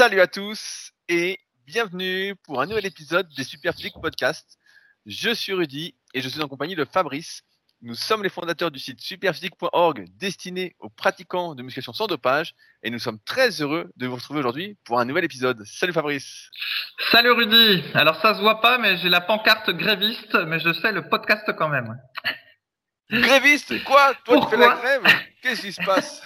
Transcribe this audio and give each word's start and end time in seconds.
Salut 0.00 0.22
à 0.22 0.26
tous 0.26 0.92
et 1.10 1.38
bienvenue 1.66 2.34
pour 2.46 2.62
un 2.62 2.64
nouvel 2.64 2.86
épisode 2.86 3.28
des 3.36 3.44
Superphysique 3.44 3.92
Podcast. 4.00 4.56
Je 5.04 5.28
suis 5.28 5.52
Rudy 5.52 5.94
et 6.14 6.22
je 6.22 6.28
suis 6.30 6.40
en 6.40 6.48
compagnie 6.48 6.74
de 6.74 6.86
Fabrice. 6.86 7.42
Nous 7.82 7.94
sommes 7.94 8.22
les 8.22 8.30
fondateurs 8.30 8.70
du 8.70 8.78
site 8.78 8.98
superphysique.org 8.98 10.06
destiné 10.16 10.74
aux 10.78 10.88
pratiquants 10.88 11.54
de 11.54 11.62
musculation 11.62 11.92
sans 11.92 12.06
dopage 12.06 12.54
et 12.82 12.88
nous 12.88 12.98
sommes 12.98 13.18
très 13.26 13.60
heureux 13.60 13.92
de 13.96 14.06
vous 14.06 14.14
retrouver 14.14 14.40
aujourd'hui 14.40 14.78
pour 14.84 14.98
un 15.00 15.04
nouvel 15.04 15.24
épisode. 15.24 15.62
Salut 15.66 15.92
Fabrice. 15.92 16.48
Salut 17.12 17.32
Rudy. 17.32 17.84
Alors 17.92 18.18
ça 18.22 18.34
se 18.34 18.40
voit 18.40 18.62
pas 18.62 18.78
mais 18.78 18.96
j'ai 18.96 19.10
la 19.10 19.20
pancarte 19.20 19.68
gréviste 19.68 20.34
mais 20.46 20.60
je 20.60 20.72
sais 20.72 20.92
le 20.92 21.10
podcast 21.10 21.52
quand 21.58 21.68
même. 21.68 21.94
Gréviste 23.10 23.84
Quoi? 23.84 24.14
Toi 24.24 24.40
tu 24.40 24.48
fais 24.48 24.56
la 24.56 24.76
grève? 24.76 25.02
Qu'est-ce 25.42 25.60
qui 25.60 25.72
se 25.74 25.82
passe? 25.82 26.22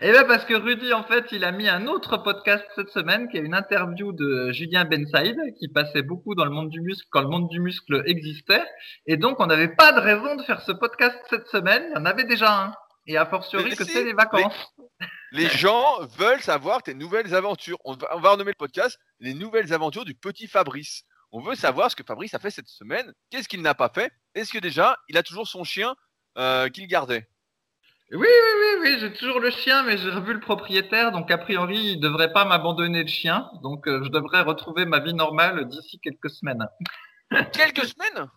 Eh 0.00 0.12
bien 0.12 0.24
parce 0.24 0.44
que 0.44 0.54
Rudy 0.54 0.92
en 0.92 1.04
fait 1.04 1.32
il 1.32 1.44
a 1.44 1.52
mis 1.52 1.68
un 1.68 1.86
autre 1.86 2.16
podcast 2.16 2.64
cette 2.74 2.90
semaine 2.90 3.28
qui 3.28 3.36
est 3.36 3.40
une 3.40 3.54
interview 3.54 4.12
de 4.12 4.50
Julien 4.52 4.84
Bensaïd 4.84 5.36
qui 5.58 5.68
passait 5.68 6.02
beaucoup 6.02 6.34
dans 6.34 6.44
le 6.44 6.50
monde 6.50 6.70
du 6.70 6.80
muscle 6.80 7.06
quand 7.10 7.22
le 7.22 7.28
monde 7.28 7.48
du 7.48 7.60
muscle 7.60 8.02
existait 8.06 8.64
et 9.06 9.16
donc 9.16 9.40
on 9.40 9.46
n'avait 9.46 9.74
pas 9.74 9.92
de 9.92 10.00
raison 10.00 10.36
de 10.36 10.42
faire 10.42 10.60
ce 10.62 10.72
podcast 10.72 11.18
cette 11.28 11.46
semaine, 11.48 11.84
il 11.90 11.98
y 11.98 12.00
en 12.00 12.04
avait 12.04 12.24
déjà 12.24 12.64
un 12.64 12.72
et 13.06 13.16
a 13.16 13.26
fortiori 13.26 13.74
que 13.76 13.84
c'est 13.84 14.04
les 14.04 14.12
vacances. 14.12 14.74
Les, 15.32 15.48
gens 15.48 16.00
veulent 16.18 16.42
savoir 16.42 16.82
tes 16.82 16.94
nouvelles 16.94 17.34
aventures. 17.34 17.78
On 17.84 17.94
va, 17.94 18.08
on 18.16 18.20
va 18.20 18.30
renommer 18.30 18.50
le 18.50 18.56
podcast 18.56 18.98
les 19.20 19.34
nouvelles 19.34 19.72
aventures 19.72 20.04
du 20.04 20.14
petit 20.14 20.48
Fabrice. 20.48 21.04
On 21.30 21.40
veut 21.40 21.54
savoir 21.54 21.90
ce 21.90 21.96
que 21.96 22.02
Fabrice 22.04 22.34
a 22.34 22.38
fait 22.38 22.50
cette 22.50 22.68
semaine, 22.68 23.12
qu'est-ce 23.30 23.48
qu'il 23.48 23.62
n'a 23.62 23.74
pas 23.74 23.90
fait, 23.90 24.12
est-ce 24.34 24.52
que 24.52 24.58
déjà 24.58 24.96
il 25.08 25.16
a 25.16 25.22
toujours 25.22 25.46
son 25.46 25.64
chien 25.64 25.94
euh, 26.38 26.68
qu'il 26.68 26.86
gardait? 26.86 27.28
Oui, 28.12 28.18
oui, 28.20 28.26
oui, 28.60 28.80
oui, 28.82 28.98
j'ai 29.00 29.12
toujours 29.12 29.40
le 29.40 29.50
chien, 29.50 29.82
mais 29.82 29.96
j'ai 29.98 30.10
revu 30.10 30.32
le 30.32 30.40
propriétaire, 30.40 31.10
donc 31.10 31.30
a 31.30 31.38
priori, 31.38 31.92
il 31.94 32.00
devrait 32.00 32.32
pas 32.32 32.44
m'abandonner 32.44 33.02
le 33.02 33.08
chien, 33.08 33.50
donc 33.62 33.88
euh, 33.88 34.04
je 34.04 34.10
devrais 34.10 34.42
retrouver 34.42 34.84
ma 34.86 35.00
vie 35.00 35.12
normale 35.14 35.66
d'ici 35.68 35.98
quelques 35.98 36.30
semaines. 36.30 36.66
quelques 37.52 37.84
semaines? 37.86 38.28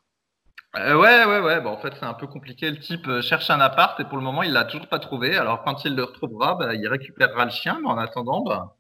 Euh, 0.78 0.96
Ouais, 0.98 1.26
ouais, 1.26 1.40
ouais. 1.40 1.62
Bon, 1.62 1.72
en 1.72 1.78
fait, 1.82 1.94
c'est 2.00 2.06
un 2.06 2.14
peu 2.16 2.28
compliqué. 2.28 2.72
Le 2.72 2.80
type 2.80 3.08
euh, 3.08 3.22
cherche 3.22 3.50
un 3.50 3.60
appart 3.60 4.00
et 4.00 4.06
pour 4.06 4.18
le 4.18 4.24
moment, 4.24 4.44
il 4.44 4.54
l'a 4.54 4.66
toujours 4.66 4.88
pas 4.88 5.00
trouvé. 5.00 5.38
Alors, 5.38 5.64
quand 5.64 5.86
il 5.86 5.96
le 5.96 6.04
retrouvera, 6.04 6.56
bah, 6.56 6.76
il 6.76 6.88
récupérera 6.88 7.46
le 7.46 7.52
chien, 7.52 7.80
mais 7.82 7.90
en 7.90 7.98
attendant, 7.98 8.42
bah, 8.44 8.76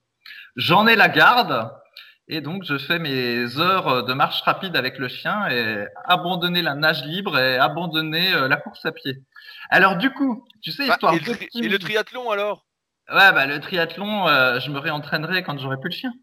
j'en 0.55 0.87
ai 0.87 0.95
la 0.95 1.09
garde. 1.09 1.71
Et 2.27 2.41
donc, 2.41 2.63
je 2.63 2.77
fais 2.77 2.99
mes 2.99 3.59
heures 3.59 4.05
de 4.05 4.13
marche 4.13 4.41
rapide 4.43 4.75
avec 4.77 4.99
le 4.99 5.07
chien 5.07 5.47
et 5.49 5.85
abandonner 6.05 6.61
la 6.61 6.75
nage 6.75 7.03
libre 7.05 7.37
et 7.39 7.57
abandonner 7.57 8.31
la 8.47 8.57
course 8.57 8.85
à 8.85 8.91
pied. 8.91 9.23
Alors 9.69 9.97
du 9.97 10.09
coup, 10.11 10.45
tu 10.61 10.71
sais, 10.71 10.87
bah, 10.87 10.93
histoire 10.93 11.13
et, 11.13 11.19
le, 11.19 11.65
et 11.65 11.69
le 11.69 11.79
triathlon 11.79 12.29
alors? 12.31 12.65
Ouais, 13.11 13.31
bah 13.31 13.47
le 13.47 13.59
triathlon, 13.59 14.27
euh, 14.27 14.59
je 14.59 14.69
me 14.69 14.77
réentraînerai 14.77 15.41
quand 15.41 15.57
j'aurai 15.57 15.77
plus 15.77 15.89
le 15.89 15.95
chien. 15.95 16.13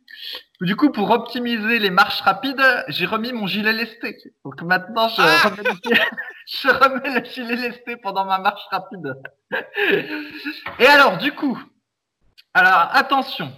Du 0.61 0.77
coup, 0.77 0.93
pour 0.93 1.11
optimiser 1.11 1.81
les 1.81 1.91
marches 1.91 2.21
rapides, 2.21 2.63
j'ai 2.89 3.07
remis 3.07 3.33
mon 3.33 3.49
gilet 3.49 3.73
lesté. 3.73 4.17
Donc 4.45 4.63
maintenant, 4.63 5.09
je, 5.09 5.21
ah 5.21 5.49
remets, 5.49 5.69
le, 5.69 5.97
je 6.47 6.69
remets 6.69 7.21
le 7.21 7.25
gilet 7.25 7.57
lesté 7.57 7.97
pendant 7.97 8.25
ma 8.25 8.39
marche 8.39 8.63
rapide. 8.71 9.15
Et 10.79 10.87
alors, 10.87 11.19
du 11.19 11.33
coup, 11.33 11.61
alors 12.55 12.89
attention, 12.93 13.53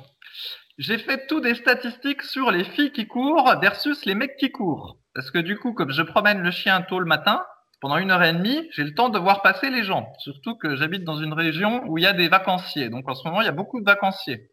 j'ai 0.78 0.96
fait 0.96 1.26
tout 1.26 1.40
des 1.40 1.54
statistiques 1.54 2.22
sur 2.22 2.50
les 2.50 2.64
filles 2.64 2.92
qui 2.92 3.06
courent 3.06 3.58
versus 3.60 4.06
les 4.06 4.14
mecs 4.14 4.38
qui 4.38 4.50
courent. 4.50 4.96
Parce 5.14 5.30
que 5.30 5.38
du 5.38 5.58
coup, 5.58 5.74
comme 5.74 5.92
je 5.92 6.02
promène 6.02 6.40
le 6.40 6.50
chien 6.50 6.80
tôt 6.80 6.98
le 6.98 7.04
matin, 7.04 7.44
pendant 7.80 7.98
une 7.98 8.10
heure 8.10 8.22
et 8.22 8.32
demie, 8.32 8.68
j'ai 8.72 8.84
le 8.84 8.94
temps 8.94 9.08
de 9.08 9.18
voir 9.18 9.42
passer 9.42 9.70
les 9.70 9.84
gens. 9.84 10.12
Surtout 10.18 10.56
que 10.56 10.76
j'habite 10.76 11.04
dans 11.04 11.18
une 11.18 11.32
région 11.32 11.84
où 11.86 11.98
il 11.98 12.04
y 12.04 12.06
a 12.06 12.12
des 12.12 12.28
vacanciers. 12.28 12.88
Donc 12.88 13.08
en 13.08 13.14
ce 13.14 13.26
moment, 13.26 13.40
il 13.40 13.44
y 13.44 13.48
a 13.48 13.52
beaucoup 13.52 13.80
de 13.80 13.84
vacanciers. 13.84 14.50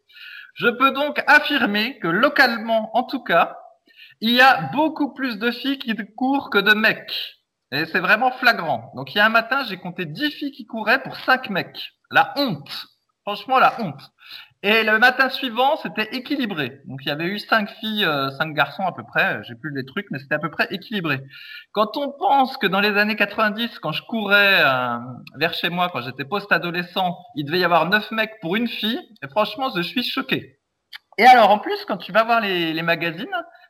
Je 0.54 0.68
peux 0.68 0.92
donc 0.92 1.22
affirmer 1.26 1.98
que 1.98 2.08
localement, 2.08 2.96
en 2.96 3.02
tout 3.02 3.22
cas, 3.22 3.58
il 4.20 4.30
y 4.30 4.40
a 4.40 4.70
beaucoup 4.72 5.12
plus 5.12 5.38
de 5.38 5.50
filles 5.50 5.78
qui 5.78 5.94
courent 6.16 6.50
que 6.50 6.58
de 6.58 6.72
mecs. 6.72 7.36
Et 7.72 7.84
c'est 7.86 8.00
vraiment 8.00 8.30
flagrant. 8.30 8.92
Donc 8.94 9.14
il 9.14 9.18
y 9.18 9.20
a 9.20 9.26
un 9.26 9.30
matin, 9.30 9.64
j'ai 9.64 9.76
compté 9.76 10.06
10 10.06 10.30
filles 10.30 10.52
qui 10.52 10.66
couraient 10.66 11.02
pour 11.02 11.16
5 11.16 11.50
mecs. 11.50 11.92
La 12.10 12.32
honte. 12.36 12.86
Franchement, 13.22 13.58
la 13.58 13.80
honte. 13.80 14.00
Et 14.62 14.82
le 14.82 14.98
matin 14.98 15.28
suivant, 15.28 15.76
c'était 15.76 16.08
équilibré. 16.16 16.80
Donc 16.86 17.00
il 17.04 17.08
y 17.08 17.10
avait 17.10 17.26
eu 17.26 17.38
cinq 17.38 17.70
filles, 17.78 18.04
euh, 18.04 18.30
cinq 18.32 18.54
garçons 18.54 18.84
à 18.84 18.92
peu 18.92 19.04
près. 19.04 19.40
J'ai 19.44 19.54
plus 19.54 19.72
les 19.74 19.84
trucs, 19.84 20.06
mais 20.10 20.18
c'était 20.18 20.34
à 20.34 20.38
peu 20.38 20.50
près 20.50 20.66
équilibré. 20.70 21.20
Quand 21.72 21.96
on 21.96 22.10
pense 22.10 22.56
que 22.56 22.66
dans 22.66 22.80
les 22.80 22.96
années 22.96 23.16
90, 23.16 23.78
quand 23.80 23.92
je 23.92 24.02
courais 24.02 24.62
euh, 24.64 24.98
vers 25.36 25.54
chez 25.54 25.68
moi, 25.68 25.90
quand 25.92 26.00
j'étais 26.00 26.24
post-adolescent, 26.24 27.18
il 27.36 27.44
devait 27.44 27.58
y 27.60 27.64
avoir 27.64 27.88
neuf 27.88 28.10
mecs 28.10 28.40
pour 28.40 28.56
une 28.56 28.68
fille, 28.68 29.00
et 29.22 29.28
franchement, 29.28 29.70
je 29.76 29.82
suis 29.82 30.02
choqué. 30.02 30.58
Et 31.18 31.24
alors, 31.24 31.50
en 31.50 31.58
plus, 31.58 31.84
quand 31.86 31.96
tu 31.96 32.12
vas 32.12 32.24
voir 32.24 32.40
les, 32.40 32.72
les 32.72 32.82
magazines, 32.82 33.26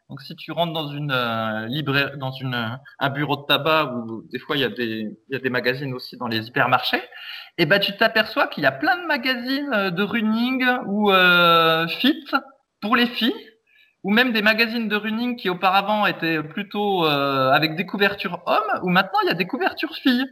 donc 0.09 0.23
si 0.23 0.37
tu 0.37 0.53
rentres 0.53 0.73
dans 0.73 0.89
une 0.89 1.11
euh, 1.13 1.67
librairie, 1.67 2.17
dans 2.19 2.31
une 2.31 2.79
un 2.99 3.11
bureau 3.11 3.37
de 3.37 3.47
tabac 3.47 3.93
ou 3.93 4.23
des 4.31 4.39
fois 4.39 4.57
il 4.57 4.61
y 4.61 4.65
a 4.65 4.69
des 4.69 5.19
il 5.29 5.33
y 5.33 5.37
a 5.37 5.41
des 5.41 5.51
magazines 5.51 5.93
aussi 5.95 6.17
dans 6.17 6.29
les 6.29 6.47
hypermarchés, 6.47 6.99
et 7.59 7.63
eh 7.63 7.67
ben 7.67 7.81
tu 7.81 7.97
t'aperçois 7.97 8.47
qu'il 8.47 8.63
y 8.63 8.67
a 8.67 8.73
plein 8.73 8.97
de 9.01 9.07
magazines 9.07 9.73
euh, 9.73 9.91
de 9.91 10.03
running 10.03 10.65
ou 10.87 11.11
euh, 11.11 11.89
fit 11.89 12.25
pour 12.81 12.97
les 12.97 13.07
filles 13.07 13.35
ou 14.07 14.11
même 14.13 14.33
des 14.33 14.41
magazines 14.41 14.89
de 14.89 14.95
running 14.95 15.35
qui 15.35 15.51
auparavant 15.51 16.07
étaient 16.07 16.41
plutôt 16.41 17.05
euh, 17.05 17.51
avec 17.51 17.75
des 17.75 17.87
couvertures 17.87 18.41
hommes 18.47 18.81
ou 18.85 18.89
maintenant 18.89 19.19
il 19.25 19.27
y 19.27 19.33
a 19.33 19.35
des 19.35 19.49
couvertures 19.49 19.97
filles. 19.97 20.27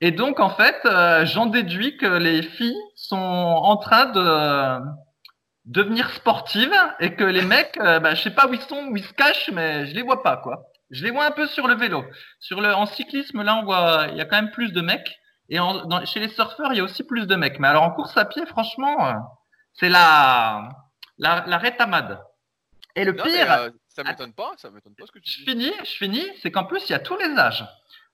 Et 0.00 0.10
donc 0.10 0.40
en 0.40 0.48
fait, 0.48 0.76
euh, 0.86 1.26
j'en 1.26 1.44
déduis 1.44 1.98
que 1.98 2.06
les 2.06 2.40
filles 2.40 2.80
sont 2.94 3.18
en 3.18 3.76
train 3.76 4.06
de 4.06 4.80
devenir 5.64 6.10
sportive 6.10 6.74
et 7.00 7.14
que 7.14 7.24
les 7.24 7.42
mecs, 7.42 7.76
euh, 7.78 8.00
bah, 8.00 8.14
je 8.14 8.22
sais 8.22 8.30
pas 8.34 8.46
où 8.48 8.54
ils 8.54 8.60
sont, 8.62 8.86
où 8.88 8.96
ils 8.96 9.04
se 9.04 9.12
cachent, 9.12 9.50
mais 9.52 9.86
je 9.86 9.94
les 9.94 10.02
vois 10.02 10.22
pas 10.22 10.36
quoi. 10.36 10.64
Je 10.90 11.04
les 11.04 11.10
vois 11.10 11.24
un 11.26 11.30
peu 11.30 11.46
sur 11.46 11.68
le 11.68 11.74
vélo. 11.74 12.04
Sur 12.40 12.60
le, 12.60 12.74
en 12.74 12.86
cyclisme, 12.86 13.42
là, 13.42 13.56
on 13.56 13.64
voit, 13.64 14.06
il 14.10 14.16
y 14.16 14.20
a 14.20 14.24
quand 14.24 14.36
même 14.36 14.50
plus 14.50 14.72
de 14.72 14.80
mecs. 14.80 15.18
Et 15.48 15.60
en, 15.60 15.84
dans, 15.86 16.04
chez 16.04 16.20
les 16.20 16.28
surfeurs, 16.28 16.72
il 16.72 16.78
y 16.78 16.80
a 16.80 16.84
aussi 16.84 17.04
plus 17.04 17.26
de 17.26 17.36
mecs. 17.36 17.58
Mais 17.60 17.68
alors 17.68 17.84
en 17.84 17.92
course 17.92 18.16
à 18.16 18.24
pied, 18.24 18.44
franchement, 18.46 19.06
euh, 19.06 19.12
c'est 19.74 19.88
la, 19.88 20.68
la, 21.18 21.44
la 21.46 21.58
rétamade. 21.58 22.20
Et 22.96 23.04
le 23.04 23.12
Non, 23.12 23.22
pire, 23.24 23.46
mais, 23.48 23.50
euh, 23.50 23.70
ça 23.88 24.02
m'étonne 24.02 24.32
pas, 24.34 24.52
ça 24.56 24.70
m'étonne 24.70 24.94
pas 24.96 25.06
ce 25.06 25.12
que 25.12 25.20
tu 25.20 25.30
je 25.30 25.38
dis. 25.38 25.44
finis, 25.44 25.72
je 25.84 25.92
finis, 25.92 26.26
c'est 26.42 26.50
qu'en 26.50 26.64
plus, 26.64 26.88
il 26.88 26.92
y 26.92 26.94
a 26.94 26.98
tous 26.98 27.16
les 27.16 27.36
âges. 27.38 27.64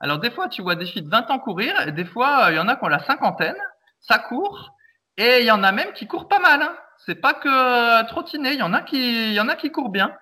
Alors 0.01 0.19
des 0.19 0.31
fois, 0.31 0.49
tu 0.49 0.61
vois 0.63 0.75
des 0.75 0.85
filles 0.85 1.03
de 1.03 1.11
20 1.11 1.31
ans 1.31 1.39
courir, 1.39 1.81
et 1.89 1.93
des 1.93 2.05
fois, 2.05 2.49
il 2.51 2.57
y 2.57 2.59
en 2.59 2.69
a 2.69 2.77
qui 2.77 2.85
ont 2.85 2.89
la 2.89 2.99
cinquantaine, 3.05 3.57
ça 4.01 4.19
court, 4.19 4.75
et 5.17 5.41
il 5.41 5.47
y 5.47 5.51
en 5.51 5.63
a 5.63 5.73
même 5.73 5.93
qui 5.95 6.07
courent 6.07 6.29
pas 6.29 6.39
mal. 6.39 6.61
Hein. 6.61 6.77
C'est 7.05 7.21
pas 7.21 7.35
que 7.35 7.49
euh, 7.49 8.05
trottiner, 8.07 8.53
il 8.53 8.59
y 8.59 8.63
en 8.63 8.73
a 8.73 8.83
qui, 8.83 9.35
y 9.35 9.41
en 9.41 9.49
a 9.49 9.57
qui 9.57 9.71
courent 9.71 9.91
bien. 9.91 10.13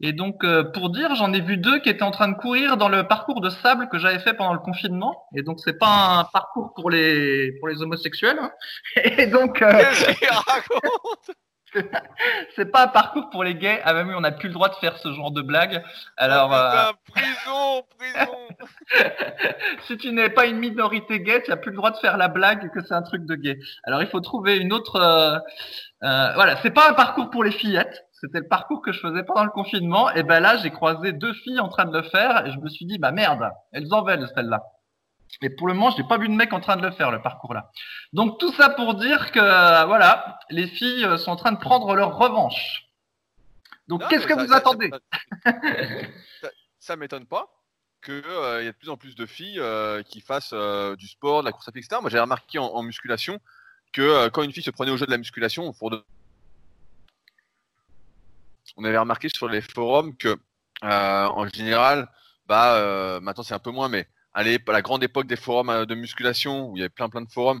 Et 0.00 0.12
donc, 0.12 0.44
euh, 0.44 0.62
pour 0.62 0.90
dire, 0.90 1.14
j'en 1.16 1.32
ai 1.32 1.40
vu 1.40 1.56
deux 1.56 1.80
qui 1.80 1.88
étaient 1.88 2.04
en 2.04 2.12
train 2.12 2.28
de 2.28 2.36
courir 2.36 2.76
dans 2.76 2.88
le 2.88 3.06
parcours 3.08 3.40
de 3.40 3.50
sable 3.50 3.88
que 3.88 3.98
j'avais 3.98 4.20
fait 4.20 4.32
pendant 4.32 4.52
le 4.52 4.60
confinement. 4.60 5.24
Et 5.34 5.42
donc, 5.42 5.58
c'est 5.60 5.76
pas 5.78 6.18
un 6.20 6.24
parcours 6.24 6.72
pour 6.74 6.88
les 6.90 7.52
pour 7.58 7.68
les 7.68 7.82
homosexuels. 7.82 8.38
hein. 8.40 8.50
Et 9.04 9.26
donc, 9.26 9.60
euh, 9.60 9.82
c'est 12.56 12.70
pas 12.70 12.84
un 12.84 12.88
parcours 12.88 13.28
pour 13.30 13.44
les 13.44 13.54
gays. 13.54 13.80
Ah 13.84 13.92
bah 13.92 14.04
oui, 14.06 14.14
on 14.16 14.20
n'a 14.20 14.32
plus 14.32 14.48
le 14.48 14.54
droit 14.54 14.68
de 14.68 14.74
faire 14.76 14.96
ce 14.98 15.12
genre 15.12 15.30
de 15.30 15.42
blague. 15.42 15.82
Alors, 16.16 16.50
Oh, 16.52 16.54
euh, 16.54 16.92
prison, 17.12 17.82
prison. 17.98 18.38
si 19.86 19.96
tu 19.98 20.12
n'es 20.12 20.30
pas 20.30 20.46
une 20.46 20.58
minorité 20.58 21.20
gay, 21.20 21.42
tu 21.42 21.50
n'as 21.50 21.56
plus 21.56 21.70
le 21.70 21.76
droit 21.76 21.90
de 21.90 21.96
faire 21.98 22.16
la 22.16 22.28
blague 22.28 22.70
que 22.72 22.82
c'est 22.82 22.94
un 22.94 23.02
truc 23.02 23.24
de 23.26 23.34
gay. 23.34 23.58
Alors, 23.84 24.02
il 24.02 24.08
faut 24.08 24.20
trouver 24.20 24.56
une 24.56 24.72
autre. 24.72 24.96
euh, 24.96 25.38
euh, 26.04 26.32
voilà, 26.34 26.56
c'est 26.62 26.70
pas 26.70 26.88
un 26.90 26.94
parcours 26.94 27.30
pour 27.30 27.44
les 27.44 27.50
fillettes. 27.52 28.04
C'était 28.12 28.40
le 28.40 28.48
parcours 28.48 28.82
que 28.82 28.92
je 28.92 29.00
faisais 29.00 29.22
pendant 29.22 29.44
le 29.44 29.50
confinement. 29.50 30.10
Et 30.12 30.22
ben 30.24 30.40
là, 30.40 30.56
j'ai 30.56 30.70
croisé 30.70 31.12
deux 31.12 31.32
filles 31.34 31.60
en 31.60 31.68
train 31.68 31.84
de 31.84 31.96
le 31.96 32.02
faire 32.02 32.46
et 32.46 32.50
je 32.50 32.58
me 32.58 32.68
suis 32.68 32.84
dit, 32.86 32.98
bah 32.98 33.12
merde, 33.12 33.48
elles 33.72 33.92
en 33.92 34.02
veulent 34.02 34.28
celles-là. 34.34 34.62
Et 35.40 35.50
pour 35.50 35.68
le 35.68 35.74
moment, 35.74 35.90
je 35.92 36.02
n'ai 36.02 36.08
pas 36.08 36.18
vu 36.18 36.28
de 36.28 36.34
mec 36.34 36.52
en 36.52 36.60
train 36.60 36.76
de 36.76 36.82
le 36.82 36.90
faire, 36.90 37.10
le 37.12 37.22
parcours 37.22 37.54
là. 37.54 37.70
Donc 38.12 38.38
tout 38.40 38.52
ça 38.52 38.70
pour 38.70 38.94
dire 38.94 39.30
que 39.30 39.38
euh, 39.38 39.84
voilà, 39.84 40.38
les 40.50 40.66
filles 40.66 41.04
euh, 41.04 41.16
sont 41.16 41.30
en 41.30 41.36
train 41.36 41.52
de 41.52 41.58
prendre 41.58 41.94
leur 41.94 42.16
revanche. 42.16 42.84
Donc 43.86 44.06
qu'est-ce 44.08 44.26
mais 44.26 44.34
que 44.34 44.40
ça- 44.40 44.42
vous 44.44 44.48
ça- 44.52 44.56
attendez 44.56 44.90
Ça, 46.42 46.48
ça 46.80 46.96
m'étonne 46.96 47.26
pas 47.26 47.48
qu'il 48.04 48.14
y 48.14 48.18
ait 48.18 48.72
de 48.72 48.76
plus 48.78 48.90
en 48.90 48.96
plus 48.96 49.14
de 49.14 49.26
filles 49.26 49.58
euh, 49.60 50.02
qui 50.02 50.20
fassent 50.20 50.52
euh, 50.52 50.94
du 50.96 51.06
sport, 51.08 51.40
de 51.42 51.46
la 51.46 51.52
course 51.52 51.68
à 51.68 51.72
pied, 51.72 51.80
etc. 51.82 52.00
Moi, 52.00 52.10
j'ai 52.10 52.20
remarqué 52.20 52.58
en, 52.58 52.66
en 52.66 52.82
musculation 52.82 53.40
que 53.92 54.02
euh, 54.02 54.30
quand 54.30 54.42
une 54.42 54.52
fille 54.52 54.62
se 54.62 54.70
prenait 54.70 54.90
au 54.90 54.96
jeu 54.96 55.06
de 55.06 55.10
la 55.10 55.18
musculation, 55.18 55.72
pour 55.72 55.90
de... 55.90 56.04
on 58.76 58.84
avait 58.84 58.98
remarqué 58.98 59.28
sur 59.28 59.48
les 59.48 59.60
forums 59.60 60.16
que, 60.16 60.36
euh, 60.84 61.26
en 61.26 61.48
général, 61.48 62.08
bah, 62.46 62.76
euh, 62.76 63.20
maintenant 63.20 63.42
c'est 63.42 63.54
un 63.54 63.58
peu 63.58 63.70
moins, 63.70 63.88
mais 63.88 64.06
à 64.34 64.44
la 64.44 64.82
grande 64.82 65.02
époque 65.02 65.26
des 65.26 65.36
forums 65.36 65.70
euh, 65.70 65.86
de 65.86 65.94
musculation, 65.94 66.70
où 66.70 66.76
il 66.76 66.80
y 66.80 66.82
avait 66.82 66.88
plein 66.88 67.08
plein 67.08 67.22
de 67.22 67.30
forums, 67.30 67.60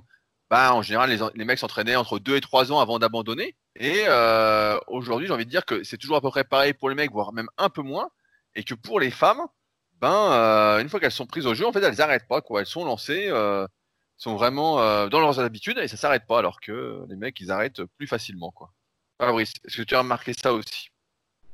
bah, 0.50 0.72
en 0.74 0.82
général, 0.82 1.10
les, 1.34 1.44
mecs 1.44 1.58
s'entraînaient 1.58 1.96
entre 1.96 2.18
2 2.18 2.36
et 2.36 2.40
3 2.40 2.72
ans 2.72 2.80
avant 2.80 2.98
d'abandonner. 2.98 3.54
Et 3.76 4.04
euh, 4.06 4.78
aujourd'hui, 4.86 5.26
j'ai 5.26 5.32
envie 5.32 5.44
de 5.44 5.50
dire 5.50 5.66
que 5.66 5.84
c'est 5.84 5.98
toujours 5.98 6.16
à 6.16 6.20
peu 6.22 6.30
près 6.30 6.44
pareil 6.44 6.72
pour 6.72 6.88
les 6.88 6.94
mecs, 6.94 7.12
voire 7.12 7.32
même 7.32 7.48
un 7.58 7.68
peu 7.68 7.82
moins, 7.82 8.10
et 8.54 8.64
que 8.64 8.74
pour 8.74 8.98
les 8.98 9.10
femmes, 9.10 9.42
ben, 10.00 10.32
euh, 10.32 10.80
une 10.80 10.88
fois 10.88 11.00
qu'elles 11.00 11.12
sont 11.12 11.26
prises 11.26 11.46
au 11.46 11.54
jeu, 11.54 11.66
en 11.66 11.72
fait, 11.72 11.82
elles 11.82 11.96
n'arrêtent 11.96 12.28
pas, 12.28 12.40
quoi. 12.40 12.60
Elles 12.60 12.66
sont 12.66 12.84
lancées, 12.84 13.28
euh, 13.28 13.66
sont 14.16 14.36
vraiment 14.36 14.76
dans 15.08 15.20
leurs 15.20 15.38
habitudes 15.40 15.78
et 15.78 15.88
ça 15.88 15.96
s'arrête 15.96 16.26
pas, 16.26 16.38
alors 16.38 16.60
que 16.60 17.04
les 17.08 17.16
mecs, 17.16 17.38
ils 17.40 17.50
arrêtent 17.50 17.84
plus 17.98 18.06
facilement, 18.06 18.50
quoi. 18.50 18.72
Fabrice, 19.20 19.52
est-ce 19.66 19.76
que 19.78 19.82
tu 19.82 19.94
as 19.94 20.00
remarqué 20.00 20.32
ça 20.32 20.52
aussi? 20.54 20.90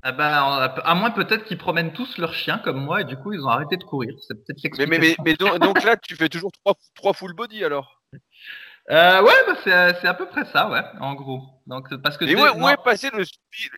Ah 0.07 0.13
ben, 0.13 0.71
à 0.85 0.95
moins 0.95 1.11
peut-être 1.11 1.47
qu'ils 1.47 1.57
promènent 1.57 1.95
tous 1.95 2.19
leurs 2.19 2.35
chiens 2.35 2.59
comme 2.59 2.77
moi 2.77 3.01
et 3.01 3.05
du 3.05 3.17
coup 3.17 3.33
ils 3.33 3.41
ont 3.41 3.49
arrêté 3.49 3.79
de 3.79 3.85
courir. 3.85 4.15
C'est 4.21 4.35
peut-être 4.35 4.79
Mais, 4.79 4.99
mais, 4.99 5.17
mais, 5.25 5.35
donc, 5.35 5.83
là, 5.83 5.97
tu 5.97 6.15
fais 6.15 6.29
toujours 6.29 6.53
trois, 6.53 6.75
trois 6.95 7.15
full 7.15 7.33
body 7.33 7.65
alors? 7.65 8.03
Euh, 8.91 9.23
Ouais, 9.23 9.33
bah 9.47 9.55
c'est 9.65 10.07
à 10.07 10.13
peu 10.13 10.27
près 10.27 10.45
ça, 10.45 10.69
ouais, 10.69 10.83
en 11.01 11.15
gros. 11.15 11.43
Donc, 11.67 11.89
parce 12.03 12.19
que 12.19 12.27
et 12.27 12.37
où, 12.37 12.69
est 12.69 12.85
passé 12.85 13.09
le, 13.15 13.25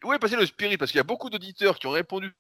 où 0.05 0.13
est 0.13 0.19
passé 0.19 0.35
le 0.35 0.47
spirit? 0.47 0.77
Parce 0.77 0.91
qu'il 0.91 0.99
y 0.99 1.01
a 1.01 1.05
beaucoup 1.05 1.31
d'auditeurs 1.31 1.79
qui 1.79 1.87
ont 1.87 1.93
répondu 1.93 2.35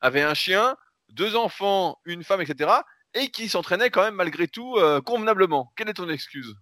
avaient 0.00 0.22
un 0.22 0.34
chien, 0.34 0.76
deux 1.10 1.36
enfants, 1.36 1.96
une 2.04 2.24
femme, 2.24 2.40
etc. 2.40 2.70
et 3.14 3.30
qui 3.30 3.48
s'entraînaient 3.48 3.90
quand 3.90 4.02
même 4.02 4.16
malgré 4.16 4.48
tout 4.48 4.78
euh, 4.78 5.00
convenablement. 5.00 5.72
Quelle 5.76 5.88
est 5.88 5.94
ton 5.94 6.08
excuse? 6.08 6.56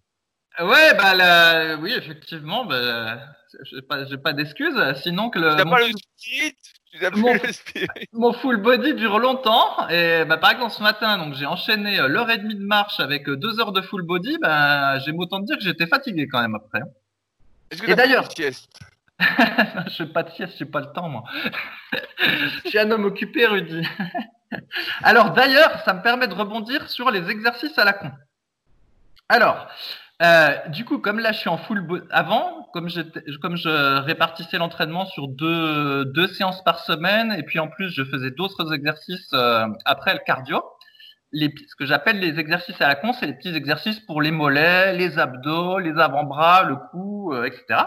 Ouais, 0.59 0.95
bah 0.95 1.15
là, 1.15 1.77
oui, 1.77 1.95
effectivement, 1.95 2.67
bah, 2.67 3.19
j'ai 3.63 3.83
pas, 3.83 4.05
pas 4.23 4.33
d'excuses. 4.33 4.77
Sinon 5.03 5.31
que 5.31 5.39
le. 5.39 5.57
T'as 5.57 5.65
pas 5.65 5.81
le 5.81 5.93
spirit 6.17 6.57
mon, 7.17 7.33
le 7.35 7.41
mon 8.13 8.33
full 8.33 8.57
body 8.57 8.95
dure 8.95 9.19
longtemps 9.19 9.89
et 9.89 10.25
bah, 10.25 10.37
par 10.39 10.53
exemple 10.53 10.73
ce 10.73 10.83
matin 10.83 11.19
donc 11.19 11.35
j'ai 11.35 11.47
enchaîné 11.47 12.01
euh, 12.01 12.09
l'heure 12.09 12.31
et 12.31 12.39
demie 12.39 12.57
de 12.57 12.65
marche 12.65 13.01
avec 13.01 13.29
euh, 13.29 13.37
deux 13.37 13.61
heures 13.61 13.73
de 13.73 13.81
full 13.81 14.03
body 14.03 14.39
bah 14.39 14.99
j'ai 15.01 15.13
autant 15.13 15.41
dire 15.41 15.57
que 15.57 15.63
j'étais 15.63 15.87
fatigué 15.87 16.27
quand 16.27 16.41
même 16.41 16.55
après. 16.55 16.81
Est-ce 17.71 17.83
que 17.83 17.91
et 17.91 17.95
d'ailleurs 17.95 18.31
sieste? 18.33 18.81
Je 19.21 19.97
fais 19.97 20.07
pas 20.07 20.23
de 20.23 20.31
sieste, 20.31 20.55
j'ai 20.59 20.65
pas 20.65 20.81
le 20.81 20.93
temps 20.93 21.09
moi. 21.09 21.25
je 22.19 22.69
suis 22.69 22.79
un 22.79 22.91
homme 22.91 23.05
occupé 23.05 23.47
Rudy. 23.47 23.87
Alors 25.03 25.33
d'ailleurs 25.33 25.81
ça 25.85 25.95
me 25.95 26.03
permet 26.03 26.27
de 26.27 26.35
rebondir 26.35 26.89
sur 26.89 27.11
les 27.11 27.31
exercices 27.31 27.79
à 27.79 27.85
la 27.85 27.93
con. 27.93 28.11
Alors, 29.29 29.69
euh, 30.23 30.69
du 30.69 30.85
coup, 30.85 30.99
comme 30.99 31.19
là, 31.19 31.33
je 31.33 31.39
suis 31.39 31.49
en 31.49 31.57
full 31.57 32.07
avant, 32.11 32.69
comme, 32.75 32.89
comme 33.41 33.57
je 33.57 34.01
répartissais 34.01 34.59
l'entraînement 34.59 35.07
sur 35.07 35.29
deux, 35.29 36.05
deux 36.05 36.27
séances 36.27 36.63
par 36.63 36.81
semaine, 36.81 37.33
et 37.33 37.43
puis 37.43 37.59
en 37.59 37.69
plus, 37.69 37.91
je 37.91 38.05
faisais 38.05 38.31
d'autres 38.31 38.75
exercices 38.75 39.31
euh, 39.33 39.67
après 39.87 40.13
le 40.13 40.21
cardio. 40.27 40.63
Les, 41.33 41.55
ce 41.69 41.75
que 41.77 41.87
j'appelle 41.87 42.19
les 42.19 42.39
exercices 42.39 42.81
à 42.81 42.89
la 42.89 42.97
con, 42.97 43.13
c'est 43.13 43.27
les 43.27 43.35
petits 43.35 43.55
exercices 43.55 44.01
pour 44.01 44.21
les 44.21 44.31
mollets, 44.31 44.95
les 44.95 45.19
abdos, 45.19 45.79
les 45.79 45.99
avant-bras, 45.99 46.65
le 46.65 46.77
cou, 46.91 47.33
euh, 47.33 47.45
etc. 47.45 47.85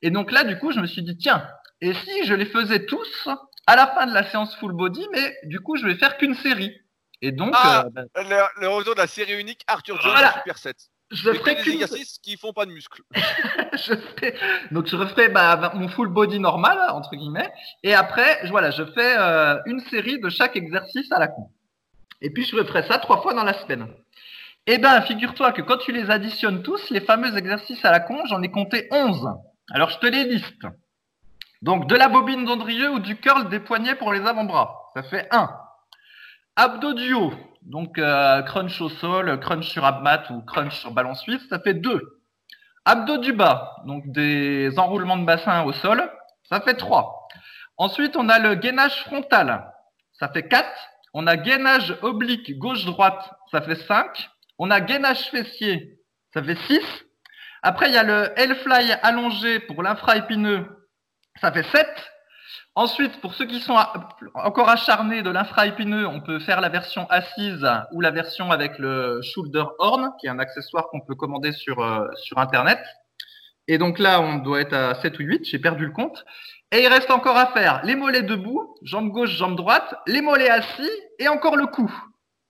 Et 0.00 0.10
donc 0.10 0.32
là, 0.32 0.44
du 0.44 0.56
coup, 0.58 0.72
je 0.72 0.80
me 0.80 0.86
suis 0.86 1.02
dit, 1.02 1.18
tiens, 1.18 1.46
et 1.82 1.92
si 1.92 2.24
je 2.24 2.32
les 2.32 2.46
faisais 2.46 2.86
tous 2.86 3.28
à 3.66 3.76
la 3.76 3.88
fin 3.88 4.06
de 4.06 4.14
la 4.14 4.24
séance 4.24 4.56
full 4.56 4.72
body, 4.72 5.06
mais 5.12 5.36
du 5.44 5.60
coup, 5.60 5.76
je 5.76 5.84
vais 5.84 5.96
faire 5.96 6.16
qu'une 6.16 6.34
série. 6.34 6.72
Et 7.20 7.32
donc, 7.32 7.52
ah, 7.54 7.86
ben 7.90 8.06
le, 8.14 8.68
retour 8.68 8.94
de 8.94 9.00
la 9.00 9.06
série 9.06 9.38
unique 9.38 9.62
Arthur 9.66 10.00
Jones 10.00 10.16
Super 10.38 10.56
7 10.56 10.76
je 11.10 11.32
ferai 11.32 11.54
des 11.54 11.70
exercices 11.70 12.18
qui 12.18 12.36
font 12.36 12.52
pas 12.52 12.66
de 12.66 12.72
muscles. 12.72 13.02
je 13.14 13.94
Donc 14.72 14.86
je 14.86 14.96
referai 14.96 15.28
bah, 15.28 15.72
mon 15.74 15.88
full 15.88 16.08
body 16.08 16.40
normal 16.40 16.78
entre 16.90 17.14
guillemets, 17.14 17.50
et 17.82 17.94
après 17.94 18.46
voilà, 18.48 18.70
je 18.70 18.84
fais 18.84 19.16
euh, 19.18 19.58
une 19.66 19.80
série 19.80 20.18
de 20.20 20.28
chaque 20.28 20.56
exercice 20.56 21.10
à 21.12 21.18
la 21.18 21.28
con. 21.28 21.50
Et 22.20 22.30
puis 22.30 22.44
je 22.44 22.56
referai 22.56 22.82
ça 22.82 22.98
trois 22.98 23.22
fois 23.22 23.34
dans 23.34 23.44
la 23.44 23.54
semaine. 23.54 23.88
Eh 24.66 24.78
ben, 24.78 25.00
figure-toi 25.02 25.52
que 25.52 25.62
quand 25.62 25.76
tu 25.76 25.92
les 25.92 26.10
additionnes 26.10 26.62
tous, 26.62 26.90
les 26.90 27.00
fameux 27.00 27.36
exercices 27.36 27.84
à 27.84 27.92
la 27.92 28.00
con, 28.00 28.18
j'en 28.26 28.42
ai 28.42 28.50
compté 28.50 28.88
11. 28.90 29.28
Alors 29.70 29.90
je 29.90 29.98
te 29.98 30.06
les 30.06 30.24
liste. 30.24 30.66
Donc 31.62 31.88
de 31.88 31.94
la 31.94 32.08
bobine 32.08 32.44
d'Andrieux 32.44 32.90
ou 32.90 32.98
du 32.98 33.16
curl 33.16 33.48
des 33.48 33.60
poignets 33.60 33.94
pour 33.94 34.12
les 34.12 34.26
avant-bras, 34.26 34.90
ça 34.94 35.04
fait 35.04 35.28
1. 35.30 35.48
Abdos 36.56 36.94
du 36.94 37.12
haut, 37.12 37.32
donc 37.66 37.98
euh, 37.98 38.42
crunch 38.42 38.80
au 38.80 38.88
sol, 38.88 39.38
crunch 39.40 39.68
sur 39.68 39.84
abmat 39.84 40.30
ou 40.30 40.40
crunch 40.42 40.78
sur 40.78 40.92
ballon 40.92 41.14
suisse, 41.14 41.42
ça 41.48 41.58
fait 41.58 41.74
2. 41.74 42.22
Abdos 42.84 43.18
du 43.18 43.32
bas, 43.32 43.76
donc 43.84 44.04
des 44.06 44.78
enroulements 44.78 45.16
de 45.16 45.24
bassin 45.24 45.64
au 45.64 45.72
sol, 45.72 46.08
ça 46.48 46.60
fait 46.60 46.74
3. 46.74 47.28
Ensuite, 47.76 48.16
on 48.16 48.28
a 48.28 48.38
le 48.38 48.54
gainage 48.54 49.02
frontal, 49.02 49.72
ça 50.12 50.28
fait 50.28 50.46
4. 50.46 50.68
On 51.12 51.26
a 51.26 51.36
gainage 51.36 51.96
oblique 52.02 52.56
gauche-droite, 52.56 53.30
ça 53.50 53.60
fait 53.60 53.74
5. 53.74 54.30
On 54.58 54.70
a 54.70 54.80
gainage 54.80 55.28
fessier, 55.30 55.98
ça 56.32 56.42
fait 56.42 56.56
6. 56.68 56.80
Après, 57.62 57.88
il 57.88 57.94
y 57.94 57.98
a 57.98 58.04
le 58.04 58.32
L-fly 58.36 58.92
allongé 59.02 59.58
pour 59.58 59.82
l'infra-épineux, 59.82 60.86
ça 61.40 61.50
fait 61.50 61.64
7. 61.64 61.86
Ensuite, 62.78 63.22
pour 63.22 63.34
ceux 63.34 63.46
qui 63.46 63.60
sont 63.60 63.74
encore 64.34 64.68
acharnés 64.68 65.22
de 65.22 65.30
l'infra-épineux, 65.30 66.06
on 66.06 66.20
peut 66.20 66.38
faire 66.38 66.60
la 66.60 66.68
version 66.68 67.06
assise 67.08 67.66
ou 67.92 68.02
la 68.02 68.10
version 68.10 68.52
avec 68.52 68.78
le 68.78 69.22
shoulder 69.22 69.64
horn, 69.78 70.12
qui 70.20 70.26
est 70.26 70.28
un 70.28 70.38
accessoire 70.38 70.88
qu'on 70.90 71.00
peut 71.00 71.14
commander 71.14 71.52
sur, 71.52 71.80
euh, 71.80 72.06
sur 72.16 72.36
Internet. 72.36 72.78
Et 73.66 73.78
donc 73.78 73.98
là, 73.98 74.20
on 74.20 74.36
doit 74.36 74.60
être 74.60 74.74
à 74.74 74.94
7 74.94 75.18
ou 75.18 75.22
8, 75.22 75.46
j'ai 75.46 75.58
perdu 75.58 75.86
le 75.86 75.92
compte. 75.92 76.26
Et 76.70 76.82
il 76.82 76.88
reste 76.88 77.10
encore 77.10 77.38
à 77.38 77.46
faire 77.46 77.80
les 77.82 77.96
mollets 77.96 78.22
debout, 78.22 78.76
jambe 78.82 79.08
gauche, 79.08 79.30
jambe 79.30 79.56
droite, 79.56 79.94
les 80.06 80.20
mollets 80.20 80.50
assis 80.50 80.90
et 81.18 81.28
encore 81.28 81.56
le 81.56 81.66
cou. 81.66 81.90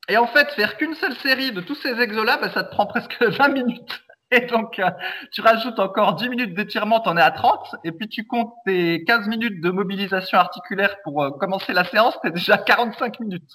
Et 0.08 0.17
en 0.17 0.26
fait, 0.26 0.50
faire 0.50 0.76
qu'une 0.76 0.94
seule 0.94 1.14
série 1.14 1.52
de 1.52 1.61
tous 1.61 1.76
ces 1.76 2.00
exos-là, 2.00 2.38
bah, 2.38 2.50
ça 2.52 2.64
te 2.64 2.73
prend 2.73 2.87
presque 2.87 3.17
20 3.23 3.49
minutes. 3.49 4.02
Et 4.32 4.40
donc, 4.40 4.78
euh, 4.81 4.90
tu 5.31 5.40
rajoutes 5.40 5.78
encore 5.78 6.14
10 6.14 6.28
minutes 6.28 6.55
d'étirement, 6.55 7.00
t'en 7.00 7.17
es 7.17 7.23
à 7.23 7.31
30, 7.31 7.76
et 7.84 7.93
puis 7.93 8.08
tu 8.08 8.26
comptes 8.26 8.52
tes 8.64 9.05
15 9.05 9.28
minutes 9.28 9.61
de 9.61 9.70
mobilisation 9.70 10.38
articulaire 10.38 10.96
pour 11.05 11.23
euh, 11.23 11.31
commencer 11.31 11.73
la 11.73 11.84
séance, 11.84 12.19
t'es 12.23 12.32
déjà 12.32 12.55
à 12.55 12.58
45 12.58 13.20
minutes. 13.20 13.52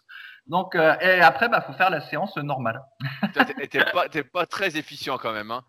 Donc, 0.48 0.76
euh, 0.76 0.98
et 1.02 1.20
après, 1.20 1.50
bah, 1.50 1.62
faut 1.62 1.74
faire 1.74 1.90
la 1.90 2.00
séance 2.00 2.38
normale. 2.38 2.82
t'es 3.70 3.84
pas, 3.92 4.08
pas, 4.34 4.46
très 4.46 4.78
efficient 4.78 5.18
quand 5.18 5.34
même, 5.34 5.52
hein. 5.52 5.64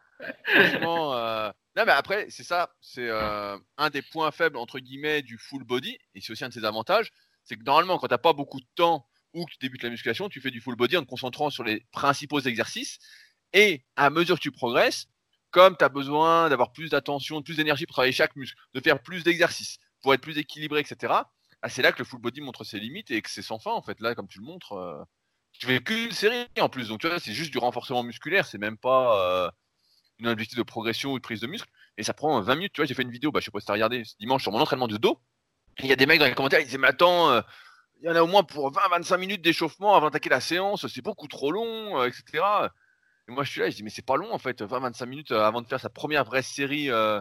Non, 1.75 1.84
mais 1.87 1.93
après, 1.93 2.26
c'est 2.28 2.44
ça, 2.44 2.70
c'est 2.81 3.10
un 3.10 3.90
des 3.90 4.02
points 4.02 4.31
faibles, 4.31 4.56
entre 4.56 4.78
guillemets, 4.78 5.22
du 5.22 5.37
full 5.37 5.64
body, 5.64 5.99
et 6.14 6.20
c'est 6.20 6.32
aussi 6.32 6.44
un 6.44 6.49
de 6.49 6.54
ses 6.54 6.64
avantages, 6.64 7.10
c'est 7.44 7.56
que 7.56 7.64
normalement, 7.64 7.99
quand 7.99 8.08
t'as 8.08 8.19
pas 8.19 8.34
beaucoup 8.34 8.60
de 8.60 8.66
temps 8.76 9.06
ou 9.34 9.46
que 9.46 9.52
tu 9.52 9.58
débutes 9.60 9.82
la 9.82 9.90
musculation, 9.90 10.28
tu 10.28 10.40
fais 10.40 10.50
du 10.50 10.60
full 10.60 10.76
body 10.76 10.96
en 10.96 11.02
te 11.02 11.08
concentrant 11.08 11.50
sur 11.50 11.64
les 11.64 11.87
principaux 11.90 12.40
exercices. 12.40 12.99
Et 13.52 13.84
à 13.96 14.10
mesure 14.10 14.37
que 14.37 14.43
tu 14.43 14.52
progresses, 14.52 15.06
comme 15.50 15.76
tu 15.76 15.84
as 15.84 15.88
besoin 15.88 16.49
d'avoir 16.49 16.72
plus 16.72 16.90
d'attention, 16.90 17.43
plus 17.43 17.56
d'énergie 17.56 17.87
pour 17.87 17.94
travailler 17.94 18.12
chaque 18.12 18.34
muscle, 18.37 18.56
de 18.75 18.81
faire 18.81 19.02
plus 19.02 19.22
d'exercices, 19.22 19.78
pour 20.00 20.14
être 20.14 20.20
plus 20.20 20.38
équilibré, 20.38 20.81
etc., 20.81 21.12
ah, 21.62 21.69
c'est 21.69 21.82
là 21.82 21.93
que 21.93 22.00
le 22.00 22.04
full 22.04 22.20
body 22.20 22.40
montre 22.40 22.64
ses 22.64 22.81
limites 22.81 23.12
et 23.12 23.22
que 23.22 23.31
c'est 23.31 23.43
sans 23.43 23.60
fin, 23.60 23.70
en 23.70 23.82
fait. 23.82 24.00
Là, 24.00 24.16
comme 24.16 24.26
tu 24.26 24.40
le 24.40 24.44
montres, 24.44 24.72
euh, 24.72 25.00
tu 25.52 25.66
fais 25.66 25.81
qu'une 25.81 26.10
série 26.10 26.49
en 26.58 26.69
plus. 26.69 26.88
Donc, 26.88 27.00
tu 27.00 27.06
vois, 27.06 27.20
c'est 27.20 27.32
juste 27.32 27.52
du 27.52 27.58
renforcement 27.58 28.02
musculaire, 28.02 28.46
c'est 28.46 28.58
même 28.58 28.76
pas 28.76 29.46
euh, 29.46 29.50
une 30.19 30.26
objectif 30.26 30.58
de 30.58 30.64
progression 30.64 31.12
ou 31.12 31.19
de 31.19 31.22
prise 31.22 31.40
de 31.40 31.46
muscle. 31.46 31.69
Et 31.99 32.02
ça 32.02 32.14
prend 32.14 32.40
20 32.40 32.54
minutes. 32.56 32.72
Tu 32.72 32.81
vois, 32.81 32.87
j'ai 32.87 32.94
fait 32.94 33.02
une 33.02 33.12
vidéo, 33.12 33.31
bah, 33.31 33.38
je 33.38 33.44
sais 33.44 33.52
pas 33.52 33.60
si 33.60 33.66
tu 33.66 33.70
as 33.70 33.75
regardé 33.75 34.02
dimanche 34.19 34.43
sur 34.43 34.50
mon 34.50 34.61
entraînement 34.61 34.88
de 34.88 34.97
dos. 34.97 35.21
Il 35.78 35.87
y 35.87 35.92
a 35.92 35.97
des 35.97 36.06
mecs 36.06 36.18
dans 36.18 36.26
les 36.26 36.35
commentaires, 36.35 36.59
ils 36.59 36.64
disaient, 36.64 36.78
mais 36.78 36.88
attends, 36.88 37.30
euh, 37.30 37.40
il 38.02 38.06
y 38.06 38.11
en 38.11 38.16
a 38.16 38.23
au 38.23 38.26
moins 38.26 38.42
pour 38.42 38.73
20-25 38.73 39.16
minutes 39.18 39.42
d'échauffement 39.42 39.94
avant 39.94 40.06
d'attaquer 40.06 40.30
la 40.30 40.40
séance, 40.40 40.87
c'est 40.88 41.02
beaucoup 41.02 41.28
trop 41.28 41.52
long, 41.52 42.02
etc. 42.02 42.42
Et 43.29 43.33
moi, 43.33 43.45
je 43.45 43.50
suis 43.50 43.61
là, 43.61 43.71
je 43.71 43.76
dis, 43.76 43.83
mais 43.83 43.91
c'est 43.91 44.05
pas 44.05 44.17
long 44.17 44.33
en 44.33 44.38
fait, 44.38 44.62
20-25 44.62 45.07
minutes 45.07 45.33
euh, 45.33 45.45
avant 45.45 45.62
de 45.62 45.67
faire 45.67 45.81
sa 45.81 45.91
première 45.91 46.25
vraie 46.25 46.43
série. 46.43 46.91
Euh, 46.91 47.21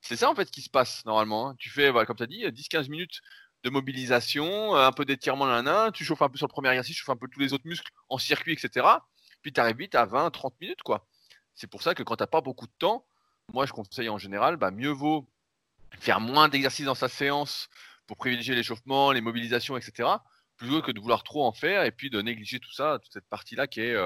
c'est 0.00 0.16
ça 0.16 0.30
en 0.30 0.34
fait 0.34 0.50
qui 0.50 0.62
se 0.62 0.70
passe 0.70 1.04
normalement. 1.04 1.50
Hein. 1.50 1.54
Tu 1.58 1.70
fais, 1.70 1.92
comme 2.06 2.16
tu 2.16 2.22
as 2.22 2.26
dit, 2.26 2.44
10-15 2.44 2.88
minutes 2.88 3.20
de 3.64 3.70
mobilisation, 3.70 4.76
euh, 4.76 4.86
un 4.86 4.92
peu 4.92 5.04
d'étirement 5.04 5.46
l'un 5.46 5.90
tu 5.92 6.04
chauffes 6.04 6.22
un 6.22 6.28
peu 6.28 6.38
sur 6.38 6.46
le 6.46 6.52
premier 6.52 6.70
exercice, 6.70 6.96
tu 6.96 7.02
chauffes 7.02 7.14
un 7.14 7.18
peu 7.18 7.28
tous 7.28 7.40
les 7.40 7.52
autres 7.52 7.66
muscles 7.66 7.90
en 8.08 8.18
circuit, 8.18 8.52
etc. 8.52 8.86
Puis 9.42 9.52
tu 9.52 9.60
arrives 9.60 9.76
vite 9.76 9.94
à 9.94 10.06
20-30 10.06 10.52
minutes 10.60 10.82
quoi. 10.82 11.06
C'est 11.54 11.66
pour 11.66 11.82
ça 11.82 11.94
que 11.94 12.02
quand 12.02 12.16
tu 12.16 12.22
n'as 12.22 12.28
pas 12.28 12.40
beaucoup 12.40 12.66
de 12.66 12.72
temps, 12.78 13.04
moi 13.52 13.66
je 13.66 13.72
conseille 13.72 14.08
en 14.08 14.18
général, 14.18 14.56
bah, 14.56 14.70
mieux 14.70 14.90
vaut 14.90 15.28
faire 15.98 16.20
moins 16.20 16.48
d'exercices 16.48 16.86
dans 16.86 16.94
sa 16.94 17.08
séance 17.08 17.68
pour 18.06 18.16
privilégier 18.16 18.54
l'échauffement, 18.54 19.12
les 19.12 19.20
mobilisations, 19.20 19.76
etc. 19.76 20.08
Plutôt 20.56 20.82
que 20.82 20.92
de 20.92 21.00
vouloir 21.00 21.22
trop 21.22 21.44
en 21.44 21.52
faire 21.52 21.84
et 21.84 21.90
puis 21.90 22.10
de 22.10 22.22
négliger 22.22 22.60
tout 22.60 22.72
ça, 22.72 22.98
toute 23.02 23.12
cette 23.12 23.28
partie-là 23.28 23.66
qui 23.66 23.80
est 23.80 23.96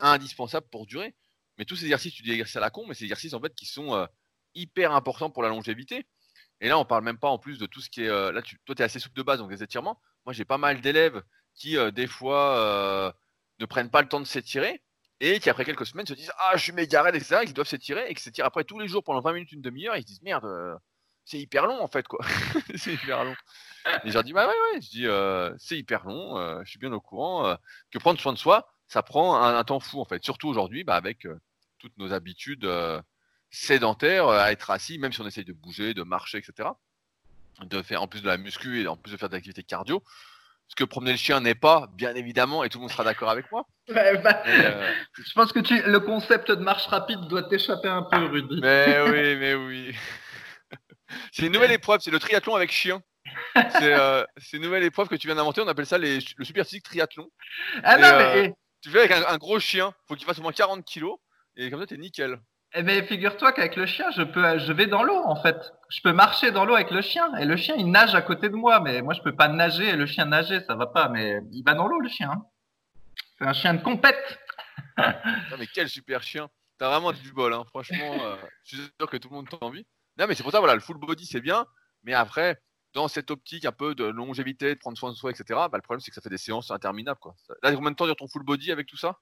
indispensable 0.00 0.66
pour 0.70 0.86
durer. 0.86 1.14
Mais 1.58 1.64
tous 1.64 1.76
ces 1.76 1.84
exercices, 1.84 2.14
tu 2.14 2.22
dis 2.22 2.32
exercices 2.32 2.56
à 2.56 2.60
la 2.60 2.70
con, 2.70 2.84
mais 2.86 2.94
ces 2.94 3.04
exercices 3.04 3.32
en 3.32 3.40
fait 3.40 3.54
qui 3.54 3.66
sont 3.66 3.94
euh, 3.94 4.06
hyper 4.54 4.92
importants 4.92 5.30
pour 5.30 5.42
la 5.42 5.48
longévité. 5.48 6.06
Et 6.60 6.68
là, 6.68 6.78
on 6.78 6.84
parle 6.84 7.04
même 7.04 7.18
pas 7.18 7.28
en 7.28 7.38
plus 7.38 7.58
de 7.58 7.66
tout 7.66 7.80
ce 7.80 7.90
qui 7.90 8.02
est. 8.02 8.08
Euh, 8.08 8.32
là, 8.32 8.42
toi, 8.42 8.74
tu 8.74 8.82
es 8.82 8.84
assez 8.84 8.98
souple 8.98 9.16
de 9.16 9.22
base, 9.22 9.38
donc 9.38 9.50
des 9.50 9.62
étirements. 9.62 10.00
Moi, 10.24 10.32
j'ai 10.32 10.44
pas 10.44 10.58
mal 10.58 10.80
d'élèves 10.80 11.22
qui, 11.54 11.76
euh, 11.76 11.90
des 11.90 12.06
fois, 12.06 13.14
ne 13.58 13.66
prennent 13.66 13.90
pas 13.90 14.02
le 14.02 14.08
temps 14.08 14.20
de 14.20 14.26
s'étirer 14.26 14.82
et 15.20 15.40
qui, 15.40 15.48
après 15.48 15.64
quelques 15.64 15.86
semaines, 15.86 16.06
se 16.06 16.14
disent 16.14 16.32
Ah, 16.38 16.52
je 16.56 16.62
suis 16.62 16.72
méga 16.72 17.02
raide, 17.02 17.14
etc. 17.14 17.42
Et 17.46 17.52
doivent 17.52 17.68
s'étirer 17.68 18.08
et 18.08 18.14
qui 18.14 18.22
s'étirent 18.22 18.46
après 18.46 18.64
tous 18.64 18.78
les 18.78 18.88
jours 18.88 19.02
pendant 19.02 19.20
20 19.20 19.32
minutes, 19.32 19.52
une 19.52 19.62
demi-heure. 19.62 19.96
Ils 19.96 20.02
se 20.02 20.06
disent 20.06 20.22
Merde, 20.22 20.78
c'est 21.24 21.38
hyper 21.38 21.66
long 21.66 21.80
en 21.82 21.88
fait, 21.88 22.06
quoi. 22.06 22.24
c'est 22.76 22.94
hyper 22.94 23.24
long. 23.24 23.36
Et 24.04 24.08
je 24.08 24.12
leur 24.12 24.24
dis 24.24 24.32
Bah 24.32 24.46
ouais, 24.46 24.54
ouais. 24.74 24.80
Je 24.82 24.90
dis 24.90 25.64
C'est 25.66 25.78
hyper 25.78 26.04
long, 26.04 26.62
je 26.64 26.68
suis 26.70 26.78
bien 26.78 26.92
au 26.92 27.00
courant 27.00 27.56
que 27.90 27.98
prendre 27.98 28.20
soin 28.20 28.32
de 28.32 28.38
soi, 28.38 28.66
ça 28.88 29.02
prend 29.02 29.40
un, 29.42 29.64
temps 29.64 29.80
fou 29.80 30.00
en 30.00 30.04
fait. 30.04 30.24
Surtout 30.24 30.48
aujourd'hui, 30.48 30.84
bah, 30.84 30.94
avec 30.94 31.26
euh, 31.26 31.38
toutes 31.78 31.96
nos 31.98 32.12
habitudes 32.12 32.64
euh, 32.64 33.00
sédentaires, 33.50 34.28
euh, 34.28 34.38
à 34.38 34.52
être 34.52 34.70
assis, 34.70 34.98
même 34.98 35.12
si 35.12 35.20
on 35.20 35.26
essaye 35.26 35.44
de 35.44 35.52
bouger, 35.52 35.94
de 35.94 36.02
marcher, 36.02 36.38
etc. 36.38 36.70
De 37.62 37.82
faire 37.82 38.02
en 38.02 38.08
plus 38.08 38.22
de 38.22 38.26
la 38.26 38.36
muscu 38.36 38.82
et 38.82 38.86
en 38.86 38.96
plus 38.96 39.12
de 39.12 39.16
faire 39.16 39.28
de 39.28 39.34
l'activité 39.34 39.62
cardio, 39.62 40.02
ce 40.68 40.74
que 40.74 40.84
promener 40.84 41.12
le 41.12 41.18
chien 41.18 41.40
n'est 41.40 41.54
pas, 41.54 41.88
bien 41.94 42.14
évidemment, 42.14 42.64
et 42.64 42.68
tout 42.68 42.78
le 42.78 42.82
monde 42.82 42.90
sera 42.90 43.04
d'accord 43.04 43.30
avec 43.30 43.50
moi. 43.50 43.66
Ouais, 43.88 44.18
bah, 44.18 44.42
Je 45.14 45.32
pense 45.34 45.52
que 45.52 45.60
tu, 45.60 45.80
le 45.80 46.00
concept 46.00 46.50
de 46.50 46.56
marche 46.62 46.86
rapide 46.86 47.20
doit 47.28 47.44
t'échapper 47.44 47.88
un 47.88 48.02
peu, 48.02 48.24
Rudy. 48.26 48.58
Mais 48.62 49.00
oui, 49.08 49.36
mais 49.36 49.54
oui. 49.54 49.94
c'est 51.30 51.46
une 51.46 51.52
nouvelle 51.52 51.70
épreuve, 51.70 52.00
c'est 52.00 52.10
le 52.10 52.18
triathlon 52.18 52.56
avec 52.56 52.72
chien. 52.72 53.00
C'est 53.54 54.56
une 54.56 54.62
nouvelle 54.62 54.82
épreuve 54.82 55.06
que 55.06 55.14
tu 55.14 55.28
viens 55.28 55.36
d'inventer, 55.36 55.60
on 55.60 55.68
appelle 55.68 55.86
ça 55.86 55.98
les, 55.98 56.18
le 56.36 56.44
super 56.44 56.64
physique 56.64 56.82
triathlon. 56.82 57.28
Ah 57.84 57.96
non, 57.96 58.18
mais. 58.18 58.54
Tu 58.86 58.92
fais 58.92 59.00
avec 59.00 59.10
un, 59.10 59.26
un 59.26 59.36
gros 59.36 59.58
chien, 59.58 59.92
faut 60.06 60.14
qu'il 60.14 60.24
fasse 60.24 60.38
au 60.38 60.42
moins 60.42 60.52
40 60.52 60.84
kilos, 60.84 61.18
et 61.56 61.70
comme 61.70 61.80
ça, 61.80 61.88
t'es 61.88 61.96
nickel. 61.96 62.38
Eh 62.72 62.84
ben, 62.84 63.04
figure-toi 63.04 63.50
qu'avec 63.50 63.74
le 63.74 63.84
chien, 63.84 64.12
je 64.12 64.22
peux, 64.22 64.58
je 64.60 64.72
vais 64.72 64.86
dans 64.86 65.02
l'eau 65.02 65.24
en 65.24 65.34
fait. 65.34 65.56
Je 65.88 66.00
peux 66.02 66.12
marcher 66.12 66.52
dans 66.52 66.64
l'eau 66.64 66.76
avec 66.76 66.92
le 66.92 67.02
chien 67.02 67.34
et 67.34 67.46
le 67.46 67.56
chien 67.56 67.74
il 67.76 67.90
nage 67.90 68.14
à 68.14 68.22
côté 68.22 68.48
de 68.48 68.54
moi, 68.54 68.78
mais 68.78 69.02
moi 69.02 69.12
je 69.12 69.22
peux 69.22 69.34
pas 69.34 69.48
nager 69.48 69.88
et 69.88 69.96
le 69.96 70.06
chien 70.06 70.26
nager, 70.26 70.60
ça 70.60 70.76
va 70.76 70.86
pas. 70.86 71.08
Mais 71.08 71.40
il 71.50 71.64
va 71.64 71.74
dans 71.74 71.88
l'eau 71.88 71.98
le 71.98 72.08
chien. 72.08 72.30
Hein. 72.30 72.46
C'est 73.38 73.46
un 73.48 73.52
chien 73.54 73.74
de 73.74 73.82
compète. 73.82 74.38
mais 75.58 75.66
quel 75.74 75.88
super 75.88 76.22
chien. 76.22 76.48
T'as 76.78 76.88
vraiment 76.88 77.10
du 77.10 77.32
bol, 77.32 77.54
hein. 77.54 77.64
franchement. 77.66 78.24
Euh, 78.24 78.36
je 78.62 78.76
suis 78.76 78.88
sûr 79.00 79.10
que 79.10 79.16
tout 79.16 79.30
le 79.30 79.34
monde 79.34 79.48
t'en 79.48 79.66
envie. 79.66 79.84
Non, 80.16 80.28
mais 80.28 80.36
c'est 80.36 80.44
pour 80.44 80.52
ça, 80.52 80.60
voilà, 80.60 80.76
le 80.76 80.80
full 80.80 80.96
body 80.96 81.26
c'est 81.26 81.40
bien, 81.40 81.66
mais 82.04 82.14
après, 82.14 82.62
dans 82.96 83.08
cette 83.08 83.30
optique 83.30 83.64
un 83.64 83.72
peu 83.72 83.94
de 83.94 84.04
longévité, 84.04 84.74
de 84.74 84.80
prendre 84.80 84.98
soin 84.98 85.10
de 85.10 85.16
soi, 85.16 85.30
etc., 85.30 85.44
bah, 85.50 85.70
le 85.74 85.82
problème 85.82 86.00
c'est 86.00 86.10
que 86.10 86.14
ça 86.16 86.22
fait 86.22 86.30
des 86.30 86.38
séances 86.38 86.70
interminables. 86.70 87.20
Quoi. 87.20 87.34
Là, 87.62 87.72
combien 87.74 87.92
de 87.92 87.96
temps 87.96 88.06
dure 88.06 88.16
ton 88.16 88.26
full 88.26 88.42
body 88.42 88.72
avec 88.72 88.86
tout 88.86 88.96
ça? 88.96 89.18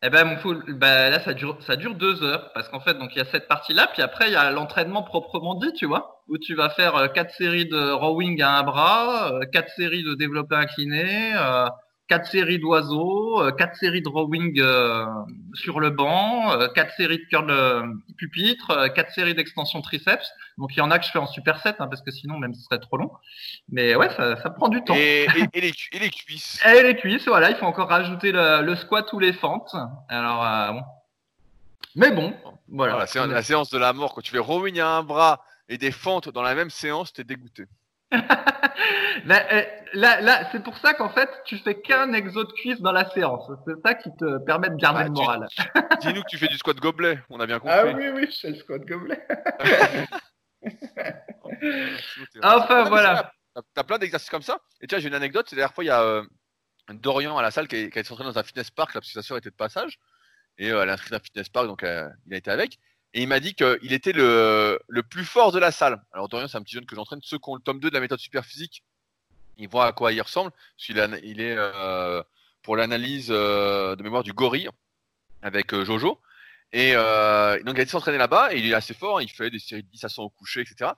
Eh 0.00 0.10
ben 0.10 0.24
mon 0.24 0.36
full, 0.36 0.62
ben 0.74 1.10
là 1.10 1.18
ça 1.18 1.34
dure 1.34 1.60
ça 1.60 1.74
dure 1.74 1.96
deux 1.96 2.22
heures 2.22 2.52
parce 2.52 2.68
qu'en 2.68 2.78
fait 2.78 2.94
donc 2.94 3.10
il 3.16 3.18
y 3.18 3.20
a 3.20 3.24
cette 3.24 3.48
partie 3.48 3.74
là 3.74 3.88
puis 3.92 4.00
après 4.00 4.28
il 4.28 4.32
y 4.32 4.36
a 4.36 4.48
l'entraînement 4.52 5.02
proprement 5.02 5.56
dit 5.56 5.72
tu 5.72 5.86
vois 5.86 6.22
où 6.28 6.38
tu 6.38 6.54
vas 6.54 6.70
faire 6.70 6.94
euh, 6.94 7.08
quatre 7.08 7.34
séries 7.34 7.66
de 7.66 7.90
rowing 7.90 8.40
à 8.40 8.58
un 8.58 8.62
bras, 8.62 9.32
euh, 9.32 9.44
quatre 9.52 9.70
séries 9.74 10.04
de 10.04 10.14
développé 10.14 10.54
incliné, 10.54 11.32
euh, 11.34 11.66
quatre 12.08 12.26
séries 12.26 12.58
d'oiseaux, 12.58 13.42
euh, 13.42 13.52
quatre 13.52 13.76
séries 13.76 14.02
de 14.02 14.08
rowing 14.08 14.58
euh, 14.60 15.04
sur 15.54 15.78
le 15.78 15.90
banc, 15.90 16.50
euh, 16.52 16.68
quatre 16.68 16.94
séries 16.96 17.18
de 17.18 17.24
curl 17.24 17.52
pupitre, 18.16 18.92
quatre 18.94 19.12
séries 19.12 19.34
d'extension 19.34 19.80
triceps. 19.82 20.32
Donc 20.56 20.74
il 20.74 20.78
y 20.78 20.80
en 20.80 20.90
a 20.90 20.98
que 20.98 21.04
je 21.04 21.10
fais 21.10 21.18
en 21.18 21.26
superset 21.26 21.74
hein, 21.78 21.86
parce 21.86 22.02
que 22.02 22.10
sinon 22.10 22.38
même 22.38 22.54
ce 22.54 22.62
serait 22.62 22.80
trop 22.80 22.96
long. 22.96 23.10
Mais 23.68 23.94
ouais, 23.94 24.08
ça, 24.10 24.40
ça 24.42 24.50
prend 24.50 24.68
du 24.68 24.82
temps. 24.82 24.94
Et, 24.96 25.26
et, 25.52 25.60
les, 25.60 25.72
et, 25.92 25.98
les, 25.98 26.10
cuisses. 26.10 26.60
Et 26.66 26.82
les 26.82 26.96
cuisses, 26.96 27.28
voilà, 27.28 27.50
il 27.50 27.56
faut 27.56 27.66
encore 27.66 27.88
rajouter 27.88 28.32
le, 28.32 28.62
le 28.62 28.74
squat 28.74 29.12
ou 29.12 29.18
les 29.18 29.32
fentes. 29.32 29.74
Alors 30.08 30.72
bon. 30.72 30.82
Mais 31.94 32.10
bon, 32.10 32.34
voilà. 32.68 32.92
voilà 32.92 33.06
c'est 33.06 33.26
la 33.26 33.42
séance 33.42 33.70
de 33.70 33.78
la 33.78 33.92
mort. 33.92 34.14
Quand 34.14 34.20
tu 34.20 34.30
fais 34.30 34.38
rowing 34.38 34.80
à 34.80 34.88
un 34.88 35.02
bras 35.02 35.42
et 35.68 35.78
des 35.78 35.90
fentes 35.90 36.28
dans 36.28 36.42
la 36.42 36.54
même 36.54 36.70
séance, 36.70 37.12
t'es 37.12 37.24
dégoûté. 37.24 37.64
Euh, 39.30 39.62
là, 39.94 40.20
là, 40.20 40.48
c'est 40.52 40.62
pour 40.62 40.78
ça 40.78 40.94
qu'en 40.94 41.10
fait, 41.10 41.28
tu 41.44 41.58
fais 41.58 41.80
qu'un 41.80 42.12
exo 42.12 42.44
de 42.44 42.52
cuisse 42.52 42.80
dans 42.80 42.92
la 42.92 43.08
séance. 43.10 43.50
C'est 43.66 43.80
ça 43.84 43.94
qui 43.94 44.10
te 44.16 44.38
permet 44.38 44.70
de 44.70 44.76
garder 44.76 45.04
le 45.04 45.10
moral. 45.10 45.46
Dis-nous 46.00 46.22
que 46.22 46.28
tu 46.28 46.38
fais 46.38 46.46
du 46.46 46.56
squat 46.56 46.78
gobelet, 46.78 47.20
on 47.28 47.38
a 47.40 47.46
bien 47.46 47.58
compris. 47.58 47.76
Ah 47.76 47.86
oui, 47.86 48.08
oui, 48.08 48.28
je 48.30 48.40
fais 48.40 48.50
le 48.50 48.56
squat 48.56 48.80
gobelet. 48.86 49.26
enfin, 52.42 52.84
voilà. 52.84 53.32
T'as 53.74 53.84
plein 53.84 53.98
d'exercices 53.98 54.30
comme 54.30 54.42
ça. 54.42 54.60
Et 54.80 54.86
tiens, 54.86 54.98
j'ai 54.98 55.08
une 55.08 55.14
anecdote. 55.14 55.46
C'est 55.50 55.56
la 55.56 55.62
dernière 55.62 55.74
fois, 55.74 55.84
il 55.84 55.88
y 55.88 55.90
a 55.90 56.02
euh, 56.02 56.24
Dorian 56.90 57.36
à 57.36 57.42
la 57.42 57.50
salle 57.50 57.68
qui, 57.68 57.76
a, 57.76 57.80
été 57.80 58.00
entraîné 58.10 58.32
dans 58.32 58.38
un 58.38 58.44
fitness 58.44 58.70
park, 58.70 58.94
là, 58.94 59.00
parce 59.00 59.12
que 59.12 59.20
sa 59.20 59.26
soeur 59.26 59.36
était 59.36 59.50
de 59.50 59.56
passage. 59.56 59.98
Et 60.56 60.70
euh, 60.70 60.82
elle 60.82 60.90
a 60.90 60.94
inscrit 60.94 61.14
un 61.14 61.20
fitness 61.20 61.48
park, 61.48 61.66
donc 61.66 61.82
il 61.82 62.34
a 62.34 62.36
été 62.36 62.50
avec. 62.50 62.78
Et 63.14 63.22
il 63.22 63.28
m'a 63.28 63.40
dit 63.40 63.54
qu'il 63.54 63.92
était 63.92 64.12
le, 64.12 64.78
le, 64.86 65.02
plus 65.02 65.24
fort 65.24 65.50
de 65.50 65.58
la 65.58 65.70
salle. 65.72 66.02
Alors 66.12 66.28
Dorian, 66.28 66.46
c'est 66.46 66.58
un 66.58 66.62
petit 66.62 66.74
jeune 66.74 66.86
que 66.86 66.94
j'entraîne. 66.94 67.20
Ceux 67.22 67.38
qui 67.38 67.48
ont 67.48 67.54
le 67.54 67.60
tome 67.60 67.80
2 67.80 67.88
de 67.88 67.94
la 67.94 68.00
méthode 68.00 68.18
super 68.18 68.44
physique, 68.44 68.84
ils 69.58 69.68
voient 69.68 69.86
à 69.86 69.92
quoi 69.92 70.12
il 70.12 70.20
ressemble. 70.22 70.52
Il 70.88 70.98
est 71.40 71.56
euh, 71.56 72.22
pour 72.62 72.76
l'analyse 72.76 73.28
euh, 73.30 73.96
de 73.96 74.02
mémoire 74.02 74.22
du 74.22 74.32
gorille 74.32 74.68
avec 75.42 75.74
euh, 75.74 75.84
Jojo. 75.84 76.20
Et 76.72 76.92
donc 76.92 77.74
il 77.74 77.80
a 77.80 77.82
été 77.82 77.86
s'entraîner 77.86 78.18
là-bas 78.18 78.52
il 78.52 78.66
est 78.66 78.74
assez 78.74 78.94
fort. 78.94 79.20
Il 79.20 79.30
fait 79.30 79.50
des 79.50 79.58
séries 79.58 79.82
de 79.82 79.88
10 79.88 80.04
à 80.04 80.08
100 80.08 80.22
au 80.22 80.30
coucher, 80.30 80.60
etc. 80.60 80.92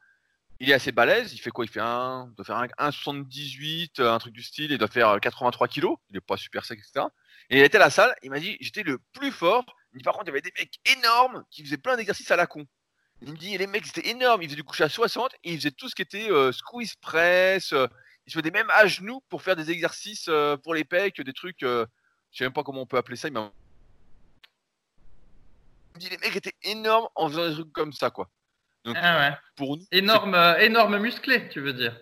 Il 0.59 0.69
est 0.69 0.75
assez 0.75 0.93
balèze. 0.93 1.33
Il 1.33 1.39
fait 1.39 1.51
quoi? 1.51 1.65
Il 1.65 1.69
fait 1.69 1.81
un, 1.81 2.29
doit 2.37 2.45
faire 2.45 2.57
un 2.57 2.67
1,78, 2.67 4.03
un 4.03 4.19
truc 4.19 4.35
du 4.35 4.43
style. 4.43 4.73
Il 4.73 4.79
doit 4.79 4.89
faire 4.89 5.19
83 5.21 5.69
kilos. 5.69 5.97
Il 6.11 6.17
est 6.17 6.21
pas 6.21 6.37
super 6.37 6.65
sec, 6.65 6.81
etc. 6.81 7.07
Et 7.51 7.59
il 7.59 7.65
était 7.65 7.77
à 7.77 7.81
la 7.81 7.91
salle. 7.91 8.15
Il 8.23 8.31
m'a 8.31 8.41
dit 8.41 8.57
j'étais 8.61 8.83
le 8.83 8.99
plus 9.13 9.31
fort 9.31 9.65
par 10.05 10.15
contre, 10.15 10.27
il 10.27 10.29
y 10.29 10.31
avait 10.31 10.41
des 10.41 10.53
mecs 10.57 10.79
énormes 10.97 11.45
qui 11.51 11.65
faisaient 11.65 11.77
plein 11.77 11.97
d'exercices 11.97 12.31
à 12.31 12.37
la 12.37 12.47
con. 12.47 12.67
Il 13.23 13.33
me 13.33 13.37
dit, 13.37 13.59
les 13.59 13.67
mecs, 13.67 13.85
c'était 13.87 14.09
énorme. 14.09 14.43
Ils 14.43 14.47
faisaient 14.47 14.57
du 14.57 14.65
coucher 14.65 14.85
à 14.85 14.89
60 14.89 15.35
et 15.45 15.53
ils 15.53 15.59
faisaient 15.59 15.73
tout 15.73 15.89
ce 15.89 15.95
qui 15.95 16.03
était 16.03 16.31
euh, 16.31 16.53
squeeze 16.53 16.95
press. 16.95 17.73
Euh, 17.73 17.87
ils 18.27 18.33
se 18.33 18.39
faisaient 18.39 18.51
même 18.51 18.71
à 18.71 18.87
genoux 18.87 19.21
pour 19.29 19.43
faire 19.43 19.57
des 19.57 19.71
exercices 19.71 20.27
euh, 20.29 20.57
pour 20.57 20.75
les 20.75 20.85
pecs, 20.85 21.21
des 21.21 21.33
trucs. 21.33 21.59
je 21.61 21.87
sais 22.33 22.45
même 22.45 22.53
pas 22.53 22.63
comment 22.63 22.83
on 22.83 22.87
peut 22.87 22.97
appeler 22.97 23.17
ça. 23.17 23.29
Il 23.29 23.35
me 23.35 23.51
dit, 25.97 26.09
les 26.09 26.19
mecs 26.19 26.37
étaient 26.37 26.57
énormes 26.63 27.09
en 27.15 27.29
faisant 27.29 27.49
des 27.49 27.55
trucs 27.55 27.73
comme 27.73 27.93
ça, 27.93 28.11
quoi. 28.11 28.31
Donc, 28.85 28.97
ah 28.99 29.19
ouais. 29.19 29.37
pour 29.57 29.77
nous, 29.77 29.85
énorme, 29.91 30.35
énorme 30.59 30.99
musclé, 30.99 31.49
tu 31.51 31.61
veux 31.61 31.75
dire. 31.75 31.95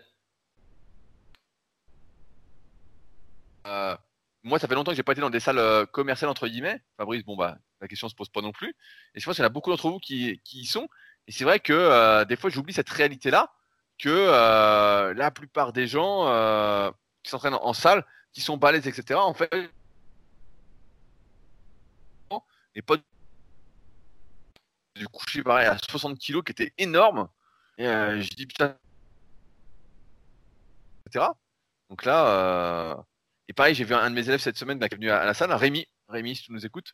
Moi, 4.44 4.58
ça 4.58 4.68
fait 4.68 4.74
longtemps 4.74 4.92
que 4.92 4.96
j'ai 4.96 5.02
pas 5.02 5.12
été 5.12 5.20
dans 5.20 5.30
des 5.30 5.40
salles 5.40 5.86
commerciales 5.88 6.30
entre 6.30 6.48
guillemets. 6.48 6.80
Fabrice, 6.96 7.24
bon 7.24 7.36
bah, 7.36 7.58
la 7.80 7.88
question 7.88 8.08
se 8.08 8.14
pose 8.14 8.28
pas 8.28 8.40
non 8.40 8.52
plus. 8.52 8.74
Et 9.14 9.20
je 9.20 9.24
pense 9.24 9.36
qu'il 9.36 9.42
y 9.42 9.44
en 9.44 9.46
a 9.46 9.52
beaucoup 9.52 9.70
d'entre 9.70 9.90
vous 9.90 9.98
qui, 9.98 10.40
qui 10.44 10.60
y 10.60 10.66
sont. 10.66 10.88
Et 11.28 11.32
c'est 11.32 11.44
vrai 11.44 11.60
que 11.60 11.72
euh, 11.74 12.24
des 12.24 12.36
fois, 12.36 12.48
j'oublie 12.50 12.72
cette 12.72 12.88
réalité-là, 12.88 13.52
que 13.98 14.08
euh, 14.08 15.12
la 15.14 15.30
plupart 15.30 15.74
des 15.74 15.86
gens 15.86 16.26
euh, 16.26 16.90
qui 17.22 17.30
s'entraînent 17.30 17.54
en, 17.54 17.74
salle, 17.74 18.04
qui 18.32 18.40
sont 18.40 18.56
balèzes, 18.56 18.86
etc., 18.86 19.20
en 19.20 19.34
fait, 19.34 19.50
et 22.74 22.82
pas 22.82 22.96
du 24.94 25.08
coucher 25.08 25.42
pareil 25.42 25.66
à 25.66 25.76
60 25.78 26.18
kilos 26.18 26.44
qui 26.44 26.52
était 26.52 26.72
énorme. 26.78 27.28
Et 27.76 27.84
je 27.84 28.34
dis 28.34 28.46
putain, 28.46 28.76
etc. 31.06 31.26
Donc 31.90 32.04
là, 32.04 33.04
et 33.48 33.54
pareil, 33.54 33.74
j'ai 33.74 33.84
vu 33.84 33.94
un 33.94 34.10
de 34.10 34.14
mes 34.14 34.28
élèves 34.28 34.40
cette 34.40 34.58
semaine 34.58 34.78
qui 34.78 34.84
est 34.84 34.94
venu 34.94 35.10
à, 35.10 35.24
la 35.24 35.32
salle, 35.32 35.52
Rémi, 35.52 35.86
Rémi, 36.08 36.36
si 36.36 36.44
tu 36.44 36.52
nous 36.52 36.66
écoutes, 36.66 36.92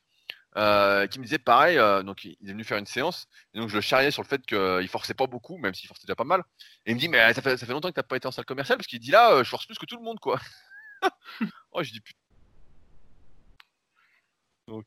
euh, 0.56 1.08
qui 1.08 1.18
me 1.18 1.25
disait 1.25 1.38
pareil, 1.38 1.78
euh, 1.78 2.04
donc 2.04 2.25
il 2.25 2.37
est 2.44 2.52
venu 2.52 2.62
faire 2.62 2.78
une 2.78 2.87
séance, 2.87 3.26
et 3.52 3.58
donc 3.58 3.70
je 3.70 3.75
le 3.75 3.80
charriais 3.80 4.12
sur 4.12 4.23
le 4.23 4.28
fait 4.28 4.40
qu'il 4.46 4.88
forçait 4.88 5.14
pas 5.14 5.26
beaucoup, 5.26 5.58
même 5.58 5.75
s'il 5.75 5.88
forçait 5.88 6.06
déjà 6.06 6.14
pas 6.14 6.25
mal. 6.25 6.44
Et 6.87 6.92
il 6.92 6.94
me 6.94 7.00
dit, 7.00 7.08
mais 7.08 7.34
ça 7.34 7.42
fait, 7.42 7.56
ça 7.56 7.66
fait 7.66 7.73
longtemps 7.73 7.88
que 7.88 7.94
t'as 7.94 8.04
pas 8.04 8.16
été 8.16 8.28
en 8.28 8.30
salle 8.30 8.44
commerciale, 8.44 8.78
parce 8.78 8.87
qu'il 8.87 9.00
dit 9.00 9.11
là, 9.11 9.32
euh, 9.32 9.44
je 9.44 9.49
force 9.49 9.66
plus 9.66 9.76
que 9.78 9.87
tout 9.87 9.96
le 9.96 10.04
monde, 10.04 10.20
quoi. 10.20 10.38
oh, 11.73 11.82
je 11.82 11.90
dis 11.90 12.00
putain. 12.00 12.20
Donc, 14.68 14.87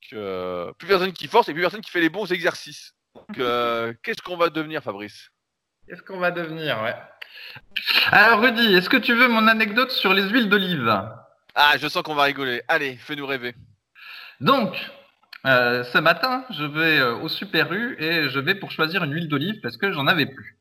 plus 0.77 0.87
personne 0.87 1.13
qui 1.13 1.27
force 1.27 1.49
et 1.49 1.53
plus 1.53 1.61
personne 1.61 1.81
qui 1.81 1.91
fait 1.91 2.01
les 2.01 2.09
bons 2.09 2.31
exercices. 2.31 2.95
Donc, 3.13 3.37
qu'est-ce 4.03 4.21
qu'on 4.21 4.37
va 4.37 4.49
devenir, 4.49 4.81
Fabrice? 4.81 5.29
Qu'est-ce 5.87 6.01
qu'on 6.01 6.17
va 6.17 6.31
devenir, 6.31 6.81
ouais. 6.81 6.95
Alors, 8.07 8.39
Rudy, 8.39 8.73
est-ce 8.73 8.89
que 8.89 8.97
tu 8.97 9.13
veux 9.13 9.27
mon 9.27 9.47
anecdote 9.47 9.91
sur 9.91 10.13
les 10.13 10.27
huiles 10.29 10.49
d'olive? 10.49 11.03
Ah, 11.59 11.75
je 11.79 11.87
sens 11.87 12.03
qu'on 12.03 12.13
va 12.13 12.23
rigoler. 12.23 12.61
Allez, 12.67 12.97
fais-nous 12.97 13.25
rêver. 13.25 13.55
Donc, 14.41 14.75
euh, 15.47 15.83
ce 15.85 15.97
matin, 15.97 16.45
je 16.51 16.63
vais 16.63 16.99
euh, 16.99 17.15
au 17.15 17.29
Super 17.29 17.73
U 17.73 17.97
et 17.99 18.29
je 18.29 18.37
vais 18.37 18.53
pour 18.53 18.69
choisir 18.69 19.03
une 19.03 19.11
huile 19.11 19.27
d'olive 19.27 19.59
parce 19.63 19.75
que 19.75 19.91
j'en 19.91 20.05
avais 20.05 20.27
plus. 20.27 20.55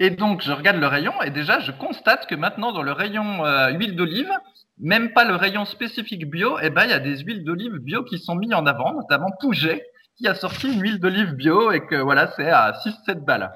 Et 0.00 0.10
donc, 0.10 0.42
je 0.42 0.52
regarde 0.52 0.76
le 0.76 0.86
rayon 0.88 1.22
et 1.22 1.30
déjà, 1.30 1.58
je 1.60 1.72
constate 1.72 2.26
que 2.26 2.34
maintenant, 2.34 2.70
dans 2.72 2.82
le 2.82 2.92
rayon 2.92 3.46
euh, 3.46 3.70
huile 3.70 3.96
d'olive, 3.96 4.30
même 4.78 5.14
pas 5.14 5.24
le 5.24 5.36
rayon 5.36 5.64
spécifique 5.64 6.30
bio, 6.30 6.58
eh 6.60 6.68
ben, 6.68 6.84
il 6.84 6.90
y 6.90 6.92
a 6.92 6.98
des 6.98 7.20
huiles 7.20 7.42
d'olive 7.42 7.78
bio 7.78 8.04
qui 8.04 8.18
sont 8.18 8.34
mis 8.34 8.52
en 8.52 8.66
avant, 8.66 8.92
notamment 8.92 9.30
Pouget, 9.40 9.86
qui 10.18 10.28
a 10.28 10.34
sorti 10.34 10.70
une 10.70 10.82
huile 10.82 11.00
d'olive 11.00 11.32
bio 11.32 11.72
et 11.72 11.86
que 11.86 11.96
voilà, 11.96 12.30
c'est 12.36 12.50
à 12.50 12.72
6-7 12.84 13.24
balles. 13.24 13.54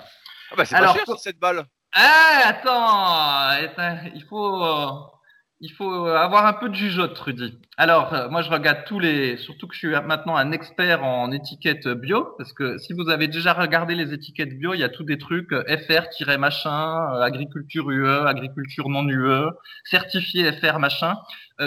Ah 0.50 0.55
bah, 0.57 0.64
c'est 0.64 0.78
pas 0.78 0.95
cher, 0.95 1.05
6-7 1.05 1.38
balles. 1.38 1.67
Ah, 1.93 2.43
attends, 2.47 3.69
il 4.14 4.23
faut, 4.23 5.18
il 5.61 5.73
faut 5.73 6.07
avoir 6.07 6.47
un 6.47 6.53
peu 6.53 6.69
de 6.69 6.75
jugeote, 6.75 7.19
Rudy. 7.19 7.59
Alors, 7.77 8.15
euh, 8.15 8.29
moi, 8.29 8.43
je 8.43 8.50
regarde 8.50 8.85
tous 8.87 9.00
les, 9.00 9.37
surtout 9.37 9.67
que 9.67 9.75
je 9.75 9.79
suis 9.79 9.88
maintenant 9.88 10.37
un 10.37 10.53
expert 10.53 11.03
en 11.03 11.33
étiquettes 11.33 11.88
bio, 11.88 12.35
parce 12.38 12.53
que 12.53 12.79
si 12.79 12.93
vous 12.93 13.09
avez 13.09 13.27
déjà 13.27 13.55
regardé 13.55 13.97
les 13.97 14.12
étiquettes 14.12 14.57
bio, 14.57 14.75
il 14.75 14.81
y 14.81 14.85
a 14.85 14.88
tous 14.88 15.03
des 15.03 15.19
trucs 15.19 15.53
euh, 15.53 15.65
FR 15.67 16.38
machin, 16.38 17.12
euh, 17.12 17.23
agriculture 17.23 17.91
UE, 17.91 18.27
agriculture 18.27 18.88
non 18.88 19.09
UE, 19.09 19.50
certifié 19.85 20.53
FR 20.53 20.79
machin. 20.79 21.17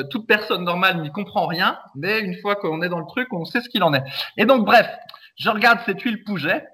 toute 0.10 0.26
personne 0.26 0.64
normale 0.64 1.02
n'y 1.02 1.12
comprend 1.12 1.46
rien, 1.48 1.78
mais 1.96 2.22
une 2.22 2.40
fois 2.40 2.56
qu'on 2.56 2.82
est 2.82 2.90
dans 2.90 3.00
le 3.00 3.08
truc, 3.08 3.28
on 3.34 3.44
sait 3.44 3.60
ce 3.60 3.68
qu'il 3.68 3.84
en 3.84 3.94
est. 3.94 4.04
Et 4.38 4.46
donc, 4.46 4.66
bref, 4.66 4.88
je 5.38 5.50
regarde 5.50 5.80
cette 5.86 6.02
huile 6.02 6.24
Pouget, 6.24 6.66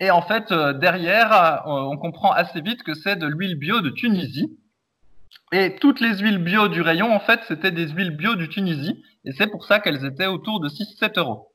et 0.00 0.10
en 0.10 0.22
fait, 0.22 0.52
derrière, 0.52 1.62
on 1.66 1.96
comprend 1.98 2.32
assez 2.32 2.62
vite 2.62 2.82
que 2.82 2.94
c'est 2.94 3.16
de 3.16 3.26
l'huile 3.26 3.56
bio 3.56 3.80
de 3.82 3.90
Tunisie. 3.90 4.56
Et 5.52 5.76
toutes 5.76 6.00
les 6.00 6.18
huiles 6.18 6.38
bio 6.38 6.68
du 6.68 6.80
rayon, 6.80 7.14
en 7.14 7.20
fait, 7.20 7.40
c'était 7.46 7.70
des 7.70 7.88
huiles 7.88 8.16
bio 8.16 8.34
du 8.34 8.48
Tunisie. 8.48 9.02
Et 9.24 9.32
c'est 9.32 9.46
pour 9.46 9.64
ça 9.64 9.80
qu'elles 9.80 10.04
étaient 10.04 10.26
autour 10.26 10.60
de 10.60 10.68
6-7 10.68 11.18
euros. 11.18 11.52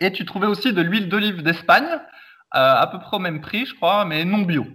Et 0.00 0.12
tu 0.12 0.24
trouvais 0.24 0.46
aussi 0.46 0.72
de 0.72 0.80
l'huile 0.80 1.08
d'olive 1.08 1.42
d'Espagne, 1.42 1.88
euh, 1.88 2.00
à 2.52 2.86
peu 2.86 2.98
près 3.00 3.16
au 3.16 3.20
même 3.20 3.40
prix, 3.40 3.66
je 3.66 3.74
crois, 3.74 4.04
mais 4.04 4.24
non 4.24 4.42
bio. 4.42 4.66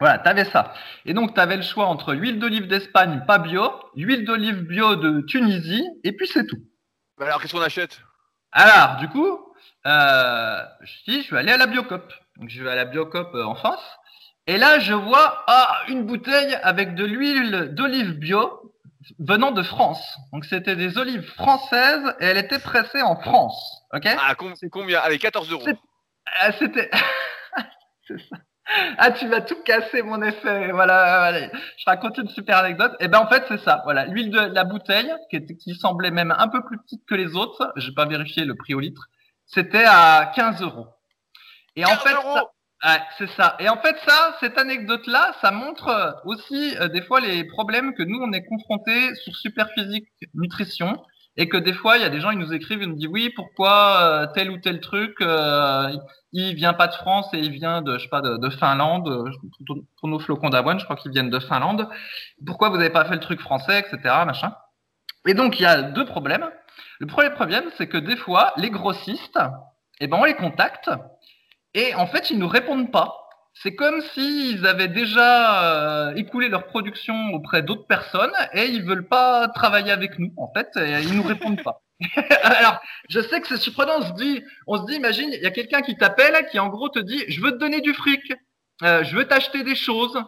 Voilà, 0.00 0.18
tu 0.18 0.28
avais 0.28 0.44
ça. 0.44 0.74
Et 1.06 1.14
donc, 1.14 1.34
tu 1.34 1.40
avais 1.40 1.56
le 1.56 1.62
choix 1.62 1.86
entre 1.86 2.12
l'huile 2.12 2.38
d'olive 2.38 2.66
d'Espagne, 2.66 3.22
pas 3.26 3.38
bio, 3.38 3.72
l'huile 3.94 4.24
d'olive 4.24 4.62
bio 4.62 4.96
de 4.96 5.22
Tunisie, 5.22 5.86
et 6.04 6.12
puis 6.12 6.26
c'est 6.26 6.46
tout. 6.46 6.58
Bah 7.16 7.26
alors, 7.26 7.40
qu'est-ce 7.40 7.54
qu'on 7.54 7.62
achète? 7.62 8.00
Alors, 8.52 8.96
du 8.96 9.08
coup, 9.08 9.38
euh, 9.86 10.62
je 10.82 11.12
dis, 11.12 11.22
je 11.22 11.30
vais 11.30 11.40
aller 11.40 11.52
à 11.52 11.56
la 11.56 11.66
Biocop. 11.66 12.12
Donc, 12.36 12.50
je 12.50 12.62
vais 12.62 12.70
à 12.70 12.74
la 12.74 12.84
Biocop 12.84 13.34
euh, 13.34 13.44
en 13.44 13.54
face. 13.54 13.98
Et 14.46 14.58
là, 14.58 14.78
je 14.78 14.94
vois 14.94 15.44
ah, 15.48 15.82
une 15.88 16.04
bouteille 16.04 16.54
avec 16.62 16.94
de 16.94 17.04
l'huile 17.04 17.70
d'olive 17.72 18.12
bio 18.12 18.72
venant 19.18 19.50
de 19.50 19.62
France. 19.62 20.18
Donc, 20.32 20.44
c'était 20.44 20.76
des 20.76 20.98
olives 20.98 21.28
françaises 21.34 22.14
et 22.20 22.26
elle 22.26 22.38
était 22.38 22.58
pressée 22.58 23.02
en 23.02 23.16
France. 23.16 23.82
Ok? 23.92 24.06
Ah, 24.06 24.34
combien? 24.34 25.00
Allez, 25.00 25.18
14 25.18 25.50
euros. 25.50 25.66
Ah, 26.40 26.52
c'était. 26.52 26.90
ça. 28.08 28.36
Ah, 28.98 29.12
tu 29.12 29.28
vas 29.28 29.40
tout 29.40 29.62
casser 29.64 30.02
mon 30.02 30.20
effet. 30.22 30.72
Voilà, 30.72 31.50
je 31.78 31.84
raconte 31.86 32.18
une 32.18 32.28
super 32.28 32.58
anecdote. 32.58 32.92
Et 32.98 33.04
eh 33.04 33.08
ben 33.08 33.20
en 33.20 33.28
fait 33.28 33.44
c'est 33.46 33.60
ça. 33.60 33.80
Voilà, 33.84 34.06
l'huile 34.06 34.30
de 34.30 34.40
la 34.40 34.64
bouteille 34.64 35.12
qui, 35.30 35.36
était, 35.36 35.56
qui 35.56 35.74
semblait 35.76 36.10
même 36.10 36.34
un 36.36 36.48
peu 36.48 36.64
plus 36.64 36.78
petite 36.78 37.06
que 37.06 37.14
les 37.14 37.36
autres. 37.36 37.72
J'ai 37.76 37.92
pas 37.92 38.06
vérifié 38.06 38.44
le 38.44 38.56
prix 38.56 38.74
au 38.74 38.80
litre. 38.80 39.06
C'était 39.46 39.84
à 39.86 40.32
15 40.34 40.62
euros. 40.62 40.88
Et 41.76 41.84
en 41.84 41.90
fait, 41.90 42.14
c'est 43.18 43.30
ça. 43.30 43.56
Et 43.58 43.68
en 43.68 43.76
fait 43.78 43.96
ça, 44.06 44.36
cette 44.40 44.58
anecdote-là, 44.58 45.34
ça 45.40 45.50
montre 45.50 46.20
aussi 46.24 46.76
euh, 46.78 46.88
des 46.88 47.02
fois 47.02 47.20
les 47.20 47.44
problèmes 47.44 47.94
que 47.94 48.02
nous 48.02 48.18
on 48.18 48.32
est 48.32 48.44
confrontés 48.44 49.14
sur 49.16 49.34
Superphysique 49.36 50.08
Nutrition 50.34 50.96
et 51.36 51.48
que 51.48 51.56
des 51.56 51.72
fois 51.72 51.96
il 51.96 52.02
y 52.02 52.04
a 52.04 52.08
des 52.08 52.20
gens 52.20 52.30
ils 52.30 52.38
nous 52.38 52.52
écrivent 52.52 52.82
ils 52.82 52.88
nous 52.88 52.96
disent 52.96 53.08
oui 53.08 53.30
pourquoi 53.34 54.00
euh, 54.00 54.26
tel 54.34 54.50
ou 54.50 54.58
tel 54.58 54.80
truc 54.80 55.14
euh, 55.20 55.92
il 56.32 56.54
vient 56.54 56.72
pas 56.72 56.86
de 56.86 56.94
France 56.94 57.28
et 57.34 57.38
il 57.38 57.50
vient 57.50 57.82
de 57.82 57.98
je 57.98 58.04
sais 58.04 58.08
pas 58.08 58.22
de, 58.22 58.36
de 58.36 58.50
Finlande 58.50 59.08
euh, 59.08 59.30
pour 60.00 60.08
nos 60.08 60.18
flocons 60.18 60.50
d'avoine 60.50 60.78
je 60.78 60.84
crois 60.84 60.96
qu'ils 60.96 61.12
viennent 61.12 61.30
de 61.30 61.38
Finlande. 61.38 61.88
Pourquoi 62.44 62.70
vous 62.70 62.76
n'avez 62.76 62.90
pas 62.90 63.04
fait 63.04 63.14
le 63.14 63.20
truc 63.20 63.40
français 63.40 63.80
etc 63.80 63.98
machin? 64.26 64.54
Et 65.26 65.34
donc 65.34 65.58
il 65.60 65.64
y 65.64 65.66
a 65.66 65.82
deux 65.82 66.04
problèmes. 66.04 66.48
Le 67.00 67.06
premier 67.06 67.30
problème 67.30 67.64
c'est 67.76 67.88
que 67.88 67.98
des 67.98 68.16
fois 68.16 68.52
les 68.56 68.70
grossistes 68.70 69.38
eh 70.00 70.06
ben 70.06 70.18
on 70.18 70.24
les 70.24 70.34
contacte 70.34 70.90
et 71.76 71.94
en 71.94 72.08
fait 72.08 72.30
ils 72.30 72.38
nous 72.38 72.48
répondent 72.48 72.90
pas. 72.90 73.14
C'est 73.54 73.74
comme 73.74 74.02
s'ils 74.12 74.66
avaient 74.66 74.88
déjà 74.88 76.10
euh, 76.10 76.14
écoulé 76.14 76.48
leur 76.48 76.66
production 76.66 77.14
auprès 77.32 77.62
d'autres 77.62 77.86
personnes 77.86 78.32
et 78.52 78.66
ils 78.66 78.84
veulent 78.84 79.08
pas 79.08 79.48
travailler 79.48 79.92
avec 79.92 80.18
nous 80.18 80.32
en 80.36 80.52
fait 80.52 80.68
et 80.76 81.02
ils 81.02 81.16
nous 81.16 81.22
répondent 81.22 81.62
pas. 81.62 81.80
Alors, 82.42 82.80
je 83.08 83.20
sais 83.20 83.40
que 83.40 83.48
c'est 83.48 83.56
surprenant, 83.56 83.94
on 83.98 84.02
se 84.02 84.12
dit, 84.12 84.44
on 84.66 84.76
se 84.76 84.86
dit, 84.86 84.96
imagine, 84.96 85.30
il 85.32 85.40
y 85.40 85.46
a 85.46 85.50
quelqu'un 85.50 85.80
qui 85.80 85.96
t'appelle 85.96 86.46
qui 86.50 86.58
en 86.58 86.68
gros 86.68 86.88
te 86.88 86.98
dit, 86.98 87.24
je 87.28 87.40
veux 87.40 87.52
te 87.52 87.56
donner 87.56 87.80
du 87.80 87.94
fric, 87.94 88.20
euh, 88.82 89.02
je 89.04 89.16
veux 89.16 89.26
t'acheter 89.26 89.62
des 89.62 89.74
choses, 89.74 90.18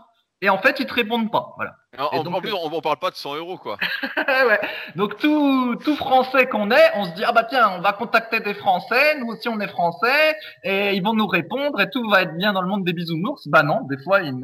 et 0.40 0.49
en 0.50 0.59
fait, 0.59 0.78
ils 0.78 0.87
te 0.87 0.95
répondent 0.95 1.30
pas. 1.33 1.54
Voilà. 1.57 1.75
En, 1.99 2.23
plus, 2.40 2.52
on, 2.52 2.71
ne 2.71 2.80
parle 2.80 2.99
pas 2.99 3.11
de 3.11 3.16
100 3.16 3.37
euros, 3.37 3.59
quoi. 3.59 3.76
ouais. 4.16 4.61
Donc 4.95 5.16
tout, 5.18 5.76
tout 5.83 5.97
français 5.97 6.47
qu'on 6.47 6.71
est, 6.71 6.90
on 6.95 7.07
se 7.07 7.11
dit 7.14 7.25
ah 7.25 7.33
bah 7.33 7.45
tiens, 7.45 7.71
on 7.76 7.80
va 7.80 7.92
contacter 7.92 8.38
des 8.38 8.54
Français, 8.54 9.18
nous 9.18 9.26
aussi 9.28 9.49
on 9.49 9.59
est 9.59 9.68
Français, 9.68 10.37
et 10.62 10.95
ils 10.95 11.02
vont 11.02 11.14
nous 11.14 11.26
répondre 11.26 11.80
et 11.80 11.90
tout 11.90 12.09
va 12.09 12.23
être 12.23 12.37
bien 12.37 12.52
dans 12.52 12.62
le 12.62 12.68
monde 12.68 12.85
des 12.85 12.92
bisounours. 12.92 13.49
Bah 13.49 13.64
non, 13.64 13.80
des 13.83 13.99
fois 13.99 14.21
il 14.21 14.38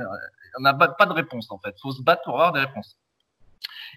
n'a 0.58 0.74
pas 0.74 1.06
de 1.06 1.12
réponse 1.12 1.50
en 1.50 1.58
fait. 1.58 1.76
Faut 1.80 1.92
se 1.92 2.02
battre 2.02 2.22
pour 2.24 2.34
avoir 2.34 2.52
des 2.52 2.60
réponses. 2.60 2.96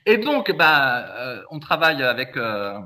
Et 0.05 0.17
donc 0.17 0.55
bah 0.55 1.05
euh, 1.17 1.41
on 1.49 1.59
travaille 1.59 2.03
avec 2.03 2.37
euh, 2.37 2.79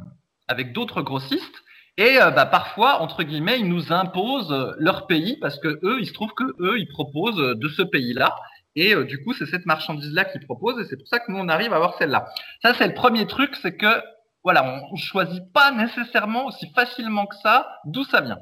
avec 0.48 0.74
d'autres 0.74 1.02
grossistes. 1.02 1.64
Et 1.98 2.22
euh, 2.22 2.32
bah, 2.32 2.46
parfois, 2.46 3.02
entre 3.02 3.22
guillemets, 3.24 3.60
ils 3.60 3.68
nous 3.68 3.92
imposent 3.92 4.76
leur 4.80 5.08
pays 5.08 5.38
parce 5.42 5.60
que 5.60 5.80
eux, 5.84 6.00
il 6.00 6.08
se 6.08 6.14
trouve 6.14 6.34
que 6.34 6.56
eux, 6.60 6.80
ils 6.80 6.88
proposent 6.88 7.58
de 7.58 7.68
ce 7.68 7.82
pays-là. 7.82 8.34
Et 8.76 8.96
euh, 8.96 9.04
du 9.04 9.24
coup, 9.24 9.34
c'est 9.34 9.46
cette 9.46 9.66
marchandise-là 9.66 10.26
qu'ils 10.26 10.46
proposent 10.46 10.80
et 10.80 10.88
c'est 10.90 10.98
pour 10.98 11.08
ça 11.08 11.20
que 11.20 11.32
nous, 11.32 11.38
on 11.38 11.50
arrive 11.50 11.74
à 11.74 11.76
avoir 11.76 11.98
celle-là. 11.98 12.28
Ça, 12.62 12.74
c'est 12.74 12.88
le 12.88 12.94
premier 12.94 13.28
truc, 13.28 13.56
c'est 13.62 13.76
que 13.76 14.02
voilà, 14.44 14.82
on, 14.92 14.96
choisit 14.96 15.44
pas 15.54 15.72
nécessairement 15.72 16.46
aussi 16.46 16.72
facilement 16.74 17.26
que 17.26 17.36
ça 17.44 17.80
d'où 17.86 18.04
ça 18.04 18.22
vient. 18.22 18.40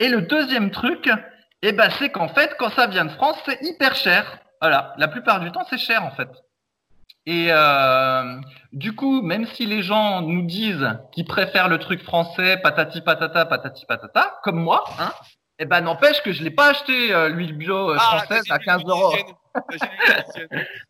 Et 0.00 0.08
le 0.08 0.22
deuxième 0.22 0.70
truc, 0.70 1.08
eh 1.62 1.72
ben, 1.72 1.90
c'est 1.98 2.10
qu'en 2.10 2.28
fait, 2.28 2.56
quand 2.58 2.70
ça 2.70 2.86
vient 2.86 3.04
de 3.04 3.10
France, 3.10 3.36
c'est 3.44 3.62
hyper 3.62 3.94
cher. 3.94 4.38
Voilà, 4.60 4.94
la 4.96 5.08
plupart 5.08 5.40
du 5.40 5.52
temps, 5.52 5.64
c'est 5.68 5.78
cher 5.78 6.04
en 6.04 6.10
fait. 6.10 6.28
Et 7.24 7.48
euh, 7.50 8.40
du 8.72 8.96
coup, 8.96 9.22
même 9.22 9.46
si 9.46 9.64
les 9.66 9.82
gens 9.82 10.22
nous 10.22 10.42
disent 10.42 10.98
qu'ils 11.12 11.24
préfèrent 11.24 11.68
le 11.68 11.78
truc 11.78 12.02
français, 12.02 12.56
patati 12.56 13.00
patata, 13.00 13.44
patati 13.44 13.86
patata, 13.86 14.40
comme 14.42 14.60
moi, 14.60 14.82
hein, 14.98 15.12
eh 15.60 15.66
ben 15.66 15.82
n'empêche 15.82 16.20
que 16.22 16.32
je 16.32 16.42
l'ai 16.42 16.50
pas 16.50 16.70
acheté 16.70 17.14
euh, 17.14 17.28
l'huile 17.28 17.56
bio 17.56 17.90
euh, 17.90 17.96
ah, 17.96 18.18
française 18.18 18.42
à 18.50 18.58
15 18.58 18.82
euros. 18.86 19.14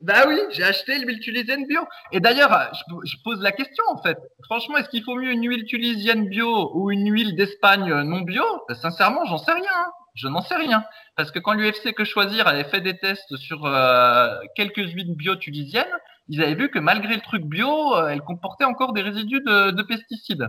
Bah 0.01 0.25
oui, 0.29 0.39
j'ai 0.51 0.65
acheté 0.65 0.99
l'huile 0.99 1.21
tunisienne 1.21 1.67
bio. 1.67 1.83
Et 2.13 2.21
d'ailleurs, 2.21 2.73
je, 3.05 3.17
pose 3.25 3.41
la 3.41 3.53
question 3.53 3.85
en 3.89 4.03
fait. 4.03 4.19
Franchement, 4.45 4.77
est-ce 4.77 4.89
qu'il 4.89 5.03
faut 5.03 5.17
mieux 5.17 5.33
une 5.33 5.49
huile 5.49 5.65
tunisienne 5.65 6.29
bio 6.29 6.71
ou 6.75 6.91
une 6.91 7.13
huile 7.13 7.35
d'Espagne 7.37 7.93
non 8.03 8.21
bio? 8.21 8.45
Ben, 8.69 8.75
Sincèrement, 8.75 9.25
j'en 9.27 9.39
sais 9.39 9.53
rien. 9.53 9.71
Hein. 9.75 9.91
Je 10.15 10.29
n'en 10.29 10.43
sais 10.43 10.57
rien. 10.57 10.85
Parce 11.17 11.31
que 11.31 11.39
quand 11.39 11.55
l'UFC 11.55 11.93
que 11.95 12.05
choisir 12.05 12.47
avait 12.47 12.65
fait 12.65 12.81
des 12.81 12.99
tests 12.99 13.37
sur 13.37 13.65
euh, 13.65 14.35
quelques 14.55 14.77
huiles 14.77 15.17
bio 15.17 15.37
tunisiennes, 15.37 15.87
ils 16.29 16.43
avaient 16.43 16.55
vu 16.55 16.71
que 16.71 16.79
malgré 16.79 17.15
le 17.15 17.21
truc 17.21 17.45
bio, 17.45 17.97
euh, 17.97 18.09
elles 18.09 18.23
comportaient 18.23 18.65
encore 18.65 18.93
des 18.93 19.03
résidus 19.03 19.41
de, 19.41 19.71
de 19.71 19.83
pesticides. 19.83 20.49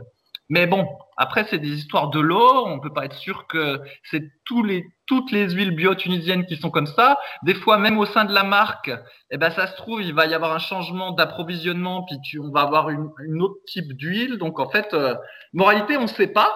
Mais 0.53 0.67
bon, 0.67 0.87
après, 1.17 1.47
c'est 1.49 1.57
des 1.57 1.75
histoires 1.79 2.11
de 2.11 2.19
l'eau. 2.19 2.67
On 2.67 2.79
peut 2.79 2.93
pas 2.93 3.05
être 3.05 3.15
sûr 3.15 3.47
que 3.47 3.81
c'est 4.03 4.21
tous 4.45 4.61
les, 4.61 4.85
toutes 5.07 5.31
les 5.31 5.49
huiles 5.49 5.75
bio 5.75 5.95
tunisiennes 5.95 6.45
qui 6.45 6.57
sont 6.57 6.69
comme 6.69 6.85
ça. 6.85 7.17
Des 7.41 7.55
fois, 7.55 7.79
même 7.79 7.97
au 7.97 8.05
sein 8.05 8.23
de 8.23 8.31
la 8.31 8.43
marque, 8.43 8.91
eh 9.31 9.37
ben, 9.37 9.49
ça 9.49 9.65
se 9.65 9.75
trouve, 9.75 10.03
il 10.03 10.13
va 10.13 10.27
y 10.27 10.35
avoir 10.35 10.53
un 10.53 10.59
changement 10.59 11.09
d'approvisionnement, 11.09 12.03
puis 12.03 12.17
tu, 12.23 12.39
on 12.39 12.51
va 12.51 12.61
avoir 12.61 12.91
une, 12.91 13.09
une 13.25 13.41
autre 13.41 13.55
type 13.65 13.93
d'huile. 13.93 14.37
Donc, 14.37 14.59
en 14.59 14.69
fait, 14.69 14.93
euh, 14.93 15.15
moralité, 15.53 15.97
on 15.97 16.03
ne 16.03 16.07
sait 16.07 16.27
pas. 16.27 16.53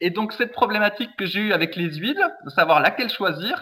Et 0.00 0.10
donc, 0.10 0.32
cette 0.32 0.52
problématique 0.52 1.10
que 1.18 1.26
j'ai 1.26 1.40
eue 1.40 1.52
avec 1.52 1.74
les 1.74 1.92
huiles, 1.92 2.24
de 2.44 2.50
savoir 2.50 2.78
laquelle 2.78 3.10
choisir, 3.10 3.60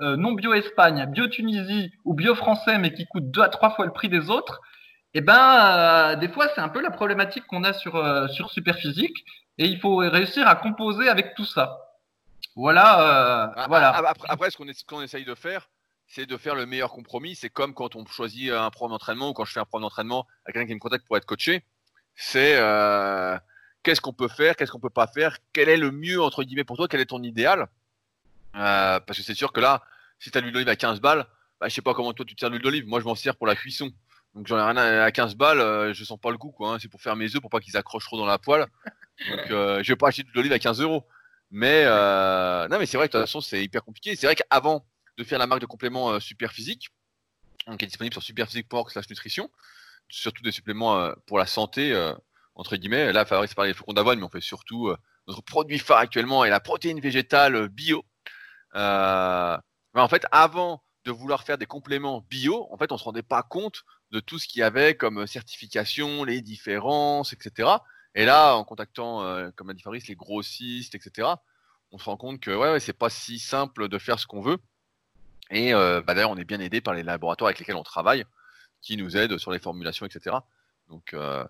euh, 0.00 0.16
non 0.16 0.32
bio 0.32 0.54
Espagne, 0.54 1.04
bio 1.10 1.26
Tunisie 1.26 1.92
ou 2.06 2.14
bio 2.14 2.34
français, 2.34 2.78
mais 2.78 2.94
qui 2.94 3.04
coûte 3.04 3.30
deux 3.30 3.42
à 3.42 3.50
trois 3.50 3.68
fois 3.68 3.84
le 3.84 3.92
prix 3.92 4.08
des 4.08 4.30
autres, 4.30 4.62
eh 5.18 5.22
ben, 5.22 6.12
euh, 6.12 6.16
des 6.16 6.28
fois, 6.28 6.46
c'est 6.54 6.60
un 6.60 6.68
peu 6.68 6.82
la 6.82 6.90
problématique 6.90 7.46
qu'on 7.46 7.64
a 7.64 7.72
sur, 7.72 7.96
euh, 7.96 8.28
sur 8.28 8.50
Superphysique. 8.50 9.24
Et 9.56 9.64
il 9.64 9.80
faut 9.80 9.96
réussir 9.96 10.46
à 10.46 10.56
composer 10.56 11.08
avec 11.08 11.34
tout 11.34 11.46
ça. 11.46 11.96
Voilà. 12.54 13.00
Euh, 13.00 13.52
ah, 13.56 13.66
voilà. 13.66 13.94
Ah, 13.96 14.12
après, 14.28 14.50
ce 14.50 14.58
qu'on 14.84 15.00
essaye 15.00 15.24
de 15.24 15.34
faire, 15.34 15.70
c'est 16.06 16.26
de 16.26 16.36
faire 16.36 16.54
le 16.54 16.66
meilleur 16.66 16.90
compromis. 16.90 17.34
C'est 17.34 17.48
comme 17.48 17.72
quand 17.72 17.96
on 17.96 18.04
choisit 18.04 18.52
un 18.52 18.68
programme 18.68 18.92
d'entraînement 18.92 19.30
ou 19.30 19.32
quand 19.32 19.46
je 19.46 19.52
fais 19.52 19.60
un 19.60 19.64
programme 19.64 19.86
d'entraînement 19.86 20.26
avec 20.44 20.52
quelqu'un 20.52 20.68
qui 20.68 20.74
me 20.74 20.80
contacte 20.80 21.06
pour 21.06 21.16
être 21.16 21.24
coaché. 21.24 21.64
C'est 22.14 22.56
qu'est-ce 23.82 24.02
qu'on 24.02 24.12
peut 24.12 24.28
faire, 24.28 24.54
qu'est-ce 24.54 24.70
qu'on 24.70 24.80
peut 24.80 24.90
pas 24.90 25.06
faire, 25.06 25.38
quel 25.54 25.70
est 25.70 25.78
le 25.78 25.92
mieux 25.92 26.20
entre 26.20 26.42
guillemets 26.42 26.64
pour 26.64 26.76
toi, 26.76 26.88
quel 26.88 27.00
est 27.00 27.06
ton 27.06 27.22
idéal? 27.22 27.68
parce 28.52 29.18
que 29.18 29.22
c'est 29.22 29.34
sûr 29.34 29.52
que 29.52 29.60
là, 29.60 29.82
si 30.18 30.30
tu 30.30 30.36
as 30.36 30.40
l'huile 30.42 30.52
d'olive 30.52 30.68
à 30.68 30.76
15 30.76 31.00
balles, 31.00 31.26
bah, 31.58 31.68
je 31.68 31.74
sais 31.74 31.82
pas 31.82 31.94
comment 31.94 32.12
toi 32.12 32.26
tu 32.26 32.34
te 32.34 32.40
sers 32.40 32.50
l'huile 32.50 32.62
d'olive. 32.62 32.86
Moi, 32.86 33.00
je 33.00 33.06
m'en 33.06 33.14
sers 33.14 33.36
pour 33.36 33.46
la 33.46 33.56
cuisson. 33.56 33.90
Donc 34.36 34.46
j'en 34.46 34.58
ai 34.58 34.62
rien 34.62 34.76
à, 34.76 35.10
15 35.10 35.34
balles, 35.34 35.60
euh, 35.60 35.94
je 35.94 36.04
sens 36.04 36.20
pas 36.20 36.30
le 36.30 36.36
goût. 36.36 36.54
Hein. 36.60 36.76
C'est 36.80 36.88
pour 36.88 37.00
faire 37.00 37.16
mes 37.16 37.34
œufs 37.34 37.40
pour 37.40 37.48
pas 37.48 37.58
qu'ils 37.58 37.76
accrochent 37.76 38.04
trop 38.04 38.18
dans 38.18 38.26
la 38.26 38.38
poêle. 38.38 38.66
Donc 39.30 39.50
euh, 39.50 39.82
je 39.82 39.90
vais 39.90 39.96
pas 39.96 40.08
acheter 40.08 40.24
de 40.24 40.28
l'olive 40.34 40.52
à 40.52 40.58
15 40.58 40.82
euros. 40.82 41.04
Mais 41.50 41.84
euh, 41.86 42.68
mais 42.68 42.84
c'est 42.84 42.98
vrai 42.98 43.08
que 43.08 43.16
de 43.16 43.18
toute 43.18 43.26
façon 43.26 43.40
c'est 43.40 43.64
hyper 43.64 43.82
compliqué. 43.82 44.14
C'est 44.14 44.26
vrai 44.26 44.36
qu'avant 44.36 44.86
de 45.16 45.24
faire 45.24 45.38
la 45.38 45.46
marque 45.46 45.62
de 45.62 45.66
complément 45.66 46.10
euh, 46.10 46.20
super 46.20 46.52
physique, 46.52 46.90
qui 47.78 47.84
est 47.84 47.88
disponible 47.88 48.12
sur 48.12 48.22
superphysique.org 48.22 48.90
slash 48.90 49.08
nutrition, 49.08 49.50
surtout 50.08 50.42
des 50.42 50.52
suppléments 50.52 51.10
pour 51.26 51.38
la 51.38 51.46
santé 51.46 51.96
entre 52.54 52.76
guillemets. 52.76 53.12
Là, 53.12 53.24
c'est 53.26 53.54
par 53.56 53.64
les 53.64 53.74
flocons 53.74 53.92
d'avoine, 53.92 54.20
mais 54.20 54.24
on 54.24 54.28
fait 54.28 54.40
surtout 54.40 54.94
notre 55.26 55.42
produit 55.42 55.80
phare 55.80 55.98
actuellement 55.98 56.44
est 56.44 56.50
la 56.50 56.60
protéine 56.60 57.00
végétale 57.00 57.68
bio. 57.68 58.04
en 58.74 59.58
fait, 60.08 60.26
avant 60.30 60.80
de 61.06 61.12
vouloir 61.12 61.44
faire 61.44 61.56
des 61.56 61.66
compléments 61.66 62.26
bio, 62.28 62.66
en 62.70 62.76
fait, 62.76 62.90
on 62.90 62.98
se 62.98 63.04
rendait 63.04 63.22
pas 63.22 63.42
compte 63.42 63.84
de 64.10 64.20
tout 64.20 64.38
ce 64.38 64.48
qu'il 64.48 64.60
y 64.60 64.62
avait 64.64 64.96
comme 64.96 65.26
certification, 65.26 66.24
les 66.24 66.40
différences, 66.40 67.32
etc. 67.32 67.70
Et 68.16 68.24
là, 68.24 68.56
en 68.56 68.64
contactant, 68.64 69.22
euh, 69.22 69.50
comme 69.54 69.70
a 69.70 69.74
dit 69.74 69.82
les 70.08 70.16
grossistes, 70.16 70.94
etc., 70.94 71.28
on 71.92 71.98
se 71.98 72.04
rend 72.04 72.16
compte 72.16 72.40
que 72.40 72.50
ouais, 72.50 72.80
c'est 72.80 72.92
pas 72.92 73.08
si 73.08 73.38
simple 73.38 73.88
de 73.88 73.98
faire 73.98 74.18
ce 74.18 74.26
qu'on 74.26 74.40
veut. 74.40 74.58
Et 75.50 75.72
euh, 75.72 76.02
bah, 76.02 76.14
d'ailleurs, 76.14 76.32
on 76.32 76.36
est 76.36 76.44
bien 76.44 76.58
aidé 76.58 76.80
par 76.80 76.92
les 76.92 77.04
laboratoires 77.04 77.46
avec 77.48 77.60
lesquels 77.60 77.76
on 77.76 77.84
travaille, 77.84 78.24
qui 78.82 78.96
nous 78.96 79.16
aident 79.16 79.38
sur 79.38 79.52
les 79.52 79.60
formulations, 79.60 80.06
etc. 80.06 80.36
Donc, 80.88 81.14
euh, 81.14 81.44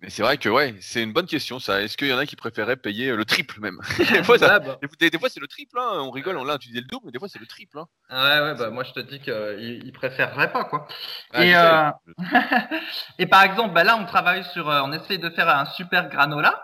mais 0.00 0.10
c'est 0.10 0.22
vrai 0.22 0.36
que 0.36 0.50
ouais, 0.50 0.74
c'est 0.80 1.02
une 1.02 1.14
bonne 1.14 1.26
question 1.26 1.58
ça. 1.58 1.80
Est-ce 1.80 1.96
qu'il 1.96 2.08
y 2.08 2.12
en 2.12 2.18
a 2.18 2.26
qui 2.26 2.36
préféraient 2.36 2.76
payer 2.76 3.16
le 3.16 3.24
triple 3.24 3.60
même? 3.60 3.80
Des, 3.98 4.22
fois, 4.22 4.36
bah. 4.36 4.58
des, 5.00 5.18
fois, 5.18 5.28
c'est 5.30 5.40
le 5.40 5.46
triple. 5.46 5.78
Hein. 5.78 6.00
On 6.00 6.10
rigole, 6.10 6.36
on 6.36 6.44
l'a 6.44 6.56
utilisé 6.56 6.80
le 6.80 6.86
double, 6.86 7.06
mais 7.06 7.12
des 7.12 7.18
fois 7.18 7.28
c'est 7.28 7.38
le 7.38 7.46
triple. 7.46 7.78
Hein. 7.78 7.86
Ouais 8.10 8.42
ouais 8.42 8.54
bah 8.54 8.70
moi 8.70 8.84
je 8.84 8.92
te 8.92 9.00
dis 9.00 9.20
qu'ils 9.20 9.92
préféreraient 9.92 10.52
pas 10.52 10.64
quoi. 10.64 10.86
et, 11.34 11.56
euh... 11.56 11.90
et 13.18 13.26
par 13.26 13.42
exemple, 13.42 13.72
bah, 13.72 13.84
là 13.84 13.96
on 13.98 14.04
travaille 14.04 14.44
sur, 14.52 14.68
euh, 14.68 14.82
on 14.84 14.92
essaye 14.92 15.18
de 15.18 15.30
faire 15.30 15.48
un 15.48 15.64
super 15.64 16.10
granola. 16.10 16.62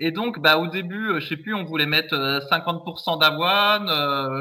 Et 0.00 0.10
donc, 0.10 0.40
bah, 0.40 0.58
au 0.58 0.66
début, 0.66 1.10
euh, 1.10 1.20
je 1.20 1.28
sais 1.28 1.36
plus, 1.36 1.54
on 1.54 1.62
voulait 1.62 1.86
mettre 1.86 2.16
50% 2.16 3.20
d'avoine, 3.20 3.86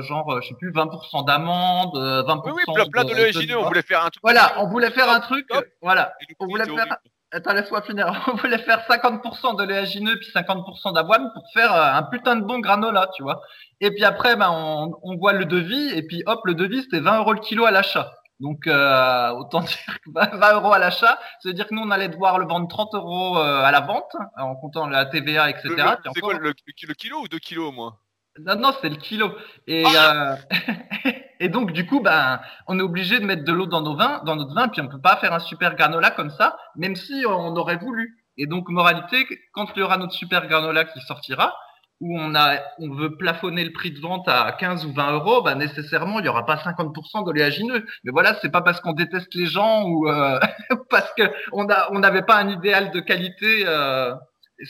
genre, 0.01 0.41
je 0.41 0.47
sais 0.47 0.55
plus, 0.55 0.71
20% 0.71 1.25
d'amande, 1.27 1.93
20%. 1.93 2.41
Oui, 2.45 2.51
oui, 2.55 2.73
plein, 2.73 2.85
plein 2.87 3.03
de, 3.03 3.09
de 3.13 3.55
on 3.55 3.67
voulait 3.67 3.83
faire 3.83 4.03
un 4.03 4.09
truc. 4.09 4.23
Voilà, 4.23 4.55
on 4.57 4.67
voulait 4.67 4.89
faire 4.89 5.09
un 5.11 5.19
truc, 5.19 5.47
voilà. 5.79 6.15
On 6.39 6.47
voulait 6.47 6.65
faire, 6.65 6.97
Attends, 7.33 7.53
laisse-moi 7.53 7.81
finir. 7.81 8.11
On 8.31 8.35
voulait 8.35 8.59
faire 8.59 8.85
50% 8.87 9.57
de 9.57 9.63
léagineux 9.63 10.17
puis 10.17 10.29
50% 10.33 10.93
d'avoine 10.93 11.31
pour 11.33 11.43
faire 11.51 11.73
euh, 11.73 11.93
un 11.93 12.03
putain 12.03 12.35
de 12.35 12.45
bon 12.45 12.59
granola, 12.59 13.09
tu 13.15 13.23
vois. 13.23 13.41
Et 13.81 13.89
puis 13.89 14.05
après, 14.05 14.35
ben, 14.35 14.51
on, 14.51 14.91
on 15.01 15.17
voit 15.17 15.33
le 15.33 15.45
devis 15.45 15.89
et 15.95 16.03
puis 16.03 16.21
hop, 16.27 16.41
le 16.45 16.53
devis 16.53 16.83
c'était 16.83 16.99
20 16.99 17.19
euros 17.19 17.33
le 17.33 17.39
kilo 17.39 17.65
à 17.65 17.71
l'achat. 17.71 18.13
Donc 18.39 18.67
euh, 18.67 19.29
autant 19.31 19.59
dire 19.61 19.99
que 20.05 20.11
20 20.13 20.53
euros 20.53 20.73
à 20.73 20.79
l'achat, 20.79 21.17
ça 21.39 21.49
veut 21.49 21.53
dire 21.53 21.67
que 21.67 21.73
nous 21.73 21.81
on 21.81 21.89
allait 21.89 22.09
devoir 22.09 22.37
le 22.37 22.45
vendre 22.45 22.67
30 22.67 22.93
euros 22.93 23.39
euh, 23.39 23.63
à 23.63 23.71
la 23.71 23.81
vente 23.81 24.15
en 24.37 24.55
comptant 24.55 24.87
la 24.87 25.05
TVA, 25.05 25.49
etc. 25.49 25.73
C'est 26.13 26.21
quoi 26.21 26.35
le, 26.35 26.53
le, 26.87 26.93
kilo 26.93 27.21
ou 27.21 27.27
2 27.27 27.39
kilos 27.39 27.69
au 27.69 27.71
moins? 27.71 27.97
Non, 28.39 28.55
non, 28.55 28.73
c'est 28.81 28.89
le 28.89 28.95
kilo. 28.95 29.31
Et, 29.67 29.83
ah 29.85 30.33
euh, 30.33 31.11
et 31.39 31.49
donc, 31.49 31.71
du 31.71 31.85
coup, 31.85 32.01
ben, 32.01 32.39
on 32.67 32.79
est 32.79 32.83
obligé 32.83 33.19
de 33.19 33.25
mettre 33.25 33.43
de 33.43 33.51
l'eau 33.51 33.67
dans 33.67 33.81
nos 33.81 33.95
vins, 33.95 34.21
dans 34.25 34.35
notre 34.35 34.53
vin, 34.53 34.67
puis 34.69 34.81
on 34.81 34.87
peut 34.87 35.01
pas 35.01 35.17
faire 35.17 35.33
un 35.33 35.39
super 35.39 35.75
granola 35.75 36.09
comme 36.11 36.31
ça, 36.31 36.57
même 36.75 36.95
si 36.95 37.25
on 37.27 37.55
aurait 37.55 37.77
voulu. 37.77 38.17
Et 38.37 38.47
donc, 38.47 38.69
moralité, 38.69 39.27
quand 39.51 39.67
il 39.75 39.79
y 39.79 39.83
aura 39.83 39.97
notre 39.97 40.13
super 40.13 40.47
granola 40.47 40.85
qui 40.85 40.99
sortira, 41.01 41.55
où 41.99 42.19
on 42.19 42.33
a, 42.35 42.59
on 42.79 42.89
veut 42.89 43.15
plafonner 43.15 43.63
le 43.63 43.71
prix 43.71 43.91
de 43.91 43.99
vente 43.99 44.27
à 44.27 44.51
15 44.51 44.85
ou 44.85 44.93
20 44.93 45.11
euros, 45.13 45.43
ben, 45.43 45.55
nécessairement, 45.55 46.19
il 46.19 46.25
y 46.25 46.29
aura 46.29 46.45
pas 46.45 46.55
50% 46.55 47.23
d'oléagineux. 47.25 47.85
Mais 48.03 48.11
voilà, 48.11 48.35
c'est 48.41 48.51
pas 48.51 48.61
parce 48.61 48.81
qu'on 48.81 48.93
déteste 48.93 49.33
les 49.35 49.45
gens 49.45 49.83
ou 49.83 50.09
euh, 50.09 50.39
parce 50.89 51.13
que 51.13 51.23
on 51.51 51.69
a, 51.69 51.91
on 51.91 51.99
n'avait 51.99 52.23
pas 52.23 52.37
un 52.37 52.49
idéal 52.49 52.91
de 52.91 52.99
qualité. 52.99 53.63
Euh, 53.67 54.15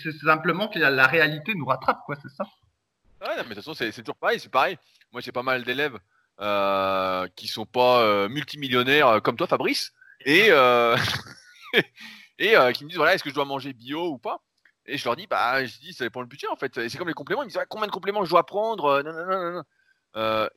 c'est 0.03 0.11
simplement 0.11 0.67
que 0.67 0.79
la 0.79 1.07
réalité 1.07 1.53
nous 1.55 1.65
rattrape, 1.65 1.99
quoi. 2.05 2.15
C'est 2.21 2.29
ça. 2.29 2.45
Ouais, 3.23 3.37
mais 3.37 3.43
de 3.43 3.53
toute 3.53 3.55
façon, 3.55 3.73
c'est 3.73 3.91
toujours 3.91 4.17
pareil. 4.17 4.39
C'est 4.39 4.51
pareil. 4.51 4.77
Moi, 5.11 5.21
j'ai 5.21 5.31
pas 5.31 5.43
mal 5.43 5.63
d'élèves 5.63 5.97
euh, 6.41 7.27
qui 7.35 7.47
sont 7.47 7.65
pas 7.65 8.01
euh, 8.01 8.27
multimillionnaires 8.27 9.07
euh, 9.07 9.19
comme 9.19 9.37
toi, 9.37 9.47
Fabrice, 9.47 9.93
et, 10.25 10.47
qui 12.37 12.83
me 12.83 12.87
disent 12.89 12.97
voilà, 12.97 13.13
est-ce 13.13 13.23
que 13.23 13.29
je 13.29 13.35
dois 13.35 13.45
manger 13.45 13.73
bio 13.73 14.09
ou 14.09 14.17
pas? 14.17 14.43
Et 14.85 14.97
je 14.97 15.05
leur 15.05 15.15
dis 15.15 15.27
bah, 15.27 15.63
je 15.63 15.79
dis 15.79 15.93
ça 15.93 16.03
dépend 16.03 16.19
le 16.19 16.27
budget 16.27 16.47
en 16.47 16.57
fait. 16.57 16.89
C'est 16.89 16.97
comme 16.97 17.07
les 17.07 17.13
compléments. 17.13 17.43
Ils 17.43 17.45
me 17.45 17.51
disent 17.51 17.61
combien 17.69 17.87
de 17.87 17.91
compléments 17.91 18.25
je 18.25 18.29
dois 18.29 18.45
prendre 18.45 19.01
Non, 19.01 19.13
non, 19.13 19.25
non, 19.25 19.51
non. 19.53 19.63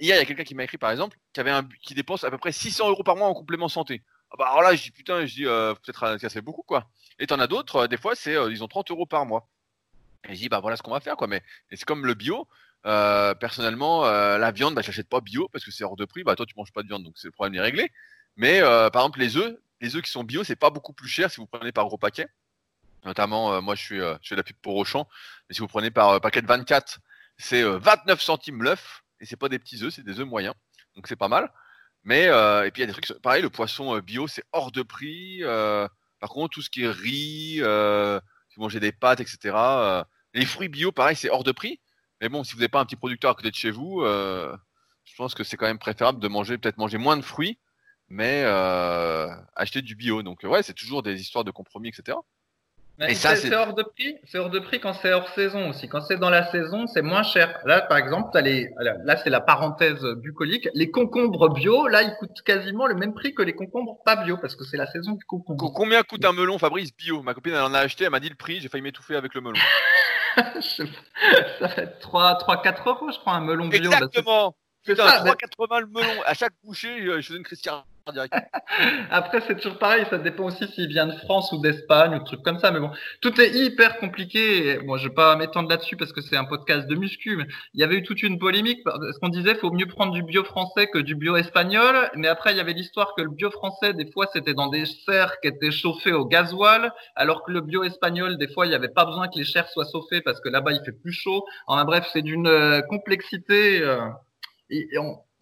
hier, 0.01 0.17
il 0.17 0.19
y 0.19 0.23
a 0.23 0.25
quelqu'un 0.25 0.43
qui 0.45 0.57
m'a 0.57 0.65
écrit 0.65 0.79
par 0.79 0.91
exemple 0.91 1.17
qui 1.33 1.39
avait 1.41 1.53
un 1.53 1.69
qui 1.83 1.95
dépense 1.95 2.25
à 2.25 2.31
peu 2.31 2.39
près 2.39 2.51
600 2.51 2.89
euros 2.89 3.05
par 3.05 3.15
mois 3.15 3.29
en 3.29 3.35
complément 3.35 3.69
santé. 3.69 4.03
Ah 4.33 4.37
bah 4.39 4.49
alors 4.49 4.63
là, 4.63 4.75
je 4.75 4.83
dis 4.83 4.91
putain, 4.91 5.27
je 5.27 5.35
dis 5.35 5.45
peut-être 5.45 6.19
ça 6.21 6.29
fait 6.29 6.41
beaucoup 6.41 6.63
quoi. 6.63 6.91
Et 7.21 7.27
t'en 7.29 7.39
as 7.39 7.47
d'autres, 7.47 7.87
des 7.87 7.97
fois 7.99 8.17
c'est 8.17 8.33
ils 8.51 8.65
ont 8.65 8.69
30 8.69 8.91
euros 8.91 9.07
par 9.07 9.25
mois. 9.27 9.49
Et 10.29 10.35
je 10.35 10.41
dis, 10.41 10.49
bah 10.49 10.61
voilà 10.61 10.77
ce 10.77 10.83
qu'on 10.83 10.93
va 10.93 11.01
faire, 11.01 11.17
quoi. 11.17 11.27
Mais 11.27 11.43
c'est 11.71 11.85
comme 11.85 12.07
le 12.07 12.15
bio. 12.15 12.49
Euh, 12.87 13.35
personnellement, 13.35 14.07
euh, 14.07 14.39
la 14.39 14.53
viande, 14.53 14.75
bah, 14.75 14.83
je 14.83 14.89
n'achète 14.89 15.09
pas 15.09 15.21
bio 15.21 15.49
parce 15.49 15.65
que 15.65 15.71
c'est 15.71 15.83
hors 15.85 15.97
de 15.97 16.05
prix. 16.05 16.23
Bah, 16.23 16.37
toi, 16.37 16.47
tu 16.47 16.55
manges 16.57 16.73
pas 16.73 16.83
de 16.83 16.89
viande, 16.89 17.03
donc 17.03 17.15
c'est 17.17 17.29
le 17.29 17.33
problème 17.33 17.55
est 17.55 17.61
réglé. 17.61 17.91
Mais 18.37 18.61
euh, 18.61 18.91
par 18.91 19.03
exemple, 19.03 19.19
les 19.19 19.37
œufs, 19.37 19.57
les 19.81 19.97
œufs 19.97 20.03
qui 20.03 20.11
sont 20.11 20.25
bio, 20.25 20.45
c'est 20.45 20.57
pas 20.57 20.71
beaucoup 20.71 20.93
plus 20.93 21.09
cher 21.09 21.31
si 21.31 21.39
vous 21.39 21.47
prenez 21.47 21.73
par 21.73 21.87
gros 21.87 21.99
paquet. 21.99 22.29
Notamment, 23.05 23.61
moi, 23.63 23.75
je 23.77 23.83
suis, 23.83 23.99
fais 23.99 24.35
de 24.35 24.37
la 24.37 24.43
pub 24.43 24.57
pour 24.63 24.77
Auchan. 24.77 25.07
Mais 25.49 25.55
si 25.55 25.61
vous 25.61 25.69
prenez 25.69 25.91
par 25.91 26.21
paquet 26.21 26.43
de 26.43 26.47
24, 26.47 26.99
c'est 27.39 27.63
29 27.63 28.21
centimes 28.21 28.63
l'œuf. 28.63 29.05
Et 29.21 29.27
c'est 29.27 29.37
pas 29.37 29.49
des 29.49 29.59
petits 29.59 29.83
œufs, 29.85 29.95
c'est 29.95 30.03
des 30.03 30.19
œufs 30.19 30.27
moyens. 30.27 30.55
Donc 30.97 31.07
c'est 31.07 31.17
pas 31.17 31.29
mal. 31.29 31.53
Mais 32.03 32.25
et 32.25 32.71
puis 32.73 32.81
il 32.81 32.81
y 32.81 32.83
a 32.83 32.87
des 32.87 32.93
trucs, 32.93 33.13
pareil, 33.21 33.43
le 33.43 33.51
poisson 33.51 33.97
bio, 34.01 34.27
c'est 34.27 34.43
hors 34.53 34.73
de 34.73 34.83
prix. 34.83 35.43
par 36.19 36.31
contre, 36.31 36.55
tout 36.55 36.63
ce 36.63 36.71
qui 36.71 36.83
est 36.83 36.91
riz, 36.91 37.59
si 37.59 38.57
vous 38.57 38.63
mangez 38.63 38.81
des 38.81 38.93
pâtes, 38.93 39.21
etc. 39.21 39.55
Les 40.37 40.45
fruits 40.45 40.69
bio, 40.69 40.93
pareil, 40.93 41.17
c'est 41.17 41.31
hors 41.31 41.45
de 41.45 41.53
prix. 41.53 41.81
Mais 42.21 42.29
bon, 42.29 42.45
si 42.45 42.53
vous 42.53 42.59
n'avez 42.59 42.69
pas 42.69 42.81
un 42.81 42.85
petit 42.85 42.97
producteur 42.97 43.31
à 43.31 43.35
côté 43.35 43.51
de 43.51 43.55
chez 43.55 43.71
vous, 43.71 44.03
euh, 44.03 44.55
je 45.05 45.15
pense 45.17 45.35
que 45.35 45.43
c'est 45.45 45.57
quand 45.57 45.67
même 45.67 45.79
préférable 45.79 46.21
de 46.21 46.29
manger, 46.29 46.59
peut-être 46.59 46.77
manger 46.77 46.99
moins 46.99 47.17
de 47.17 47.23
fruits, 47.23 47.59
mais 48.11 48.43
euh, 48.45 49.29
acheter 49.55 49.81
du 49.81 49.97
bio. 49.97 50.23
Donc 50.23 50.41
ouais, 50.43 50.63
c'est 50.63 50.75
toujours 50.75 51.03
des 51.03 51.19
histoires 51.23 51.45
de 51.45 51.51
compromis, 51.51 51.89
etc. 51.89 52.19
Mais 52.99 53.15
ça, 53.15 53.35
c'est 53.37 53.55
hors 53.55 53.73
de 53.73 53.83
prix. 53.83 54.17
C'est 54.25 54.39
hors 54.39 54.51
de 54.51 54.59
prix 54.59 54.79
quand 54.79 54.93
c'est 54.93 55.13
hors 55.13 55.29
saison 55.31 55.71
aussi. 55.71 55.89
Quand 55.89 56.03
c'est 56.03 56.19
dans 56.19 56.31
la 56.31 56.51
saison, 56.51 56.87
c'est 56.87 57.03
moins 57.03 57.23
cher. 57.23 57.59
Là, 57.65 57.81
par 57.81 57.97
exemple, 57.97 58.37
as 58.37 58.43
les, 58.43 58.69
là, 58.79 59.17
c'est 59.17 59.31
la 59.31 59.41
parenthèse 59.41 60.03
bucolique. 60.17 60.69
Les 60.75 60.91
concombres 60.91 61.49
bio, 61.51 61.89
là, 61.89 62.03
ils 62.03 62.15
coûtent 62.19 62.43
quasiment 62.45 62.87
le 62.87 62.95
même 62.95 63.15
prix 63.15 63.35
que 63.35 63.43
les 63.43 63.55
concombres 63.55 64.03
pas 64.05 64.17
bio 64.17 64.37
parce 64.37 64.55
que 64.55 64.65
c'est 64.65 64.79
la 64.79 64.87
saison 64.87 65.13
du 65.13 65.25
concombre. 65.25 65.73
Combien 65.75 66.03
coûte 66.03 66.27
un 66.27 66.33
melon, 66.33 66.59
Fabrice, 66.59 66.95
bio? 66.95 67.23
Ma 67.23 67.33
copine, 67.33 67.55
elle 67.55 67.61
en 67.61 67.75
a 67.75 67.81
acheté, 67.81 68.05
elle 68.05 68.11
m'a 68.11 68.21
dit 68.21 68.31
le 68.31 68.35
prix, 68.35 68.61
j'ai 68.61 68.69
failli 68.69 68.83
m'étouffer 68.83 69.17
avec 69.17 69.35
le 69.35 69.41
melon. 69.41 69.59
ça 71.59 71.69
fait 71.69 71.99
3, 71.99 72.35
3, 72.37 72.63
4 72.63 72.89
euros, 72.89 73.11
je 73.11 73.19
crois, 73.19 73.35
un 73.35 73.41
melon 73.41 73.69
bio. 73.69 73.91
Exactement. 73.91 74.55
Putain, 74.85 75.07
3,80 75.07 75.81
le 75.81 75.87
melon. 75.87 76.23
À 76.27 76.35
chaque 76.35 76.53
bouchée, 76.63 77.05
je 77.05 77.21
faisais 77.21 77.39
une 77.39 77.45
Après, 79.11 79.41
c'est 79.41 79.57
toujours 79.57 79.79
pareil. 79.79 80.05
Ça 80.11 80.19
dépend 80.19 80.45
aussi 80.45 80.67
s'il 80.69 80.89
vient 80.89 81.07
de 81.07 81.17
France 81.17 81.51
ou 81.53 81.61
d'Espagne 81.61 82.15
ou 82.15 82.21
trucs 82.21 82.43
comme 82.43 82.59
ça. 82.59 82.71
Mais 82.71 82.79
bon, 82.79 82.91
tout 83.21 83.41
est 83.41 83.51
hyper 83.51 83.99
compliqué. 83.99 84.79
Bon, 84.87 84.97
je 84.97 85.09
vais 85.09 85.15
pas 85.15 85.35
m'étendre 85.37 85.69
là-dessus 85.69 85.97
parce 85.97 86.13
que 86.13 86.21
c'est 86.21 86.37
un 86.37 86.45
podcast 86.45 86.87
de 86.87 86.95
muscu. 86.95 87.37
Mais 87.37 87.47
il 87.75 87.81
y 87.81 87.85
avait 87.85 87.97
eu 87.97 88.03
toute 88.03 88.23
une 88.23 88.39
polémique. 88.39 88.81
Ce 88.85 89.19
qu'on 89.19 89.29
disait, 89.29 89.57
faut 89.57 89.73
mieux 89.73 89.87
prendre 89.87 90.13
du 90.13 90.23
bio 90.23 90.45
français 90.45 90.87
que 90.87 90.99
du 90.99 91.17
bio 91.17 91.37
espagnol. 91.37 92.11
Mais 92.15 92.29
après, 92.29 92.53
il 92.53 92.57
y 92.57 92.61
avait 92.61 92.75
l'histoire 92.75 93.15
que 93.17 93.23
le 93.23 93.31
bio 93.31 93.51
français, 93.51 93.93
des 93.93 94.11
fois, 94.11 94.27
c'était 94.33 94.55
dans 94.55 94.69
des 94.69 94.87
serres 94.87 95.41
qui 95.41 95.49
étaient 95.49 95.73
chauffées 95.73 96.13
au 96.13 96.27
gasoil, 96.27 96.93
alors 97.17 97.45
que 97.45 97.51
le 97.51 97.61
bio 97.61 97.83
espagnol, 97.83 98.39
des 98.39 98.49
fois, 98.49 98.67
il 98.67 98.69
n'y 98.69 98.77
avait 98.77 98.89
pas 98.89 99.05
besoin 99.05 99.29
que 99.29 99.39
les 99.39 99.45
chairs 99.45 99.69
soient 99.69 99.87
chauffées 99.91 100.21
parce 100.21 100.41
que 100.41 100.49
là-bas, 100.49 100.73
il 100.73 100.81
fait 100.85 100.93
plus 100.93 101.13
chaud. 101.13 101.45
En 101.67 101.85
bref, 101.85 102.09
c'est 102.13 102.23
d'une 102.23 102.47
euh, 102.47 102.83
complexité. 102.83 103.83
Euh, 103.83 103.99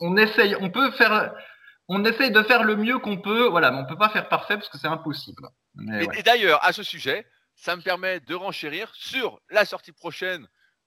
on 0.00 0.16
essaye, 0.16 0.57
on 0.61 0.70
peut 0.70 0.90
faire 0.92 1.33
on 1.88 2.05
essaye 2.05 2.31
de 2.31 2.42
faire 2.42 2.64
le 2.64 2.77
mieux 2.77 2.99
qu'on 2.99 3.18
peut, 3.18 3.47
voilà, 3.47 3.70
mais 3.70 3.79
on 3.79 3.87
peut 3.87 3.99
pas 3.99 4.09
faire 4.09 4.29
parfait 4.29 4.57
parce 4.57 4.68
que 4.68 4.79
c'est 4.79 4.88
impossible. 4.88 5.49
et, 6.16 6.23
d'ailleurs, 6.23 6.64
à 6.64 6.73
ce 6.73 6.83
sujet, 6.83 7.27
ça 7.55 7.77
me 7.77 7.83
permet 7.83 8.20
de 8.20 8.35
renchérir 8.35 8.90
sur 8.94 9.40
la 9.51 9.64
sortie 9.64 9.92
prochaine 9.92 10.47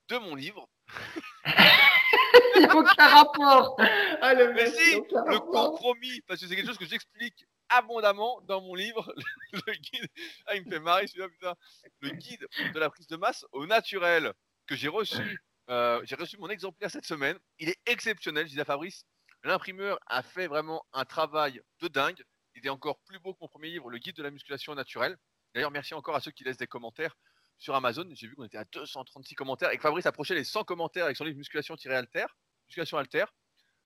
de 0.10 0.18
mon 0.18 0.36
livre. 0.36 0.68
Il 2.56 2.62
n'y 2.62 2.66
a 2.66 2.76
aucun 2.76 3.08
rapport. 3.08 3.78
Ah, 4.22 4.34
le 4.34 4.54
mais 4.54 4.72
si, 4.72 4.96
le 4.96 5.40
compromis, 5.40 6.22
parce 6.22 6.42
que 6.42 6.48
c'est 6.48 6.56
quelque 6.56 6.68
chose 6.68 6.78
que 6.78 6.86
j'explique 6.86 7.46
abondamment 7.70 8.42
dans 8.42 8.62
mon 8.62 8.74
livre, 8.74 9.14
le 9.52 9.74
guide. 9.74 10.08
Ah, 10.46 10.56
il 10.56 10.66
me 10.66 10.72
fait 10.72 10.80
marrer 10.80 11.08
celui-là, 11.08 11.30
putain. 11.30 11.54
Le 12.00 12.10
guide 12.12 12.48
de 12.74 12.80
la 12.80 12.90
prise 12.90 13.08
de 13.08 13.18
masse 13.18 13.46
au 13.52 13.66
naturel 13.66 14.34
que 14.66 14.76
j'ai 14.76 14.88
reçu. 14.88 15.42
Euh, 15.70 16.02
j'ai 16.06 16.16
reçu 16.16 16.38
mon 16.38 16.50
exemplaire 16.50 16.90
cette 16.90 17.06
semaine. 17.06 17.38
Il 17.60 17.70
est 17.70 17.80
exceptionnel. 17.86 18.46
Je 18.46 18.52
disais 18.52 18.62
à 18.62 18.66
Fabrice, 18.66 19.04
L'imprimeur 19.44 20.00
a 20.08 20.24
fait 20.24 20.48
vraiment 20.48 20.86
un 20.94 21.06
travail 21.06 21.62
de 21.80 21.88
dingue. 21.88 22.24
Il 22.56 22.66
est 22.66 22.70
encore 22.70 23.00
plus 23.02 23.20
beau 23.20 23.34
que 23.34 23.40
mon 23.42 23.48
premier 23.48 23.70
livre, 23.70 23.90
Le 23.90 23.98
guide 23.98 24.16
de 24.16 24.24
la 24.24 24.32
musculation 24.32 24.74
naturelle. 24.76 25.18
D'ailleurs, 25.54 25.72
merci 25.72 25.94
encore 25.94 26.16
à 26.16 26.20
ceux 26.20 26.32
qui 26.32 26.44
laissent 26.44 26.58
des 26.58 26.68
commentaires 26.68 27.16
sur 27.58 27.76
Amazon. 27.76 28.08
J'ai 28.14 28.28
vu 28.28 28.36
qu'on 28.36 28.46
était 28.46 28.58
à 28.58 28.66
236 28.66 29.36
commentaires 29.36 29.72
et 29.72 29.78
que 29.78 29.82
Fabrice 29.82 30.06
approchait 30.06 30.36
les 30.36 30.44
100 30.44 30.64
commentaires 30.64 31.06
avec 31.06 31.18
son 31.18 31.24
livre 31.24 31.38
Musculation-Alter. 31.38 32.26
Musculation 32.68 32.98
Alter. 32.98 33.26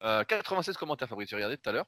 96 0.02 0.78
commentaires, 0.78 1.08
Fabrice, 1.08 1.30
j'ai 1.30 1.36
regardé 1.36 1.58
tout 1.58 1.70
à 1.70 1.74
l'heure. 1.74 1.86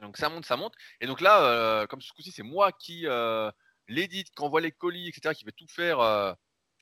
Donc 0.00 0.16
ça 0.16 0.28
monte, 0.28 0.44
ça 0.44 0.56
monte. 0.56 0.74
Et 1.00 1.06
donc 1.06 1.20
là, 1.20 1.42
euh, 1.44 1.86
comme 1.86 2.00
ce 2.00 2.12
coup-ci, 2.12 2.30
c'est 2.30 2.42
moi 2.42 2.72
qui 2.72 3.06
euh, 3.06 3.50
l'édite, 3.88 4.30
qui 4.30 4.42
envoie 4.42 4.60
les 4.60 4.72
colis, 4.72 5.08
etc., 5.08 5.34
qui 5.34 5.44
vais 5.44 5.52
tout 5.52 5.66
faire 5.68 6.00
euh, 6.00 6.32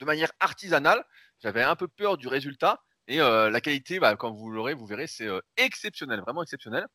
de 0.01 0.05
manière 0.05 0.33
artisanale. 0.41 1.05
J'avais 1.41 1.63
un 1.63 1.77
peu 1.77 1.89
peur 1.89 2.17
du 2.17 2.29
résultat. 2.29 2.83
Et 3.13 3.21
euh, 3.21 3.51
la 3.51 3.61
qualité, 3.61 4.01
bah, 4.01 4.17
quand 4.17 4.31
vous 4.31 4.49
l'aurez, 4.49 4.73
vous 4.73 4.87
verrez, 4.87 5.07
c'est 5.07 5.27
euh, 5.27 5.43
exceptionnel, 5.59 6.21
vraiment 6.21 6.43
exceptionnel. 6.43 6.87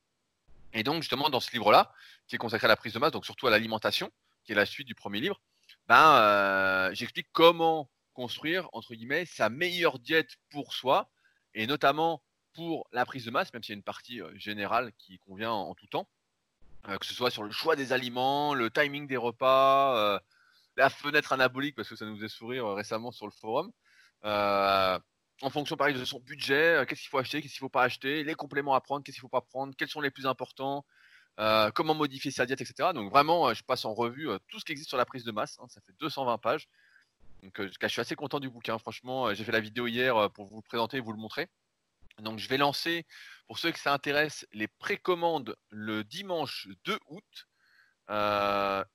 Et 0.73 0.81
donc, 0.81 1.03
justement, 1.03 1.29
dans 1.29 1.39
ce 1.39 1.51
livre-là, 1.51 1.93
qui 2.27 2.33
est 2.33 2.39
consacré 2.39 2.65
à 2.65 2.69
la 2.69 2.75
prise 2.75 2.93
de 2.93 2.97
masse, 2.97 3.11
donc 3.11 3.23
surtout 3.23 3.45
à 3.45 3.51
l'alimentation, 3.51 4.11
qui 4.43 4.51
est 4.51 4.55
la 4.55 4.65
suite 4.65 4.87
du 4.87 4.95
premier 4.95 5.19
livre, 5.19 5.39
ben, 5.87 6.15
euh, 6.15 6.89
j'explique 6.95 7.27
comment 7.33 7.91
construire, 8.15 8.67
entre 8.73 8.95
guillemets, 8.95 9.27
sa 9.27 9.49
meilleure 9.49 9.99
diète 9.99 10.37
pour 10.49 10.73
soi, 10.73 11.07
et 11.53 11.67
notamment 11.67 12.23
pour 12.55 12.87
la 12.91 13.05
prise 13.05 13.25
de 13.25 13.29
masse, 13.29 13.53
même 13.53 13.61
s'il 13.61 13.73
y 13.73 13.75
a 13.75 13.77
une 13.77 13.83
partie 13.83 14.19
générale 14.33 14.93
qui 14.97 15.19
convient 15.19 15.51
en, 15.51 15.75
tout 15.75 15.85
temps, 15.85 16.09
que 16.99 17.05
ce 17.05 17.13
soit 17.13 17.29
sur 17.29 17.43
le 17.43 17.51
choix 17.51 17.75
des 17.75 17.93
aliments, 17.93 18.55
le 18.55 18.71
timing 18.71 19.05
des 19.05 19.17
repas, 19.17 20.19
la 20.77 20.89
fenêtre 20.89 21.31
anabolique, 21.31 21.75
parce 21.75 21.89
que 21.89 21.95
ça 21.95 22.05
nous 22.05 22.15
faisait 22.15 22.27
sourire 22.27 22.69
récemment 22.69 23.11
sur 23.11 23.27
le 23.27 23.31
forum 23.31 23.71
en 25.41 25.49
fonction 25.49 25.77
pareil 25.77 25.95
de 25.95 26.05
son 26.05 26.19
budget, 26.19 26.75
euh, 26.75 26.85
qu'est-ce 26.85 27.01
qu'il 27.01 27.09
faut 27.09 27.17
acheter, 27.17 27.41
qu'est-ce 27.41 27.53
qu'il 27.53 27.59
faut 27.59 27.69
pas 27.69 27.83
acheter, 27.83 28.23
les 28.23 28.35
compléments 28.35 28.73
à 28.73 28.81
prendre, 28.81 29.03
qu'est-ce 29.03 29.15
qu'il 29.15 29.21
faut 29.21 29.27
pas 29.27 29.41
prendre, 29.41 29.75
quels 29.75 29.89
sont 29.89 30.01
les 30.01 30.09
plus 30.09 30.25
importants, 30.25 30.85
euh, 31.39 31.69
comment 31.71 31.93
modifier 31.93 32.31
sa 32.31 32.45
diète, 32.45 32.61
etc. 32.61 32.89
Donc 32.93 33.11
vraiment, 33.11 33.49
euh, 33.49 33.53
je 33.53 33.63
passe 33.63 33.85
en 33.85 33.93
revue 33.93 34.29
tout 34.47 34.59
ce 34.59 34.65
qui 34.65 34.71
existe 34.71 34.89
sur 34.89 34.97
la 34.97 35.05
prise 35.05 35.23
de 35.23 35.31
masse. 35.31 35.57
Hein, 35.59 35.67
ça 35.69 35.81
fait 35.81 35.93
220 35.99 36.37
pages. 36.39 36.67
Donc 37.43 37.61
je 37.61 37.87
suis 37.87 38.01
assez 38.01 38.15
content 38.15 38.39
du 38.39 38.49
bouquin. 38.49 38.79
Franchement, 38.79 39.33
j'ai 39.33 39.43
fait 39.43 39.51
la 39.51 39.59
vidéo 39.59 39.87
hier 39.87 40.31
pour 40.31 40.47
vous 40.47 40.57
le 40.57 40.63
présenter 40.63 40.99
vous 40.99 41.11
le 41.11 41.19
montrer. 41.19 41.47
Donc 42.19 42.39
je 42.39 42.49
vais 42.49 42.57
lancer, 42.57 43.05
pour 43.45 43.59
ceux 43.59 43.71
que 43.71 43.79
ça 43.79 43.93
intéresse, 43.93 44.47
les 44.53 44.67
précommandes 44.67 45.55
le 45.69 46.03
dimanche 46.03 46.67
2 46.85 46.97
août. 47.09 47.47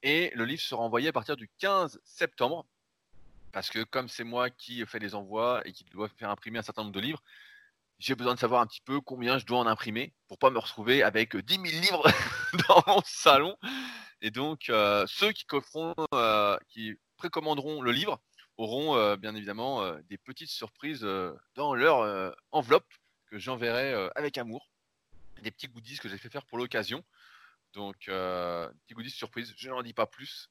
et 0.02 0.32
le 0.34 0.44
livre 0.44 0.60
sera 0.60 0.82
envoyé 0.82 1.08
à 1.08 1.12
partir 1.12 1.36
du 1.36 1.48
15 1.58 2.00
septembre. 2.04 2.66
Parce 3.52 3.70
que 3.70 3.84
comme 3.84 4.08
c'est 4.08 4.24
moi 4.24 4.50
qui 4.50 4.84
fais 4.86 4.98
les 4.98 5.14
envois 5.14 5.62
et 5.66 5.72
qui 5.72 5.84
dois 5.84 6.08
faire 6.08 6.30
imprimer 6.30 6.58
un 6.58 6.62
certain 6.62 6.82
nombre 6.82 6.94
de 6.94 7.00
livres, 7.00 7.22
j'ai 7.98 8.16
besoin 8.16 8.34
de 8.34 8.40
savoir 8.40 8.62
un 8.62 8.66
petit 8.66 8.80
peu 8.80 9.00
combien 9.00 9.38
je 9.38 9.46
dois 9.46 9.58
en 9.58 9.66
imprimer 9.66 10.12
pour 10.26 10.38
pas 10.38 10.50
me 10.50 10.58
retrouver 10.58 11.02
avec 11.02 11.36
10 11.36 11.54
000 11.54 11.64
livres 11.64 12.04
dans 12.68 12.82
mon 12.86 13.02
salon. 13.04 13.56
Et 14.22 14.30
donc, 14.30 14.70
euh, 14.70 15.04
ceux 15.06 15.32
qui, 15.32 15.44
euh, 16.14 16.58
qui 16.68 16.94
précommanderont 17.16 17.82
le 17.82 17.92
livre 17.92 18.20
auront 18.56 18.96
euh, 18.96 19.16
bien 19.16 19.34
évidemment 19.34 19.88
des 20.08 20.18
petites 20.18 20.50
surprises 20.50 21.06
dans 21.54 21.74
leur 21.74 22.34
enveloppe 22.50 22.92
que 23.26 23.38
j'enverrai 23.38 23.94
avec 24.16 24.38
amour. 24.38 24.68
Des 25.42 25.50
petits 25.50 25.68
goodies 25.68 25.98
que 25.98 26.08
j'ai 26.08 26.18
fait 26.18 26.28
faire 26.28 26.46
pour 26.46 26.58
l'occasion. 26.58 27.04
Donc, 27.72 28.06
petits 28.06 28.94
goodies 28.94 29.10
surprises, 29.10 29.54
je 29.56 29.68
n'en 29.68 29.82
dis 29.82 29.94
pas 29.94 30.06
plus 30.06 30.50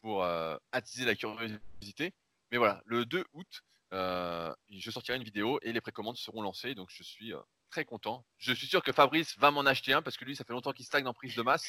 pour 0.00 0.24
attiser 0.72 1.04
la 1.04 1.14
curiosité. 1.14 2.12
Mais 2.52 2.58
voilà, 2.58 2.82
le 2.84 3.04
2 3.04 3.24
août, 3.32 3.64
je 3.90 4.90
sortirai 4.90 5.16
une 5.16 5.24
vidéo 5.24 5.58
et 5.62 5.72
les 5.72 5.80
précommandes 5.80 6.16
seront 6.16 6.42
lancées. 6.42 6.74
Donc, 6.74 6.90
je 6.90 7.02
suis 7.02 7.32
très 7.70 7.84
content. 7.84 8.24
Je 8.38 8.52
suis 8.52 8.66
sûr 8.66 8.82
que 8.82 8.92
Fabrice 8.92 9.36
va 9.38 9.50
m'en 9.50 9.62
acheter 9.62 9.92
un 9.94 10.02
parce 10.02 10.16
que 10.16 10.24
lui, 10.24 10.36
ça 10.36 10.44
fait 10.44 10.52
longtemps 10.52 10.72
qu'il 10.72 10.84
stagne 10.84 11.06
en 11.06 11.14
prise 11.14 11.34
de 11.34 11.42
masse. 11.42 11.66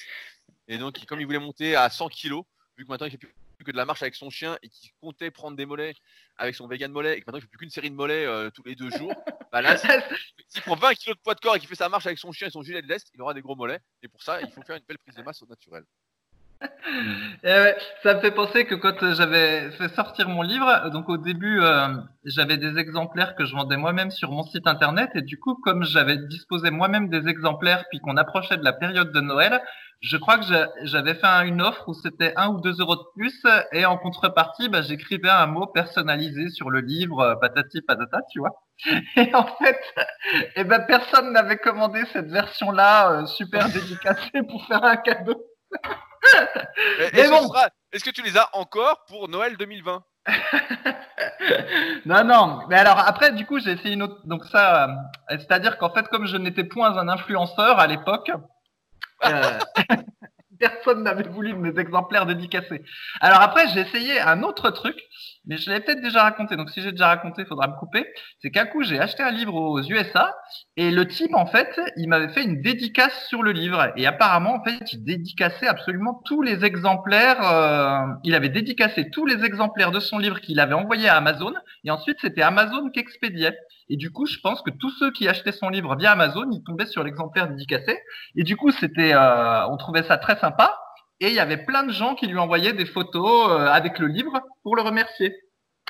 Et 0.67 0.77
donc, 0.77 1.03
comme 1.05 1.19
il 1.19 1.25
voulait 1.25 1.39
monter 1.39 1.75
à 1.75 1.89
100 1.89 2.09
kg, 2.09 2.41
vu 2.77 2.85
que 2.85 2.89
maintenant 2.89 3.07
il 3.07 3.11
fait 3.11 3.17
plus 3.17 3.33
que 3.63 3.71
de 3.71 3.77
la 3.77 3.85
marche 3.85 4.01
avec 4.01 4.15
son 4.15 4.29
chien 4.29 4.57
et 4.61 4.69
qu'il 4.69 4.91
comptait 4.99 5.31
prendre 5.31 5.55
des 5.55 5.65
mollets 5.65 5.95
avec 6.35 6.55
son 6.55 6.67
vegan 6.67 6.91
mollet 6.91 7.17
et 7.17 7.21
que 7.21 7.25
maintenant 7.25 7.39
il 7.39 7.41
fait 7.41 7.47
plus 7.47 7.59
qu'une 7.59 7.69
série 7.69 7.89
de 7.89 7.95
mollets 7.95 8.25
euh, 8.25 8.49
tous 8.49 8.63
les 8.63 8.75
deux 8.75 8.89
jours, 8.89 9.13
bah 9.51 9.61
là, 9.61 9.77
s'il 10.47 10.61
prend 10.63 10.75
20 10.75 10.95
kg 10.95 11.09
de 11.11 11.19
poids 11.23 11.35
de 11.35 11.39
corps 11.39 11.55
et 11.55 11.59
qu'il 11.59 11.69
fait 11.69 11.75
sa 11.75 11.89
marche 11.89 12.05
avec 12.05 12.19
son 12.19 12.31
chien 12.31 12.47
et 12.47 12.51
son 12.51 12.61
gilet 12.61 12.81
de 12.81 12.87
l'Est, 12.87 13.09
il 13.13 13.21
aura 13.21 13.33
des 13.33 13.41
gros 13.41 13.55
mollets. 13.55 13.79
Et 14.01 14.07
pour 14.07 14.21
ça, 14.21 14.41
il 14.41 14.51
faut 14.51 14.61
faire 14.63 14.75
une 14.75 14.83
belle 14.83 14.99
prise 14.99 15.15
de 15.15 15.23
masse 15.23 15.41
au 15.41 15.47
naturel. 15.47 15.85
Eh 17.45 17.73
ça 18.03 18.13
me 18.13 18.19
fait 18.21 18.31
penser 18.31 18.65
que 18.65 18.75
quand 18.75 19.13
j'avais 19.13 19.71
fait 19.71 19.89
sortir 19.89 20.29
mon 20.29 20.41
livre, 20.41 20.89
donc 20.91 21.09
au 21.09 21.17
début, 21.17 21.61
euh, 21.61 21.87
j'avais 22.25 22.57
des 22.57 22.77
exemplaires 22.77 23.35
que 23.35 23.45
je 23.45 23.53
vendais 23.53 23.77
moi-même 23.77 24.11
sur 24.11 24.31
mon 24.31 24.43
site 24.43 24.67
internet 24.67 25.09
et 25.15 25.21
du 25.21 25.39
coup, 25.39 25.55
comme 25.55 25.83
j'avais 25.83 26.17
disposé 26.17 26.71
moi-même 26.71 27.09
des 27.09 27.27
exemplaires 27.27 27.83
puis 27.89 27.99
qu'on 27.99 28.17
approchait 28.17 28.57
de 28.57 28.63
la 28.63 28.73
période 28.73 29.11
de 29.11 29.19
Noël, 29.19 29.61
je 30.03 30.17
crois 30.17 30.37
que 30.37 30.43
j'avais 30.83 31.15
fait 31.15 31.27
une 31.47 31.61
offre 31.61 31.87
où 31.87 31.93
c'était 31.93 32.33
un 32.35 32.49
ou 32.49 32.59
deux 32.59 32.73
euros 32.81 32.97
de 32.97 33.03
plus 33.15 33.41
et 33.71 33.85
en 33.85 33.97
contrepartie, 33.97 34.67
bah, 34.67 34.81
j'écrivais 34.81 35.29
un 35.29 35.47
mot 35.47 35.65
personnalisé 35.65 36.49
sur 36.49 36.69
le 36.69 36.81
livre, 36.81 37.21
euh, 37.21 37.35
patati 37.35 37.81
patata, 37.81 38.19
tu 38.31 38.39
vois. 38.39 38.51
Et 39.15 39.33
en 39.33 39.45
fait, 39.45 39.79
eh 40.55 40.63
ben 40.65 40.79
personne 40.85 41.31
n'avait 41.31 41.57
commandé 41.57 42.03
cette 42.11 42.29
version-là 42.29 43.11
euh, 43.11 43.25
super 43.27 43.69
dédicacée 43.69 44.43
pour 44.49 44.65
faire 44.65 44.83
un 44.83 44.97
cadeau. 44.97 45.41
Est-ce 47.91 48.03
que 48.03 48.11
tu 48.11 48.21
les 48.21 48.37
as 48.37 48.49
encore 48.53 49.05
pour 49.07 49.29
Noël 49.29 49.57
2020 49.57 50.03
non, 52.05 52.23
non. 52.23 52.61
Mais 52.69 52.77
alors 52.77 52.97
après, 52.99 53.31
du 53.33 53.45
coup, 53.45 53.59
j'ai 53.59 53.71
essayé 53.71 53.93
une 53.93 54.03
autre. 54.03 54.25
Donc 54.25 54.45
ça, 54.45 54.85
euh, 54.85 54.87
c'est-à-dire 55.31 55.77
qu'en 55.77 55.93
fait, 55.93 56.07
comme 56.07 56.25
je 56.27 56.37
n'étais 56.37 56.63
point 56.63 56.97
un 56.97 57.09
influenceur 57.09 57.79
à 57.79 57.87
l'époque, 57.87 58.31
euh, 59.25 59.59
personne 60.59 61.03
n'avait 61.03 61.27
voulu 61.27 61.53
mes 61.53 61.77
exemplaires 61.77 62.25
dédicacés. 62.25 62.83
Alors 63.19 63.41
après, 63.41 63.67
j'ai 63.69 63.81
essayé 63.81 64.19
un 64.19 64.43
autre 64.43 64.69
truc, 64.69 64.97
mais 65.45 65.57
je 65.57 65.69
l'ai 65.69 65.79
peut-être 65.79 66.01
déjà 66.01 66.23
raconté. 66.23 66.55
Donc 66.55 66.69
si 66.69 66.81
j'ai 66.81 66.91
déjà 66.91 67.07
raconté, 67.07 67.41
il 67.41 67.47
faudra 67.47 67.67
me 67.67 67.77
couper. 67.77 68.05
C'est 68.39 68.51
qu'un 68.51 68.65
coup, 68.65 68.83
j'ai 68.83 68.99
acheté 68.99 69.23
un 69.23 69.31
livre 69.31 69.53
aux 69.55 69.81
USA 69.81 70.33
et 70.77 70.91
le 70.91 71.07
type, 71.07 71.33
en 71.35 71.45
fait, 71.45 71.79
il 71.97 72.07
m'avait 72.07 72.29
fait 72.29 72.43
une 72.43 72.61
dédicace 72.61 73.27
sur 73.27 73.43
le 73.43 73.51
livre. 73.51 73.91
Et 73.95 74.07
apparemment, 74.07 74.55
en 74.55 74.63
fait, 74.63 74.93
il 74.93 75.03
dédicaçait 75.03 75.67
absolument 75.67 76.21
tous 76.25 76.41
les 76.41 76.65
exemplaires. 76.65 77.41
Euh, 77.43 78.13
il 78.23 78.35
avait 78.35 78.49
dédicacé 78.49 79.09
tous 79.11 79.25
les 79.25 79.43
exemplaires 79.43 79.91
de 79.91 79.99
son 79.99 80.17
livre 80.17 80.39
qu'il 80.39 80.59
avait 80.59 80.73
envoyé 80.73 81.09
à 81.09 81.17
Amazon. 81.17 81.53
Et 81.83 81.91
ensuite, 81.91 82.17
c'était 82.21 82.41
Amazon 82.41 82.89
qui 82.89 82.99
expédiait. 82.99 83.57
Et 83.89 83.97
du 83.97 84.11
coup, 84.11 84.25
je 84.25 84.39
pense 84.39 84.61
que 84.61 84.71
tous 84.71 84.91
ceux 84.91 85.11
qui 85.11 85.27
achetaient 85.27 85.51
son 85.51 85.69
livre 85.69 85.95
via 85.95 86.11
Amazon, 86.11 86.49
ils 86.51 86.63
tombaient 86.63 86.85
sur 86.85 87.03
l'exemplaire 87.03 87.49
dédicacé. 87.49 87.99
Et 88.35 88.43
du 88.43 88.55
coup, 88.55 88.71
c'était, 88.71 89.13
euh, 89.13 89.67
on 89.67 89.77
trouvait 89.77 90.03
ça 90.03 90.17
très 90.17 90.37
sympa. 90.37 90.79
Et 91.19 91.27
il 91.27 91.33
y 91.33 91.39
avait 91.39 91.57
plein 91.57 91.83
de 91.83 91.91
gens 91.91 92.15
qui 92.15 92.27
lui 92.27 92.37
envoyaient 92.37 92.73
des 92.73 92.85
photos 92.85 93.51
euh, 93.51 93.67
avec 93.67 93.99
le 93.99 94.07
livre 94.07 94.41
pour 94.63 94.75
le 94.75 94.81
remercier. 94.81 95.33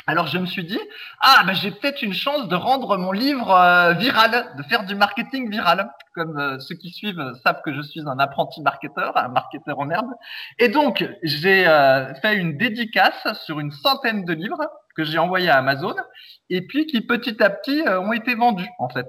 Alors 0.06 0.28
je 0.28 0.38
me 0.38 0.46
suis 0.46 0.66
dit, 0.66 0.80
ah 1.22 1.44
ben 1.48 1.54
j'ai 1.54 1.72
peut-être 1.72 2.02
une 2.02 2.14
chance 2.14 2.50
de 2.50 2.56
rendre 2.56 2.98
mon 2.98 3.14
livre 3.14 3.52
euh, 3.52 3.94
viral, 3.94 4.54
de 4.58 4.64
faire 4.64 4.84
du 4.84 4.96
marketing 4.96 5.50
viral. 5.50 5.90
Comme 6.14 6.38
euh, 6.38 6.60
ceux 6.60 6.76
qui 6.76 6.90
suivent 6.90 7.24
savent 7.44 7.62
que 7.64 7.74
je 7.74 7.82
suis 7.82 8.02
un 8.02 8.20
apprenti 8.20 8.62
marketeur, 8.62 9.16
un 9.16 9.30
marketeur 9.30 9.80
en 9.80 9.90
herbe. 9.90 10.12
Et 10.60 10.68
donc 10.68 11.06
j'ai 11.24 11.64
fait 12.22 12.36
une 12.36 12.58
dédicace 12.58 13.28
sur 13.46 13.60
une 13.60 13.72
centaine 13.72 14.26
de 14.26 14.34
livres 14.34 14.68
que 14.96 15.06
j'ai 15.06 15.20
envoyés 15.20 15.50
à 15.50 15.58
Amazon 15.58 15.96
et 16.50 16.68
puis 16.68 16.86
qui 16.86 17.02
petit 17.02 17.42
à 17.42 17.50
petit 17.50 17.82
ont 17.88 18.12
été 18.12 18.36
vendus 18.36 18.70
en 18.80 18.90
fait. 18.90 19.08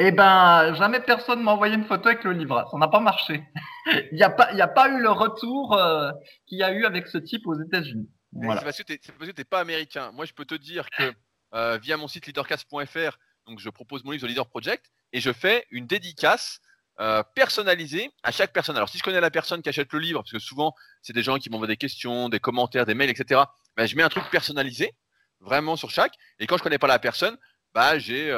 Eh 0.00 0.12
ben, 0.12 0.74
jamais 0.74 1.00
personne 1.00 1.42
m'a 1.42 1.52
envoyé 1.52 1.74
une 1.74 1.84
photo 1.84 2.08
avec 2.08 2.22
le 2.22 2.32
livre. 2.32 2.68
Ça 2.70 2.78
n'a 2.78 2.86
pas 2.86 3.00
marché. 3.00 3.42
il 4.12 4.14
n'y 4.16 4.22
a 4.22 4.30
pas, 4.30 4.52
il 4.52 4.60
a 4.60 4.68
pas 4.68 4.88
eu 4.88 5.00
le 5.00 5.10
retour 5.10 5.74
euh, 5.74 6.12
qu'il 6.46 6.58
y 6.58 6.62
a 6.62 6.70
eu 6.72 6.84
avec 6.84 7.08
ce 7.08 7.18
type 7.18 7.46
aux 7.46 7.60
États-Unis. 7.60 8.08
Voilà. 8.32 8.60
C'est 8.60 8.64
parce 8.64 8.78
que 8.78 8.82
tu 8.92 9.34
n'es 9.36 9.44
pas 9.44 9.58
américain. 9.58 10.12
Moi, 10.12 10.24
je 10.24 10.32
peux 10.32 10.44
te 10.44 10.54
dire 10.54 10.88
que 10.90 11.12
euh, 11.54 11.78
via 11.78 11.96
mon 11.96 12.06
site 12.06 12.26
leadercast.fr, 12.26 13.18
donc 13.46 13.58
je 13.58 13.70
propose 13.70 14.04
mon 14.04 14.12
livre 14.12 14.24
The 14.24 14.28
Leader 14.28 14.46
Project 14.46 14.86
et 15.12 15.20
je 15.20 15.32
fais 15.32 15.66
une 15.70 15.86
dédicace 15.86 16.60
euh, 17.00 17.24
personnalisée 17.34 18.12
à 18.22 18.30
chaque 18.30 18.52
personne. 18.52 18.76
Alors, 18.76 18.88
si 18.88 18.98
je 18.98 19.02
connais 19.02 19.20
la 19.20 19.32
personne 19.32 19.62
qui 19.62 19.68
achète 19.68 19.92
le 19.92 19.98
livre, 19.98 20.20
parce 20.20 20.32
que 20.32 20.38
souvent, 20.38 20.74
c'est 21.02 21.12
des 21.12 21.24
gens 21.24 21.38
qui 21.38 21.50
m'envoient 21.50 21.66
des 21.66 21.76
questions, 21.76 22.28
des 22.28 22.38
commentaires, 22.38 22.86
des 22.86 22.94
mails, 22.94 23.10
etc. 23.10 23.40
Ben, 23.76 23.86
je 23.86 23.96
mets 23.96 24.04
un 24.04 24.08
truc 24.08 24.30
personnalisé, 24.30 24.94
vraiment 25.40 25.74
sur 25.74 25.90
chaque. 25.90 26.14
Et 26.38 26.46
quand 26.46 26.56
je 26.56 26.62
connais 26.62 26.78
pas 26.78 26.86
la 26.86 27.00
personne, 27.00 27.36
bah, 27.74 27.98
j'ai 27.98 28.30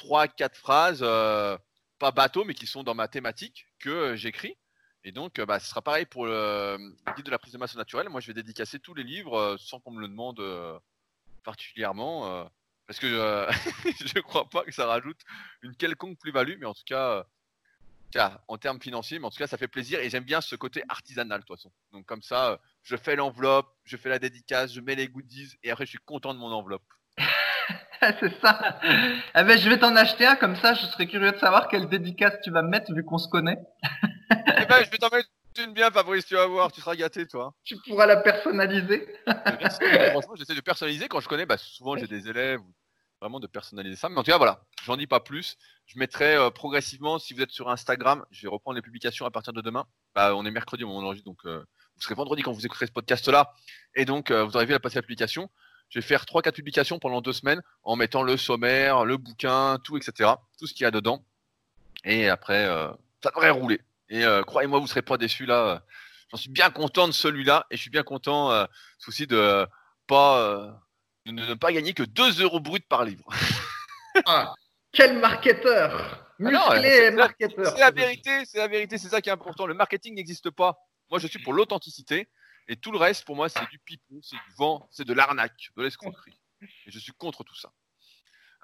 trois, 0.00 0.28
quatre 0.28 0.56
phrases, 0.56 1.00
euh, 1.02 1.58
pas 1.98 2.10
bateau, 2.10 2.44
mais 2.44 2.54
qui 2.54 2.66
sont 2.66 2.82
dans 2.82 2.94
ma 2.94 3.06
thématique 3.06 3.66
que 3.78 3.90
euh, 3.90 4.16
j'écris. 4.16 4.56
Et 5.04 5.12
donc, 5.12 5.38
euh, 5.38 5.44
bah, 5.44 5.60
ce 5.60 5.68
sera 5.68 5.82
pareil 5.82 6.06
pour 6.06 6.26
le 6.26 6.78
guide 7.14 7.26
de 7.26 7.30
la 7.30 7.38
prise 7.38 7.52
de 7.52 7.58
masse 7.58 7.76
naturelle. 7.76 8.08
Moi, 8.08 8.20
je 8.20 8.28
vais 8.28 8.34
dédicacer 8.34 8.80
tous 8.80 8.94
les 8.94 9.04
livres 9.04 9.56
sans 9.58 9.78
qu'on 9.78 9.92
me 9.92 10.00
le 10.00 10.08
demande 10.08 10.42
particulièrement. 11.44 12.50
parce 12.86 12.98
que 12.98 13.06
je 14.06 14.16
ne 14.16 14.20
crois 14.20 14.48
pas 14.48 14.64
que 14.64 14.72
ça 14.72 14.86
rajoute 14.86 15.20
une 15.62 15.76
quelconque 15.76 16.18
plus-value, 16.18 16.56
mais 16.58 16.66
en 16.66 16.74
tout 16.74 16.84
cas, 16.86 17.26
en 18.48 18.58
termes 18.58 18.80
financiers, 18.80 19.18
mais 19.18 19.26
en 19.26 19.30
tout 19.30 19.38
cas, 19.38 19.46
ça 19.46 19.58
fait 19.58 19.68
plaisir 19.68 20.00
et 20.00 20.08
j'aime 20.08 20.24
bien 20.24 20.40
ce 20.40 20.56
côté 20.56 20.82
artisanal, 20.88 21.40
de 21.40 21.46
toute 21.46 21.56
façon. 21.56 21.72
Donc, 21.92 22.06
comme 22.06 22.22
ça, 22.22 22.58
je 22.82 22.96
fais 22.96 23.16
l'enveloppe, 23.16 23.68
je 23.84 23.98
fais 23.98 24.08
la 24.08 24.18
dédicace, 24.18 24.72
je 24.72 24.80
mets 24.80 24.94
les 24.94 25.08
goodies 25.08 25.56
et 25.62 25.70
après, 25.70 25.84
je 25.84 25.90
suis 25.90 26.04
content 26.06 26.32
de 26.32 26.38
mon 26.38 26.52
enveloppe. 26.52 26.84
c'est 28.20 28.40
ça. 28.40 28.80
Eh 28.82 29.42
ben, 29.44 29.58
je 29.58 29.68
vais 29.68 29.78
t'en 29.78 29.94
acheter 29.96 30.26
un, 30.26 30.36
comme 30.36 30.56
ça, 30.56 30.74
je 30.74 30.86
serais 30.86 31.06
curieux 31.06 31.32
de 31.32 31.38
savoir 31.38 31.68
quelle 31.68 31.88
dédicace 31.88 32.34
tu 32.42 32.50
vas 32.50 32.62
me 32.62 32.68
mettre, 32.68 32.92
vu 32.92 33.04
qu'on 33.04 33.18
se 33.18 33.28
connaît. 33.28 33.58
eh 34.30 34.66
ben, 34.66 34.84
je 34.84 34.90
vais 34.90 34.98
t'en 34.98 35.10
mettre 35.10 35.28
une 35.58 35.72
bien, 35.72 35.90
Fabrice, 35.90 36.26
tu 36.26 36.34
vas 36.34 36.46
voir, 36.46 36.70
tu 36.72 36.80
seras 36.80 36.94
gâté, 36.94 37.26
toi. 37.26 37.54
Tu 37.64 37.76
pourras 37.86 38.06
la 38.06 38.18
personnaliser. 38.18 39.06
Franchement, 39.26 40.34
j'essaie 40.36 40.54
de 40.54 40.60
personnaliser 40.60 41.08
quand 41.08 41.20
je 41.20 41.28
connais, 41.28 41.46
bah, 41.46 41.58
souvent 41.58 41.96
j'ai 41.96 42.06
des 42.06 42.28
élèves, 42.28 42.60
vraiment 43.20 43.40
de 43.40 43.46
personnaliser 43.46 43.96
ça. 43.96 44.08
Mais 44.08 44.18
en 44.18 44.22
tout 44.22 44.30
cas, 44.30 44.38
voilà, 44.38 44.64
j'en 44.84 44.96
dis 44.96 45.06
pas 45.06 45.20
plus. 45.20 45.56
Je 45.86 45.98
mettrai 45.98 46.36
euh, 46.36 46.50
progressivement, 46.50 47.18
si 47.18 47.34
vous 47.34 47.42
êtes 47.42 47.50
sur 47.50 47.68
Instagram, 47.68 48.24
je 48.30 48.42
vais 48.42 48.48
reprendre 48.48 48.76
les 48.76 48.82
publications 48.82 49.26
à 49.26 49.30
partir 49.30 49.52
de 49.52 49.60
demain. 49.60 49.86
Bah, 50.14 50.34
on 50.34 50.46
est 50.46 50.50
mercredi 50.50 50.84
au 50.84 50.88
moment 50.88 51.02
d'enregistrer, 51.02 51.28
donc 51.28 51.40
euh, 51.44 51.64
vous 51.96 52.02
serez 52.02 52.14
vendredi 52.14 52.42
quand 52.42 52.52
vous 52.52 52.64
écouterez 52.64 52.86
ce 52.86 52.92
podcast-là. 52.92 53.52
Et 53.94 54.04
donc, 54.04 54.30
euh, 54.30 54.44
vous 54.44 54.56
arrivez 54.56 54.74
à 54.74 54.80
passer 54.80 54.96
la 54.96 55.02
publication 55.02 55.50
je 55.90 55.98
vais 55.98 56.06
faire 56.06 56.24
trois, 56.24 56.40
quatre 56.40 56.54
publications 56.54 56.98
pendant 56.98 57.20
deux 57.20 57.32
semaines 57.32 57.62
en 57.82 57.96
mettant 57.96 58.22
le 58.22 58.36
sommaire, 58.36 59.04
le 59.04 59.16
bouquin, 59.16 59.78
tout, 59.82 59.96
etc. 59.96 60.30
Tout 60.58 60.66
ce 60.66 60.72
qu'il 60.72 60.84
y 60.84 60.86
a 60.86 60.90
dedans. 60.90 61.24
Et 62.04 62.28
après, 62.28 62.64
euh, 62.64 62.88
ça 63.22 63.30
devrait 63.30 63.50
rouler. 63.50 63.80
Et 64.08 64.24
euh, 64.24 64.42
croyez-moi, 64.42 64.78
vous 64.78 64.84
ne 64.84 64.88
serez 64.88 65.02
pas 65.02 65.18
déçus 65.18 65.46
là. 65.46 65.82
J'en 66.30 66.36
suis 66.36 66.50
bien 66.50 66.70
content 66.70 67.08
de 67.08 67.12
celui-là 67.12 67.66
et 67.70 67.76
je 67.76 67.82
suis 67.82 67.90
bien 67.90 68.04
content 68.04 68.52
euh, 68.52 68.64
aussi 69.06 69.26
de 69.26 69.66
pas 70.06 70.80
de 71.26 71.32
ne 71.32 71.54
pas 71.54 71.72
gagner 71.72 71.92
que 71.92 72.04
2 72.04 72.42
euros 72.42 72.60
bruts 72.60 72.80
par 72.88 73.04
livre. 73.04 73.26
ah, 74.26 74.54
quel 74.92 75.18
marketeur 75.18 76.24
ah 76.24 76.26
Musclé 76.38 77.10
marketeur. 77.10 77.66
C'est 77.66 77.80
la 77.80 77.90
vérité, 77.90 78.44
c'est 78.46 78.58
la 78.58 78.68
vérité, 78.68 78.96
c'est 78.96 79.08
ça 79.08 79.20
qui 79.20 79.28
est 79.28 79.32
important. 79.32 79.66
Le 79.66 79.74
marketing 79.74 80.14
n'existe 80.14 80.50
pas. 80.50 80.78
Moi, 81.10 81.18
je 81.18 81.26
suis 81.26 81.40
pour 81.40 81.52
l'authenticité. 81.52 82.28
Et 82.68 82.76
tout 82.76 82.92
le 82.92 82.98
reste, 82.98 83.24
pour 83.24 83.36
moi, 83.36 83.48
c'est 83.48 83.68
du 83.70 83.78
pipeau, 83.78 84.20
c'est 84.22 84.36
du 84.36 84.52
vent, 84.56 84.88
c'est 84.90 85.04
de 85.04 85.12
l'arnaque, 85.12 85.70
de 85.76 85.82
l'escroquerie. 85.82 86.38
Et 86.62 86.90
je 86.90 86.98
suis 86.98 87.12
contre 87.12 87.44
tout 87.44 87.56
ça. 87.56 87.72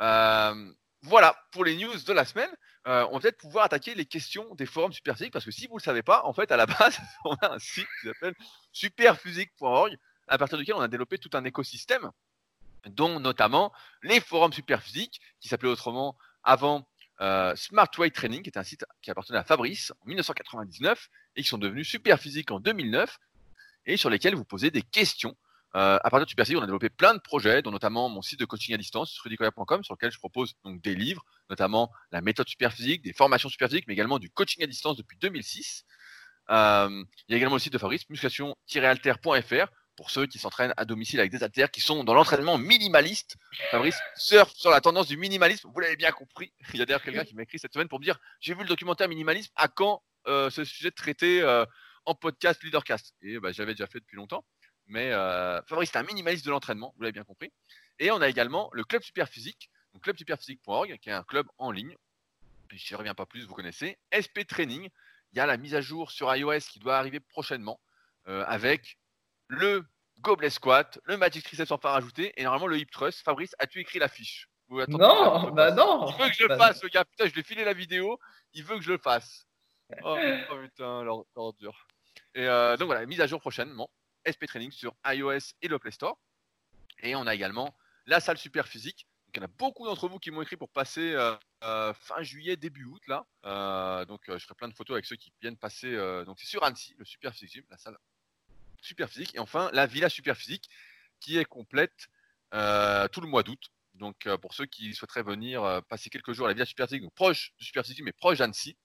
Euh, 0.01 0.73
voilà 1.03 1.37
pour 1.53 1.65
les 1.65 1.77
news 1.77 1.97
de 1.97 2.13
la 2.13 2.25
semaine. 2.25 2.51
Euh, 2.87 3.07
on 3.11 3.15
va 3.15 3.21
peut-être 3.21 3.39
pouvoir 3.39 3.65
attaquer 3.65 3.95
les 3.95 4.07
questions 4.07 4.55
des 4.55 4.67
forums 4.67 4.93
Superphysique 4.93 5.33
parce 5.33 5.45
que 5.45 5.51
si 5.51 5.67
vous 5.67 5.75
ne 5.75 5.79
le 5.81 5.85
savez 5.85 6.03
pas, 6.03 6.25
en 6.25 6.33
fait, 6.33 6.53
à 6.53 6.57
la 6.57 6.67
base, 6.67 6.99
on 7.25 7.35
a 7.37 7.55
un 7.55 7.59
site 7.59 7.89
qui 8.01 8.09
s'appelle 8.09 8.35
superphysique.org 8.73 9.97
à 10.29 10.39
partir 10.39 10.59
duquel 10.59 10.75
on 10.75 10.81
a 10.81 10.89
développé 10.89 11.19
tout 11.19 11.31
un 11.35 11.45
écosystème, 11.45 12.11
dont 12.87 13.21
notamment 13.21 13.73
les 14.03 14.21
forums 14.21 14.53
Superphysique 14.53 15.21
qui 15.41 15.49
s'appelait 15.49 15.69
autrement 15.69 16.17
avant 16.43 16.89
euh, 17.21 17.55
Smart 17.57 17.91
Weight 17.99 18.15
Training, 18.15 18.43
qui 18.43 18.51
est 18.51 18.59
un 18.59 18.65
site 18.65 18.85
qui 19.03 19.11
appartenait 19.11 19.39
à 19.39 19.45
Fabrice 19.45 19.93
en 20.01 20.07
1999 20.07 21.09
et 21.37 21.43
qui 21.43 21.49
sont 21.49 21.59
devenus 21.59 21.89
Superphysique 21.89 22.51
en 22.51 22.61
2009 22.61 23.19
et 23.87 23.97
sur 23.97 24.11
lesquels 24.11 24.35
vous 24.35 24.45
posez 24.45 24.71
des 24.71 24.83
questions 24.83 25.37
Euh, 25.77 25.99
à 26.03 26.11
partir 26.11 26.25
de 26.25 26.31
Super 26.31 26.47
on 26.59 26.63
a 26.63 26.67
développé 26.67 26.89
plein 26.89 27.13
de 27.13 27.19
projets, 27.19 27.61
dont 27.61 27.71
notamment 27.71 28.09
mon 28.09 28.23
site 28.23 28.41
de 28.41 28.47
coaching 28.47 28.75
à 28.75 28.79
distance, 28.79 29.19
rudicoya.com, 29.19 29.85
sur 29.85 29.95
lequel 29.95 30.11
je 30.11 30.19
propose 30.19 30.55
donc 30.65 30.81
des 30.81 30.95
livres, 30.95 31.23
notamment 31.51 31.91
la 32.13 32.23
méthode 32.23 32.49
superphysique, 32.49 33.03
des 33.03 33.13
formations 33.13 33.51
superphysiques, 33.51 33.85
mais 33.87 33.93
également 33.93 34.19
du 34.19 34.31
coaching 34.31 34.63
à 34.63 34.67
distance 34.67 34.97
depuis 34.97 35.19
2006. 35.19 35.85
Euh, 36.49 37.05
il 37.29 37.33
y 37.33 37.35
a 37.35 37.37
également 37.37 37.57
le 37.57 37.61
site 37.61 37.75
de 37.75 37.79
Fabrice, 37.79 38.09
musculation-alter.fr, 38.09 39.67
pour 39.97 40.11
ceux 40.11 40.27
qui 40.27 40.39
s'entraînent 40.39 40.73
à 40.79 40.87
domicile 40.87 41.21
avec 41.21 41.31
des 41.33 41.43
haltères, 41.43 41.71
qui 41.71 41.83
sont 41.83 42.05
dans 42.05 42.15
l'entraînement 42.15 42.57
minimaliste. 42.57 43.37
Fabrice 43.71 43.99
surfe 44.15 44.55
sur 44.55 44.71
la 44.71 44.81
tendance 44.81 45.09
du 45.09 45.19
minimalisme, 45.19 45.69
vous 45.75 45.81
l'avez 45.81 45.97
bien 45.97 46.13
compris. 46.13 46.55
Il 46.73 46.79
y 46.79 46.83
a 46.83 46.87
d'ailleurs 46.87 47.03
quelqu'un 47.03 47.25
qui 47.25 47.35
m'a 47.35 47.43
écrit 47.43 47.59
cette 47.59 47.75
semaine 47.75 47.89
pour 47.89 47.99
me 47.99 48.05
dire 48.05 48.19
j'ai 48.41 48.55
vu 48.55 48.63
le 48.63 48.69
documentaire 48.69 49.09
minimalisme, 49.09 49.53
à 49.57 49.69
quand 49.69 50.03
euh, 50.27 50.49
ce 50.49 50.65
sujet 50.65 50.91
traité 50.91 51.43
euh, 51.43 51.67
en 52.07 52.15
podcast 52.15 52.63
Leadercast 52.63 53.15
Et 53.23 53.39
bah, 53.39 53.53
j'avais 53.53 53.75
déjà 53.75 53.87
fait 53.87 54.01
depuis 54.01 54.17
longtemps. 54.17 54.45
Mais 54.87 55.13
euh, 55.13 55.61
Fabrice 55.63 55.91
est 55.95 55.99
un 55.99 56.05
minimaliste 56.05 56.47
de 56.47 56.51
l'entraînement, 56.51 56.95
vous 56.97 57.03
l'avez 57.03 57.13
bien 57.13 57.25
compris. 57.25 57.53
Et 57.99 58.11
on 58.11 58.21
a 58.21 58.29
également 58.29 58.71
le 58.73 58.85
club 58.85 59.03
superphysique, 59.03 59.71
donc 59.93 60.03
clubsuperphysique.org, 60.05 60.99
qui 60.99 61.11
est 61.11 61.13
un 61.13 61.25
club 61.25 61.47
en 61.59 61.71
ligne. 61.71 61.97
Je 62.73 62.97
reviens 62.97 63.15
pas 63.15 63.27
plus, 63.27 63.45
vous 63.47 63.55
connaissez. 63.55 63.99
SP 64.15 64.47
Training, 64.47 64.89
il 65.33 65.39
y 65.39 65.41
a 65.41 65.47
la 65.47 65.57
mise 65.57 65.75
à 65.75 65.81
jour 65.81 66.11
sur 66.11 66.35
iOS 66.35 66.61
qui 66.71 66.79
doit 66.79 66.97
arriver 66.99 67.21
prochainement 67.21 67.81
avec 68.27 68.99
le 69.49 69.85
gobelet 70.21 70.51
squat, 70.51 70.99
le 71.05 71.17
magic 71.17 71.45
triceps 71.45 71.71
en 71.71 71.79
pas 71.79 71.93
rajouter 71.93 72.33
et 72.37 72.45
normalement 72.45 72.67
le 72.67 72.79
hip 72.79 72.87
thrust. 72.91 73.23
Fabrice, 73.23 73.55
as-tu 73.59 73.81
écrit 73.81 73.99
la 73.99 74.09
fiche 74.09 74.49
Non, 74.69 75.51
bah 75.51 75.71
non. 75.73 76.09
Il 76.11 76.23
veut 76.23 76.29
que 76.29 76.35
je 76.35 76.45
le 76.45 76.57
fasse, 76.57 76.83
le 76.83 76.89
gars. 76.89 77.05
Putain, 77.05 77.27
je 77.27 77.33
lui 77.33 77.41
ai 77.41 77.45
filé 77.45 77.65
la 77.65 77.73
vidéo. 77.73 78.19
Il 78.53 78.65
veut 78.65 78.77
que 78.77 78.83
je 78.83 78.93
le 78.93 78.99
fasse. 78.99 79.47
Oh, 80.03 80.17
oh 80.51 80.57
putain, 80.63 81.05
l'ordure. 81.05 81.87
Et 82.37 82.47
euh, 82.47 82.77
donc 82.77 82.87
voilà, 82.87 83.05
mise 83.07 83.21
à 83.23 83.27
jour 83.27 83.41
prochainement. 83.41 83.91
SP 84.29 84.45
Training 84.47 84.71
sur 84.71 84.95
iOS 85.07 85.55
et 85.63 85.69
le 85.69 85.79
Play 85.79 85.91
Store. 85.91 86.19
Et 87.03 87.17
on 87.17 87.27
a 87.27 87.35
également 87.35 87.75
la 88.05 88.21
salle 88.21 88.37
super 88.37 88.69
physique. 88.69 89.07
Donc 89.27 89.37
il 89.37 89.41
y 89.41 89.43
en 89.43 89.47
a 89.47 89.53
beaucoup 89.59 89.87
d'entre 89.87 90.07
vous 90.09 90.19
qui 90.19 90.31
m'ont 90.31 90.43
écrit 90.43 90.57
pour 90.57 90.69
passer 90.69 91.15
euh, 91.15 91.35
euh, 91.65 91.95
fin 91.95 92.23
juillet, 92.23 92.57
début 92.57 92.85
août 92.85 93.03
là. 93.09 94.05
donc 94.05 94.21
je 94.29 94.39
ferai 94.39 94.55
plein 94.55 94.69
de 94.69 94.75
photos 94.75 94.95
avec 94.95 95.07
ceux 95.07 95.17
qui 95.17 95.33
viennent 95.41 95.57
passer. 95.57 95.97
donc 96.27 96.39
c'est 96.39 96.47
sur 96.47 96.63
Annecy, 96.63 96.95
le 96.99 97.05
super 97.07 97.35
physique 97.35 97.65
la 97.71 97.79
salle 97.79 97.97
super 98.83 99.09
physique. 99.09 99.35
Et 99.35 99.39
enfin, 99.39 99.71
la 99.73 99.87
villa 99.87 100.11
super 100.11 100.37
physique 100.37 100.69
qui 101.21 101.39
est 101.39 101.45
complète 101.47 102.09
tout 102.53 103.21
le 103.21 103.27
mois 103.27 103.43
d'août. 103.43 103.71
Donc, 103.95 104.29
pour 104.43 104.53
ceux 104.53 104.67
qui 104.67 104.95
souhaiteraient 104.95 105.23
venir 105.23 105.83
passer 105.89 106.11
quelques 106.11 106.33
jours 106.33 106.47
à 106.47 106.51
la 106.51 106.55
villa 106.55 106.67
super 106.67 106.87
physique, 106.87 107.03
donc 107.03 107.15
proche 107.15 107.55
du 107.59 107.65
super 107.65 107.83
physique, 107.83 108.05
mais 108.05 108.13
proche 108.13 108.39
d'Annecy, 108.39 108.77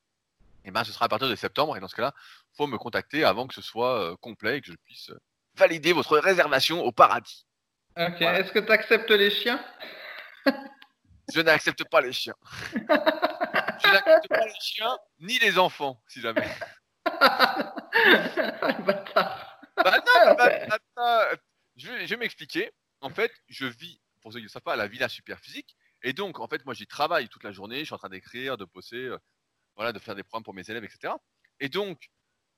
eh 0.65 0.71
ben, 0.71 0.83
ce 0.83 0.91
sera 0.91 1.05
à 1.05 1.09
partir 1.09 1.29
de 1.29 1.35
septembre. 1.35 1.75
Et 1.77 1.79
dans 1.79 1.87
ce 1.87 1.95
cas-là, 1.95 2.13
il 2.17 2.57
faut 2.57 2.67
me 2.67 2.77
contacter 2.77 3.23
avant 3.23 3.47
que 3.47 3.53
ce 3.53 3.61
soit 3.61 4.15
complet 4.21 4.57
et 4.57 4.61
que 4.61 4.71
je 4.71 4.77
puisse 4.85 5.11
valider 5.55 5.93
votre 5.93 6.17
réservation 6.17 6.81
au 6.83 6.91
paradis. 6.91 7.45
Ok. 7.97 8.21
Est-ce 8.21 8.51
que 8.51 8.59
tu 8.59 8.71
acceptes 8.71 9.11
les 9.11 9.29
chiens? 9.29 9.63
Je 11.33 11.41
n'accepte 11.41 11.83
pas 11.89 12.01
les 12.01 12.11
chiens. 12.11 12.35
je 12.73 13.91
n'accepte 13.91 14.27
pas 14.27 14.45
les 14.45 14.59
chiens 14.59 14.97
ni 15.19 15.39
les 15.39 15.57
enfants, 15.57 16.01
si 16.07 16.21
jamais. 16.21 16.47
Bah 19.83 19.97
non, 19.97 20.35
bah, 20.35 20.77
bah, 20.95 21.29
je 21.75 21.87
vais, 21.89 22.17
m'expliquer. 22.17 22.71
En 23.01 23.09
fait, 23.09 23.31
je 23.47 23.65
vis, 23.65 23.99
pour 24.21 24.31
ceux 24.31 24.39
qui 24.39 24.45
ne 24.45 24.49
savent 24.49 24.61
pas, 24.61 24.73
à 24.73 24.75
la 24.75 24.87
villa 24.87 25.09
super 25.09 25.39
physique. 25.39 25.75
Et 26.03 26.13
donc, 26.13 26.39
en 26.39 26.47
fait, 26.47 26.63
moi, 26.65 26.73
j'y 26.73 26.87
travaille 26.87 27.29
toute 27.29 27.43
la 27.43 27.51
journée. 27.51 27.79
Je 27.79 27.85
suis 27.85 27.93
en 27.93 27.97
train 27.97 28.09
d'écrire, 28.09 28.57
de 28.57 28.65
bosser, 28.65 28.95
euh, 28.95 29.17
de 29.93 29.99
faire 29.99 30.15
des 30.15 30.23
programmes 30.23 30.43
pour 30.43 30.53
mes 30.53 30.69
élèves, 30.69 30.83
etc. 30.83 31.13
Et 31.59 31.69
donc, 31.69 32.09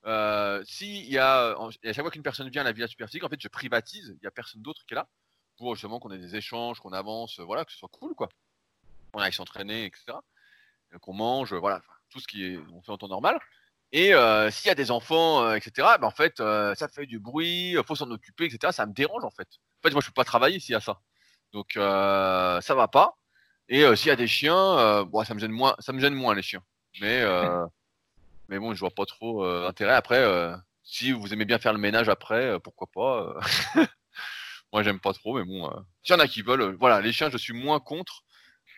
euh, 0.05 0.63
y 0.81 1.17
a, 1.17 1.51
à 1.51 1.71
chaque 1.83 2.01
fois 2.01 2.11
qu'une 2.11 2.23
personne 2.23 2.49
vient 2.49 2.61
à 2.61 2.65
la 2.65 2.71
villa 2.73 2.87
super 2.87 3.07
physique, 3.07 3.23
en 3.23 3.29
fait, 3.29 3.41
je 3.41 3.47
privatise. 3.47 4.15
Il 4.17 4.21
n'y 4.21 4.27
a 4.27 4.31
personne 4.31 4.61
d'autre 4.61 4.85
qui 4.85 4.93
est 4.93 4.95
là 4.95 5.07
pour 5.57 5.75
justement 5.75 5.99
qu'on 5.99 6.11
ait 6.11 6.17
des 6.17 6.35
échanges, 6.35 6.79
qu'on 6.79 6.93
avance, 6.93 7.39
voilà, 7.39 7.63
que 7.65 7.71
ce 7.71 7.77
soit 7.77 7.89
cool, 7.89 8.13
quoi. 8.15 8.29
On 9.13 9.19
aille 9.19 9.33
s'entraîner, 9.33 9.85
etc. 9.85 10.17
Qu'on 11.01 11.13
mange, 11.13 11.53
voilà, 11.53 11.81
tout 12.09 12.19
ce 12.19 12.27
qui 12.27 12.45
est, 12.45 12.57
on 12.71 12.81
fait 12.81 12.91
en 12.91 12.97
temps 12.97 13.07
normal. 13.07 13.39
Et 13.93 14.13
euh, 14.15 14.49
s'il 14.49 14.69
y 14.69 14.71
a 14.71 14.75
des 14.75 14.89
enfants, 14.89 15.45
euh, 15.45 15.55
etc., 15.55 15.87
ben 16.01 16.07
en 16.07 16.11
fait, 16.11 16.39
euh, 16.39 16.73
ça 16.73 16.87
fait 16.87 17.05
du 17.05 17.19
bruit, 17.19 17.77
faut 17.85 17.95
s'en 17.95 18.09
occuper, 18.09 18.45
etc. 18.45 18.73
Ça 18.73 18.87
me 18.87 18.93
dérange 18.93 19.23
en 19.23 19.29
fait. 19.29 19.47
En 19.79 19.87
fait, 19.87 19.93
moi, 19.93 20.01
je 20.01 20.07
peux 20.07 20.13
pas 20.13 20.23
travailler 20.23 20.59
s'il 20.59 20.73
y 20.73 20.75
a 20.75 20.81
ça. 20.81 20.99
Donc, 21.53 21.73
ça 21.75 22.75
va 22.75 22.87
pas. 22.87 23.17
Et 23.69 23.83
s'il 23.95 24.07
y 24.07 24.11
a 24.11 24.15
des 24.15 24.27
chiens, 24.27 25.03
bon, 25.05 25.23
ça 25.23 25.35
me 25.35 25.39
gêne 25.39 25.51
moins, 25.51 25.75
ça 25.79 25.93
me 25.93 25.99
gêne 25.99 26.15
moins 26.15 26.33
les 26.33 26.41
chiens. 26.41 26.63
Mais, 27.01 27.23
mais 28.49 28.59
bon, 28.59 28.73
je 28.73 28.79
vois 28.79 28.91
pas 28.91 29.05
trop 29.05 29.43
intérêt. 29.43 29.93
Après, 29.93 30.25
si 30.83 31.11
vous 31.11 31.33
aimez 31.33 31.45
bien 31.45 31.59
faire 31.59 31.73
le 31.73 31.79
ménage 31.79 32.09
après, 32.09 32.59
pourquoi 32.59 32.87
pas. 32.93 33.39
moi, 34.73 34.83
j'aime 34.83 34.99
pas 34.99 35.13
trop, 35.13 35.37
mais 35.37 35.43
bon, 35.43 35.69
s'il 36.03 36.15
y 36.15 36.17
en 36.17 36.21
a 36.21 36.27
qui 36.27 36.41
veulent, 36.41 36.75
voilà, 36.75 37.01
les 37.01 37.11
chiens, 37.11 37.29
je 37.29 37.37
suis 37.37 37.53
moins 37.53 37.79
contre, 37.79 38.23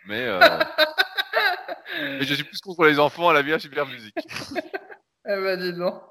mais, 0.07 0.27
mais 1.99 2.23
je 2.23 2.33
suis 2.33 2.43
plus 2.43 2.59
contre 2.61 2.85
les 2.85 2.99
enfants 2.99 3.29
à 3.29 3.33
la 3.33 3.41
vie 3.41 3.59
super 3.59 3.85
musique. 3.85 4.15
Eh 5.27 5.41
ben, 5.41 5.59
dis 5.59 5.73
donc. 5.73 6.01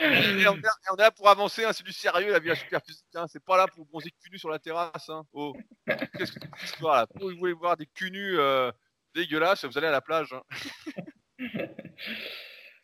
et 0.00 0.48
on, 0.48 0.56
est, 0.56 0.98
là 0.98 1.10
pour 1.10 1.28
avancer, 1.28 1.64
hein, 1.64 1.72
c'est 1.74 1.84
du 1.84 1.92
sérieux 1.92 2.32
la 2.32 2.38
vie 2.38 2.50
à 2.50 2.54
super 2.54 2.80
physique. 2.82 3.04
Hein, 3.14 3.26
c'est 3.28 3.42
pas 3.44 3.58
là 3.58 3.66
pour 3.66 3.84
bronzer 3.84 4.10
cul 4.10 4.30
nu 4.30 4.38
sur 4.38 4.48
la 4.48 4.58
terrasse. 4.58 5.10
Hein. 5.10 5.24
Oh, 5.32 5.54
qu'est-ce 5.86 6.32
que 6.32 6.40
c'est 6.40 6.64
histoire 6.64 6.96
là 6.96 7.06
Pour 7.06 7.30
vous 7.30 7.36
voulez 7.36 7.52
voir 7.52 7.76
des 7.76 7.86
cul 7.86 8.10
nus 8.10 8.38
euh, 8.38 8.72
dégueulasses, 9.14 9.64
vous 9.64 9.78
allez 9.78 9.86
à 9.86 9.92
la 9.92 10.00
plage. 10.00 10.32
Hein. 10.32 10.42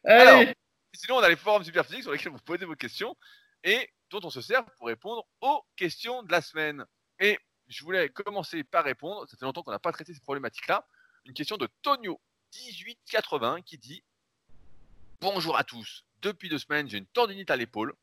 Alors, 0.04 0.42
sinon, 0.92 1.16
on 1.16 1.22
a 1.22 1.28
les 1.28 1.36
forums 1.36 1.64
super 1.64 1.84
physiques 1.86 2.02
sur 2.02 2.12
lesquels 2.12 2.32
vous 2.32 2.38
posez 2.38 2.64
vos 2.64 2.76
questions 2.76 3.16
et 3.62 3.90
dont 4.10 4.20
on 4.22 4.30
se 4.30 4.40
sert 4.40 4.64
pour 4.76 4.86
répondre 4.86 5.26
aux 5.40 5.64
questions 5.76 6.22
de 6.22 6.30
la 6.30 6.42
semaine. 6.42 6.84
Et 7.18 7.38
je 7.68 7.82
voulais 7.84 8.08
commencer 8.08 8.64
par 8.64 8.84
répondre, 8.84 9.26
ça 9.28 9.36
fait 9.36 9.44
longtemps 9.44 9.62
qu'on 9.62 9.70
n'a 9.70 9.78
pas 9.78 9.92
traité 9.92 10.12
ces 10.12 10.20
problématiques-là, 10.20 10.86
une 11.24 11.32
question 11.32 11.56
de 11.56 11.68
Tonio 11.82 12.20
1880 12.54 13.62
qui 13.62 13.78
dit 13.78 14.04
Bonjour 15.20 15.56
à 15.56 15.64
tous. 15.64 16.04
Depuis 16.20 16.48
deux 16.48 16.58
semaines, 16.58 16.88
j'ai 16.88 16.98
une 16.98 17.06
tendinite 17.06 17.50
à 17.50 17.56
l'épaule. 17.56 17.94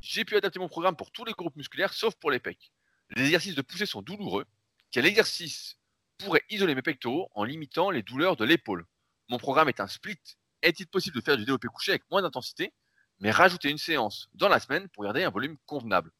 J'ai 0.00 0.24
pu 0.24 0.36
adapter 0.36 0.58
mon 0.58 0.68
programme 0.68 0.96
pour 0.96 1.10
tous 1.10 1.24
les 1.24 1.32
groupes 1.32 1.56
musculaires 1.56 1.92
sauf 1.92 2.14
pour 2.14 2.30
les 2.30 2.38
pecs. 2.38 2.72
Les 3.10 3.24
exercices 3.24 3.54
de 3.54 3.62
poussée 3.62 3.86
sont 3.86 4.02
douloureux. 4.02 4.46
Quel 4.90 5.06
exercice 5.06 5.78
pourrait 6.18 6.44
isoler 6.50 6.74
mes 6.74 6.82
pectoraux 6.82 7.30
en 7.34 7.44
limitant 7.44 7.90
les 7.90 8.02
douleurs 8.02 8.36
de 8.36 8.44
l'épaule 8.44 8.86
Mon 9.28 9.38
programme 9.38 9.68
est 9.68 9.80
un 9.80 9.86
split. 9.86 10.20
Est-il 10.62 10.86
possible 10.86 11.16
de 11.16 11.20
faire 11.20 11.36
du 11.36 11.44
développé 11.44 11.68
couché 11.68 11.92
avec 11.92 12.04
moins 12.10 12.22
d'intensité, 12.22 12.72
mais 13.20 13.30
rajouter 13.30 13.70
une 13.70 13.78
séance 13.78 14.28
dans 14.34 14.48
la 14.48 14.60
semaine 14.60 14.88
pour 14.88 15.04
garder 15.04 15.24
un 15.24 15.30
volume 15.30 15.56
convenable? 15.66 16.10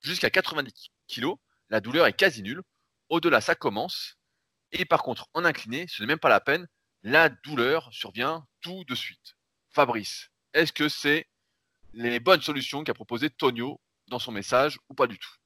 Jusqu'à 0.00 0.30
90 0.30 0.90
kg, 1.08 1.34
la 1.68 1.80
douleur 1.80 2.06
est 2.06 2.12
quasi 2.12 2.42
nulle. 2.42 2.62
Au-delà, 3.08 3.40
ça 3.40 3.54
commence. 3.54 4.16
Et 4.72 4.84
par 4.84 5.02
contre, 5.02 5.28
en 5.34 5.44
incliné, 5.44 5.86
ce 5.88 6.02
n'est 6.02 6.06
même 6.06 6.18
pas 6.18 6.28
la 6.28 6.40
peine. 6.40 6.66
La 7.02 7.28
douleur 7.28 7.92
survient 7.92 8.46
tout 8.60 8.84
de 8.84 8.94
suite. 8.94 9.36
Fabrice, 9.70 10.30
est-ce 10.54 10.72
que 10.72 10.88
c'est 10.88 11.28
les 11.92 12.20
bonnes 12.20 12.42
solutions 12.42 12.84
qu'a 12.84 12.94
proposé 12.94 13.30
Tonio 13.30 13.80
dans 14.08 14.18
son 14.18 14.32
message 14.32 14.78
ou 14.88 14.94
pas 14.94 15.06
du 15.06 15.18
tout? 15.18 15.41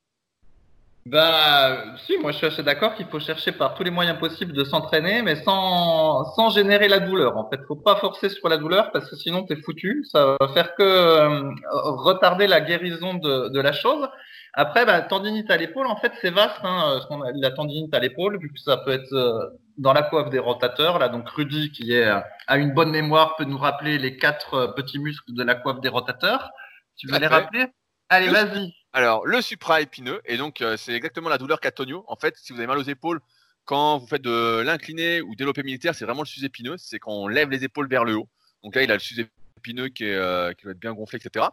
Bah, 1.07 1.85
si, 2.05 2.19
moi 2.19 2.33
je 2.33 2.38
suis 2.38 2.47
assez 2.49 2.64
d'accord 2.64 2.97
qu'il 2.97 3.07
faut 3.07 3.21
chercher 3.21 3.53
par 3.53 3.75
tous 3.75 3.85
les 3.85 3.92
moyens 3.92 4.19
possibles 4.19 4.53
de 4.53 4.64
s'entraîner, 4.64 5.23
mais 5.23 5.37
sans, 5.37 6.25
sans 6.35 6.51
générer 6.51 6.88
la 6.88 6.99
douleur. 6.99 7.37
En 7.37 7.49
fait, 7.49 7.61
faut 7.69 7.77
pas 7.77 7.95
forcer 7.97 8.29
sur 8.29 8.49
la 8.49 8.57
douleur 8.57 8.90
parce 8.90 9.09
que 9.09 9.14
sinon 9.14 9.45
t'es 9.45 9.55
foutu. 9.55 10.05
Ça 10.11 10.37
va 10.40 10.49
faire 10.49 10.75
que 10.75 10.83
euh, 10.83 11.53
retarder 11.71 12.49
la 12.49 12.61
guérison 12.61 13.14
de, 13.14 13.51
de 13.51 13.61
la 13.61 13.73
chose. 13.73 14.09
Après, 14.55 14.85
bah, 14.85 15.01
tendinite 15.03 15.49
à 15.49 15.57
l'épaule, 15.57 15.87
en 15.87 15.97
fait, 15.97 16.11
c'est 16.21 16.31
vaste. 16.31 16.59
Hein, 16.64 16.99
ce 17.01 17.07
qu'on 17.07 17.23
a, 17.23 17.31
la 17.35 17.53
tendinite 17.53 17.95
à 17.95 18.01
l'épaule, 18.01 18.40
vu 18.40 18.51
que 18.53 18.59
ça 18.59 18.79
peut 18.79 18.90
être 18.90 19.12
euh, 19.12 19.47
dans 19.79 19.92
la 19.92 20.03
coiffe 20.03 20.31
des 20.31 20.40
rotateurs. 20.40 20.99
Là, 20.99 21.09
donc 21.09 21.29
Rudy, 21.29 21.71
qui 21.71 21.92
est, 21.92 22.07
euh, 22.07 22.19
a 22.49 22.57
une 22.57 22.75
bonne 22.75 22.90
mémoire, 22.90 23.37
peut 23.37 23.45
nous 23.45 23.59
rappeler 23.59 23.99
les 23.99 24.16
quatre 24.16 24.75
petits 24.75 24.99
muscles 24.99 25.35
de 25.35 25.45
la 25.45 25.55
coiffe 25.55 25.81
des 25.81 25.88
rotateurs. 25.88 26.51
Tu 26.97 27.07
veux 27.07 27.19
les 27.19 27.29
rappeler? 27.29 27.66
Allez, 28.09 28.29
vas-y. 28.29 28.73
Alors, 28.96 29.26
le 29.26 29.42
supra-épineux, 29.42 30.22
et 30.24 30.38
donc 30.38 30.62
euh, 30.62 30.78
c'est 30.78 30.94
exactement 30.94 31.28
la 31.28 31.37
douleur 31.37 31.61
qu'a 31.61 31.70
Tonio. 31.70 32.02
En 32.09 32.16
fait, 32.16 32.35
si 32.38 32.54
vous 32.54 32.59
avez 32.61 32.66
mal 32.66 32.78
aux 32.78 32.82
épaules, 32.82 33.20
quand 33.66 33.98
vous 33.98 34.06
faites 34.06 34.22
de 34.22 34.62
l'incliné 34.62 35.20
ou 35.20 35.35
développé 35.35 35.62
militaire, 35.62 35.94
c'est 35.94 36.06
vraiment 36.06 36.22
le 36.22 36.26
sus-épineux, 36.26 36.76
c'est 36.78 36.98
quand 36.98 37.12
on 37.12 37.28
lève 37.28 37.50
les 37.50 37.62
épaules 37.62 37.88
vers 37.90 38.04
le 38.04 38.14
haut. 38.14 38.26
Donc 38.64 38.74
là, 38.74 38.82
il 38.82 38.90
a 38.90 38.94
le 38.94 39.00
sus-épineux 39.00 39.88
qui, 39.88 40.06
euh, 40.06 40.54
qui 40.54 40.64
va 40.64 40.70
être 40.70 40.78
bien 40.78 40.94
gonflé, 40.94 41.18
etc. 41.22 41.44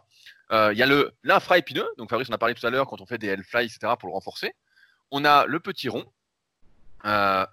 Euh, 0.54 0.72
il 0.72 0.80
y 0.80 0.84
a 0.84 0.88
l'infra-épineux, 1.26 1.86
donc 1.98 2.10
Fabrice 2.10 2.30
en 2.30 2.34
a 2.34 2.38
parlé 2.38 2.56
tout 2.56 2.66
à 2.66 2.70
l'heure 2.70 2.88
quand 2.88 3.02
on 3.02 3.06
fait 3.06 3.18
des 3.18 3.28
L-fly, 3.28 3.66
etc. 3.66 3.92
pour 4.00 4.08
le 4.08 4.14
renforcer. 4.14 4.54
On 5.12 5.26
a 5.26 5.46
le 5.46 5.60
petit 5.60 5.90
rond, 5.90 6.06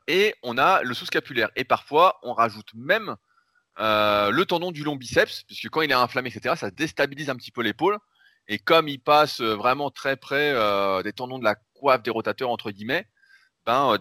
et 0.06 0.36
on 0.44 0.56
a 0.56 0.82
le 0.82 0.94
sous-scapulaire. 0.94 1.50
Et 1.56 1.64
parfois, 1.64 2.20
on 2.22 2.32
rajoute 2.32 2.72
même 2.76 3.16
le 3.76 4.44
tendon 4.44 4.70
du 4.70 4.84
long 4.84 4.94
biceps, 4.94 5.42
puisque 5.48 5.68
quand 5.68 5.82
il 5.82 5.90
est 5.90 5.94
inflammé, 5.94 6.30
etc., 6.32 6.54
ça 6.56 6.70
déstabilise 6.70 7.28
un 7.28 7.34
petit 7.34 7.50
peu 7.50 7.62
l'épaule. 7.62 7.98
Et 8.50 8.58
comme 8.58 8.88
il 8.88 8.98
passe 8.98 9.40
euh, 9.40 9.54
vraiment 9.54 9.92
très 9.92 10.16
près 10.16 10.50
euh, 10.52 11.04
des 11.04 11.12
tendons 11.12 11.38
de 11.38 11.44
la 11.44 11.54
coiffe 11.72 12.02
des 12.02 12.10
rotateurs, 12.10 12.50
entre 12.50 12.72
guillemets, 12.72 13.06
ben, 13.64 13.92
euh, 13.94 13.98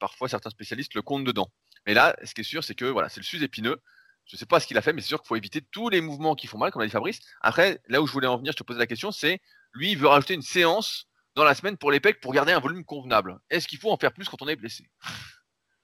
parfois 0.00 0.28
certains 0.28 0.50
spécialistes 0.50 0.94
le 0.94 1.02
comptent 1.02 1.22
dedans. 1.22 1.48
Mais 1.86 1.94
là, 1.94 2.16
ce 2.24 2.34
qui 2.34 2.40
est 2.40 2.44
sûr, 2.44 2.64
c'est 2.64 2.74
que 2.74 2.84
voilà, 2.84 3.08
c'est 3.08 3.20
le 3.20 3.24
sus-épineux. 3.24 3.80
Je 4.26 4.34
ne 4.34 4.38
sais 4.38 4.46
pas 4.46 4.58
ce 4.58 4.66
qu'il 4.66 4.76
a 4.76 4.82
fait, 4.82 4.92
mais 4.92 5.02
c'est 5.02 5.08
sûr 5.08 5.20
qu'il 5.20 5.28
faut 5.28 5.36
éviter 5.36 5.62
tous 5.70 5.88
les 5.88 6.00
mouvements 6.00 6.34
qui 6.34 6.48
font 6.48 6.58
mal, 6.58 6.72
comme 6.72 6.82
a 6.82 6.84
dit 6.84 6.90
Fabrice. 6.90 7.20
Après, 7.42 7.80
là 7.86 8.02
où 8.02 8.06
je 8.08 8.12
voulais 8.12 8.26
en 8.26 8.38
venir, 8.38 8.52
je 8.52 8.56
te 8.56 8.64
posais 8.64 8.80
la 8.80 8.88
question, 8.88 9.12
c'est 9.12 9.40
lui, 9.72 9.92
il 9.92 9.98
veut 9.98 10.08
rajouter 10.08 10.34
une 10.34 10.42
séance 10.42 11.06
dans 11.36 11.44
la 11.44 11.54
semaine 11.54 11.76
pour 11.76 11.92
les 11.92 12.00
pecs 12.00 12.20
pour 12.20 12.32
garder 12.32 12.52
un 12.52 12.60
volume 12.60 12.84
convenable. 12.84 13.38
Est-ce 13.50 13.68
qu'il 13.68 13.78
faut 13.78 13.92
en 13.92 13.96
faire 13.96 14.12
plus 14.12 14.28
quand 14.28 14.42
on 14.42 14.48
est 14.48 14.56
blessé? 14.56 14.84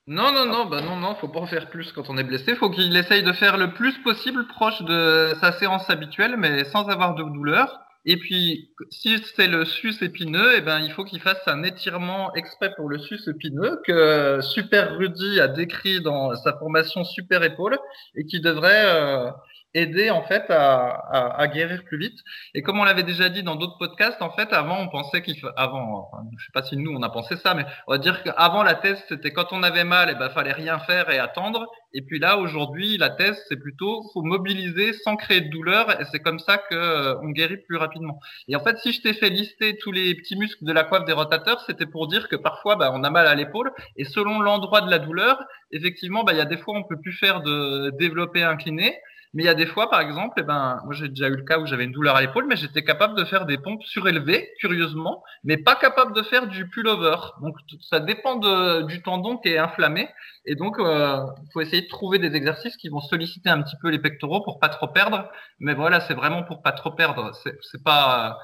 Non, 0.07 0.33
non, 0.33 0.45
non, 0.45 0.65
bah 0.65 0.81
non, 0.81 0.97
non, 0.97 1.15
faut 1.15 1.29
pas 1.29 1.39
en 1.39 1.47
faire 1.47 1.69
plus 1.69 1.93
quand 1.93 2.09
on 2.09 2.17
est 2.17 2.23
blessé. 2.23 2.55
Faut 2.55 2.69
qu'il 2.69 2.95
essaye 2.97 3.23
de 3.23 3.31
faire 3.31 3.55
le 3.55 3.73
plus 3.73 3.97
possible 3.99 4.45
proche 4.47 4.81
de 4.81 5.35
sa 5.39 5.53
séance 5.53 5.89
habituelle, 5.89 6.35
mais 6.35 6.65
sans 6.65 6.89
avoir 6.89 7.15
de 7.15 7.23
douleur. 7.23 7.79
Et 8.05 8.17
puis, 8.17 8.71
si 8.89 9.17
c'est 9.35 9.47
le 9.47 9.65
sus 9.65 10.01
épineux, 10.01 10.53
eh 10.55 10.61
ben, 10.61 10.79
il 10.79 10.91
faut 10.91 11.03
qu'il 11.03 11.19
fasse 11.19 11.45
un 11.47 11.63
étirement 11.63 12.33
exprès 12.33 12.73
pour 12.75 12.87
le 12.87 12.97
sus 12.97 13.19
épineux 13.27 13.81
que 13.85 14.39
Super 14.41 14.97
Rudy 14.97 15.39
a 15.41 15.47
décrit 15.47 16.01
dans 16.01 16.33
sa 16.35 16.57
formation 16.57 17.03
Super 17.03 17.43
Épaule 17.43 17.77
et 18.15 18.25
qui 18.25 18.39
devrait 18.39 18.85
euh, 18.85 19.29
aider 19.73 20.09
en 20.09 20.23
fait 20.23 20.49
à, 20.49 21.37
à, 21.37 21.47
guérir 21.47 21.83
plus 21.85 21.97
vite. 21.97 22.17
Et 22.55 22.61
comme 22.61 22.79
on 22.79 22.83
l'avait 22.83 23.03
déjà 23.03 23.29
dit 23.29 23.43
dans 23.43 23.55
d'autres 23.55 23.77
podcasts, 23.77 24.21
en 24.21 24.31
fait, 24.31 24.51
avant 24.51 24.79
on 24.79 24.89
pensait 24.89 25.21
qu'il 25.21 25.35
avant, 25.57 26.09
je 26.37 26.45
sais 26.45 26.51
pas 26.53 26.63
si 26.63 26.75
nous 26.75 26.91
on 26.91 27.01
a 27.03 27.09
pensé 27.09 27.35
ça, 27.37 27.53
mais 27.53 27.65
on 27.87 27.91
va 27.91 27.97
dire 27.99 28.23
qu'avant 28.23 28.63
la 28.63 28.75
thèse 28.75 29.03
c'était 29.07 29.31
quand 29.31 29.51
on 29.51 29.61
avait 29.63 29.83
mal, 29.83 30.09
et 30.09 30.13
eh 30.15 30.19
ben 30.19 30.29
fallait 30.29 30.53
rien 30.53 30.79
faire 30.79 31.09
et 31.09 31.19
attendre. 31.19 31.67
Et 31.93 32.01
puis 32.01 32.19
là 32.19 32.37
aujourd'hui 32.37 32.97
la 32.97 33.09
thèse 33.09 33.39
c'est 33.47 33.59
plutôt 33.59 34.03
faut 34.13 34.21
mobiliser 34.21 34.93
sans 34.93 35.15
créer 35.15 35.41
de 35.41 35.49
douleur 35.49 35.99
et 35.99 36.05
c'est 36.11 36.19
comme 36.19 36.39
ça 36.39 36.57
que 36.57 36.75
euh, 36.75 37.15
on 37.21 37.29
guérit 37.29 37.57
plus 37.57 37.77
rapidement. 37.77 38.19
Et 38.47 38.55
en 38.55 38.59
fait 38.63 38.77
si 38.79 38.91
je 38.91 39.01
t'ai 39.01 39.13
fait 39.13 39.29
lister 39.29 39.77
tous 39.77 39.91
les 39.91 40.15
petits 40.15 40.35
muscles 40.35 40.65
de 40.65 40.71
la 40.71 40.83
coiffe 40.83 41.05
des 41.05 41.13
rotateurs, 41.13 41.61
c'était 41.61 41.85
pour 41.87 42.07
dire 42.07 42.27
que 42.27 42.35
parfois 42.35 42.75
bah, 42.75 42.91
on 42.93 43.03
a 43.03 43.09
mal 43.09 43.27
à 43.27 43.35
l'épaule 43.35 43.71
et 43.97 44.05
selon 44.05 44.39
l'endroit 44.39 44.81
de 44.81 44.89
la 44.89 44.99
douleur, 44.99 45.43
effectivement 45.71 46.23
bah 46.23 46.33
il 46.33 46.37
y 46.37 46.41
a 46.41 46.45
des 46.45 46.57
fois 46.57 46.75
on 46.75 46.83
peut 46.83 46.99
plus 46.99 47.13
faire 47.13 47.41
de 47.41 47.91
développer 47.99 48.43
incliné. 48.43 48.95
Mais 49.33 49.43
il 49.43 49.45
y 49.45 49.49
a 49.49 49.53
des 49.53 49.67
fois, 49.67 49.89
par 49.89 50.01
exemple, 50.01 50.35
eh 50.39 50.43
ben, 50.43 50.81
moi 50.85 50.93
j'ai 50.93 51.07
déjà 51.07 51.27
eu 51.27 51.35
le 51.35 51.43
cas 51.43 51.59
où 51.59 51.65
j'avais 51.67 51.83
une 51.83 51.91
douleur 51.91 52.15
à 52.15 52.21
l'épaule, 52.21 52.47
mais 52.47 52.55
j'étais 52.55 52.83
capable 52.83 53.15
de 53.15 53.25
faire 53.25 53.45
des 53.45 53.59
pompes 53.59 53.83
surélevées, 53.83 54.49
curieusement, 54.59 55.23
mais 55.43 55.57
pas 55.57 55.75
capable 55.75 56.15
de 56.15 56.23
faire 56.23 56.47
du 56.47 56.67
pullover. 56.69 57.15
Donc 57.41 57.55
ça 57.81 57.99
dépend 57.99 58.37
de, 58.37 58.83
du 58.87 59.03
tendon 59.03 59.37
qui 59.37 59.49
est 59.49 59.59
inflammé, 59.59 60.09
et 60.45 60.55
donc 60.55 60.77
il 60.79 60.85
euh, 60.85 61.19
faut 61.53 61.61
essayer 61.61 61.83
de 61.83 61.87
trouver 61.87 62.17
des 62.17 62.35
exercices 62.35 62.75
qui 62.77 62.89
vont 62.89 63.01
solliciter 63.01 63.49
un 63.49 63.61
petit 63.61 63.75
peu 63.81 63.89
les 63.89 63.99
pectoraux 63.99 64.41
pour 64.41 64.59
pas 64.59 64.69
trop 64.69 64.87
perdre. 64.87 65.29
Mais 65.59 65.75
voilà, 65.75 65.99
c'est 66.01 66.15
vraiment 66.15 66.43
pour 66.43 66.63
pas 66.63 66.71
trop 66.71 66.91
perdre. 66.91 67.31
C'est 67.61 67.83
pas 67.83 68.37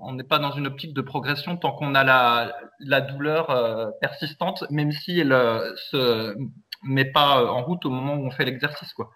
on 0.00 0.12
n'est 0.12 0.24
pas 0.24 0.38
dans 0.38 0.52
une 0.52 0.66
optique 0.66 0.94
de 0.94 1.00
progression 1.02 1.56
tant 1.56 1.72
qu'on 1.72 1.94
a 1.94 2.04
la, 2.04 2.54
la 2.78 3.00
douleur 3.00 3.50
euh, 3.50 3.90
persistante, 4.00 4.64
même 4.70 4.92
si 4.92 5.18
elle 5.18 5.32
euh, 5.32 5.74
se 5.90 6.34
met 6.82 7.10
pas 7.10 7.44
en 7.44 7.62
route 7.64 7.84
au 7.84 7.90
moment 7.90 8.14
où 8.14 8.26
on 8.26 8.30
fait 8.30 8.44
l'exercice, 8.44 8.92
quoi. 8.94 9.10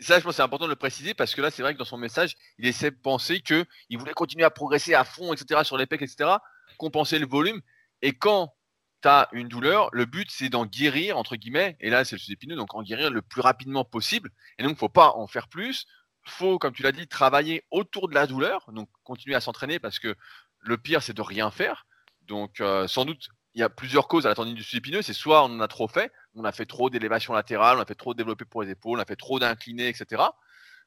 Ça, 0.00 0.18
je 0.18 0.24
pense 0.24 0.36
c'est 0.36 0.42
important 0.42 0.64
de 0.64 0.70
le 0.70 0.76
préciser 0.76 1.14
parce 1.14 1.34
que 1.34 1.42
là, 1.42 1.50
c'est 1.50 1.62
vrai 1.62 1.74
que 1.74 1.78
dans 1.78 1.84
son 1.84 1.98
message, 1.98 2.34
il 2.58 2.66
essaie 2.66 2.90
de 2.90 2.96
penser 2.96 3.40
qu'il 3.40 3.66
voulait 3.98 4.14
continuer 4.14 4.44
à 4.44 4.50
progresser 4.50 4.94
à 4.94 5.04
fond, 5.04 5.32
etc., 5.32 5.62
sur 5.64 5.76
les 5.76 5.86
pecs, 5.86 6.02
etc., 6.02 6.30
compenser 6.78 7.18
le 7.18 7.26
volume. 7.26 7.60
Et 8.02 8.12
quand 8.12 8.54
tu 9.02 9.08
as 9.08 9.28
une 9.32 9.48
douleur, 9.48 9.90
le 9.92 10.06
but, 10.06 10.30
c'est 10.30 10.48
d'en 10.48 10.66
guérir, 10.66 11.18
entre 11.18 11.36
guillemets, 11.36 11.76
et 11.80 11.90
là, 11.90 12.04
c'est 12.04 12.16
le 12.16 12.20
sous-épineux, 12.20 12.56
donc 12.56 12.74
en 12.74 12.82
guérir 12.82 13.10
le 13.10 13.22
plus 13.22 13.40
rapidement 13.40 13.84
possible. 13.84 14.30
Et 14.58 14.62
donc, 14.62 14.70
il 14.70 14.74
ne 14.74 14.78
faut 14.78 14.88
pas 14.88 15.10
en 15.10 15.26
faire 15.26 15.48
plus. 15.48 15.86
faut, 16.26 16.58
comme 16.58 16.72
tu 16.72 16.82
l'as 16.82 16.92
dit, 16.92 17.06
travailler 17.06 17.64
autour 17.70 18.08
de 18.08 18.14
la 18.14 18.26
douleur, 18.26 18.64
donc 18.72 18.88
continuer 19.02 19.36
à 19.36 19.40
s'entraîner 19.40 19.78
parce 19.78 19.98
que 19.98 20.16
le 20.60 20.78
pire, 20.78 21.02
c'est 21.02 21.12
de 21.12 21.20
rien 21.20 21.50
faire. 21.50 21.86
Donc, 22.22 22.60
euh, 22.60 22.88
sans 22.88 23.04
doute, 23.04 23.28
il 23.54 23.60
y 23.60 23.62
a 23.62 23.68
plusieurs 23.68 24.08
causes 24.08 24.24
à 24.24 24.30
la 24.30 24.34
tendinite 24.34 24.56
du 24.56 24.64
sous-épineux. 24.64 25.02
C'est 25.02 25.12
soit 25.12 25.42
on 25.44 25.46
en 25.46 25.60
a 25.60 25.68
trop 25.68 25.86
fait, 25.86 26.10
on 26.34 26.44
a 26.44 26.52
fait 26.52 26.66
trop 26.66 26.90
d'élévation 26.90 27.32
latérale, 27.32 27.78
on 27.78 27.80
a 27.80 27.86
fait 27.86 27.94
trop 27.94 28.14
de 28.14 28.18
développé 28.18 28.44
pour 28.44 28.62
les 28.62 28.70
épaules, 28.70 28.98
on 28.98 29.02
a 29.02 29.06
fait 29.06 29.16
trop 29.16 29.38
d'incliné, 29.38 29.88
etc. 29.88 30.22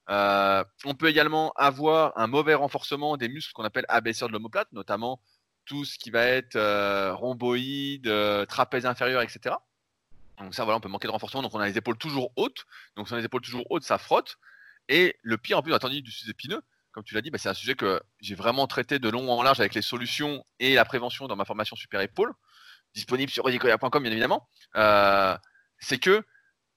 Euh, 0.10 0.64
on 0.86 0.94
peut 0.94 1.08
également 1.08 1.52
avoir 1.56 2.18
un 2.18 2.28
mauvais 2.28 2.54
renforcement 2.54 3.18
des 3.18 3.30
muscles 3.30 3.54
qu'on 3.54 3.64
appelle 3.64 3.86
abaisseurs 3.90 4.30
de 4.30 4.34
l'omoplate, 4.34 4.72
notamment 4.72 5.22
tout 5.66 5.84
ce 5.84 5.98
qui 6.00 6.12
va 6.12 6.24
être 6.24 6.56
euh, 6.56 7.14
rhomboïde, 7.14 8.08
euh, 8.08 8.46
trapèze 8.46 8.86
inférieur, 8.86 9.22
etc. 9.22 9.56
Donc 10.40 10.56
ça, 10.56 10.64
voilà, 10.64 10.78
on 10.78 10.80
peut 10.80 10.90
manquer 10.90 11.08
de 11.08 11.12
renforcement. 11.12 11.42
Donc 11.42 11.54
on 11.56 11.60
a 11.60 11.68
les 11.68 11.78
épaules 11.78 11.98
toujours 11.98 12.32
hautes. 12.36 12.66
Donc 12.96 13.08
si 13.08 13.14
on 13.14 13.18
a 13.18 13.20
les 13.20 13.26
épaules 13.26 13.42
toujours 13.42 13.66
hautes, 13.70 13.84
ça 13.84 13.98
frotte. 13.98 14.38
Et 14.88 15.18
le 15.22 15.38
pire 15.38 15.58
en 15.58 15.62
plus, 15.62 15.72
la 15.72 15.80
tendinite 15.80 16.06
du 16.06 16.12
sous-épineux, 16.12 16.62
comme 16.94 17.04
tu 17.04 17.14
l'as 17.14 17.22
dit, 17.22 17.30
bah, 17.30 17.38
c'est 17.38 17.50
un 17.50 17.54
sujet 17.54 17.76
que 17.76 18.02
j'ai 18.22 18.36
vraiment 18.36 18.66
traité 18.68 19.00
de 19.00 19.10
long 19.10 19.30
en 19.30 19.44
large 19.44 19.60
avec 19.60 19.74
les 19.74 19.82
solutions 19.82 20.46
et 20.60 20.76
la 20.76 20.86
prévention 20.86 21.28
dans 21.28 21.36
ma 21.36 21.44
formation 21.44 21.76
Super 21.76 22.00
Épaule 22.02 22.34
disponible 22.98 23.32
sur 23.32 23.44
redicoya.com 23.44 24.04
bien 24.04 24.12
évidemment, 24.12 24.50
euh, 24.76 25.38
c'est 25.80 26.00
que 26.00 26.24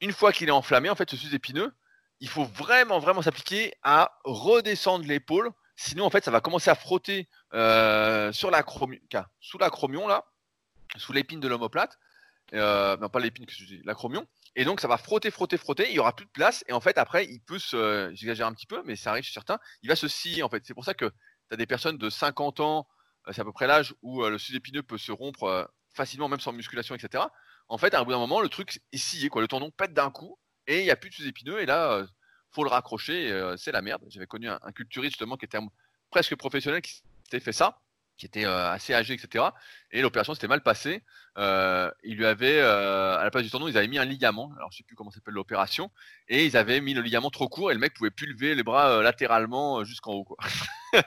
une 0.01 0.13
fois 0.13 0.33
qu'il 0.33 0.49
est 0.49 0.53
enflammé, 0.53 0.89
en 0.89 0.95
fait, 0.95 1.11
ce 1.11 1.17
sus 1.17 1.35
épineux, 1.35 1.73
il 2.21 2.29
faut 2.29 2.45
vraiment, 2.45 2.99
vraiment 2.99 3.23
s'appliquer 3.23 3.75
à 3.83 4.19
redescendre 4.25 5.07
l'épaule. 5.07 5.51
Sinon, 5.77 6.05
en 6.05 6.11
fait, 6.11 6.25
ça 6.25 6.31
va 6.31 6.41
commencer 6.41 6.71
à 6.71 6.75
frotter 6.75 7.29
euh, 7.55 8.33
sur 8.33 8.51
la 8.51 8.65
sous 9.41 9.59
l'acromion, 9.59 10.07
là, 10.07 10.25
sous 10.97 11.13
l'épine 11.13 11.41
de 11.41 11.49
l'omoplate. 11.49 11.99
Euh, 12.53 12.97
non, 12.99 13.09
pas 13.09 13.21
l'épine, 13.21 13.47
que 13.47 13.53
l'acromion. 13.85 14.27
Et 14.57 14.65
donc, 14.65 14.81
ça 14.81 14.89
va 14.89 14.99
frotter, 14.99 15.31
frotter, 15.31 15.57
frotter. 15.57 15.89
Il 15.89 15.93
n'y 15.93 15.99
aura 15.99 16.15
plus 16.15 16.27
de 16.27 16.31
place. 16.31 16.65
Et 16.69 16.73
en 16.73 16.81
fait, 16.81 16.99
après, 16.99 17.25
il 17.27 17.41
peut 17.41 17.59
se. 17.59 18.11
J'exagère 18.15 18.47
un 18.47 18.53
petit 18.53 18.67
peu, 18.67 18.83
mais 18.85 18.97
ça 18.97 19.11
arrive 19.11 19.25
chez 19.25 19.33
certains. 19.33 19.59
Il 19.83 19.89
va 19.89 19.97
se 19.97 20.09
scier, 20.09 20.43
en 20.43 20.49
fait. 20.49 20.63
C'est 20.67 20.75
pour 20.75 20.85
ça 20.85 20.95
que 20.95 21.07
tu 21.07 21.55
as 21.55 21.57
des 21.57 21.67
personnes 21.67 21.97
de 21.97 22.11
50 22.11 22.61
ans, 22.61 22.87
c'est 23.33 23.41
à 23.41 23.45
peu 23.45 23.53
près 23.53 23.67
l'âge 23.67 23.95
où 24.03 24.25
le 24.25 24.39
sus 24.39 24.57
épineux 24.57 24.83
peut 24.83 24.99
se 24.99 25.13
rompre 25.13 25.71
facilement, 25.93 26.29
même 26.29 26.41
sans 26.41 26.53
musculation, 26.53 26.95
etc. 26.95 27.25
En 27.69 27.79
fait, 27.79 27.95
à 27.95 28.01
un 28.01 28.05
bout 28.05 28.13
d'un 28.13 28.19
moment, 28.19 28.41
le 28.41 28.49
truc 28.49 28.81
est 28.93 28.99
scié, 28.99 29.29
quoi. 29.29 29.43
Le 29.43 29.49
tendon 29.49 29.71
pète 29.71 29.93
d'un 29.93 30.11
coup 30.11 30.39
et 30.67 30.81
il 30.81 30.85
n'y 30.85 30.91
a 30.91 30.97
plus 30.97 31.11
de 31.11 31.15
sous-épineux. 31.15 31.61
Et 31.61 31.67
là, 31.67 31.93
euh, 31.93 32.07
faut 32.51 32.65
le 32.65 32.71
raccrocher. 32.71 33.31
Euh, 33.31 33.57
c'est 33.57 33.73
la 33.73 33.83
merde. 33.83 34.03
J'avais 34.09 34.27
connu 34.27 34.49
un, 34.49 34.59
culturiste 34.75 35.13
justement 35.15 35.37
qui 35.37 35.45
était 35.45 35.59
presque 36.11 36.35
professionnel 36.37 36.83
qui 36.83 37.03
s'était 37.25 37.41
fait 37.41 37.53
ça, 37.53 37.81
qui 38.21 38.27
était 38.27 38.45
euh, 38.45 38.71
assez 38.71 38.93
âgé, 38.93 39.15
etc. 39.15 39.47
Et 39.91 40.03
l'opération 40.03 40.35
s'était 40.35 40.47
mal 40.47 40.63
passée. 40.63 41.03
il 41.39 42.17
lui 42.17 42.27
avait, 42.27 42.61
à 42.61 43.25
la 43.25 43.31
place 43.31 43.45
du 43.45 43.51
tendon, 43.51 43.67
ils 43.67 43.79
avaient 43.79 43.89
mis 43.89 43.99
un 43.99 44.05
ligament. 44.05 44.53
Alors 44.57 44.71
je 44.71 44.77
sais 44.77 44.85
plus 44.85 44.95
comment 44.95 45.11
s'appelle 45.11 45.35
l'opération. 45.35 45.91
Et 46.29 46.45
ils 46.45 46.57
avaient 46.57 46.81
mis 46.81 46.93
le 46.93 47.01
ligament 47.01 47.31
trop 47.31 47.49
court 47.49 47.71
et 47.71 47.75
le 47.75 47.81
mec 47.81 47.95
pouvait 47.95 48.11
plus 48.11 48.27
lever 48.27 48.55
les 48.55 48.63
bras 48.63 49.03
latéralement 49.03 49.83
jusqu'en 49.85 50.13
haut. 50.13 50.25
Quoi. 50.25 50.37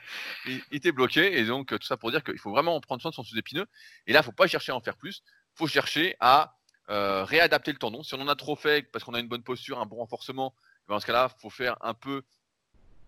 il, 0.48 0.62
était 0.72 0.92
bloqué. 0.92 1.40
Et 1.40 1.46
donc, 1.46 1.68
tout 1.70 1.88
ça 1.88 1.98
pour 1.98 2.10
dire 2.10 2.24
qu'il 2.24 2.40
faut 2.40 2.52
vraiment 2.52 2.82
prendre 2.82 3.02
soin 3.02 3.12
de 3.12 3.16
son 3.16 3.24
sous-épineux. 3.24 3.68
Et 4.08 4.14
là, 4.14 4.22
il 4.22 4.24
faut 4.24 4.32
pas 4.32 4.48
chercher 4.48 4.72
à 4.72 4.76
en 4.76 4.82
faire 4.82 4.98
plus. 4.98 5.24
Il 5.54 5.58
faut 5.58 5.68
chercher 5.68 6.16
à 6.20 6.56
euh, 6.90 7.24
réadapter 7.24 7.72
le 7.72 7.78
tendon. 7.78 8.04
Si 8.04 8.14
on 8.14 8.20
en 8.20 8.28
a 8.28 8.36
trop 8.36 8.56
fait 8.56 8.92
parce 8.92 9.06
qu'on 9.06 9.14
a 9.14 9.20
une 9.20 9.30
bonne 9.30 9.44
posture, 9.44 9.80
un 9.80 9.86
bon 9.86 9.98
renforcement, 9.98 10.54
eh 10.58 10.90
ben, 10.90 10.96
dans 10.96 11.00
ce 11.00 11.06
cas-là, 11.06 11.30
il 11.34 11.42
faut 11.42 11.50
faire 11.50 11.78
un 11.82 11.94
peu 11.94 12.24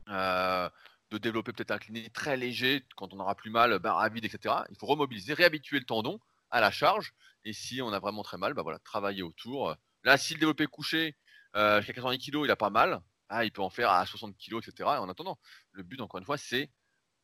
euh, 0.09 0.69
de 1.11 1.17
développer 1.17 1.53
peut-être 1.53 1.71
un 1.71 1.77
cliné 1.77 2.09
très 2.09 2.37
léger 2.37 2.83
quand 2.95 3.13
on 3.13 3.19
aura 3.19 3.35
plus 3.35 3.51
mal, 3.51 3.77
barre 3.79 3.99
à 3.99 4.09
vide, 4.09 4.25
etc. 4.25 4.55
Il 4.69 4.77
faut 4.77 4.87
remobiliser, 4.87 5.33
réhabituer 5.33 5.79
le 5.79 5.85
tendon 5.85 6.19
à 6.51 6.61
la 6.61 6.71
charge. 6.71 7.13
Et 7.43 7.53
si 7.53 7.81
on 7.81 7.93
a 7.93 7.99
vraiment 7.99 8.23
très 8.23 8.37
mal, 8.37 8.53
voilà, 8.53 8.79
travailler 8.79 9.23
autour. 9.23 9.75
Là, 10.03 10.17
si 10.17 10.33
le 10.33 10.39
développé 10.39 10.65
couché 10.67 11.15
euh, 11.55 11.79
jusqu'à 11.79 11.93
90 11.93 12.19
kg, 12.19 12.41
il 12.43 12.51
a 12.51 12.55
pas 12.55 12.69
mal. 12.69 13.01
Ah, 13.29 13.45
il 13.45 13.51
peut 13.51 13.61
en 13.61 13.69
faire 13.69 13.89
à 13.89 14.05
60 14.05 14.35
kg, 14.37 14.57
etc. 14.57 14.89
en 14.89 15.09
attendant, 15.09 15.39
le 15.71 15.83
but, 15.83 15.99
encore 16.01 16.19
une 16.19 16.25
fois, 16.25 16.37
c'est 16.37 16.69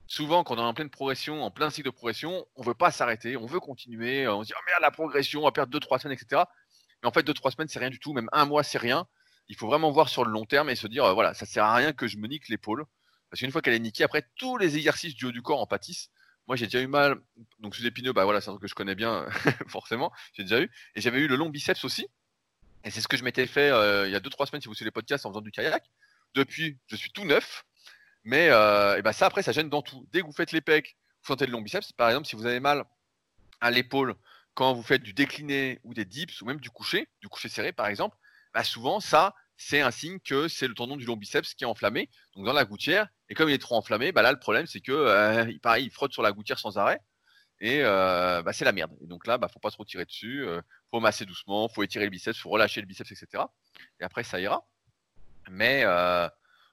souvent, 0.07 0.43
quand 0.43 0.55
on 0.55 0.57
est 0.57 0.61
en 0.61 0.73
pleine 0.73 0.89
progression, 0.89 1.43
en 1.43 1.51
plein 1.51 1.69
cycle 1.69 1.87
de 1.87 1.91
progression, 1.91 2.45
on 2.55 2.63
veut 2.63 2.73
pas 2.73 2.91
s'arrêter, 2.91 3.37
on 3.37 3.45
veut 3.45 3.59
continuer, 3.59 4.27
on 4.27 4.41
se 4.43 4.47
dit, 4.47 4.53
oh 4.57 4.63
merde, 4.67 4.81
la 4.81 4.91
progression, 4.91 5.41
on 5.41 5.45
va 5.45 5.51
perdre 5.51 5.77
2-3 5.77 5.99
semaines, 6.01 6.17
etc. 6.19 6.43
Mais 7.01 7.09
en 7.09 7.11
fait, 7.11 7.25
2-3 7.25 7.51
semaines, 7.51 7.67
c'est 7.67 7.79
rien 7.79 7.89
du 7.89 7.99
tout, 7.99 8.13
même 8.13 8.29
un 8.31 8.45
mois, 8.45 8.63
c'est 8.63 8.77
rien. 8.77 9.07
Il 9.47 9.55
faut 9.55 9.67
vraiment 9.67 9.91
voir 9.91 10.09
sur 10.09 10.25
le 10.25 10.31
long 10.31 10.45
terme 10.45 10.69
et 10.69 10.75
se 10.75 10.87
dire, 10.87 11.05
euh, 11.05 11.13
voilà, 11.13 11.33
ça 11.33 11.45
sert 11.45 11.65
à 11.65 11.75
rien 11.75 11.93
que 11.93 12.07
je 12.07 12.17
me 12.17 12.27
nique 12.27 12.49
l'épaule. 12.49 12.85
Parce 13.31 13.39
qu'une 13.39 13.51
fois 13.51 13.61
qu'elle 13.61 13.73
est 13.73 13.79
niquée, 13.79 14.03
après, 14.03 14.27
tous 14.35 14.57
les 14.57 14.75
exercices 14.75 15.15
du 15.15 15.25
haut 15.25 15.31
du 15.31 15.41
corps 15.41 15.61
en 15.61 15.65
pâtissent. 15.65 16.11
Moi, 16.47 16.57
j'ai 16.57 16.65
déjà 16.65 16.81
eu 16.81 16.87
mal, 16.87 17.15
donc 17.59 17.75
sous 17.75 17.85
épineux, 17.85 18.11
bah 18.11 18.25
voilà, 18.25 18.41
c'est 18.41 18.49
un 18.49 18.53
truc 18.53 18.63
que 18.63 18.67
je 18.67 18.75
connais 18.75 18.95
bien, 18.95 19.25
forcément, 19.67 20.11
j'ai 20.33 20.43
déjà 20.43 20.59
eu. 20.59 20.69
Et 20.95 21.01
j'avais 21.01 21.19
eu 21.19 21.27
le 21.27 21.37
long 21.37 21.49
biceps 21.49 21.85
aussi. 21.85 22.07
Et 22.83 22.91
c'est 22.91 22.99
ce 22.99 23.07
que 23.07 23.15
je 23.15 23.23
m'étais 23.23 23.47
fait 23.47 23.69
euh, 23.69 24.07
il 24.07 24.11
y 24.11 24.15
a 24.15 24.19
2-3 24.19 24.47
semaines, 24.47 24.61
si 24.61 24.67
vous 24.67 24.73
suivez 24.73 24.87
les 24.87 24.91
podcasts, 24.91 25.25
en 25.25 25.29
faisant 25.29 25.41
du 25.41 25.51
kayak. 25.51 25.89
Depuis, 26.35 26.77
je 26.87 26.95
suis 26.97 27.11
tout 27.11 27.23
neuf. 27.23 27.63
Mais 28.23 28.49
euh, 28.49 28.97
et 28.97 29.01
ben 29.01 29.13
ça, 29.13 29.27
après, 29.27 29.43
ça 29.43 29.51
gêne 29.51 29.69
dans 29.69 29.81
tout. 29.81 30.05
Dès 30.11 30.21
que 30.21 30.25
vous 30.25 30.33
faites 30.33 30.51
les 30.51 30.61
pecs, 30.61 30.97
vous 31.23 31.27
sentez 31.27 31.45
le 31.45 31.51
long 31.51 31.61
biceps. 31.61 31.93
Par 31.93 32.09
exemple, 32.09 32.27
si 32.27 32.35
vous 32.35 32.45
avez 32.45 32.59
mal 32.59 32.83
à 33.61 33.71
l'épaule 33.71 34.15
quand 34.53 34.73
vous 34.73 34.83
faites 34.83 35.03
du 35.03 35.13
décliné 35.13 35.79
ou 35.83 35.93
des 35.93 36.05
dips 36.05 36.41
ou 36.41 36.45
même 36.45 36.59
du 36.59 36.69
coucher, 36.69 37.07
du 37.21 37.29
coucher 37.29 37.49
serré 37.49 37.71
par 37.71 37.87
exemple, 37.87 38.17
bah 38.53 38.63
souvent 38.63 38.99
ça, 38.99 39.33
c'est 39.67 39.81
un 39.81 39.91
signe 39.91 40.19
que 40.19 40.47
c'est 40.47 40.67
le 40.67 40.73
tendon 40.73 40.97
du 40.97 41.05
long 41.05 41.15
biceps 41.15 41.53
qui 41.53 41.63
est 41.63 41.67
enflammé, 41.67 42.09
donc 42.35 42.45
dans 42.45 42.53
la 42.53 42.65
gouttière. 42.65 43.07
Et 43.29 43.35
comme 43.35 43.49
il 43.49 43.53
est 43.53 43.59
trop 43.59 43.75
enflammé, 43.75 44.11
bah 44.11 44.21
là 44.21 44.31
le 44.31 44.39
problème 44.39 44.65
c'est 44.65 44.81
que 44.81 44.91
euh, 44.91 45.51
pareil, 45.61 45.85
il 45.85 45.91
frotte 45.91 46.13
sur 46.13 46.23
la 46.23 46.31
gouttière 46.31 46.59
sans 46.59 46.77
arrêt 46.77 46.99
et 47.61 47.81
euh, 47.83 48.41
bah, 48.41 48.53
c'est 48.53 48.65
la 48.65 48.71
merde. 48.71 48.91
Et 49.01 49.07
donc 49.07 49.27
là, 49.27 49.37
bah 49.37 49.47
faut 49.47 49.59
pas 49.59 49.69
trop 49.69 49.85
tirer 49.85 50.05
dessus, 50.05 50.43
euh, 50.45 50.61
faut 50.89 50.99
masser 50.99 51.25
doucement, 51.25 51.69
faut 51.69 51.83
étirer 51.83 52.05
le 52.05 52.09
biceps, 52.09 52.39
faut 52.39 52.49
relâcher 52.49 52.81
le 52.81 52.87
biceps, 52.87 53.11
etc. 53.11 53.43
Et 53.99 54.03
après 54.03 54.23
ça 54.23 54.39
ira. 54.41 54.67
Mais 55.49 55.83
euh, 55.85 56.27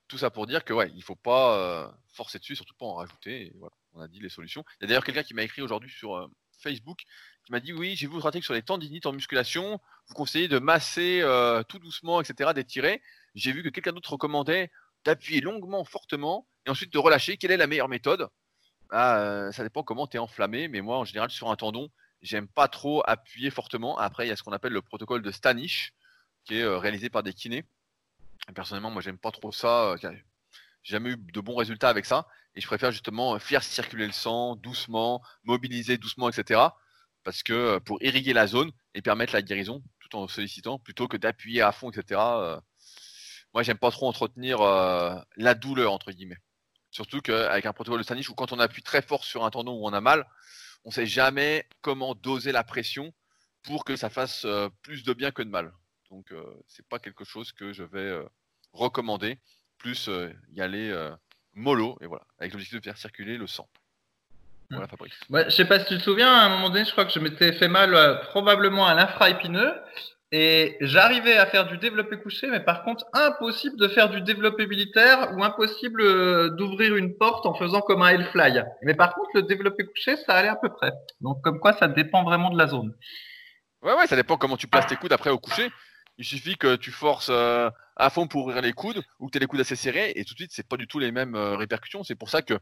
tout 0.08 0.18
ça 0.18 0.30
pour 0.30 0.46
dire 0.46 0.64
que 0.64 0.72
ouais, 0.72 0.90
il 0.94 1.02
faut 1.02 1.14
pas 1.14 1.94
forcer 2.08 2.38
dessus, 2.38 2.56
surtout 2.56 2.74
pas 2.74 2.86
en 2.86 2.94
rajouter. 2.94 3.52
on 3.92 4.00
a 4.00 4.08
dit 4.08 4.20
les 4.20 4.30
solutions. 4.30 4.64
Il 4.80 4.84
y 4.84 4.84
a 4.84 4.88
d'ailleurs 4.88 5.04
quelqu'un 5.04 5.22
qui 5.22 5.34
m'a 5.34 5.42
écrit 5.42 5.60
aujourd'hui 5.60 5.90
sur 5.90 6.30
Facebook 6.58 7.02
qui 7.48 7.52
m'a 7.52 7.60
dit 7.60 7.72
oui, 7.72 7.96
j'ai 7.96 8.06
vu 8.06 8.18
article 8.22 8.44
sur 8.44 8.52
les 8.52 8.60
tendinites 8.60 9.06
en 9.06 9.12
musculation. 9.12 9.80
Vous 10.06 10.14
conseillez 10.14 10.48
de 10.48 10.58
masser 10.58 11.20
euh, 11.22 11.62
tout 11.62 11.78
doucement, 11.78 12.20
etc., 12.20 12.52
d'étirer. 12.54 13.00
J'ai 13.34 13.52
vu 13.52 13.62
que 13.62 13.70
quelqu'un 13.70 13.92
d'autre 13.92 14.12
recommandait 14.12 14.70
d'appuyer 15.06 15.40
longuement, 15.40 15.82
fortement, 15.82 16.46
et 16.66 16.70
ensuite 16.70 16.92
de 16.92 16.98
relâcher. 16.98 17.38
Quelle 17.38 17.50
est 17.50 17.56
la 17.56 17.66
meilleure 17.66 17.88
méthode? 17.88 18.28
Ah, 18.90 19.48
ça 19.52 19.62
dépend 19.62 19.82
comment 19.82 20.06
tu 20.06 20.18
es 20.18 20.20
enflammé, 20.20 20.68
mais 20.68 20.82
moi, 20.82 20.98
en 20.98 21.06
général, 21.06 21.30
sur 21.30 21.50
un 21.50 21.56
tendon, 21.56 21.88
j'aime 22.20 22.48
pas 22.48 22.68
trop 22.68 23.02
appuyer 23.06 23.50
fortement. 23.50 23.96
Après, 23.96 24.26
il 24.26 24.28
y 24.28 24.32
a 24.32 24.36
ce 24.36 24.42
qu'on 24.42 24.52
appelle 24.52 24.74
le 24.74 24.82
protocole 24.82 25.22
de 25.22 25.30
Stanish, 25.30 25.94
qui 26.44 26.58
est 26.58 26.66
réalisé 26.66 27.08
par 27.08 27.22
des 27.22 27.32
kinés. 27.32 27.64
personnellement, 28.54 28.90
moi, 28.90 29.00
j'aime 29.00 29.18
pas 29.18 29.30
trop 29.30 29.52
ça. 29.52 29.94
J'ai 30.02 30.22
jamais 30.82 31.12
eu 31.12 31.16
de 31.16 31.40
bons 31.40 31.56
résultats 31.56 31.88
avec 31.88 32.04
ça. 32.04 32.26
Et 32.54 32.60
je 32.60 32.66
préfère 32.66 32.92
justement 32.92 33.38
faire 33.38 33.62
circuler 33.62 34.06
le 34.06 34.12
sang 34.12 34.54
doucement, 34.54 35.22
mobiliser 35.44 35.96
doucement, 35.96 36.28
etc. 36.28 36.60
Parce 37.28 37.42
que 37.42 37.76
pour 37.80 38.02
irriguer 38.02 38.32
la 38.32 38.46
zone 38.46 38.72
et 38.94 39.02
permettre 39.02 39.34
la 39.34 39.42
guérison 39.42 39.82
tout 40.00 40.16
en 40.16 40.28
sollicitant, 40.28 40.78
plutôt 40.78 41.08
que 41.08 41.18
d'appuyer 41.18 41.60
à 41.60 41.72
fond, 41.72 41.90
etc. 41.90 42.18
moi, 43.52 43.62
j'aime 43.62 43.76
pas 43.76 43.90
trop 43.90 44.08
entretenir 44.08 44.60
la 44.62 45.54
douleur, 45.54 45.92
entre 45.92 46.10
guillemets. 46.10 46.38
Surtout 46.90 47.20
qu'avec 47.20 47.66
un 47.66 47.74
protocole 47.74 47.98
de 47.98 48.04
Stanish, 48.04 48.30
où 48.30 48.34
quand 48.34 48.52
on 48.52 48.58
appuie 48.58 48.82
très 48.82 49.02
fort 49.02 49.24
sur 49.24 49.44
un 49.44 49.50
tendon 49.50 49.72
où 49.72 49.86
on 49.86 49.92
a 49.92 50.00
mal, 50.00 50.26
on 50.84 50.88
ne 50.88 50.94
sait 50.94 51.04
jamais 51.04 51.68
comment 51.82 52.14
doser 52.14 52.50
la 52.50 52.64
pression 52.64 53.12
pour 53.62 53.84
que 53.84 53.94
ça 53.94 54.08
fasse 54.08 54.46
euh, 54.46 54.70
plus 54.80 55.04
de 55.04 55.12
bien 55.12 55.30
que 55.30 55.42
de 55.42 55.50
mal. 55.50 55.74
Donc 56.08 56.32
euh, 56.32 56.42
c'est 56.66 56.88
pas 56.88 56.98
quelque 56.98 57.24
chose 57.24 57.52
que 57.52 57.74
je 57.74 57.82
vais 57.82 57.98
euh, 57.98 58.24
recommander. 58.72 59.38
Plus 59.76 60.10
y 60.48 60.62
aller 60.62 60.92
mollo 61.52 61.96
et 62.00 62.06
voilà, 62.06 62.26
avec 62.38 62.52
l'objectif 62.52 62.80
de 62.80 62.84
faire 62.84 62.98
circuler 62.98 63.36
le 63.36 63.46
sang. 63.46 63.68
Voilà, 64.70 64.86
mmh. 64.86 64.88
Fabrice. 64.88 65.14
Ouais, 65.30 65.44
je 65.46 65.50
sais 65.50 65.64
pas 65.64 65.80
si 65.80 65.86
tu 65.86 65.98
te 65.98 66.02
souviens, 66.02 66.32
à 66.32 66.44
un 66.44 66.48
moment 66.48 66.70
donné, 66.70 66.84
je 66.84 66.92
crois 66.92 67.04
que 67.04 67.12
je 67.12 67.20
m'étais 67.20 67.52
fait 67.52 67.68
mal 67.68 68.20
probablement 68.30 68.86
à 68.86 68.94
l'infraépineux 68.94 69.72
et 70.30 70.76
j'arrivais 70.82 71.38
à 71.38 71.46
faire 71.46 71.66
du 71.66 71.78
développé 71.78 72.18
couché, 72.18 72.48
mais 72.48 72.60
par 72.60 72.82
contre, 72.82 73.06
impossible 73.14 73.78
de 73.78 73.88
faire 73.88 74.10
du 74.10 74.20
développé 74.20 74.66
militaire 74.66 75.32
ou 75.34 75.42
impossible 75.42 76.02
euh, 76.02 76.50
d'ouvrir 76.50 76.96
une 76.96 77.16
porte 77.16 77.46
en 77.46 77.54
faisant 77.54 77.80
comme 77.80 78.02
un 78.02 78.08
Hellfly. 78.08 78.60
Mais 78.82 78.94
par 78.94 79.14
contre, 79.14 79.30
le 79.34 79.42
développé 79.42 79.86
couché, 79.86 80.16
ça 80.16 80.34
allait 80.34 80.48
à 80.48 80.56
peu 80.56 80.68
près. 80.68 80.92
Donc, 81.22 81.40
comme 81.42 81.60
quoi, 81.60 81.72
ça 81.72 81.88
dépend 81.88 82.24
vraiment 82.24 82.50
de 82.50 82.58
la 82.58 82.66
zone. 82.66 82.94
Ouais, 83.80 83.94
ouais, 83.94 84.06
ça 84.06 84.16
dépend 84.16 84.36
comment 84.36 84.58
tu 84.58 84.66
places 84.66 84.86
tes 84.86 84.96
coudes 84.96 85.12
après 85.12 85.30
au 85.30 85.38
coucher. 85.38 85.70
Il 86.18 86.26
suffit 86.26 86.56
que 86.56 86.76
tu 86.76 86.90
forces 86.90 87.30
euh, 87.30 87.70
à 87.96 88.10
fond 88.10 88.26
pour 88.26 88.42
ouvrir 88.42 88.60
les 88.60 88.74
coudes 88.74 89.02
ou 89.20 89.26
que 89.26 89.32
tu 89.32 89.38
aies 89.38 89.40
les 89.40 89.46
coudes 89.46 89.60
assez 89.60 89.76
serrés 89.76 90.12
et 90.14 90.24
tout 90.24 90.34
de 90.34 90.40
suite, 90.40 90.50
c'est 90.52 90.68
pas 90.68 90.76
du 90.76 90.86
tout 90.86 90.98
les 90.98 91.12
mêmes 91.12 91.36
euh, 91.36 91.56
répercussions. 91.56 92.04
C'est 92.04 92.16
pour 92.16 92.28
ça 92.28 92.42
que 92.42 92.58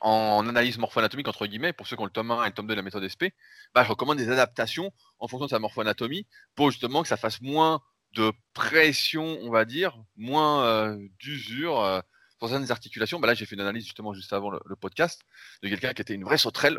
en 0.00 0.48
analyse 0.48 0.78
morpho-anatomique, 0.78 1.28
entre 1.28 1.46
guillemets, 1.46 1.72
pour 1.72 1.86
ceux 1.86 1.96
qui 1.96 2.02
ont 2.02 2.06
le 2.06 2.10
tome 2.10 2.30
1 2.30 2.44
et 2.44 2.46
le 2.48 2.54
tome 2.54 2.66
2 2.66 2.74
de 2.74 2.76
la 2.76 2.82
méthode 2.82 3.06
SP, 3.08 3.34
bah, 3.74 3.84
je 3.84 3.88
recommande 3.88 4.18
des 4.18 4.30
adaptations 4.30 4.92
en 5.18 5.28
fonction 5.28 5.46
de 5.46 5.50
sa 5.50 5.58
morpho-anatomie 5.58 6.26
pour 6.54 6.70
justement 6.70 7.02
que 7.02 7.08
ça 7.08 7.16
fasse 7.16 7.40
moins 7.40 7.82
de 8.12 8.32
pression, 8.54 9.38
on 9.42 9.50
va 9.50 9.64
dire, 9.64 9.96
moins 10.16 10.64
euh, 10.64 11.08
d'usure 11.18 11.80
euh, 11.80 12.00
sur 12.38 12.48
certaines 12.48 12.70
articulations. 12.70 13.20
Bah, 13.20 13.26
là, 13.26 13.34
j'ai 13.34 13.46
fait 13.46 13.54
une 13.54 13.60
analyse 13.60 13.84
justement 13.84 14.14
juste 14.14 14.32
avant 14.32 14.50
le, 14.50 14.76
podcast 14.76 15.22
de 15.62 15.68
quelqu'un 15.68 15.92
qui 15.92 16.02
était 16.02 16.14
une 16.14 16.24
vraie 16.24 16.38
sauterelle. 16.38 16.78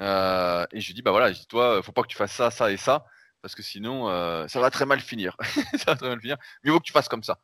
Euh, 0.00 0.66
et 0.72 0.80
je 0.80 0.86
lui 0.86 0.94
dis, 0.94 1.02
bah 1.02 1.10
voilà, 1.10 1.34
toi, 1.48 1.82
faut 1.82 1.92
pas 1.92 2.02
que 2.02 2.08
tu 2.08 2.16
fasses 2.16 2.32
ça, 2.32 2.50
ça 2.50 2.70
et 2.72 2.76
ça, 2.76 3.04
parce 3.42 3.54
que 3.54 3.62
sinon, 3.62 4.06
ça 4.48 4.60
va 4.60 4.70
très 4.70 4.86
mal 4.86 5.00
finir. 5.00 5.36
ça 5.76 5.92
va 5.92 5.96
très 5.96 6.08
mal 6.08 6.20
finir. 6.20 6.36
Mieux 6.64 6.72
vaut 6.72 6.80
que 6.80 6.84
tu 6.84 6.92
fasses 6.92 7.08
comme 7.08 7.22
ça. 7.22 7.38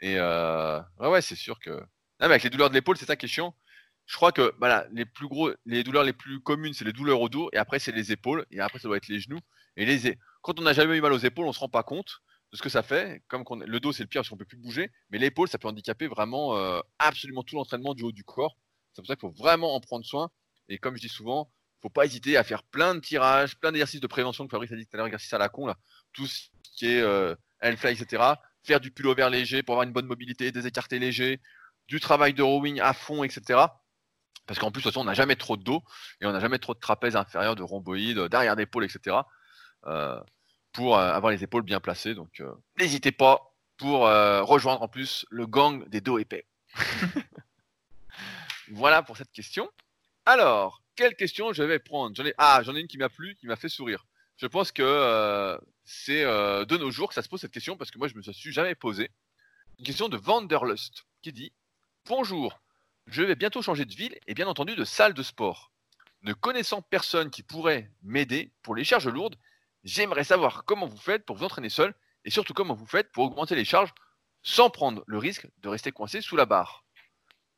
Et 0.00 0.18
ouais, 0.20 1.08
ouais, 1.08 1.22
c'est 1.22 1.36
sûr 1.36 1.58
que. 1.58 1.70
mais 2.20 2.26
avec 2.26 2.42
les 2.42 2.50
douleurs 2.50 2.70
de 2.70 2.74
l'épaule, 2.74 2.96
c'est 2.96 3.06
ça 3.06 3.16
qui 3.16 3.26
est 3.26 3.28
chiant 3.28 3.54
je 4.10 4.16
crois 4.16 4.32
que 4.32 4.52
voilà, 4.58 4.88
les 4.90 5.04
plus 5.04 5.28
gros, 5.28 5.52
les 5.66 5.84
douleurs 5.84 6.02
les 6.02 6.12
plus 6.12 6.40
communes, 6.40 6.74
c'est 6.74 6.84
les 6.84 6.92
douleurs 6.92 7.20
au 7.20 7.28
dos, 7.28 7.48
et 7.52 7.58
après 7.58 7.78
c'est 7.78 7.92
les 7.92 8.10
épaules, 8.10 8.44
et 8.50 8.58
après 8.58 8.80
ça 8.80 8.88
doit 8.88 8.96
être 8.96 9.06
les 9.06 9.20
genoux. 9.20 9.38
Et 9.76 9.86
les, 9.86 10.18
quand 10.42 10.58
on 10.58 10.64
n'a 10.64 10.72
jamais 10.72 10.96
eu 10.96 11.00
mal 11.00 11.12
aux 11.12 11.18
épaules, 11.18 11.46
on 11.46 11.52
se 11.52 11.60
rend 11.60 11.68
pas 11.68 11.84
compte 11.84 12.20
de 12.50 12.56
ce 12.56 12.62
que 12.62 12.68
ça 12.68 12.82
fait. 12.82 13.22
Comme 13.28 13.44
le 13.64 13.78
dos 13.78 13.92
c'est 13.92 14.02
le 14.02 14.08
pire 14.08 14.22
parce 14.22 14.28
qu'on 14.28 14.36
peut 14.36 14.44
plus 14.44 14.56
bouger, 14.56 14.90
mais 15.10 15.18
l'épaule 15.18 15.46
ça 15.46 15.58
peut 15.58 15.68
handicaper 15.68 16.08
vraiment 16.08 16.56
euh, 16.56 16.80
absolument 16.98 17.44
tout 17.44 17.54
l'entraînement 17.54 17.94
du 17.94 18.02
haut 18.02 18.10
du 18.10 18.24
corps. 18.24 18.56
C'est 18.92 19.00
pour 19.00 19.06
ça 19.06 19.14
qu'il 19.14 19.20
faut 19.20 19.34
vraiment 19.40 19.76
en 19.76 19.80
prendre 19.80 20.04
soin. 20.04 20.28
Et 20.68 20.78
comme 20.78 20.96
je 20.96 21.02
dis 21.02 21.08
souvent, 21.08 21.48
faut 21.80 21.88
pas 21.88 22.04
hésiter 22.04 22.36
à 22.36 22.42
faire 22.42 22.64
plein 22.64 22.96
de 22.96 23.00
tirages, 23.00 23.56
plein 23.60 23.70
d'exercices 23.70 24.00
de 24.00 24.08
prévention 24.08 24.44
que 24.44 24.50
Fabrice 24.50 24.72
a 24.72 24.76
dit 24.76 24.86
tout 24.86 24.94
à 24.94 24.96
l'heure, 24.96 25.06
exercices 25.06 25.32
à 25.34 25.38
la 25.38 25.48
con 25.48 25.72
tout 26.12 26.26
ce 26.26 26.48
qui 26.76 26.86
est 26.86 27.00
euh, 27.00 27.36
etc. 27.62 28.24
Faire 28.64 28.80
du 28.80 28.92
vert 29.16 29.30
léger 29.30 29.62
pour 29.62 29.76
avoir 29.76 29.86
une 29.86 29.92
bonne 29.92 30.06
mobilité, 30.06 30.50
des 30.50 30.66
écartés 30.66 30.98
légers, 30.98 31.40
du 31.86 32.00
travail 32.00 32.34
de 32.34 32.42
rowing 32.42 32.80
à 32.80 32.92
fond, 32.92 33.22
etc. 33.22 33.60
Parce 34.50 34.58
qu'en 34.58 34.72
plus, 34.72 34.80
de 34.80 34.82
toute 34.82 34.94
façon, 34.94 35.02
on 35.02 35.08
n'a 35.08 35.14
jamais 35.14 35.36
trop 35.36 35.56
de 35.56 35.62
dos 35.62 35.84
et 36.20 36.26
on 36.26 36.32
n'a 36.32 36.40
jamais 36.40 36.58
trop 36.58 36.74
de 36.74 36.80
trapèze 36.80 37.14
inférieur, 37.14 37.54
de 37.54 37.62
rhomboïde, 37.62 38.18
d'arrière 38.18 38.56
d'épaule, 38.56 38.84
etc. 38.84 39.18
Euh, 39.86 40.20
pour 40.72 40.98
euh, 40.98 41.12
avoir 41.12 41.30
les 41.30 41.44
épaules 41.44 41.62
bien 41.62 41.78
placées. 41.78 42.16
Donc, 42.16 42.40
euh, 42.40 42.52
n'hésitez 42.76 43.12
pas 43.12 43.54
pour 43.76 44.00
rejoindre 44.00 44.82
en 44.82 44.88
plus 44.88 45.24
le 45.30 45.46
gang 45.46 45.88
des 45.88 46.00
dos 46.00 46.18
épais. 46.18 46.46
voilà 48.72 49.04
pour 49.04 49.16
cette 49.16 49.30
question. 49.30 49.70
Alors, 50.26 50.82
quelle 50.96 51.14
question 51.14 51.52
je 51.52 51.62
vais 51.62 51.78
prendre? 51.78 52.16
J'en 52.16 52.26
ai... 52.26 52.34
Ah, 52.36 52.60
j'en 52.64 52.74
ai 52.74 52.80
une 52.80 52.88
qui 52.88 52.98
m'a 52.98 53.08
plu, 53.08 53.36
qui 53.36 53.46
m'a 53.46 53.54
fait 53.54 53.68
sourire. 53.68 54.04
Je 54.36 54.48
pense 54.48 54.72
que 54.72 55.60
c'est 55.84 56.24
de 56.24 56.76
nos 56.76 56.90
jours 56.90 57.06
que 57.06 57.14
ça 57.14 57.22
se 57.22 57.28
pose 57.28 57.40
cette 57.40 57.52
question 57.52 57.76
parce 57.76 57.92
que 57.92 57.98
moi, 57.98 58.08
je 58.08 58.16
me 58.16 58.22
suis 58.22 58.52
jamais 58.52 58.74
posé. 58.74 59.12
Une 59.78 59.84
question 59.84 60.08
de 60.08 60.16
Vanderlust 60.16 61.04
qui 61.22 61.32
dit 61.32 61.52
Bonjour, 62.04 62.60
je 63.10 63.22
vais 63.22 63.34
bientôt 63.34 63.60
changer 63.60 63.84
de 63.84 63.94
ville 63.94 64.16
et 64.28 64.34
bien 64.34 64.46
entendu 64.46 64.76
de 64.76 64.84
salle 64.84 65.14
de 65.14 65.22
sport. 65.22 65.72
Ne 66.22 66.32
connaissant 66.32 66.80
personne 66.80 67.30
qui 67.30 67.42
pourrait 67.42 67.90
m'aider 68.02 68.52
pour 68.62 68.74
les 68.74 68.84
charges 68.84 69.08
lourdes, 69.08 69.36
j'aimerais 69.82 70.24
savoir 70.24 70.64
comment 70.64 70.86
vous 70.86 70.96
faites 70.96 71.24
pour 71.24 71.36
vous 71.36 71.44
entraîner 71.44 71.70
seul 71.70 71.92
et 72.24 72.30
surtout 72.30 72.54
comment 72.54 72.74
vous 72.74 72.86
faites 72.86 73.10
pour 73.10 73.24
augmenter 73.24 73.56
les 73.56 73.64
charges 73.64 73.92
sans 74.42 74.70
prendre 74.70 75.02
le 75.06 75.18
risque 75.18 75.48
de 75.58 75.68
rester 75.68 75.90
coincé 75.90 76.20
sous 76.20 76.36
la 76.36 76.46
barre. 76.46 76.84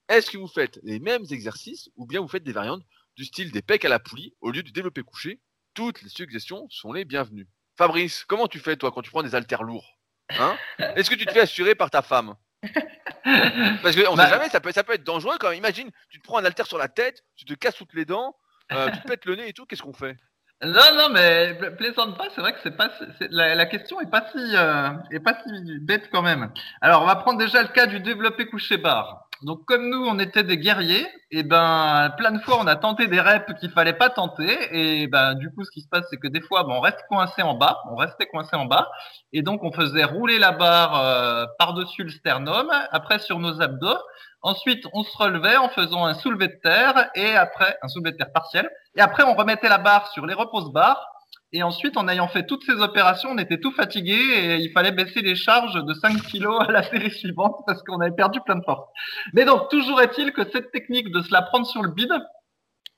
Est-ce 0.09 0.31
que 0.31 0.39
vous 0.39 0.49
faites 0.49 0.81
les 0.83 1.01
mêmes 1.01 1.25
exercices 1.31 1.91
ou 1.97 2.07
bien 2.07 2.21
vous 2.21 2.29
faites 2.29 2.45
des 2.45 2.53
variantes 2.53 2.83
du 3.17 3.25
style 3.25 3.53
des 3.53 3.63
pecs 3.63 3.85
à 3.85 3.89
la 3.91 3.99
poulie 3.99 4.35
au 4.41 4.51
lieu 4.51 4.63
du 4.63 4.73
développé 4.73 5.03
couché? 5.03 5.41
Toutes 5.75 6.03
les 6.03 6.09
suggestions 6.09 6.67
sont 6.71 6.93
les 6.93 7.05
bienvenues. 7.05 7.49
Fabrice, 7.77 8.25
comment 8.25 8.49
tu 8.49 8.59
fais 8.59 8.77
toi 8.77 8.91
quand 8.91 9.03
tu 9.03 9.11
prends 9.11 9.23
des 9.23 9.35
haltères 9.35 9.63
lourds 9.65 9.99
hein? 10.31 10.57
Est-ce 10.79 11.11
que 11.11 11.15
tu 11.15 11.27
te 11.27 11.33
fais 11.33 11.41
assurer 11.41 11.75
par 11.75 11.91
ta 11.91 12.01
femme? 12.01 12.37
Parce 13.83 13.97
qu'on 13.97 14.15
bah, 14.15 14.25
sait 14.25 14.31
jamais, 14.31 14.49
ça 14.49 14.61
peut, 14.61 14.73
ça 14.73 14.85
peut 14.85 14.95
être 14.95 15.05
dangereux 15.05 15.37
quand 15.39 15.51
même. 15.51 15.59
Imagine, 15.59 15.91
tu 16.11 16.19
te 16.19 16.25
prends 16.25 16.39
un 16.39 16.45
alter 16.45 16.65
sur 16.65 16.79
la 16.79 16.89
tête, 16.89 17.25
tu 17.37 17.45
te 17.45 17.55
casses 17.55 17.77
toutes 17.77 17.95
les 17.95 18.05
dents, 18.05 18.37
euh, 18.73 18.91
tu 18.91 19.01
te 19.01 19.09
pètes 19.09 19.25
le 19.27 19.37
nez 19.37 19.49
et 19.49 19.53
tout, 19.53 19.67
qu'est-ce 19.67 19.83
qu'on 19.83 19.93
fait? 19.93 20.17
Non, 20.65 20.95
non, 20.95 21.09
mais 21.11 21.55
plaisante 21.77 22.17
pas. 22.17 22.29
C'est 22.35 22.41
vrai 22.41 22.53
que 22.53 22.61
c'est 22.63 22.77
pas 22.77 22.91
la, 23.31 23.57
la, 23.57 23.67
question 23.67 24.01
est 24.01 24.11
pas 24.11 24.29
si 24.31 24.39
euh, 24.57 24.91
est 25.11 25.19
pas 25.19 25.37
si 25.43 25.79
bête 25.81 26.09
quand 26.13 26.23
même. 26.23 26.53
Alors, 26.81 27.03
on 27.03 27.07
va 27.07 27.17
prendre 27.17 27.39
déjà 27.39 27.63
le 27.63 27.69
cas 27.69 27.87
du 27.87 27.99
développé 27.99 28.47
couché 28.47 28.77
barre. 28.77 29.29
Donc 29.45 29.65
comme 29.65 29.89
nous, 29.89 30.05
on 30.07 30.21
était 30.21 30.45
des 30.45 30.57
guerriers, 30.57 31.07
et 31.33 31.43
ben 31.43 32.15
plein 32.17 32.31
de 32.31 32.39
fois 32.39 32.59
on 32.61 32.67
a 32.69 32.77
tenté 32.77 33.09
des 33.09 33.21
reps 33.21 33.53
qu'il 33.59 33.71
fallait 33.71 33.93
pas 33.93 34.09
tenter, 34.09 34.57
et 34.71 35.09
ben 35.09 35.35
du 35.35 35.53
coup 35.53 35.65
ce 35.65 35.71
qui 35.73 35.81
se 35.81 35.89
passe 35.89 36.07
c'est 36.11 36.17
que 36.17 36.29
des 36.29 36.41
fois 36.41 36.63
ben, 36.63 36.75
on 36.75 36.81
reste 36.81 37.05
coincé 37.09 37.43
en 37.43 37.55
bas, 37.55 37.81
on 37.91 37.97
restait 37.97 38.27
coincé 38.27 38.55
en 38.55 38.67
bas, 38.67 38.89
et 39.33 39.43
donc 39.43 39.65
on 39.65 39.73
faisait 39.73 40.05
rouler 40.05 40.39
la 40.39 40.53
barre 40.53 41.01
euh, 41.01 41.47
par-dessus 41.59 42.05
le 42.05 42.11
sternum, 42.11 42.71
après 42.93 43.19
sur 43.19 43.41
nos 43.41 43.61
abdos, 43.61 43.99
ensuite 44.43 44.85
on 44.93 45.03
se 45.03 45.17
relevait 45.17 45.57
en 45.57 45.69
faisant 45.69 46.05
un 46.05 46.15
soulevé 46.15 46.47
de 46.47 46.61
terre, 46.63 47.11
et 47.17 47.35
après 47.35 47.77
un 47.83 47.89
soulevé 47.89 48.13
de 48.13 48.19
terre 48.19 48.33
partiel, 48.33 48.71
et 48.95 49.01
après 49.01 49.25
on 49.25 49.35
remettait 49.35 49.69
la 49.69 49.79
barre 49.79 50.07
sur 50.13 50.25
les 50.25 50.35
repose 50.35 50.73
barres, 50.73 51.12
et 51.53 51.63
ensuite, 51.63 51.99
en 51.99 52.09
ayant 52.09 52.29
fait 52.29 52.47
toutes 52.47 52.65
ces 52.65 52.81
opérations, 52.81 53.31
on 53.31 53.39
était 53.39 53.61
tout 53.61 53.73
fatigué 53.73 54.15
et 54.15 54.57
il 54.57 54.73
fallait 54.73 54.93
baisser 54.93 55.21
les 55.21 55.37
charges 55.37 55.85
de 55.85 55.93
5 55.93 56.23
kilos 56.23 56.63
à 56.67 56.73
la 56.73 56.83
série 56.83 57.11
suivante 57.11 57.57
parce 57.67 57.83
qu'on 57.83 58.01
avait 58.01 58.15
perdu 58.15 58.41
plein 58.41 58.57
de 58.57 58.65
force. 58.65 58.89
Mais 59.35 59.45
donc, 59.45 59.69
toujours 59.69 60.01
est-il 60.01 60.33
que 60.33 60.49
cette 60.51 60.73
technique 60.73 61.13
de 61.13 61.21
se 61.21 61.31
la 61.31 61.43
prendre 61.43 61.67
sur 61.67 61.83
le 61.83 61.91
bide, 61.91 62.13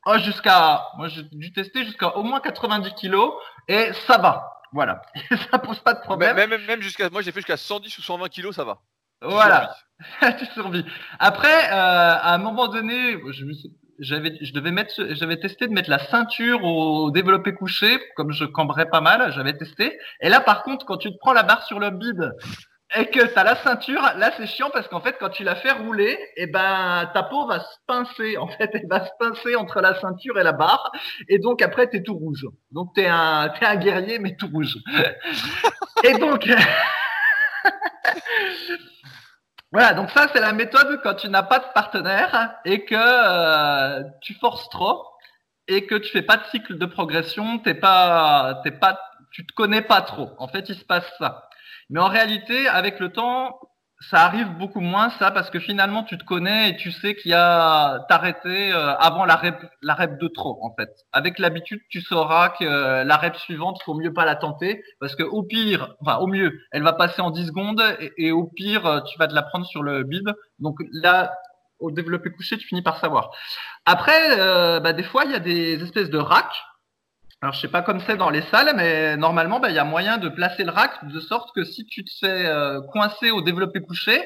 oh, 0.07 0.19
jusqu'à, 0.19 0.87
moi 0.97 1.09
j'ai 1.09 1.25
dû 1.25 1.53
tester 1.53 1.85
jusqu'à 1.85 2.17
au 2.17 2.23
moins 2.23 2.41
90 2.41 2.95
kilos 2.95 3.33
et 3.67 3.93
ça 4.07 4.19
va. 4.19 4.49
Voilà. 4.73 5.03
ça 5.51 5.59
pose 5.59 5.81
pas 5.81 5.95
de 5.95 6.01
problème. 6.01 6.37
Même, 6.37 6.65
même, 6.65 6.81
jusqu'à, 6.81 7.11
moi 7.11 7.23
j'ai 7.23 7.33
fait 7.33 7.41
jusqu'à 7.41 7.57
110 7.57 7.99
ou 7.99 8.03
120 8.03 8.29
kilos, 8.29 8.55
ça 8.55 8.65
va. 8.65 8.79
Voilà. 9.21 9.75
tu 10.39 10.47
survis. 10.47 10.85
Après, 11.19 11.73
euh, 11.73 11.73
à 11.73 12.35
un 12.35 12.39
moment 12.39 12.69
donné, 12.69 13.19
je 13.33 13.45
me 13.45 13.53
suis, 13.53 13.73
j'avais, 13.99 14.37
je 14.41 14.53
devais 14.53 14.71
mettre, 14.71 14.95
j'avais 15.11 15.39
testé 15.39 15.67
de 15.67 15.73
mettre 15.73 15.91
la 15.91 15.99
ceinture 15.99 16.65
au 16.65 17.11
développé 17.11 17.55
couché, 17.55 17.99
comme 18.17 18.33
je 18.33 18.45
cambrais 18.45 18.89
pas 18.89 19.01
mal, 19.01 19.33
j'avais 19.33 19.57
testé. 19.57 19.99
Et 20.21 20.29
là, 20.29 20.41
par 20.41 20.63
contre, 20.63 20.87
quand 20.87 20.97
tu 20.97 21.11
te 21.11 21.19
prends 21.19 21.33
la 21.33 21.43
barre 21.43 21.65
sur 21.65 21.81
le 21.81 21.91
bide 21.91 22.33
et 22.97 23.07
que 23.07 23.27
tu 23.27 23.39
as 23.39 23.45
la 23.45 23.57
ceinture, 23.57 24.03
là 24.17 24.31
c'est 24.37 24.47
chiant 24.47 24.71
parce 24.73 24.89
qu'en 24.89 25.01
fait 25.01 25.17
quand 25.19 25.31
tu 25.31 25.43
la 25.43 25.57
fais 25.57 25.73
rouler, 25.73 26.13
et 26.37 26.45
eh 26.45 26.47
ben 26.47 27.11
ta 27.13 27.25
peau 27.25 27.47
va 27.47 27.61
se 27.61 27.77
pincer, 27.87 28.37
en 28.37 28.47
fait 28.47 28.71
elle 28.73 28.87
va 28.89 29.05
se 29.05 29.11
pincer 29.19 29.57
entre 29.57 29.81
la 29.81 29.99
ceinture 30.01 30.39
et 30.39 30.45
la 30.45 30.53
barre, 30.53 30.93
et 31.29 31.39
donc 31.39 31.63
après 31.63 31.89
t'es 31.89 32.03
tout 32.03 32.15
rouge. 32.15 32.47
Donc 32.71 32.95
t'es 32.95 33.07
un 33.07 33.53
t'es 33.59 33.67
un 33.67 33.77
guerrier 33.77 34.19
mais 34.19 34.37
tout 34.37 34.49
rouge. 34.49 34.77
et 36.05 36.15
donc 36.19 36.49
Voilà, 39.75 39.93
donc 39.93 40.09
ça 40.11 40.29
c'est 40.33 40.41
la 40.41 40.53
méthode 40.53 41.01
quand 41.03 41.15
tu 41.15 41.29
n'as 41.29 41.43
pas 41.43 41.59
de 41.59 41.65
partenaire 41.75 42.55
et 42.65 42.85
que 42.85 42.95
euh, 42.95 44.05
tu 44.21 44.33
forces 44.35 44.69
trop 44.69 45.05
et 45.67 45.85
que 45.85 45.97
tu 45.97 46.13
fais 46.13 46.23
pas 46.23 46.37
de 46.37 46.45
cycle 46.45 46.79
de 46.79 46.87
progression, 46.87 47.59
t'es 47.59 47.75
pas, 47.75 48.61
t'es 48.63 48.71
pas, 48.71 49.01
tu 49.33 49.45
te 49.45 49.53
connais 49.53 49.83
pas 49.83 50.01
trop. 50.03 50.31
En 50.39 50.47
fait, 50.47 50.69
il 50.69 50.77
se 50.77 50.85
passe 50.85 51.11
ça. 51.19 51.49
Mais 51.91 51.99
en 51.99 52.07
réalité, 52.07 52.69
avec 52.69 53.01
le 53.01 53.09
temps, 53.11 53.59
ça 54.01 54.25
arrive 54.25 54.49
beaucoup 54.59 54.81
moins 54.81 55.11
ça 55.11 55.31
parce 55.31 55.51
que 55.51 55.59
finalement 55.59 56.03
tu 56.03 56.19
te 56.19 56.25
connais 56.25 56.71
et 56.71 56.77
tu 56.77 56.91
sais 56.93 57.15
qu'il 57.15 57.31
y 57.31 57.35
a 57.35 58.05
t'arrêter 58.09 58.73
euh, 58.73 58.95
avant 58.97 59.25
la 59.25 59.37
rep 59.37 59.57
la 59.83 59.95
rep 59.95 60.19
de 60.19 60.29
trop 60.29 60.59
en 60.63 60.75
fait. 60.75 60.91
Avec 61.13 61.39
l'habitude, 61.39 61.81
tu 61.89 62.01
sauras 62.01 62.51
que 62.51 62.65
euh, 62.65 63.05
la 63.05 63.17
rep 63.17 63.37
suivante, 63.37 63.81
faut 63.85 63.95
mieux 63.95 64.13
pas 64.13 64.25
la 64.25 64.37
tenter 64.37 64.83
parce 65.01 65.15
que 65.15 65.23
au 65.23 65.43
pire, 65.43 65.95
enfin 66.01 66.17
au 66.19 66.27
mieux, 66.27 66.61
elle 66.73 66.83
va 66.83 66.93
passer 66.93 67.23
en 67.23 67.31
10 67.31 67.47
secondes 67.47 67.83
et, 68.19 68.33
au 68.33 68.45
pire, 68.45 68.87
euh, 68.87 69.01
tu 69.03 69.19
vas 69.19 69.29
te 69.29 69.35
la 69.35 69.43
prendre 69.43 69.67
sur 69.67 69.83
le 69.83 70.03
bide. 70.03 70.35
Donc 70.59 70.77
là 70.93 71.35
au 71.81 71.91
développé 71.91 72.31
couché, 72.31 72.57
tu 72.57 72.67
finis 72.67 72.83
par 72.83 72.99
savoir. 72.99 73.31
Après 73.85 74.37
bah, 74.81 74.93
des 74.93 75.03
fois, 75.03 75.25
il 75.25 75.33
y 75.33 75.35
a 75.35 75.41
des 75.41 75.83
espèces 75.83 76.11
de 76.11 76.19
racks 76.19 76.63
alors 77.45 77.53
je 77.53 77.61
sais 77.61 77.69
pas 77.69 77.83
comme 77.83 78.01
c'est 78.01 78.17
dans 78.17 78.31
les 78.31 78.41
salles, 78.41 78.73
mais 78.75 79.19
normalement, 79.19 79.61
bah, 79.61 79.69
il 79.69 79.75
y 79.75 79.79
a 79.79 79.85
moyen 79.85 80.17
de 80.17 80.31
placer 80.31 80.65
le 80.65 80.71
rack 80.71 81.07
de 81.07 81.21
sorte 81.21 81.55
que 81.55 81.63
si 81.63 81.85
tu 81.85 82.03
te 82.03 82.11
fais 82.19 82.47
euh, 82.47 82.81
coincer 82.91 83.31
au 83.33 83.43
développé 83.43 83.83
couché, 83.83 84.19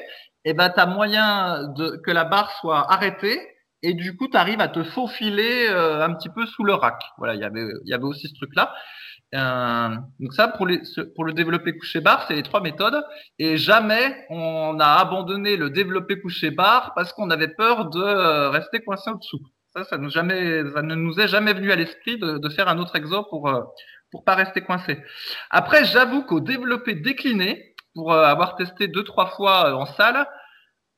eh 0.45 0.53
ben 0.53 0.71
as 0.73 0.85
moyen 0.85 1.67
de 1.75 2.01
que 2.05 2.11
la 2.11 2.23
barre 2.23 2.49
soit 2.61 2.89
arrêtée 2.89 3.37
et 3.83 3.93
du 3.93 4.15
coup 4.15 4.29
tu 4.29 4.37
arrives 4.37 4.61
à 4.61 4.69
te 4.69 4.85
faufiler 4.85 5.67
euh, 5.67 6.01
un 6.01 6.13
petit 6.13 6.29
peu 6.29 6.45
sous 6.45 6.63
le 6.63 6.73
rack. 6.73 7.01
Voilà, 7.17 7.35
il 7.35 7.41
y 7.41 7.43
avait 7.43 7.67
il 7.83 7.89
y 7.89 7.93
avait 7.93 8.05
aussi 8.05 8.29
ce 8.29 8.35
truc 8.35 8.55
là. 8.55 8.73
Euh, 9.35 9.97
donc 10.21 10.33
ça 10.33 10.47
pour 10.47 10.65
les 10.65 10.81
pour 11.13 11.25
le 11.25 11.33
développé 11.33 11.77
couché 11.77 11.99
barre, 11.99 12.23
c'est 12.25 12.35
les 12.35 12.43
trois 12.43 12.61
méthodes 12.61 13.03
et 13.37 13.57
jamais 13.57 14.25
on 14.29 14.79
a 14.79 14.93
abandonné 14.93 15.57
le 15.57 15.69
développé 15.69 16.21
couché 16.21 16.51
barre 16.51 16.93
parce 16.95 17.11
qu'on 17.11 17.29
avait 17.31 17.49
peur 17.49 17.89
de 17.89 18.47
rester 18.47 18.79
coincé 18.79 19.09
au-dessous. 19.09 19.41
Ça, 19.79 19.85
ça, 19.85 19.97
nous 19.97 20.09
jamais, 20.09 20.63
ça 20.73 20.81
ne 20.81 20.95
nous 20.95 21.19
est 21.19 21.27
jamais 21.27 21.53
venu 21.53 21.71
à 21.71 21.75
l'esprit 21.75 22.17
de, 22.17 22.37
de, 22.37 22.49
faire 22.49 22.67
un 22.67 22.79
autre 22.79 22.95
exo 22.97 23.23
pour 23.29 23.47
euh, 23.47 23.61
pour 24.11 24.23
pas 24.23 24.35
rester 24.35 24.61
coincé. 24.61 24.97
Après, 25.49 25.85
j'avoue 25.85 26.23
qu'au 26.23 26.39
développé 26.39 26.95
décliné, 26.95 27.75
pour 27.93 28.11
euh, 28.11 28.23
avoir 28.23 28.55
testé 28.55 28.87
deux 28.87 29.03
trois 29.03 29.27
fois 29.27 29.69
euh, 29.69 29.73
en 29.73 29.85
salle, 29.85 30.27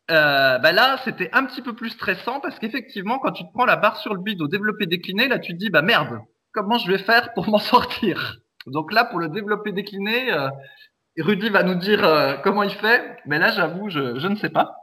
euh, 0.09 0.57
bah 0.57 0.71
là, 0.71 0.97
c'était 1.03 1.29
un 1.33 1.45
petit 1.45 1.61
peu 1.61 1.73
plus 1.73 1.89
stressant 1.91 2.39
parce 2.39 2.59
qu'effectivement, 2.59 3.19
quand 3.19 3.31
tu 3.31 3.43
te 3.43 3.51
prends 3.53 3.65
la 3.65 3.75
barre 3.77 3.97
sur 3.97 4.13
le 4.13 4.21
bide 4.21 4.41
au 4.41 4.47
développé 4.47 4.85
décliné, 4.85 5.27
là, 5.27 5.39
tu 5.39 5.53
te 5.53 5.57
dis 5.57 5.69
bah 5.69 5.81
merde, 5.81 6.19
comment 6.53 6.77
je 6.77 6.91
vais 6.91 6.97
faire 6.97 7.33
pour 7.33 7.47
m'en 7.49 7.59
sortir? 7.59 8.37
Donc 8.67 8.91
là, 8.91 9.05
pour 9.05 9.19
le 9.19 9.29
développé 9.29 9.71
décliné, 9.71 10.31
Rudy 11.17 11.49
va 11.49 11.63
nous 11.63 11.75
dire 11.75 12.39
comment 12.43 12.61
il 12.61 12.69
fait, 12.69 13.17
mais 13.25 13.39
là, 13.39 13.51
j'avoue, 13.51 13.89
je, 13.89 14.19
je 14.19 14.27
ne 14.27 14.35
sais 14.35 14.49
pas. 14.49 14.80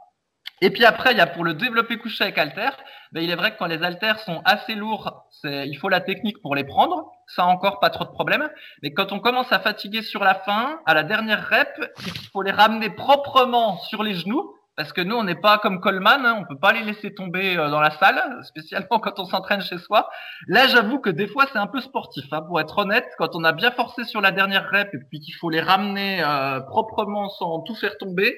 Et 0.61 0.71
puis 0.71 0.85
après, 0.85 1.11
il 1.11 1.17
y 1.17 1.21
a 1.21 1.27
pour 1.27 1.43
le 1.43 1.53
développer 1.53 1.97
couché 1.97 2.23
avec 2.23 2.37
halter, 2.37 2.69
ben 3.11 3.23
il 3.23 3.31
est 3.31 3.35
vrai 3.35 3.53
que 3.53 3.57
quand 3.57 3.65
les 3.65 3.81
haltères 3.81 4.19
sont 4.19 4.41
assez 4.45 4.75
lourds, 4.75 5.25
il 5.43 5.75
faut 5.75 5.89
la 5.89 6.01
technique 6.01 6.41
pour 6.41 6.55
les 6.55 6.63
prendre. 6.63 7.11
Ça 7.27 7.45
encore 7.45 7.79
pas 7.79 7.89
trop 7.89 8.05
de 8.05 8.09
problème. 8.09 8.49
Mais 8.83 8.93
quand 8.93 9.11
on 9.11 9.19
commence 9.19 9.51
à 9.51 9.59
fatiguer 9.59 10.01
sur 10.01 10.23
la 10.23 10.35
fin, 10.35 10.79
à 10.85 10.93
la 10.93 11.03
dernière 11.03 11.47
rep, 11.49 11.69
il 12.05 12.29
faut 12.31 12.41
les 12.41 12.51
ramener 12.51 12.89
proprement 12.89 13.77
sur 13.77 14.03
les 14.03 14.15
genoux. 14.15 14.55
Parce 14.79 14.93
que 14.93 15.01
nous, 15.01 15.17
on 15.17 15.25
n'est 15.25 15.35
pas 15.35 15.57
comme 15.57 15.81
Coleman, 15.81 16.25
hein, 16.25 16.37
on 16.39 16.45
peut 16.45 16.57
pas 16.57 16.71
les 16.71 16.83
laisser 16.83 17.13
tomber 17.13 17.57
euh, 17.57 17.69
dans 17.69 17.81
la 17.81 17.91
salle, 17.91 18.39
spécialement 18.43 18.99
quand 18.99 19.19
on 19.19 19.25
s'entraîne 19.25 19.59
chez 19.61 19.77
soi. 19.77 20.09
Là, 20.47 20.67
j'avoue 20.67 20.99
que 20.99 21.09
des 21.09 21.27
fois, 21.27 21.47
c'est 21.51 21.57
un 21.57 21.67
peu 21.67 21.81
sportif, 21.81 22.23
hein, 22.31 22.41
pour 22.43 22.61
être 22.61 22.77
honnête. 22.77 23.05
Quand 23.17 23.35
on 23.35 23.43
a 23.43 23.51
bien 23.51 23.71
forcé 23.71 24.05
sur 24.05 24.21
la 24.21 24.31
dernière 24.31 24.69
rep 24.71 24.87
et 24.93 24.99
puis 25.09 25.19
qu'il 25.19 25.33
faut 25.35 25.49
les 25.49 25.59
ramener 25.59 26.23
euh, 26.23 26.61
proprement 26.61 27.27
sans 27.27 27.59
tout 27.63 27.75
faire 27.75 27.97
tomber, 27.97 28.37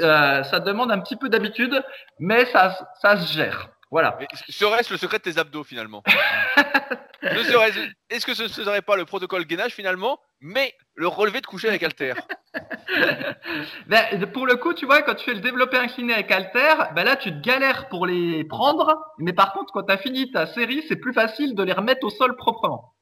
euh, 0.00 0.42
ça 0.44 0.60
demande 0.60 0.90
un 0.90 1.00
petit 1.00 1.16
peu 1.16 1.28
d'habitude, 1.28 1.82
mais 2.18 2.46
ça, 2.46 2.76
ça 3.00 3.16
se 3.16 3.32
gère. 3.32 3.68
Voilà. 3.90 4.18
Serait-ce 4.48 4.92
le 4.92 4.98
secret 4.98 5.18
de 5.18 5.22
tes 5.22 5.38
abdos 5.38 5.62
finalement? 5.62 6.02
Est-ce 7.22 8.26
que 8.26 8.34
ce 8.34 8.42
ne 8.42 8.48
serait 8.48 8.82
pas 8.82 8.96
le 8.96 9.04
protocole 9.04 9.44
gainage 9.44 9.72
finalement, 9.72 10.18
mais 10.40 10.74
le 10.94 11.06
relevé 11.06 11.40
de 11.40 11.46
coucher 11.46 11.68
avec 11.68 11.82
halter 11.82 12.14
ben, 13.86 14.26
Pour 14.32 14.46
le 14.46 14.56
coup, 14.56 14.74
tu 14.74 14.84
vois, 14.84 15.02
quand 15.02 15.14
tu 15.14 15.24
fais 15.24 15.34
le 15.34 15.40
développé 15.40 15.78
incliné 15.78 16.12
avec 16.12 16.30
halter, 16.30 16.74
ben 16.94 17.04
là 17.04 17.16
tu 17.16 17.30
te 17.30 17.40
galères 17.40 17.88
pour 17.88 18.06
les 18.06 18.44
prendre, 18.44 19.00
mais 19.18 19.32
par 19.32 19.52
contre, 19.52 19.72
quand 19.72 19.84
tu 19.84 19.92
as 19.92 19.98
fini 19.98 20.30
ta 20.30 20.46
série, 20.46 20.84
c'est 20.88 20.96
plus 20.96 21.12
facile 21.12 21.54
de 21.54 21.62
les 21.62 21.72
remettre 21.72 22.04
au 22.04 22.10
sol 22.10 22.36
proprement. 22.36 22.94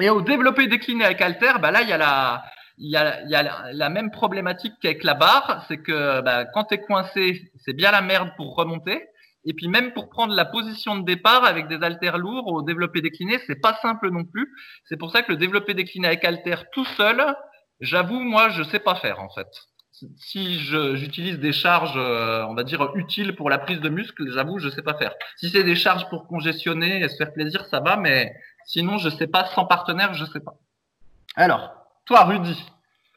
Et 0.00 0.08
au 0.08 0.22
développé 0.22 0.66
décliné 0.68 1.04
avec 1.04 1.20
halter, 1.20 1.58
ben 1.60 1.72
là 1.72 1.82
il 1.82 1.88
y 1.88 1.92
a 1.92 1.98
la, 1.98 2.44
il 2.78 2.90
y 2.90 2.96
a, 2.96 3.22
y 3.26 3.34
a 3.34 3.72
la 3.72 3.88
même 3.88 4.10
problématique 4.10 4.74
qu'avec 4.80 5.04
la 5.04 5.14
barre, 5.14 5.64
c'est 5.68 5.78
que 5.78 6.20
bah, 6.20 6.44
quand 6.44 6.64
tu 6.64 6.74
es 6.74 6.80
coincé, 6.80 7.50
c'est 7.64 7.72
bien 7.72 7.90
la 7.90 8.00
merde 8.00 8.30
pour 8.36 8.54
remonter. 8.54 9.08
Et 9.44 9.54
puis 9.54 9.68
même 9.68 9.92
pour 9.92 10.10
prendre 10.10 10.34
la 10.34 10.44
position 10.44 10.96
de 10.96 11.04
départ 11.04 11.44
avec 11.44 11.68
des 11.68 11.82
haltères 11.82 12.18
lourds 12.18 12.48
au 12.48 12.62
développé 12.62 13.00
décliné, 13.00 13.38
c'est 13.46 13.60
pas 13.60 13.78
simple 13.80 14.10
non 14.10 14.24
plus. 14.24 14.52
C'est 14.84 14.96
pour 14.96 15.10
ça 15.10 15.22
que 15.22 15.32
le 15.32 15.38
développé 15.38 15.74
décliné 15.74 16.08
avec 16.08 16.24
haltère 16.24 16.70
tout 16.70 16.84
seul, 16.84 17.24
j'avoue 17.80 18.20
moi 18.20 18.50
je 18.50 18.62
sais 18.62 18.80
pas 18.80 18.94
faire 18.96 19.20
en 19.20 19.30
fait. 19.30 19.48
Si 20.16 20.58
j'utilise 20.60 21.40
des 21.40 21.52
charges, 21.52 21.96
euh, 21.96 22.44
on 22.44 22.54
va 22.54 22.62
dire 22.62 22.94
utiles 22.94 23.34
pour 23.34 23.50
la 23.50 23.58
prise 23.58 23.80
de 23.80 23.88
muscle, 23.88 24.30
j'avoue 24.30 24.58
je 24.58 24.68
sais 24.68 24.82
pas 24.82 24.94
faire. 24.94 25.14
Si 25.36 25.50
c'est 25.50 25.64
des 25.64 25.76
charges 25.76 26.08
pour 26.08 26.26
congestionner 26.26 27.00
et 27.02 27.08
se 27.08 27.16
faire 27.16 27.32
plaisir, 27.32 27.64
ça 27.66 27.80
va, 27.80 27.96
mais 27.96 28.32
sinon 28.64 28.98
je 28.98 29.08
sais 29.08 29.26
pas 29.26 29.46
sans 29.46 29.64
partenaire, 29.64 30.14
je 30.14 30.24
sais 30.26 30.40
pas. 30.40 30.54
Alors, 31.34 31.87
toi, 32.08 32.24
Rudy, 32.24 32.64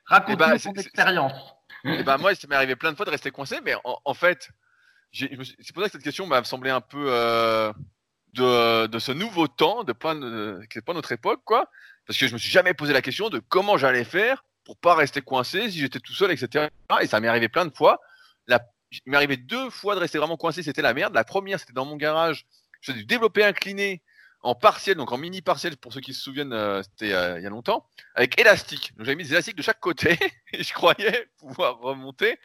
raconte-nous 0.06 0.36
ben, 0.36 0.60
ton 0.60 0.74
expérience. 0.74 1.56
Eh 1.86 2.04
ben, 2.04 2.18
moi, 2.18 2.36
ça 2.36 2.46
m'est 2.48 2.56
arrivé 2.56 2.76
plein 2.76 2.92
de 2.92 2.98
fois 2.98 3.06
de 3.06 3.12
rester 3.12 3.32
coincé, 3.32 3.60
mais 3.64 3.74
en, 3.86 4.14
fait, 4.14 4.50
c'est 5.14 5.30
pour 5.74 5.82
ça 5.82 5.88
que 5.88 5.94
cette 5.94 6.04
question 6.04 6.28
m'a 6.28 6.44
semblé 6.44 6.70
un 6.70 6.82
peu 6.82 7.06
euh, 7.08 7.72
de, 8.34 9.00
ce 9.00 9.14
nouveau 9.14 9.48
temps, 9.48 9.86
de 9.86 9.94
pas, 9.94 10.14
qui 10.14 10.78
n'est 10.78 10.82
pas 10.86 10.94
notre 10.94 11.14
époque, 11.14 11.42
quoi. 11.46 11.70
Parce 12.06 12.20
que 12.20 12.28
je 12.28 12.34
me 12.34 12.38
suis 12.38 12.52
jamais 12.52 12.74
posé 12.74 12.92
la 12.92 13.02
question 13.02 13.30
de 13.30 13.40
comment 13.40 13.78
j'allais 13.78 14.04
faire 14.04 14.44
pour 14.66 14.76
pas 14.78 14.94
rester 14.94 15.22
coincé 15.22 15.72
si 15.72 15.80
j'étais 15.80 16.02
tout 16.02 16.14
seul, 16.14 16.30
etc. 16.32 16.68
Et 17.02 17.08
ça 17.08 17.22
m'est 17.22 17.30
arrivé 17.30 17.48
plein 17.48 17.66
de 17.66 17.74
fois. 17.74 18.02
La, 18.48 18.60
il 18.92 19.00
m'est 19.06 19.18
arrivé 19.18 19.38
deux 19.38 19.70
fois 19.70 19.96
de 19.96 20.02
rester 20.02 20.18
vraiment 20.18 20.36
coincé, 20.36 20.64
c'était 20.64 20.82
la 20.82 20.94
merde. 20.94 21.14
La 21.14 21.24
première, 21.24 21.62
c'était 21.62 21.72
dans 21.72 21.86
mon 21.86 21.96
garage. 21.96 22.46
Je 22.82 22.92
faisais 22.92 23.00
du 23.00 23.06
développé 23.06 23.46
incliné 23.46 24.02
en 24.44 24.56
partiel, 24.56 24.98
donc 24.98 25.12
en 25.12 25.18
mini 25.18 25.42
partiel 25.42 25.78
pour 25.78 25.94
ceux 25.94 26.02
qui 26.02 26.14
se 26.14 26.22
souviennent, 26.22 26.54
euh, 26.54 26.82
c'était 26.82 27.14
euh, 27.14 27.40
il 27.40 27.44
y 27.44 27.48
a 27.48 27.50
longtemps, 27.50 27.88
avec 28.16 28.40
élastique. 28.40 28.96
Donc 28.96 29.06
j'avais 29.06 29.16
mis 29.16 29.24
des 29.24 29.32
élastiques 29.32 29.56
de 29.56 29.62
chaque 29.62 29.80
côté 29.80 30.18
et 30.54 30.64
je 30.64 30.74
croyais 30.74 31.30
pouvoir 31.38 31.80
remonter 31.80 32.40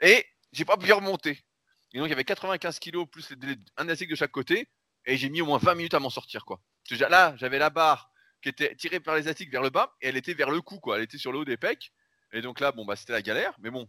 et 0.00 0.24
j'ai 0.52 0.64
pas 0.64 0.76
pu 0.76 0.92
remonter. 0.92 1.44
Et 1.92 1.98
donc 1.98 2.06
il 2.06 2.10
y 2.10 2.12
avait 2.12 2.24
95 2.24 2.78
kg 2.78 3.04
plus 3.06 3.28
un 3.76 3.84
élastique 3.84 4.10
de 4.10 4.16
chaque 4.16 4.30
côté 4.30 4.68
et 5.04 5.16
j'ai 5.16 5.28
mis 5.28 5.42
au 5.42 5.46
moins 5.46 5.58
20 5.58 5.74
minutes 5.74 5.94
à 5.94 6.00
m'en 6.00 6.10
sortir 6.10 6.44
quoi. 6.44 6.60
Là, 6.90 7.34
j'avais 7.36 7.58
la 7.58 7.70
barre 7.70 8.10
qui 8.42 8.48
était 8.48 8.74
tirée 8.74 9.00
par 9.00 9.14
l'élastique 9.14 9.50
vers 9.50 9.62
le 9.62 9.70
bas 9.70 9.94
et 10.00 10.08
elle 10.08 10.16
était 10.16 10.34
vers 10.34 10.50
le 10.50 10.60
cou 10.62 10.78
quoi. 10.80 10.96
Elle 10.96 11.02
était 11.02 11.18
sur 11.18 11.32
le 11.32 11.38
haut 11.38 11.44
des 11.44 11.56
pecs 11.56 11.92
et 12.32 12.40
donc 12.40 12.60
là 12.60 12.72
bon 12.72 12.84
bah 12.84 12.96
c'était 12.96 13.12
la 13.12 13.22
galère, 13.22 13.54
mais 13.60 13.70
bon 13.70 13.88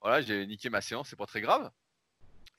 voilà 0.00 0.20
j'ai 0.20 0.46
niqué 0.46 0.68
ma 0.68 0.80
séance, 0.80 1.08
c'est 1.10 1.16
pas 1.16 1.26
très 1.26 1.40
grave. 1.40 1.70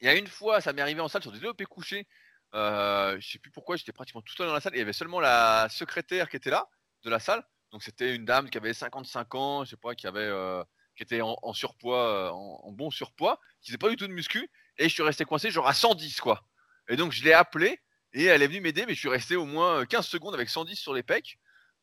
Il 0.02 0.06
y 0.06 0.10
a 0.10 0.16
une 0.16 0.28
fois, 0.28 0.62
ça 0.62 0.72
m'est 0.72 0.82
arrivé 0.82 1.02
en 1.02 1.10
salle 1.10 1.22
sur 1.22 1.32
des 1.32 1.40
développés 1.40 1.66
couchés 1.66 2.08
euh, 2.56 3.18
je 3.20 3.30
sais 3.30 3.40
plus 3.40 3.52
pourquoi, 3.52 3.76
j'étais 3.76 3.92
pratiquement 3.92 4.22
tout 4.22 4.34
seul 4.34 4.48
dans 4.48 4.54
la 4.54 4.62
salle. 4.62 4.74
il 4.76 4.80
y 4.80 4.82
avait 4.82 4.94
seulement 4.94 5.20
la 5.20 5.68
secrétaire 5.70 6.30
qui 6.30 6.38
était 6.38 6.50
là, 6.50 6.68
de 7.04 7.10
la 7.10 7.20
salle. 7.20 7.44
Donc 7.72 7.84
c'était 7.84 8.16
une 8.16 8.26
dame 8.26 8.50
qui 8.50 8.58
avait 8.58 8.74
55 8.74 9.36
ans, 9.36 9.64
je 9.64 9.72
sais 9.72 9.78
pas, 9.78 9.94
qui 9.94 10.08
avait, 10.08 10.22
euh, 10.22 10.64
qui 10.96 11.04
était 11.04 11.22
en, 11.22 11.54
surpoids, 11.54 12.08
euh, 12.08 12.30
en, 12.30 12.72
bon 12.72 12.90
surpoids, 12.90 13.40
qui 13.62 13.68
faisait 13.68 13.78
pas 13.78 13.90
du 13.90 13.96
tout 13.96 14.08
de 14.08 14.14
muscu. 14.14 14.50
Et 14.78 14.90
je 14.90 14.94
suis 14.94 15.04
resté 15.04 15.26
coincé 15.26 15.52
genre 15.52 15.68
à 15.68 15.74
110 15.74 16.22
quoi. 16.22 16.44
Et 16.90 16.96
donc 16.96 17.12
je 17.12 17.24
l'ai 17.24 17.34
appelée 17.34 17.80
et 18.14 18.26
elle 18.26 18.42
est 18.42 18.48
venue 18.48 18.62
m'aider, 18.62 18.86
mais 18.88 18.96
je 18.96 19.00
suis 19.00 19.10
resté 19.10 19.36
au 19.36 19.46
moins 19.46 19.86
15 19.86 20.08
secondes 20.08 20.34
avec 20.34 20.50
110 20.50 20.76
sur 20.76 20.94
les 20.94 21.04
pecs. 21.04 21.38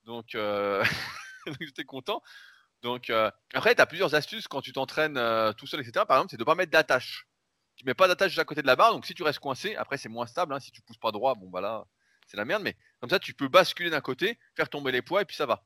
Donc, 0.05 0.35
euh, 0.35 0.85
j'étais 1.61 1.85
content. 1.85 2.23
Donc 2.83 3.11
après, 3.55 3.75
tu 3.75 3.83
as 3.83 3.87
plusieurs 3.87 4.15
astuces 4.15 4.49
quand 4.49 4.61
tu 4.61 4.73
t'entraînes 4.73 5.21
tout 5.55 5.67
seul, 5.67 5.81
etc. 5.81 6.05
Par 6.07 6.19
exemple, 6.19 6.31
c'est 6.31 6.37
de 6.37 6.45
pas 6.45 6.55
mettre 6.55 6.73
d'attache 6.73 7.27
tu 7.77 7.85
mets 7.85 7.95
pas 7.95 8.09
d'attache 8.09 8.37
à 8.39 8.45
côté 8.45 8.63
de 8.63 8.67
la 8.67 8.77
barre, 8.77 8.93
donc 8.93 9.07
si 9.07 9.15
tu 9.15 9.23
restes 9.23 9.39
coincé, 9.39 9.77
après 9.77 9.99
c'est 9.99 10.09
moins 10.09 10.27
stable. 10.27 10.55
Hein, 10.55 10.61
si 10.61 10.73
tu 10.73 10.83
pousses 10.83 10.97
pas 10.97 11.13
droit, 11.13 11.35
bon 11.35 11.49
bah 11.49 11.61
là 11.61 11.85
c'est 12.27 12.37
la 12.37 12.45
merde, 12.45 12.63
mais 12.63 12.77
comme 13.01 13.11
ça 13.11 13.19
tu 13.19 13.35
peux 13.35 13.49
basculer 13.49 13.91
d'un 13.91 14.01
côté, 14.01 14.39
faire 14.55 14.69
tomber 14.69 14.93
les 14.93 15.03
poids 15.03 15.23
et 15.23 15.25
puis 15.25 15.37
ça 15.37 15.47
va. 15.47 15.63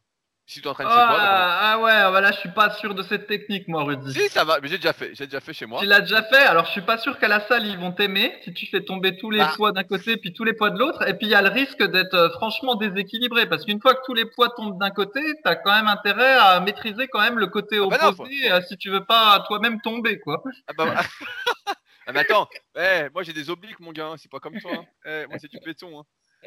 Si 0.46 0.60
tu 0.60 0.66
es 0.66 0.68
en 0.68 0.74
train 0.74 0.82
de 0.82 0.88
ah, 0.90 1.74
ah 1.74 1.78
ouais, 1.78 1.92
ah 1.92 2.10
ouais, 2.10 2.20
là 2.20 2.32
je 2.32 2.38
suis 2.38 2.48
pas 2.48 2.70
sûr 2.70 2.96
de 2.96 3.04
cette 3.04 3.28
technique 3.28 3.68
moi 3.68 3.84
Rudy. 3.84 4.12
Si 4.12 4.28
ça 4.30 4.42
va, 4.42 4.58
mais 4.60 4.66
j'ai 4.66 4.78
déjà 4.78 4.92
fait, 4.92 5.14
j'ai 5.14 5.26
déjà 5.26 5.38
fait 5.38 5.52
chez 5.52 5.64
moi. 5.64 5.78
Tu 5.78 5.86
l'as 5.86 6.00
déjà 6.00 6.24
fait, 6.24 6.42
alors 6.42 6.66
je 6.66 6.72
suis 6.72 6.80
pas 6.80 6.98
sûr 6.98 7.20
qu'à 7.20 7.28
la 7.28 7.46
salle 7.46 7.64
ils 7.66 7.78
vont 7.78 7.92
t'aimer 7.92 8.36
si 8.42 8.52
tu 8.52 8.66
fais 8.66 8.82
tomber 8.82 9.16
tous 9.16 9.30
les 9.30 9.38
ah. 9.38 9.52
poids 9.54 9.70
d'un 9.70 9.84
côté 9.84 10.16
puis 10.16 10.32
tous 10.32 10.42
les 10.42 10.52
poids 10.52 10.70
de 10.70 10.78
l'autre, 10.80 11.06
et 11.06 11.14
puis 11.14 11.28
il 11.28 11.30
y 11.30 11.36
a 11.36 11.42
le 11.42 11.50
risque 11.50 11.84
d'être 11.84 12.14
euh, 12.14 12.30
franchement 12.30 12.74
déséquilibré 12.74 13.48
parce 13.48 13.64
qu'une 13.64 13.80
fois 13.80 13.94
que 13.94 14.00
tous 14.04 14.14
les 14.14 14.24
poids 14.24 14.48
tombent 14.56 14.76
d'un 14.80 14.90
côté, 14.90 15.20
tu 15.20 15.48
as 15.48 15.54
quand 15.54 15.72
même 15.72 15.86
intérêt 15.86 16.32
à 16.32 16.58
maîtriser 16.58 17.06
quand 17.06 17.20
même 17.20 17.38
le 17.38 17.46
côté 17.46 17.78
ah 17.80 17.86
bah 17.88 18.08
opposé 18.08 18.50
euh, 18.50 18.60
si 18.68 18.76
tu 18.76 18.90
veux 18.90 19.04
pas 19.04 19.44
toi-même 19.46 19.80
tomber 19.80 20.18
quoi. 20.18 20.42
Ah 20.66 20.72
bah, 20.76 20.94
Ah, 22.10 22.12
mais 22.12 22.20
attends, 22.22 22.48
eh, 22.76 23.08
moi 23.14 23.22
j'ai 23.22 23.32
des 23.32 23.50
obliques, 23.50 23.78
mon 23.78 23.92
gars, 23.92 24.08
hein, 24.08 24.16
c'est 24.16 24.28
pas 24.28 24.40
comme 24.40 24.60
toi. 24.60 24.72
Hein. 24.74 24.84
Eh, 25.06 25.26
moi 25.28 25.38
c'est 25.38 25.48
du 25.48 25.60
béton. 25.60 26.00
Hein. 26.00 26.04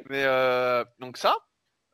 Mais 0.09 0.25
euh, 0.25 0.83
donc 0.99 1.15
ça. 1.15 1.37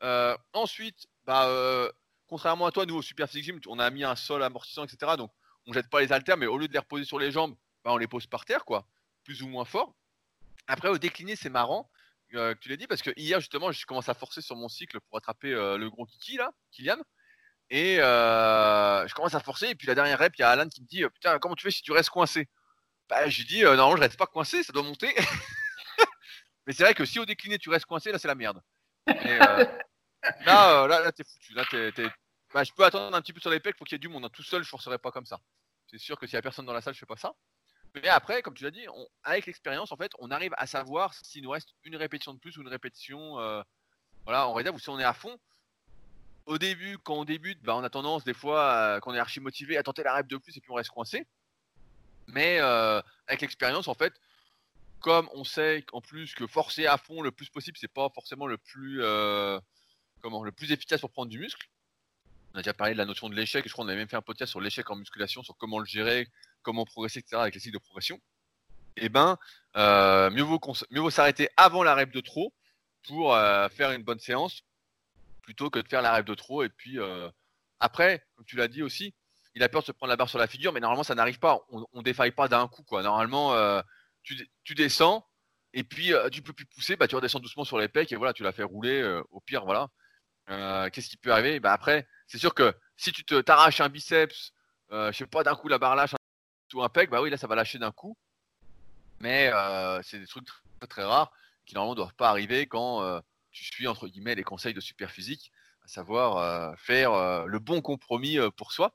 Euh, 0.02 0.36
ensuite, 0.54 1.06
bah, 1.24 1.46
euh, 1.46 1.88
contrairement 2.26 2.66
à 2.66 2.72
toi, 2.72 2.84
nous 2.84 2.96
au 2.96 3.02
Super 3.02 3.28
Physique 3.28 3.44
Gym, 3.44 3.60
on 3.68 3.78
a 3.78 3.88
mis 3.90 4.02
un 4.02 4.16
sol 4.16 4.42
amortissant, 4.42 4.82
etc. 4.82 5.12
Donc 5.16 5.30
on 5.68 5.72
jette 5.72 5.88
pas 5.88 6.00
les 6.00 6.12
haltères, 6.12 6.36
mais 6.36 6.46
au 6.46 6.58
lieu 6.58 6.66
de 6.66 6.72
les 6.72 6.80
reposer 6.80 7.04
sur 7.04 7.20
les 7.20 7.30
jambes, 7.30 7.54
bah, 7.84 7.92
on 7.92 7.96
les 7.96 8.08
pose 8.08 8.26
par 8.26 8.44
terre, 8.44 8.64
quoi, 8.64 8.88
plus 9.22 9.40
ou 9.42 9.46
moins 9.46 9.64
fort. 9.64 9.94
Après, 10.66 10.88
au 10.88 10.98
décliné, 10.98 11.36
c'est 11.36 11.48
marrant 11.48 11.88
que 12.28 12.54
tu 12.54 12.70
l'aies 12.70 12.76
dit 12.76 12.88
parce 12.88 13.02
que 13.02 13.12
hier 13.16 13.38
justement, 13.38 13.70
je 13.70 13.86
commence 13.86 14.08
à 14.08 14.14
forcer 14.14 14.40
sur 14.40 14.56
mon 14.56 14.68
cycle 14.68 14.98
pour 14.98 15.18
attraper 15.18 15.52
le 15.52 15.88
gros 15.90 16.06
Kiki 16.06 16.38
là, 16.38 16.50
Kylian. 16.72 16.98
Et 17.70 17.98
je 17.98 19.14
commence 19.14 19.36
à 19.36 19.40
forcer. 19.40 19.68
Et 19.68 19.74
puis 19.76 19.86
la 19.86 19.94
dernière 19.94 20.18
rep, 20.18 20.34
il 20.36 20.40
y 20.40 20.44
a 20.44 20.50
Alan 20.50 20.68
qui 20.68 20.82
me 20.82 20.88
dit 20.88 21.04
Putain, 21.14 21.38
comment 21.38 21.54
tu 21.54 21.62
fais 21.62 21.70
si 21.70 21.82
tu 21.82 21.92
restes 21.92 22.10
coincé? 22.10 22.48
Bah, 23.10 23.28
J'ai 23.28 23.44
dit 23.44 23.62
Normalement, 23.62 23.96
je 23.96 24.00
reste 24.02 24.16
pas 24.16 24.26
coincé, 24.26 24.62
ça 24.62 24.72
doit 24.72 24.82
monter. 24.82 25.14
Mais 26.66 26.72
c'est 26.72 26.84
vrai 26.84 26.94
que 26.94 27.04
si 27.04 27.18
au 27.18 27.26
décliné, 27.26 27.58
tu 27.58 27.68
restes 27.68 27.86
coincé, 27.86 28.12
là, 28.12 28.18
c'est 28.18 28.28
la 28.28 28.34
merde. 28.34 28.62
là, 29.06 30.86
là, 30.86 31.12
t'es 31.12 31.24
foutu. 31.24 31.52
Là, 31.54 31.64
bah, 32.54 32.64
je 32.64 32.72
peux 32.72 32.84
attendre 32.84 33.14
un 33.16 33.20
petit 33.20 33.32
peu 33.32 33.40
sur 33.40 33.50
les 33.50 33.60
pecs, 33.60 33.76
faut 33.76 33.84
qu'il 33.84 33.94
y 33.94 33.96
ait 33.96 33.98
du 33.98 34.08
monde. 34.08 34.24
Hein. 34.24 34.30
Tout 34.32 34.42
seul, 34.42 34.62
je 34.62 34.68
forcerai 34.68 34.98
pas 34.98 35.10
comme 35.10 35.26
ça. 35.26 35.40
C'est 35.86 35.98
sûr 35.98 36.18
que 36.18 36.26
s'il 36.26 36.34
y 36.34 36.38
a 36.38 36.42
personne 36.42 36.66
dans 36.66 36.72
la 36.72 36.80
salle, 36.80 36.94
je 36.94 37.00
fais 37.00 37.06
pas 37.06 37.16
ça. 37.16 37.32
Mais 37.94 38.08
après, 38.08 38.42
comme 38.42 38.54
tu 38.54 38.62
l'as 38.62 38.70
dit, 38.70 38.86
avec 39.24 39.46
l'expérience, 39.46 39.90
en 39.90 39.96
fait, 39.96 40.12
on 40.20 40.30
arrive 40.30 40.54
à 40.56 40.66
savoir 40.66 41.12
s'il 41.14 41.42
nous 41.42 41.50
reste 41.50 41.74
une 41.82 41.96
répétition 41.96 42.32
de 42.32 42.38
plus 42.38 42.56
ou 42.56 42.62
une 42.62 42.68
répétition. 42.68 43.34
voilà, 44.24 44.46
en 44.46 44.52
réserve 44.52 44.76
ou 44.76 44.78
si 44.78 44.88
on 44.90 44.98
est 45.00 45.04
à 45.04 45.14
fond 45.14 45.38
au 46.46 46.58
début, 46.58 46.98
quand 46.98 47.14
on 47.14 47.24
débute, 47.24 47.62
bah, 47.62 47.76
on 47.76 47.84
a 47.84 47.90
tendance 47.90 48.24
des 48.24 48.34
fois, 48.34 48.98
quand 49.00 49.12
on 49.12 49.14
est 49.14 49.18
archi 49.18 49.40
motivé, 49.40 49.76
à 49.76 49.82
tenter 49.82 50.02
la 50.02 50.14
rep 50.14 50.26
de 50.26 50.36
plus 50.36 50.56
et 50.56 50.60
puis 50.60 50.70
on 50.70 50.74
reste 50.74 50.90
coincé. 50.90 51.26
Mais 52.32 52.58
euh, 52.60 53.00
avec 53.26 53.40
l'expérience, 53.40 53.88
en 53.88 53.94
fait, 53.94 54.14
comme 55.00 55.28
on 55.32 55.44
sait 55.44 55.84
en 55.92 56.00
plus 56.00 56.34
que 56.34 56.46
forcer 56.46 56.86
à 56.86 56.98
fond 56.98 57.22
le 57.22 57.30
plus 57.30 57.48
possible, 57.48 57.76
c'est 57.78 57.92
pas 57.92 58.08
forcément 58.14 58.46
le 58.46 58.58
plus, 58.58 59.02
euh, 59.02 59.58
comment, 60.20 60.44
le 60.44 60.52
plus 60.52 60.72
efficace 60.72 61.00
pour 61.00 61.10
prendre 61.10 61.30
du 61.30 61.38
muscle. 61.38 61.68
On 62.52 62.58
a 62.58 62.62
déjà 62.62 62.74
parlé 62.74 62.92
de 62.94 62.98
la 62.98 63.04
notion 63.04 63.28
de 63.28 63.34
l'échec, 63.34 63.64
je 63.66 63.72
crois 63.72 63.84
qu'on 63.84 63.88
avait 63.88 63.98
même 63.98 64.08
fait 64.08 64.16
un 64.16 64.22
podcast 64.22 64.50
sur 64.50 64.60
l'échec 64.60 64.88
en 64.90 64.96
musculation, 64.96 65.42
sur 65.42 65.56
comment 65.56 65.78
le 65.78 65.86
gérer, 65.86 66.28
comment 66.62 66.84
progresser, 66.84 67.20
etc. 67.20 67.36
avec 67.36 67.54
les 67.54 67.60
cycles 67.60 67.74
de 67.74 67.82
progression. 67.82 68.20
Eh 68.96 69.08
ben, 69.08 69.38
euh, 69.76 70.30
mieux 70.30 70.42
vaut, 70.42 70.60
mieux 70.90 71.00
vaut 71.00 71.10
s'arrêter 71.10 71.48
avant 71.56 71.84
la 71.84 71.94
rep 71.94 72.10
de 72.10 72.20
trop 72.20 72.52
pour 73.06 73.34
faire 73.70 73.92
une 73.92 74.02
bonne 74.02 74.18
séance 74.18 74.62
plutôt 75.42 75.70
que 75.70 75.78
de 75.78 75.88
faire 75.88 76.02
la 76.02 76.12
rêve 76.12 76.24
de 76.24 76.34
trop. 76.34 76.62
Et 76.64 76.68
puis 76.68 76.98
après, 77.78 78.26
comme 78.36 78.44
tu 78.44 78.56
l'as 78.56 78.68
dit 78.68 78.82
aussi, 78.82 79.14
il 79.54 79.62
a 79.62 79.68
peur 79.68 79.82
de 79.82 79.86
se 79.86 79.92
prendre 79.92 80.10
la 80.10 80.16
barre 80.16 80.28
sur 80.28 80.38
la 80.38 80.46
figure, 80.46 80.72
mais 80.72 80.80
normalement 80.80 81.02
ça 81.02 81.14
n'arrive 81.14 81.38
pas. 81.38 81.60
On, 81.70 81.84
on 81.92 82.02
défaille 82.02 82.30
pas 82.30 82.48
d'un 82.48 82.68
coup, 82.68 82.82
quoi. 82.82 83.02
Normalement, 83.02 83.54
euh, 83.54 83.82
tu, 84.22 84.74
descends 84.74 85.26
et 85.72 85.84
puis 85.84 86.12
euh, 86.12 86.28
tu 86.28 86.42
peux 86.42 86.52
plus 86.52 86.66
pousser, 86.66 86.96
bah 86.96 87.08
tu 87.08 87.16
redescends 87.16 87.40
doucement 87.40 87.64
sur 87.64 87.78
les 87.78 87.88
pecs 87.88 88.12
et 88.12 88.16
voilà, 88.16 88.32
tu 88.32 88.42
l'as 88.42 88.52
fait 88.52 88.62
rouler. 88.62 89.02
au 89.30 89.40
pire, 89.40 89.64
voilà. 89.64 89.88
Qu'est-ce 90.90 91.08
qui 91.08 91.16
peut 91.16 91.32
arriver? 91.32 91.60
Bah 91.60 91.72
après, 91.72 92.06
c'est 92.26 92.38
sûr 92.38 92.54
que 92.54 92.74
si 92.96 93.12
tu 93.12 93.24
t'arraches 93.24 93.80
un 93.80 93.88
biceps, 93.88 94.52
je 94.90 95.12
sais 95.12 95.26
pas 95.26 95.42
d'un 95.44 95.54
coup 95.54 95.68
la 95.68 95.78
barre 95.78 95.96
lâche 95.96 96.14
ou 96.74 96.82
un 96.82 96.88
pec, 96.88 97.10
bah 97.10 97.20
oui 97.20 97.30
là 97.30 97.36
ça 97.36 97.46
va 97.46 97.54
lâcher 97.54 97.78
d'un 97.78 97.92
coup. 97.92 98.16
Mais 99.20 99.50
c'est 100.02 100.18
des 100.18 100.26
trucs 100.26 100.46
très, 100.78 100.88
très 100.88 101.04
rares 101.04 101.32
qui 101.66 101.74
normalement 101.74 101.94
doivent 101.94 102.14
pas 102.14 102.30
arriver 102.30 102.66
quand 102.66 103.20
tu 103.52 103.64
suis 103.64 103.86
entre 103.86 104.08
guillemets 104.08 104.34
les 104.34 104.44
conseils 104.44 104.74
de 104.74 104.80
Superphysique, 104.80 105.52
à 105.84 105.88
savoir 105.88 106.36
euh, 106.36 106.74
faire 106.76 107.12
euh, 107.12 107.46
le 107.46 107.58
bon 107.58 107.80
compromis 107.80 108.38
euh, 108.38 108.50
pour 108.50 108.72
soi. 108.72 108.94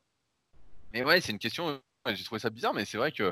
Mais 0.95 1.03
ouais, 1.03 1.19
c'est 1.19 1.33
une 1.33 1.39
question, 1.39 1.81
j'ai 2.07 2.23
trouvé 2.23 2.39
ça 2.39 2.49
bizarre, 2.49 2.73
mais 2.73 2.85
c'est 2.85 2.97
vrai 2.97 3.11
que 3.11 3.23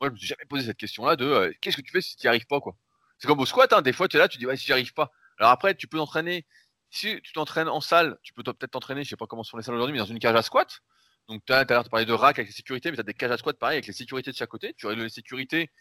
moi 0.00 0.08
je 0.08 0.10
me 0.10 0.16
suis 0.16 0.28
jamais 0.28 0.44
posé 0.48 0.64
cette 0.64 0.76
question-là 0.76 1.16
de 1.16 1.52
qu'est-ce 1.60 1.76
que 1.76 1.82
tu 1.82 1.90
fais 1.90 2.00
si 2.00 2.16
tu 2.16 2.24
n'y 2.24 2.28
arrives 2.28 2.46
pas 2.46 2.60
quoi. 2.60 2.76
C'est 3.18 3.26
comme 3.26 3.40
au 3.40 3.46
squat, 3.46 3.72
hein, 3.72 3.82
des 3.82 3.92
fois 3.92 4.06
tu 4.06 4.16
es 4.16 4.20
là, 4.20 4.28
tu 4.28 4.38
dis 4.38 4.46
ouais 4.46 4.56
si 4.56 4.66
j'y 4.66 4.72
arrive 4.72 4.94
pas. 4.94 5.10
Alors 5.38 5.50
après 5.50 5.74
tu 5.74 5.88
peux 5.88 5.98
t'entraîner, 5.98 6.46
si 6.90 7.20
tu 7.22 7.32
t'entraînes 7.32 7.68
en 7.68 7.80
salle, 7.80 8.16
tu 8.22 8.32
peux 8.32 8.44
peut-être 8.44 8.70
t'entraîner, 8.70 9.02
je 9.02 9.08
sais 9.08 9.16
pas 9.16 9.26
comment 9.26 9.42
sont 9.42 9.56
les 9.56 9.64
salles 9.64 9.74
aujourd'hui, 9.74 9.94
mais 9.94 9.98
dans 9.98 10.04
une 10.06 10.20
cage 10.20 10.36
à 10.36 10.42
squat. 10.42 10.78
Donc 11.26 11.44
tu 11.44 11.52
as, 11.52 11.58
as 11.58 11.84
parlé 11.84 12.06
de 12.06 12.12
rack 12.12 12.38
avec 12.38 12.48
les 12.48 12.54
sécurités, 12.54 12.90
mais 12.90 12.96
tu 12.96 13.00
as 13.00 13.04
des 13.04 13.14
cages 13.14 13.32
à 13.32 13.36
squat 13.36 13.58
pareil 13.58 13.78
avec 13.78 13.88
les 13.88 13.92
sécurités 13.92 14.30
de 14.30 14.36
chaque 14.36 14.48
côté. 14.48 14.74
Tu 14.74 14.86
règles 14.86 15.02
les 15.02 15.08
sécurités. 15.08 15.72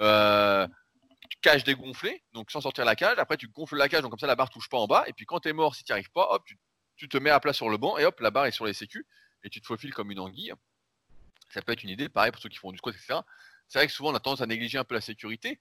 Euh, 0.00 0.66
cage 1.42 1.64
dégonflée, 1.64 2.24
donc 2.32 2.50
sans 2.50 2.60
sortir 2.60 2.84
la 2.84 2.96
cage. 2.96 3.18
Après, 3.18 3.36
tu 3.36 3.48
gonfles 3.48 3.76
la 3.76 3.88
cage, 3.88 4.02
donc 4.02 4.10
comme 4.10 4.18
ça, 4.18 4.26
la 4.26 4.36
barre 4.36 4.50
touche 4.50 4.68
pas 4.68 4.78
en 4.78 4.86
bas. 4.86 5.04
Et 5.06 5.12
puis, 5.12 5.26
quand 5.26 5.40
tu 5.40 5.48
es 5.48 5.52
mort, 5.52 5.74
si 5.74 5.84
tu 5.84 5.92
n'y 5.92 5.94
arrives 5.94 6.10
pas, 6.10 6.26
hop, 6.30 6.42
tu, 6.96 7.08
te 7.08 7.18
mets 7.18 7.30
à 7.30 7.40
plat 7.40 7.52
sur 7.52 7.70
le 7.70 7.76
banc 7.76 7.96
et 7.98 8.04
hop, 8.04 8.18
la 8.20 8.30
barre 8.30 8.46
est 8.46 8.50
sur 8.50 8.66
les 8.66 8.74
sécu 8.74 9.06
et 9.42 9.50
tu 9.50 9.60
te 9.60 9.66
faufiles 9.66 9.94
comme 9.94 10.10
une 10.10 10.18
anguille. 10.18 10.52
Ça 11.50 11.62
peut 11.62 11.72
être 11.72 11.82
une 11.82 11.90
idée, 11.90 12.08
pareil 12.08 12.32
pour 12.32 12.40
ceux 12.40 12.48
qui 12.48 12.58
font 12.58 12.72
du 12.72 12.78
squat, 12.78 12.94
etc. 12.94 13.20
C'est 13.68 13.78
vrai 13.78 13.86
que 13.86 13.92
souvent, 13.92 14.10
on 14.10 14.14
a 14.14 14.20
tendance 14.20 14.40
à 14.40 14.46
négliger 14.46 14.78
un 14.78 14.84
peu 14.84 14.94
la 14.94 15.00
sécurité, 15.00 15.60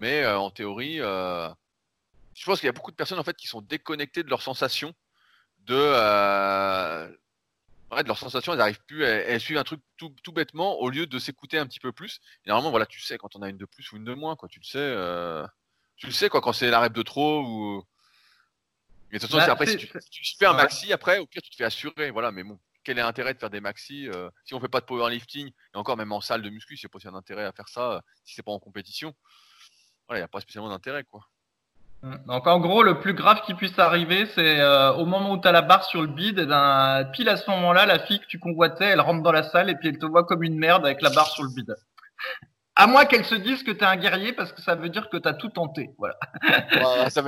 mais 0.00 0.22
euh, 0.22 0.38
en 0.38 0.50
théorie, 0.50 1.00
euh, 1.00 1.48
je 2.34 2.44
pense 2.44 2.60
qu'il 2.60 2.66
y 2.66 2.70
a 2.70 2.72
beaucoup 2.72 2.90
de 2.90 2.96
personnes 2.96 3.18
en 3.18 3.24
fait 3.24 3.36
qui 3.36 3.46
sont 3.46 3.62
déconnectées 3.62 4.22
de 4.22 4.28
leurs 4.28 4.42
sensations, 4.42 4.94
de, 5.66 5.74
euh, 5.74 7.08
ouais, 7.90 8.02
de 8.02 8.08
leurs 8.08 8.18
sensations, 8.18 8.52
elles 8.52 8.58
n'arrivent 8.58 8.84
plus, 8.86 9.04
elles, 9.04 9.40
suivent 9.40 9.58
un 9.58 9.64
truc 9.64 9.80
tout, 9.96 10.14
tout 10.22 10.32
bêtement 10.32 10.78
au 10.80 10.90
lieu 10.90 11.06
de 11.06 11.18
s'écouter 11.18 11.58
un 11.58 11.66
petit 11.66 11.80
peu 11.80 11.92
plus. 11.92 12.20
Et 12.44 12.50
normalement, 12.50 12.70
voilà, 12.70 12.86
tu 12.86 13.00
sais 13.00 13.18
quand 13.18 13.36
on 13.36 13.42
a 13.42 13.48
une 13.48 13.56
de 13.56 13.64
plus 13.64 13.90
ou 13.92 13.96
une 13.96 14.04
de 14.04 14.14
moins, 14.14 14.36
quoi. 14.36 14.48
Tu 14.48 14.60
le 14.60 14.64
sais, 14.64 14.78
euh, 14.78 15.46
tu 15.96 16.06
le 16.06 16.12
sais 16.12 16.28
quoi 16.28 16.40
quand 16.40 16.52
c'est 16.52 16.70
la 16.70 16.80
rep 16.80 16.92
de 16.92 17.02
trop 17.02 17.42
ou. 17.42 17.82
Mais 19.10 19.18
de 19.18 19.22
toute 19.22 19.30
façon, 19.30 19.46
bah, 19.46 19.52
après, 19.52 19.66
si 19.66 19.76
tu, 20.10 20.36
fais 20.36 20.46
un 20.46 20.52
maxi, 20.52 20.92
après, 20.92 21.18
au 21.18 21.26
pire, 21.26 21.42
tu 21.42 21.50
te 21.50 21.56
fais 21.56 21.64
assurer, 21.64 22.10
voilà. 22.10 22.32
Mais 22.32 22.42
bon, 22.42 22.58
quel 22.86 23.00
est 23.00 23.02
l'intérêt 23.02 23.34
de 23.34 23.38
faire 23.40 23.50
des 23.50 23.60
maxi 23.60 24.08
euh, 24.08 24.30
si 24.44 24.54
on 24.54 24.60
fait 24.60 24.68
pas 24.68 24.78
de 24.78 24.84
powerlifting 24.84 25.48
et 25.48 25.76
encore 25.76 25.96
même 25.96 26.12
en 26.12 26.20
salle 26.20 26.40
de 26.40 26.50
muscu, 26.50 26.76
c'est 26.76 26.88
pas 26.88 26.98
aussi 26.98 27.08
un 27.08 27.14
intérêt 27.14 27.44
à 27.44 27.50
faire 27.50 27.68
ça 27.68 27.92
euh, 27.94 28.00
si 28.24 28.34
c'est 28.36 28.44
pas 28.44 28.52
en 28.52 28.60
compétition. 28.60 29.12
Il 30.10 30.16
n'y 30.16 30.22
a 30.22 30.28
pas 30.28 30.40
spécialement 30.40 30.68
d'intérêt, 30.68 31.02
quoi. 31.02 31.22
Donc 32.26 32.46
en 32.46 32.60
gros, 32.60 32.84
le 32.84 33.00
plus 33.00 33.14
grave 33.14 33.42
qui 33.44 33.54
puisse 33.54 33.76
arriver, 33.80 34.26
c'est 34.26 34.60
euh, 34.60 34.92
au 34.92 35.04
moment 35.04 35.32
où 35.32 35.40
tu 35.40 35.48
as 35.48 35.52
la 35.52 35.62
barre 35.62 35.82
sur 35.82 36.00
le 36.00 36.06
bide, 36.06 36.38
et 36.38 36.46
ben, 36.46 37.10
pile 37.12 37.28
à 37.28 37.36
ce 37.36 37.50
moment-là, 37.50 37.86
la 37.86 37.98
fille 37.98 38.20
que 38.20 38.26
tu 38.26 38.38
convoitais, 38.38 38.84
elle 38.84 39.00
rentre 39.00 39.24
dans 39.24 39.32
la 39.32 39.42
salle 39.42 39.68
et 39.68 39.74
puis 39.74 39.88
elle 39.88 39.98
te 39.98 40.06
voit 40.06 40.22
comme 40.22 40.44
une 40.44 40.56
merde 40.56 40.86
avec 40.86 41.02
la 41.02 41.10
barre 41.10 41.26
sur 41.26 41.42
le 41.42 41.50
bide. 41.50 41.74
À 42.76 42.86
moins 42.86 43.06
qu'elle 43.06 43.24
se 43.24 43.34
dise 43.34 43.62
que 43.62 43.70
tu 43.70 43.78
es 43.78 43.84
un 43.84 43.96
guerrier 43.96 44.32
parce 44.32 44.52
que 44.52 44.60
ça 44.60 44.74
veut 44.74 44.90
dire 44.90 45.08
que 45.08 45.16
tu 45.16 45.26
as 45.26 45.32
tout 45.32 45.48
tenté. 45.48 45.90
Voilà. 45.98 46.14
ça 47.10 47.22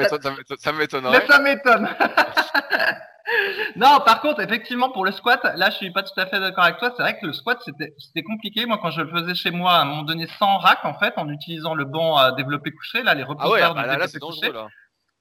m'étonnerait. 0.72 1.20
Mais 1.20 1.26
ça 1.26 1.40
m'étonne. 1.40 1.88
non, 3.76 4.00
par 4.04 4.20
contre, 4.20 4.40
effectivement, 4.40 4.90
pour 4.90 5.04
le 5.04 5.12
squat, 5.12 5.40
là, 5.56 5.70
je 5.70 5.76
suis 5.76 5.90
pas 5.90 6.02
tout 6.02 6.18
à 6.20 6.26
fait 6.26 6.38
d'accord 6.38 6.64
avec 6.64 6.78
toi. 6.78 6.92
C'est 6.96 7.02
vrai 7.02 7.18
que 7.18 7.26
le 7.26 7.32
squat, 7.32 7.58
c'était 7.64 8.22
compliqué. 8.22 8.66
Moi, 8.66 8.78
quand 8.80 8.90
je 8.90 9.00
le 9.00 9.10
faisais 9.10 9.34
chez 9.34 9.50
moi, 9.50 9.72
à 9.72 9.80
un 9.80 9.84
moment 9.86 10.02
donné, 10.02 10.26
sans 10.38 10.58
rack, 10.58 10.84
en 10.84 10.98
fait, 10.98 11.14
en 11.16 11.28
utilisant 11.30 11.74
le 11.74 11.86
banc 11.86 12.16
à 12.16 12.32
développer 12.32 12.70
couché, 12.70 13.02
là, 13.02 13.14
les 13.14 13.22
repos 13.22 13.40
ah 13.42 13.50
ouais, 13.50 13.62
ah, 13.62 13.86
là, 13.86 13.96
là, 13.96 14.06
couché. 14.20 14.52
Là. 14.52 14.68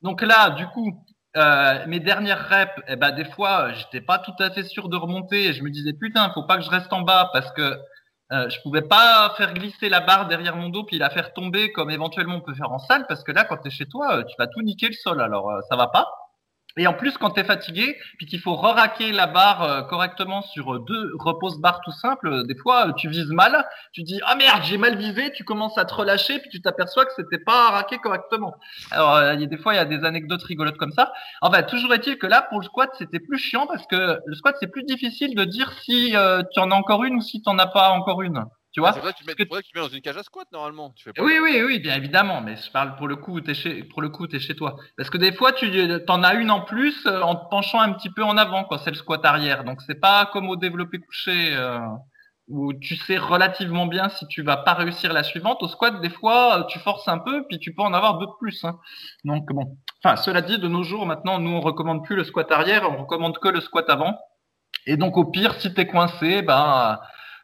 Donc 0.02 0.22
là, 0.22 0.52
du 0.52 0.68
coup, 0.68 1.06
euh, 1.38 1.86
mes 1.88 2.00
dernières 2.00 2.50
reps, 2.50 2.72
eh 2.88 2.96
ben, 2.96 3.12
des 3.12 3.26
fois, 3.26 3.72
j'étais 3.74 4.02
pas 4.02 4.20
tout 4.20 4.36
à 4.40 4.50
fait 4.50 4.64
sûr 4.64 4.90
de 4.90 4.98
remonter 4.98 5.46
et 5.46 5.54
je 5.54 5.64
me 5.64 5.70
disais, 5.70 5.94
putain, 5.94 6.32
faut 6.34 6.44
pas 6.44 6.58
que 6.58 6.64
je 6.64 6.70
reste 6.70 6.92
en 6.94 7.02
bas 7.02 7.30
parce 7.32 7.52
que 7.52 7.78
euh, 8.34 8.50
je 8.50 8.62
pouvais 8.62 8.82
pas 8.82 9.34
faire 9.38 9.54
glisser 9.54 9.88
la 9.88 10.02
barre 10.02 10.28
derrière 10.28 10.56
mon 10.56 10.70
dos 10.70 10.84
puis 10.84 10.98
la 10.98 11.10
faire 11.10 11.34
tomber 11.34 11.72
comme 11.72 11.90
éventuellement 11.90 12.36
on 12.36 12.42
peut 12.42 12.54
faire 12.54 12.72
en 12.72 12.80
salle 12.80 13.06
parce 13.08 13.24
que 13.24 13.32
là, 13.32 13.46
quand 13.46 13.58
tu 13.58 13.70
es 13.70 13.72
chez 13.72 13.88
toi, 13.88 14.24
tu 14.26 14.36
vas 14.38 14.48
tout 14.48 14.62
niquer 14.62 14.88
le 14.88 14.94
sol. 14.94 15.22
Alors, 15.22 15.50
euh, 15.50 15.62
ça 15.70 15.78
va 15.78 15.88
pas. 15.88 16.08
Et 16.78 16.86
en 16.88 16.94
plus, 16.94 17.18
quand 17.18 17.32
tu 17.32 17.40
es 17.40 17.44
fatigué, 17.44 17.98
puis 18.18 18.28
qu'il 18.28 18.40
faut 18.40 18.56
re-raquer 18.56 19.12
la 19.12 19.28
barre 19.28 19.64
euh, 19.64 19.82
correctement 19.82 20.42
sur 20.42 20.80
deux 20.80 21.12
repose-barres 21.18 21.82
tout 21.82 21.92
simples, 21.92 22.28
euh, 22.28 22.44
des 22.44 22.56
fois, 22.56 22.90
euh, 22.90 22.94
tu 22.94 23.10
vises 23.10 23.32
mal, 23.32 23.68
tu 23.94 24.04
dis 24.04 24.20
«Ah 24.26 24.36
merde, 24.36 24.62
j'ai 24.64 24.78
mal 24.78 24.96
visé», 24.96 25.32
tu 25.36 25.44
commences 25.44 25.78
à 25.78 25.86
te 25.86 25.94
relâcher, 25.94 26.40
puis 26.40 26.50
tu 26.50 26.62
t'aperçois 26.62 27.06
que 27.06 27.12
c'était 27.16 27.40
pas 27.40 27.72
raqué 27.72 27.98
correctement. 27.98 28.54
Alors, 28.92 29.36
des 29.36 29.58
fois, 29.58 29.74
il 29.74 29.78
y 29.78 29.80
a 29.80 29.86
des 29.86 30.04
anecdotes 30.06 30.44
rigolotes 30.44 30.78
comme 30.78 30.92
ça. 30.92 31.12
Enfin, 31.42 31.64
toujours 31.64 31.94
est-il 31.94 32.18
que 32.18 32.28
là, 32.28 32.42
pour 32.44 32.60
le 32.60 32.66
squat, 32.66 32.90
c'était 32.98 33.20
plus 33.20 33.38
chiant 33.38 33.66
parce 33.68 33.86
que 33.88 34.20
le 34.26 34.36
squat, 34.36 34.56
c'est 34.60 34.72
plus 34.72 34.84
difficile 34.84 35.36
de 35.36 35.44
dire 35.44 35.72
si 35.82 36.14
tu 36.54 36.60
en 36.60 36.72
as 36.72 36.76
encore 36.76 37.04
une 37.04 37.16
ou 37.16 37.22
si 37.22 37.42
tu 37.42 37.50
n'en 37.50 37.58
as 37.58 37.68
pas 37.68 37.90
encore 37.90 38.22
une. 38.22 38.46
Tu 38.72 38.80
vois 38.80 38.94
C'est 38.94 39.00
vrai 39.00 39.14
que 39.14 39.18
tu 39.18 39.26
mets, 39.26 39.34
que... 39.34 39.44
tu 39.44 39.72
mets 39.76 39.82
dans 39.82 39.88
une 39.88 40.02
cage 40.02 40.18
à 40.18 40.24
squat 40.24 40.48
normalement. 40.52 40.92
Tu 40.96 41.04
fais 41.06 41.14
pas 41.14 41.24
oui, 41.24 41.40
oui, 41.42 41.62
oui, 41.66 41.80
bien 41.80 41.96
évidemment. 41.96 42.42
Mais 42.42 42.56
je 42.58 42.70
parle 42.72 42.96
pour 42.96 43.08
le 43.08 43.16
coup, 43.16 43.40
t'es 43.42 43.54
chez, 43.54 43.84
pour 43.84 44.02
le 44.02 44.10
coup, 44.10 44.28
es 44.28 44.40
chez 44.40 44.56
toi. 44.56 44.76
Parce 44.98 45.10
que 45.10 45.18
des 45.18 45.32
fois, 45.32 45.52
tu 45.54 45.68
en 46.08 46.24
as 46.24 46.34
une 46.36 46.52
en 46.52 46.62
plus 46.62 47.06
euh, 47.06 47.22
en 47.22 47.36
te 47.36 47.50
penchant 47.50 47.80
un 47.80 47.94
petit 47.94 48.10
peu 48.10 48.24
en 48.24 48.38
avant, 48.38 48.66
quand 48.66 48.78
c'est 48.78 48.92
le 48.92 48.98
squat 48.98 49.24
arrière. 49.26 49.64
Donc 49.64 49.82
c'est 49.82 50.00
pas 50.00 50.28
comme 50.28 50.50
au 50.50 50.56
développé 50.56 51.00
couché 51.00 51.56
euh, 51.56 51.80
où 52.48 52.74
tu 52.74 52.96
sais 52.96 53.18
relativement 53.18 53.88
bien 53.88 54.10
si 54.10 54.28
tu 54.28 54.42
vas 54.44 54.58
pas 54.58 54.74
réussir 54.74 55.12
la 55.14 55.24
suivante. 55.24 55.64
Au 55.64 55.68
squat, 55.68 56.00
des 56.02 56.10
fois, 56.10 56.60
euh, 56.60 56.64
tu 56.66 56.80
forces 56.80 57.08
un 57.08 57.20
peu, 57.20 57.46
puis 57.48 57.60
tu 57.60 57.74
peux 57.74 57.82
en 57.82 57.94
avoir 57.94 58.20
deux 58.20 58.28
de 58.28 58.32
plus. 58.40 58.64
Hein. 58.64 58.78
Donc 59.24 59.52
bon. 59.52 59.78
Enfin, 60.04 60.18
cela 60.18 60.42
dit, 60.42 60.60
de 60.60 60.68
nos 60.68 60.84
jours, 60.84 61.06
maintenant, 61.06 61.40
nous 61.40 61.52
on 61.52 61.62
recommande 61.62 62.04
plus 62.04 62.16
le 62.16 62.24
squat 62.24 62.52
arrière, 62.52 62.88
on 62.92 62.98
recommande 62.98 63.40
que 63.40 63.48
le 63.48 63.62
squat 63.62 63.90
avant. 63.90 64.18
Et 64.86 64.98
donc 64.98 65.18
au 65.18 65.26
pire, 65.26 65.56
si 65.60 65.74
t'es 65.74 65.88
coincé, 65.88 66.42
ben 66.42 67.00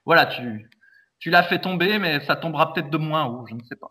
voilà, 0.06 0.26
tu 0.26 0.70
tu 1.24 1.30
l'as 1.30 1.44
fait 1.44 1.62
tomber, 1.62 2.00
mais 2.00 2.20
ça 2.26 2.36
tombera 2.36 2.74
peut-être 2.74 2.90
de 2.90 2.98
moins 2.98 3.24
haut, 3.24 3.46
je 3.48 3.54
ne 3.54 3.64
sais 3.64 3.78
pas. 3.78 3.88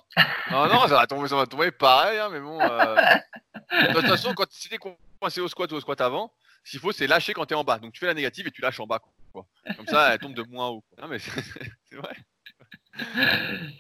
non, 0.50 0.66
non, 0.66 0.80
ça 0.86 0.96
va 0.96 1.06
tomber, 1.06 1.28
ça 1.28 1.36
va 1.36 1.46
tomber 1.46 1.70
pareil, 1.70 2.18
hein. 2.18 2.30
Euh, 2.30 3.86
de 3.88 3.92
toute 3.94 4.06
façon, 4.06 4.34
quand 4.34 4.44
tu 4.50 4.74
es 4.74 4.76
coincé 4.76 5.40
au 5.40 5.48
squat 5.48 5.72
ou 5.72 5.76
au 5.76 5.80
squat 5.80 5.98
avant, 6.02 6.30
ce 6.62 6.72
qu'il 6.72 6.80
faut, 6.80 6.92
c'est 6.92 7.06
lâcher 7.06 7.32
quand 7.32 7.46
tu 7.46 7.54
es 7.54 7.56
en 7.56 7.64
bas. 7.64 7.78
Donc 7.78 7.94
tu 7.94 8.00
fais 8.00 8.06
la 8.06 8.12
négative 8.12 8.48
et 8.48 8.50
tu 8.50 8.60
lâches 8.60 8.80
en 8.80 8.86
bas. 8.86 9.00
Quoi. 9.32 9.46
Comme 9.78 9.86
ça, 9.86 10.12
elle 10.12 10.18
tombe 10.18 10.34
de 10.34 10.42
moins 10.42 10.68
haut. 10.68 10.84
Non, 11.00 11.08
mais 11.08 11.18
c'est 11.20 11.96
vrai. 11.96 12.14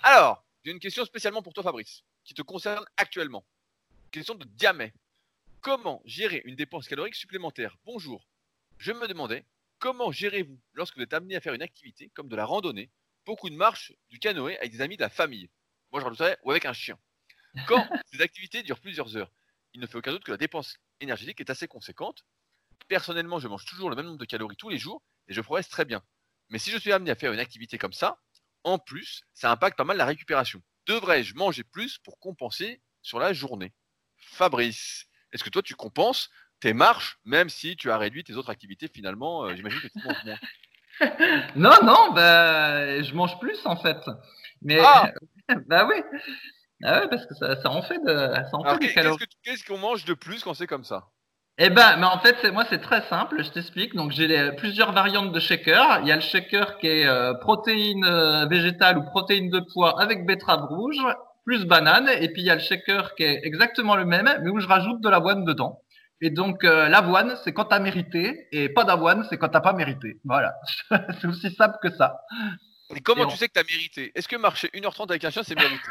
Alors, 0.02 0.42
j'ai 0.64 0.70
une 0.70 0.80
question 0.80 1.04
spécialement 1.04 1.42
pour 1.42 1.52
toi, 1.52 1.62
Fabrice, 1.62 2.04
qui 2.24 2.32
te 2.32 2.40
concerne 2.40 2.86
actuellement. 2.96 3.44
Question 4.10 4.34
de 4.34 4.46
Diamé. 4.46 4.94
Comment 5.60 6.00
gérer 6.06 6.40
une 6.46 6.56
dépense 6.56 6.88
calorique 6.88 7.16
supplémentaire? 7.16 7.76
Bonjour. 7.84 8.26
Je 8.78 8.92
me 8.92 9.06
demandais 9.06 9.44
comment 9.78 10.10
gérez-vous 10.10 10.58
lorsque 10.72 10.96
vous 10.96 11.02
êtes 11.02 11.12
amené 11.12 11.36
à 11.36 11.42
faire 11.42 11.52
une 11.52 11.60
activité 11.60 12.10
comme 12.14 12.28
de 12.28 12.36
la 12.36 12.46
randonnée 12.46 12.88
beaucoup 13.24 13.50
de 13.50 13.54
marches, 13.54 13.92
du 14.10 14.18
canoë 14.18 14.56
avec 14.58 14.72
des 14.72 14.80
amis 14.80 14.96
de 14.96 15.02
la 15.02 15.10
famille. 15.10 15.50
Moi, 15.90 16.00
je 16.00 16.04
rajouterais, 16.04 16.38
ou 16.42 16.50
avec 16.50 16.64
un 16.64 16.72
chien. 16.72 16.98
Quand 17.66 17.86
ces 18.12 18.20
activités 18.22 18.62
durent 18.62 18.80
plusieurs 18.80 19.16
heures, 19.16 19.30
il 19.74 19.80
ne 19.80 19.86
fait 19.86 19.98
aucun 19.98 20.12
doute 20.12 20.24
que 20.24 20.30
la 20.30 20.36
dépense 20.36 20.78
énergétique 21.00 21.40
est 21.40 21.50
assez 21.50 21.68
conséquente. 21.68 22.24
personnellement, 22.88 23.38
je 23.38 23.48
mange 23.48 23.64
toujours 23.64 23.90
le 23.90 23.96
même 23.96 24.06
nombre 24.06 24.18
de 24.18 24.24
calories 24.24 24.56
tous 24.56 24.68
les 24.68 24.78
jours 24.78 25.02
et 25.28 25.34
je 25.34 25.40
progresse 25.40 25.68
très 25.68 25.84
bien. 25.84 26.02
Mais 26.50 26.58
si 26.58 26.70
je 26.70 26.76
suis 26.76 26.92
amené 26.92 27.10
à 27.10 27.14
faire 27.14 27.32
une 27.32 27.38
activité 27.38 27.78
comme 27.78 27.92
ça, 27.92 28.18
en 28.64 28.78
plus, 28.78 29.22
ça 29.32 29.50
impacte 29.50 29.76
pas 29.76 29.84
mal 29.84 29.96
la 29.96 30.04
récupération. 30.04 30.62
Devrais-je 30.86 31.34
manger 31.34 31.64
plus 31.64 31.98
pour 31.98 32.18
compenser 32.18 32.82
sur 33.02 33.18
la 33.18 33.32
journée? 33.32 33.72
Fabrice, 34.16 35.06
est-ce 35.32 35.44
que 35.44 35.50
toi 35.50 35.62
tu 35.62 35.74
compenses 35.74 36.30
tes 36.60 36.72
marches, 36.74 37.18
même 37.24 37.48
si 37.48 37.76
tu 37.76 37.90
as 37.90 37.98
réduit 37.98 38.22
tes 38.22 38.34
autres 38.34 38.50
activités 38.50 38.88
finalement 38.88 39.44
euh, 39.44 39.56
J'imagine 39.56 39.80
que 39.80 39.88
tu 39.88 39.98
manges 40.04 40.24
moins? 40.24 40.38
non, 41.56 41.70
non, 41.82 42.12
bah, 42.14 43.02
je 43.02 43.14
mange 43.14 43.38
plus 43.40 43.58
en 43.64 43.76
fait. 43.76 43.98
Mais 44.62 44.78
ah 44.80 45.10
bah 45.66 45.88
oui. 45.88 46.02
Ah 46.84 47.00
ouais, 47.00 47.08
parce 47.08 47.26
que 47.26 47.34
ça, 47.34 47.60
ça 47.60 47.70
en 47.70 47.82
fait, 47.82 47.98
de, 47.98 48.34
ça 48.50 48.50
en 48.52 48.64
fait 48.64 48.78
des 48.78 48.92
calories. 48.92 49.24
Qu'est-ce 49.44 49.64
qu'on 49.64 49.78
mange 49.78 50.04
de 50.04 50.14
plus 50.14 50.42
quand 50.42 50.54
c'est 50.54 50.66
comme 50.66 50.84
ça? 50.84 51.08
Eh 51.58 51.68
ben, 51.68 51.96
mais 51.98 52.06
en 52.06 52.18
fait, 52.18 52.50
moi, 52.50 52.64
c'est 52.68 52.80
très 52.80 53.02
simple. 53.02 53.42
Je 53.42 53.50
t'explique. 53.50 53.94
Donc, 53.94 54.10
j'ai 54.10 54.52
plusieurs 54.52 54.92
variantes 54.92 55.32
de 55.32 55.40
shaker. 55.40 56.00
Il 56.00 56.08
y 56.08 56.12
a 56.12 56.16
le 56.16 56.22
shaker 56.22 56.78
qui 56.78 56.86
est 56.86 57.06
euh, 57.06 57.34
protéine 57.34 58.04
euh, 58.04 58.46
végétale 58.46 58.98
ou 58.98 59.04
protéine 59.04 59.50
de 59.50 59.60
pois 59.72 60.00
avec 60.00 60.24
betterave 60.26 60.64
rouge 60.64 61.04
plus 61.44 61.66
banane. 61.66 62.08
Et 62.20 62.32
puis, 62.32 62.42
il 62.42 62.46
y 62.46 62.50
a 62.50 62.54
le 62.54 62.60
shaker 62.60 63.14
qui 63.14 63.24
est 63.24 63.40
exactement 63.44 63.96
le 63.96 64.06
même, 64.06 64.30
mais 64.42 64.50
où 64.50 64.60
je 64.60 64.66
rajoute 64.66 65.02
de 65.02 65.08
l'avoine 65.10 65.44
dedans. 65.44 65.82
Et 66.24 66.30
donc, 66.30 66.62
euh, 66.62 66.88
l'avoine, 66.88 67.36
c'est 67.42 67.52
quand 67.52 67.64
t'as 67.64 67.80
mérité, 67.80 68.46
et 68.52 68.68
pas 68.68 68.84
d'avoine, 68.84 69.26
c'est 69.28 69.38
quand 69.38 69.48
t'as 69.48 69.60
pas 69.60 69.72
mérité. 69.72 70.20
Voilà. 70.24 70.54
c'est 71.20 71.26
aussi 71.26 71.52
simple 71.52 71.78
que 71.82 71.90
ça. 71.90 72.22
Et 72.94 73.00
comment 73.00 73.26
tu 73.26 73.36
sais 73.36 73.48
que 73.48 73.54
t'as 73.54 73.64
mérité? 73.64 74.12
Est-ce 74.14 74.28
que 74.28 74.36
marcher 74.36 74.68
1h30 74.68 75.10
avec 75.10 75.24
un 75.24 75.30
chien, 75.30 75.42
c'est 75.42 75.56
mérité? 75.56 75.82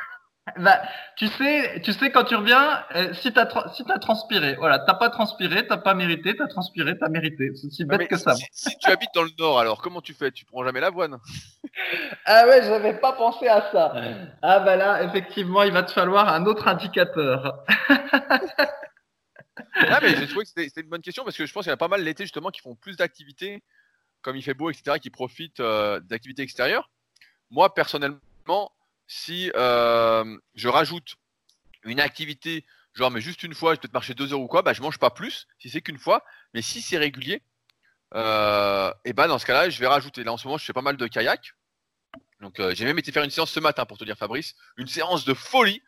Bah, 0.57 0.81
tu 1.17 1.27
sais, 1.27 1.81
tu 1.83 1.93
sais 1.93 2.11
quand 2.11 2.23
tu 2.23 2.35
reviens, 2.35 2.83
euh, 2.95 3.13
si 3.13 3.31
t'as 3.31 3.47
si 3.73 3.83
as 3.87 3.99
transpiré, 3.99 4.55
voilà, 4.55 4.79
t'as 4.79 4.95
pas 4.95 5.11
transpiré, 5.11 5.67
t'as 5.67 5.77
pas 5.77 5.93
mérité, 5.93 6.35
t'as 6.35 6.47
transpiré, 6.47 6.97
t'as 6.97 7.09
mérité. 7.09 7.51
C'est 7.53 7.67
aussi 7.67 7.85
bête 7.85 8.07
que 8.07 8.17
ça. 8.17 8.33
Si, 8.51 8.75
tu 8.79 8.89
habites 8.89 9.11
dans 9.13 9.21
le 9.21 9.29
nord, 9.37 9.59
alors 9.59 9.83
comment 9.83 10.01
tu 10.01 10.15
fais? 10.15 10.31
Tu 10.31 10.43
prends 10.45 10.63
jamais 10.63 10.79
l'avoine? 10.81 11.19
Ah 12.25 12.47
ouais, 12.47 12.63
j'avais 12.63 12.99
pas 12.99 13.13
pensé 13.13 13.47
à 13.47 13.71
ça. 13.71 13.93
Ah 14.41 14.59
bah 14.59 14.75
là, 14.75 15.03
effectivement, 15.03 15.63
il 15.63 15.71
va 15.71 15.83
te 15.83 15.91
falloir 15.91 16.27
un 16.27 16.45
autre 16.45 16.67
indicateur. 16.67 17.63
Ah 19.75 19.99
mais 20.01 20.15
j'ai 20.15 20.27
trouvé 20.27 20.45
que 20.45 20.51
c'était 20.51 20.81
une 20.81 20.89
bonne 20.89 21.01
question 21.01 21.23
parce 21.23 21.37
que 21.37 21.45
je 21.45 21.53
pense 21.53 21.63
qu'il 21.63 21.71
y 21.71 21.73
a 21.73 21.77
pas 21.77 21.87
mal 21.87 22.03
l'été 22.03 22.23
justement 22.23 22.49
qui 22.49 22.61
font 22.61 22.75
plus 22.75 22.97
d'activités, 22.97 23.63
comme 24.21 24.35
il 24.35 24.43
fait 24.43 24.53
beau, 24.53 24.69
etc., 24.69 24.99
qui 24.99 25.09
profitent 25.09 25.59
euh, 25.59 25.99
d'activités 26.01 26.41
extérieures. 26.41 26.89
Moi 27.49 27.73
personnellement 27.73 28.71
si 29.07 29.51
euh, 29.55 30.37
je 30.55 30.67
rajoute 30.67 31.15
une 31.83 31.99
activité, 31.99 32.65
genre 32.93 33.11
mais 33.11 33.21
juste 33.21 33.43
une 33.43 33.53
fois, 33.53 33.71
je 33.73 33.75
peux 33.77 33.81
peut-être 33.81 33.93
marcher 33.93 34.13
deux 34.13 34.33
heures 34.33 34.41
ou 34.41 34.47
quoi, 34.47 34.61
bah 34.61 34.73
je 34.73 34.81
mange 34.81 34.99
pas 34.99 35.09
plus 35.09 35.47
si 35.59 35.69
c'est 35.69 35.81
qu'une 35.81 35.97
fois. 35.97 36.23
Mais 36.53 36.61
si 36.61 36.81
c'est 36.81 36.97
régulier, 36.97 37.41
euh, 38.13 38.93
et 39.05 39.13
bah 39.13 39.27
dans 39.27 39.39
ce 39.39 39.45
cas-là, 39.45 39.69
je 39.69 39.79
vais 39.79 39.87
rajouter. 39.87 40.23
Là 40.23 40.33
en 40.33 40.37
ce 40.37 40.47
moment, 40.47 40.57
je 40.57 40.65
fais 40.65 40.73
pas 40.73 40.81
mal 40.81 40.97
de 40.97 41.07
kayak. 41.07 41.53
Donc 42.41 42.59
j'ai 42.73 42.85
même 42.85 42.97
été 42.97 43.11
faire 43.11 43.23
une 43.23 43.29
séance 43.29 43.51
ce 43.51 43.59
matin 43.59 43.85
pour 43.85 43.97
te 43.97 44.03
dire 44.03 44.17
Fabrice, 44.17 44.55
une 44.77 44.87
séance 44.87 45.25
de 45.25 45.33
folie. 45.33 45.81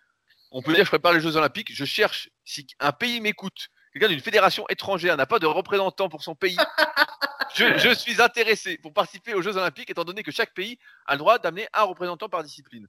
On 0.55 0.61
peut 0.61 0.71
dire 0.71 0.81
que 0.81 0.85
je 0.85 0.91
prépare 0.91 1.13
les 1.13 1.19
Jeux 1.19 1.35
Olympiques. 1.35 1.73
Je 1.73 1.83
cherche 1.83 2.29
si 2.45 2.67
un 2.79 2.91
pays 2.91 3.19
m'écoute, 3.19 3.69
quelqu'un 3.91 4.07
d'une 4.07 4.19
fédération 4.19 4.65
étrangère 4.69 5.17
n'a 5.17 5.25
pas 5.25 5.39
de 5.39 5.47
représentant 5.47 6.09
pour 6.09 6.23
son 6.23 6.35
pays. 6.35 6.57
Je, 7.55 7.77
je, 7.77 7.93
suis 7.93 8.19
intéressé 8.19 8.79
pour 8.79 8.95
participer 8.95 9.35
aux 9.35 9.43
Jeux 9.43 9.57
Olympiques, 9.57 9.91
étant 9.91 10.03
donné 10.03 10.23
que 10.23 10.31
chaque 10.31 10.55
pays 10.55 10.79
a 11.05 11.13
le 11.13 11.19
droit 11.19 11.37
d'amener 11.37 11.67
un 11.71 11.83
représentant 11.83 12.27
par 12.27 12.41
discipline. 12.41 12.87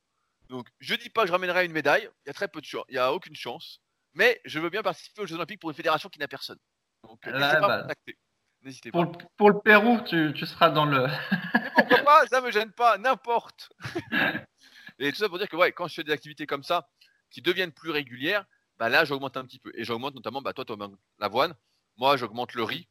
Donc, 0.48 0.68
je 0.78 0.94
dis 0.94 1.10
pas 1.10 1.22
que 1.22 1.26
je 1.26 1.32
ramènerai 1.32 1.66
une 1.66 1.72
médaille. 1.72 2.08
Il 2.24 2.28
y 2.28 2.30
a 2.30 2.32
très 2.32 2.48
peu 2.48 2.62
de 2.62 2.64
chance. 2.64 2.84
Il 2.88 2.94
y 2.94 2.98
a 2.98 3.12
aucune 3.12 3.36
chance. 3.36 3.82
Mais 4.14 4.40
je 4.46 4.58
veux 4.60 4.70
bien 4.70 4.82
participer 4.82 5.20
aux 5.20 5.26
Jeux 5.26 5.34
Olympiques 5.34 5.60
pour 5.60 5.68
une 5.68 5.76
fédération 5.76 6.08
qui 6.08 6.18
n'a 6.18 6.28
personne. 6.28 6.56
Donc, 7.02 7.26
euh, 7.26 7.32
n'hésitez 7.32 7.60
pas 7.60 7.64
à 7.66 7.68
bah, 7.68 7.82
contacter. 7.82 8.18
N'hésitez 8.62 8.90
pas. 8.90 9.06
Pour, 9.36 9.50
le 9.50 9.60
Pérou, 9.60 10.00
tu, 10.06 10.32
tu, 10.34 10.46
seras 10.46 10.70
dans 10.70 10.86
le. 10.86 11.08
Mais 11.52 11.70
pourquoi 11.74 11.98
pas 11.98 12.26
Ça 12.28 12.40
me 12.40 12.50
gêne 12.50 12.72
pas. 12.72 12.96
N'importe. 12.96 13.70
Et 14.98 15.10
tout 15.10 15.18
ça 15.18 15.28
pour 15.28 15.38
dire 15.38 15.48
que 15.48 15.56
ouais, 15.56 15.72
quand 15.72 15.88
je 15.88 15.94
fais 15.94 16.04
des 16.04 16.12
activités 16.12 16.46
comme 16.46 16.62
ça, 16.62 16.88
qui 17.34 17.42
deviennent 17.42 17.72
plus 17.72 17.90
régulières, 17.90 18.46
bah 18.78 18.88
là, 18.88 19.04
j'augmente 19.04 19.36
un 19.36 19.44
petit 19.44 19.58
peu. 19.58 19.72
Et 19.74 19.84
j'augmente 19.84 20.14
notamment, 20.14 20.40
bah, 20.40 20.52
toi, 20.52 20.64
toi 20.64 20.76
l'avoine. 21.18 21.52
Moi, 21.96 22.16
j'augmente 22.16 22.54
le 22.54 22.62
riz. 22.62 22.86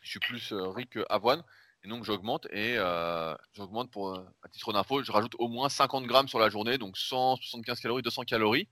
Je 0.00 0.10
suis 0.10 0.20
plus 0.20 0.52
euh, 0.52 0.68
riz 0.68 0.86
que 0.86 1.04
avoine. 1.10 1.42
Et 1.84 1.88
donc 1.88 2.02
j'augmente 2.04 2.46
et 2.46 2.74
euh, 2.76 3.36
j'augmente 3.52 3.88
pour 3.92 4.08
euh, 4.08 4.26
à 4.42 4.48
titre 4.48 4.72
d'info, 4.72 5.00
je 5.04 5.12
rajoute 5.12 5.34
au 5.38 5.46
moins 5.46 5.68
50 5.68 6.06
grammes 6.06 6.26
sur 6.26 6.40
la 6.40 6.50
journée, 6.50 6.76
donc 6.76 6.98
175 6.98 7.78
calories, 7.78 8.02
200 8.02 8.22
calories. 8.24 8.66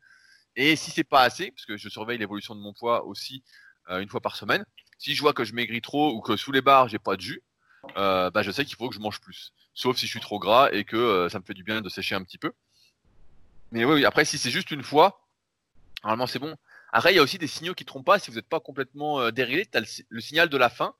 Et 0.57 0.75
si 0.75 0.91
c'est 0.91 1.05
pas 1.05 1.23
assez, 1.23 1.53
parce 1.53 1.67
que 1.67 1.77
je 1.77 1.89
surveille 1.89 2.19
l'évolution 2.19 2.57
de 2.57 2.61
mon 2.61 2.73
poids 2.73 3.05
aussi 3.05 3.45
une 3.89 4.09
fois 4.09 4.21
par 4.21 4.35
semaine, 4.35 4.65
si 4.99 5.15
je 5.15 5.23
vois 5.23 5.33
que 5.33 5.45
je 5.45 5.55
maigris 5.55 5.83
trop 5.83 6.13
ou 6.13 6.21
que 6.21 6.37
sous 6.37 6.51
les 6.51 6.63
barres 6.63 6.89
j'ai 6.89 6.99
pas 6.99 7.15
de 7.15 7.21
jus, 7.21 7.45
bah 7.95 8.43
je 8.43 8.51
sais 8.51 8.65
qu'il 8.65 8.75
faut 8.75 8.89
que 8.89 8.95
je 8.97 9.01
mange 9.01 9.21
plus. 9.21 9.53
Sauf 9.73 9.97
si 9.97 10.07
je 10.07 10.11
suis 10.11 10.21
trop 10.21 10.41
gras 10.41 10.69
et 10.73 10.83
que 10.83 11.29
ça 11.31 11.39
me 11.39 11.45
fait 11.45 11.55
du 11.55 11.63
bien 11.63 11.83
de 11.83 11.89
sécher 11.89 12.17
un 12.17 12.25
petit 12.25 12.39
peu. 12.39 12.53
Mais 13.73 13.85
oui, 13.85 14.05
après 14.05 14.25
si 14.25 14.39
c'est 14.39 14.51
juste 14.51 14.71
une 14.71 14.83
fois, 14.83 15.27
normalement 16.03 16.27
c'est 16.27 16.39
bon. 16.39 16.57
Après 16.93 17.13
il 17.13 17.17
y 17.17 17.19
a 17.19 17.23
aussi 17.23 17.39
des 17.39 17.47
signaux 17.47 17.75
qui 17.75 17.85
trompent 17.85 18.07
pas 18.07 18.19
si 18.19 18.31
vous 18.31 18.37
n'êtes 18.37 18.49
pas 18.49 18.61
complètement 18.61 19.31
déréglé. 19.31 19.67
Tu 19.67 19.79
as 19.79 20.05
le, 20.09 20.21
signal 20.21 20.49
de 20.49 20.57
la 20.57 20.71
faim 20.71 20.95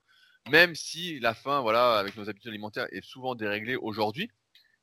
même 0.49 0.75
si 0.75 1.19
la 1.19 1.33
faim, 1.33 1.61
voilà, 1.61 1.97
avec 1.97 2.15
nos 2.15 2.29
habitudes 2.29 2.49
alimentaires, 2.49 2.87
est 2.91 3.03
souvent 3.03 3.35
déréglée 3.35 3.75
aujourd'hui, 3.75 4.31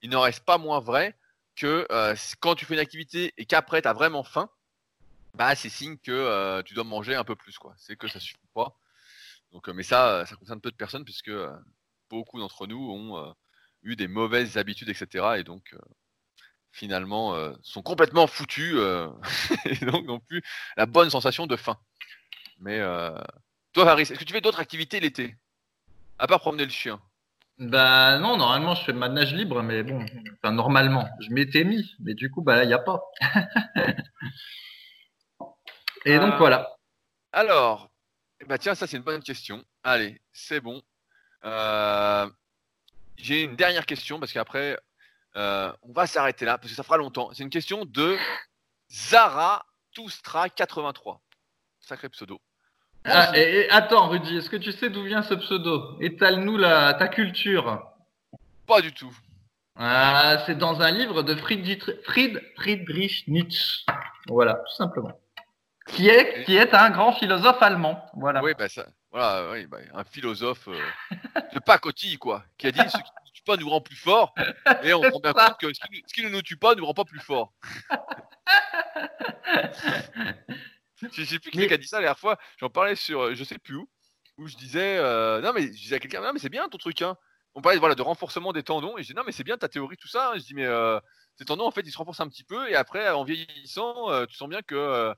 il 0.03 0.11
n'en 0.11 0.21
reste 0.21 0.45
pas 0.45 0.59
moins 0.59 0.81
vrai 0.81 1.17
que 1.57 1.87
euh, 1.91 2.15
quand 2.41 2.55
tu 2.55 2.65
fais 2.65 2.75
une 2.75 2.81
activité 2.81 3.33
et 3.39 3.47
qu'après 3.47 3.83
tu 3.83 3.89
as 3.89 3.93
vraiment 3.93 4.25
faim, 4.25 4.51
bah 5.35 5.55
c'est 5.55 5.69
signe 5.69 5.97
que 5.99 6.13
euh, 6.13 6.63
tu 6.63 6.75
dois 6.75 6.85
manger 6.85 7.15
un 7.15 7.25
peu 7.25 7.37
plus, 7.37 7.59
quoi. 7.59 7.75
C'est 7.79 7.97
que 7.97 8.09
ça 8.09 8.21
suffit 8.21 8.37
pas. 8.55 8.77
Donc, 9.53 9.69
euh, 9.69 9.73
mais 9.73 9.83
ça, 9.83 10.27
ça 10.27 10.37
concerne 10.37 10.61
peu 10.61 10.71
de 10.71 10.77
personnes 10.77 11.05
puisque 11.05 11.33
beaucoup 12.11 12.39
d'entre 12.39 12.67
nous 12.67 12.91
ont 12.91 13.35
eu 13.83 13.97
des 13.97 14.09
mauvaises 14.09 14.59
habitudes, 14.59 14.89
etc. 14.89 15.37
Et 15.39 15.45
donc 15.45 15.75
finalement 16.75 17.35
sont 17.63 17.83
complètement 17.83 18.27
foutus 18.27 18.75
et 19.65 19.85
donc 19.85 20.07
n'ont 20.07 20.21
plus 20.21 20.43
la 20.77 20.87
bonne 20.87 21.09
sensation 21.09 21.47
de 21.47 21.57
faim. 21.57 21.79
Mais 22.59 22.81
toi, 23.73 23.91
Harris, 23.91 24.03
est-ce 24.03 24.19
que 24.19 24.25
tu 24.25 24.33
fais 24.33 24.41
d'autres 24.41 24.61
activités 24.61 25.01
l'été 25.01 25.37
à 26.19 26.27
part 26.27 26.41
promener 26.41 26.65
le 26.65 26.71
chien? 26.71 27.01
Bah 27.59 28.19
non, 28.19 28.37
normalement 28.37 28.75
je 28.75 28.83
fais 28.85 28.93
ma 28.93 29.09
nage 29.09 29.33
libre, 29.33 29.63
mais 29.63 29.85
bon, 29.85 30.05
enfin 30.43 30.53
normalement, 30.53 31.09
je 31.21 31.31
m'étais 31.31 31.63
mis, 31.63 31.95
mais 32.01 32.15
du 32.15 32.29
coup 32.29 32.43
bah 32.43 32.57
là 32.57 32.65
il 32.65 32.67
n'y 32.67 32.75
a 32.75 32.81
pas. 32.81 33.01
Et 36.05 36.19
donc 36.19 36.35
euh, 36.35 36.39
voilà. 36.39 36.77
Alors, 37.33 37.91
bah 38.47 38.59
tiens, 38.59 38.75
ça 38.75 38.89
c'est 38.89 38.97
une 38.97 39.05
bonne 39.05 39.23
question. 39.23 39.65
Allez, 39.85 40.21
c'est 40.33 40.61
bon. 40.61 40.83
Euh, 41.45 42.29
j'ai 43.17 43.43
une 43.43 43.55
dernière 43.55 43.87
question 43.87 44.19
parce 44.19 44.33
qu'après 44.33 44.77
euh, 45.37 45.73
on 45.83 45.93
va 45.93 46.07
s'arrêter 46.07 46.45
là 46.45 46.59
parce 46.59 46.71
que 46.71 46.77
ça 46.77 46.83
fera 46.83 46.97
longtemps. 46.97 47.31
C'est 47.33 47.43
une 47.43 47.51
question 47.51 47.85
de 47.85 48.17
Zara 48.91 49.65
Toustra 49.93 50.49
83. 50.49 51.21
Sacré 51.81 52.09
pseudo. 52.09 52.41
Ah, 53.05 53.37
et, 53.37 53.69
attends, 53.71 54.09
Rudy, 54.09 54.39
est-ce 54.39 54.49
que 54.49 54.57
tu 54.57 54.73
sais 54.73 54.89
d'où 54.89 55.05
vient 55.05 55.23
ce 55.23 55.35
pseudo? 55.35 55.99
Étale-nous 56.01 56.59
ta 56.61 57.09
culture. 57.09 57.83
Pas 58.67 58.81
du 58.81 58.93
tout. 58.93 59.15
Ah, 59.77 60.43
c'est 60.47 60.57
dans 60.57 60.81
un 60.81 60.91
livre 60.91 61.23
de 61.23 61.35
Friedrich, 61.35 61.83
Friedrich 62.05 63.27
Nietzsche. 63.29 63.85
Voilà, 64.29 64.55
tout 64.55 64.75
simplement. 64.77 65.19
Qui 65.89 66.09
est, 66.09 66.45
qui 66.45 66.57
est 66.57 66.73
un 66.73 66.91
grand 66.91 67.13
philosophe 67.13 67.61
allemand. 67.61 68.03
Voilà. 68.15 68.43
Oui, 68.43 68.53
bah 68.57 68.69
ça, 68.69 68.87
voilà, 69.11 69.51
oui, 69.53 69.67
bah, 69.67 69.79
un 69.93 70.05
philosophe 70.05 70.69
euh, 70.69 70.81
de 71.55 71.59
pacotille, 71.61 72.17
quoi, 72.17 72.45
qui 72.57 72.69
a 72.69 72.73
dit 72.73 72.81
ce 72.89 72.97
qui 72.97 73.11
pas 73.45 73.57
nous 73.57 73.69
rend 73.69 73.81
plus 73.81 73.97
fort. 73.97 74.35
Et 74.83 74.93
on 74.95 75.03
se 75.05 75.11
rend 75.11 75.21
bien 75.21 75.33
compte 75.33 75.59
que 75.59 75.73
ce 75.73 75.81
qui, 75.81 76.03
ce 76.07 76.15
qui, 76.15 76.23
ne 76.23 76.29
nous 76.29 76.43
tue 76.43 76.57
pas 76.57 76.75
nous 76.75 76.87
rend 76.87 76.95
pas 76.95 77.05
plus 77.05 77.21
fort. 77.21 77.53
Je 81.13 81.25
sais 81.25 81.39
plus 81.39 81.51
qui, 81.51 81.73
a 81.73 81.77
dit 81.77 81.87
ça 81.87 81.97
la 81.97 82.03
dernière 82.03 82.19
fois. 82.19 82.39
J'en 82.59 82.71
parlais 82.71 82.97
sur, 82.97 83.23
euh, 83.23 83.35
je 83.35 83.45
sais 83.45 83.59
plus 83.59 83.77
où, 83.77 83.89
où 84.39 84.47
je 84.47 84.57
disais, 84.57 84.97
euh, 84.99 85.41
non 85.41 85.53
mais 85.53 85.63
je 85.63 85.83
disais 85.83 85.97
à 85.97 85.99
quelqu'un, 85.99 86.21
non 86.21 86.33
mais 86.33 86.39
c'est 86.39 86.49
bien 86.49 86.69
ton 86.69 86.79
truc, 86.79 87.03
hein. 87.03 87.17
On 87.57 87.63
parlait 87.63 87.79
voilà 87.79 87.95
de 87.95 88.03
renforcement 88.03 88.53
des 88.53 88.65
tendons 88.65 88.99
et 88.99 89.03
je 89.03 89.09
dis 89.09 89.15
non 89.15 89.23
mais 89.25 89.31
c'est 89.31 89.45
bien 89.45 89.57
ta 89.57 89.69
théorie 89.69 89.97
tout 89.97 90.09
ça. 90.09 90.31
Hein. 90.31 90.39
Je 90.39 90.43
dis 90.43 90.55
mais 90.55 90.67
euh, 90.67 90.99
ces 91.37 91.45
tendons 91.45 91.67
en 91.67 91.71
fait 91.71 91.83
ils 91.83 91.93
se 91.93 91.99
renforcent 91.99 92.19
un 92.19 92.29
petit 92.29 92.43
peu 92.43 92.69
et 92.69 92.75
après 92.75 93.09
en 93.11 93.23
vieillissant 93.23 94.27
tu 94.27 94.35
sens 94.35 94.49
bien 94.49 94.61
que 94.63 95.11
en 95.11 95.15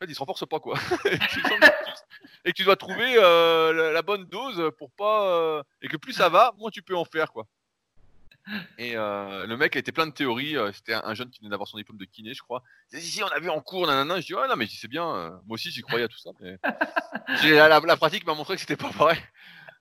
fait 0.00 0.10
ils 0.10 0.14
se 0.14 0.18
renforcent 0.18 0.48
pas 0.48 0.58
quoi. 0.58 0.76
et, 1.04 1.16
que 1.16 2.52
tu, 2.52 2.64
dois 2.64 2.74
trouver 2.74 3.14
la, 3.14 4.02
bonne 4.02 4.24
dose 4.24 4.72
pour 4.78 4.90
pas 4.90 5.62
et 5.80 5.86
que 5.86 5.96
plus 5.96 6.12
ça 6.12 6.28
va, 6.28 6.52
moins 6.58 6.70
tu 6.70 6.82
peux 6.82 6.96
en 6.96 7.04
faire 7.04 7.30
quoi. 7.30 7.46
Et 8.78 8.96
euh, 8.96 9.46
le 9.46 9.56
mec 9.56 9.74
a 9.76 9.78
été 9.78 9.92
plein 9.92 10.06
de 10.06 10.12
théories. 10.12 10.56
Euh, 10.56 10.70
c'était 10.72 10.94
un, 10.94 11.14
jeune 11.14 11.30
qui 11.30 11.40
venait 11.40 11.50
d'avoir 11.50 11.68
son 11.68 11.78
diplôme 11.78 11.98
de 11.98 12.04
kiné, 12.04 12.34
je 12.34 12.42
crois. 12.42 12.62
Il 12.92 13.00
dit, 13.00 13.06
si, 13.06 13.22
on 13.22 13.28
a 13.28 13.40
vu 13.40 13.50
en 13.50 13.60
cours, 13.60 13.86
nanana. 13.86 14.20
Je 14.20 14.26
dis, 14.26 14.34
ouais, 14.34 14.46
non, 14.48 14.56
mais 14.56 14.66
c'est 14.66 14.88
bien. 14.88 15.04
Euh, 15.04 15.30
moi 15.46 15.54
aussi, 15.54 15.70
j'y 15.70 15.82
croyais 15.82 16.04
à 16.04 16.08
tout 16.08 16.18
ça. 16.18 16.30
Mais... 16.40 16.58
la, 17.44 17.80
la, 17.80 17.96
pratique 17.96 18.26
m'a 18.26 18.34
montré 18.34 18.54
que 18.54 18.60
c'était 18.60 18.76
pas 18.76 18.90
vrai. 18.90 19.18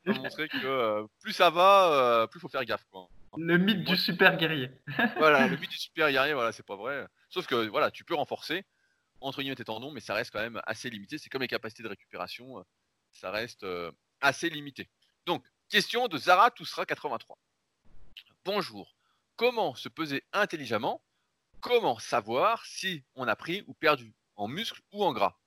m'a 0.05 0.13
montré 0.13 0.47
que 0.47 1.05
plus 1.22 1.34
ça 1.34 1.49
va, 1.49 2.28
plus 2.32 2.39
faut 2.39 2.49
faire 2.49 2.66
gaffe. 2.66 2.86
Quoi. 2.91 3.07
Le 3.38 3.57
mythe 3.57 3.84
du 3.84 3.97
super 3.97 4.38
guerrier. 4.38 4.72
voilà, 5.18 5.47
le 5.47 5.57
mythe 5.57 5.70
du 5.70 5.78
super 5.78 6.09
guerrier, 6.11 6.34
voilà, 6.34 6.51
c'est 6.51 6.66
pas 6.66 6.76
vrai. 6.76 7.05
Sauf 7.30 7.45
que 7.45 7.68
voilà, 7.68 7.91
tu 7.91 8.03
peux 8.03 8.16
renforcer 8.16 8.66
entre 9.22 9.41
guillemets 9.41 9.55
tes 9.55 9.63
tendons, 9.63 9.91
mais 9.91 10.01
ça 10.01 10.13
reste 10.13 10.32
quand 10.32 10.41
même 10.41 10.61
assez 10.66 10.89
limité. 10.89 11.18
C'est 11.18 11.30
comme 11.30 11.41
les 11.41 11.47
capacités 11.47 11.84
de 11.84 11.88
récupération, 11.88 12.63
ça 13.11 13.32
reste 13.32 13.66
assez 14.22 14.49
limité. 14.49 14.89
Donc, 15.26 15.43
question 15.70 16.07
de 16.07 16.18
Zara 16.18 16.51
Toussera 16.51 16.86
83. 16.86 17.38
Bonjour. 18.45 18.95
Comment 19.37 19.73
se 19.73 19.89
peser 19.89 20.23
intelligemment? 20.31 21.03
Comment 21.61 21.97
savoir 21.97 22.63
si 22.63 23.03
on 23.15 23.27
a 23.27 23.35
pris 23.35 23.63
ou 23.65 23.73
perdu 23.73 24.13
en 24.35 24.47
muscle 24.47 24.81
ou 24.91 25.03
en 25.03 25.13
gras? 25.13 25.39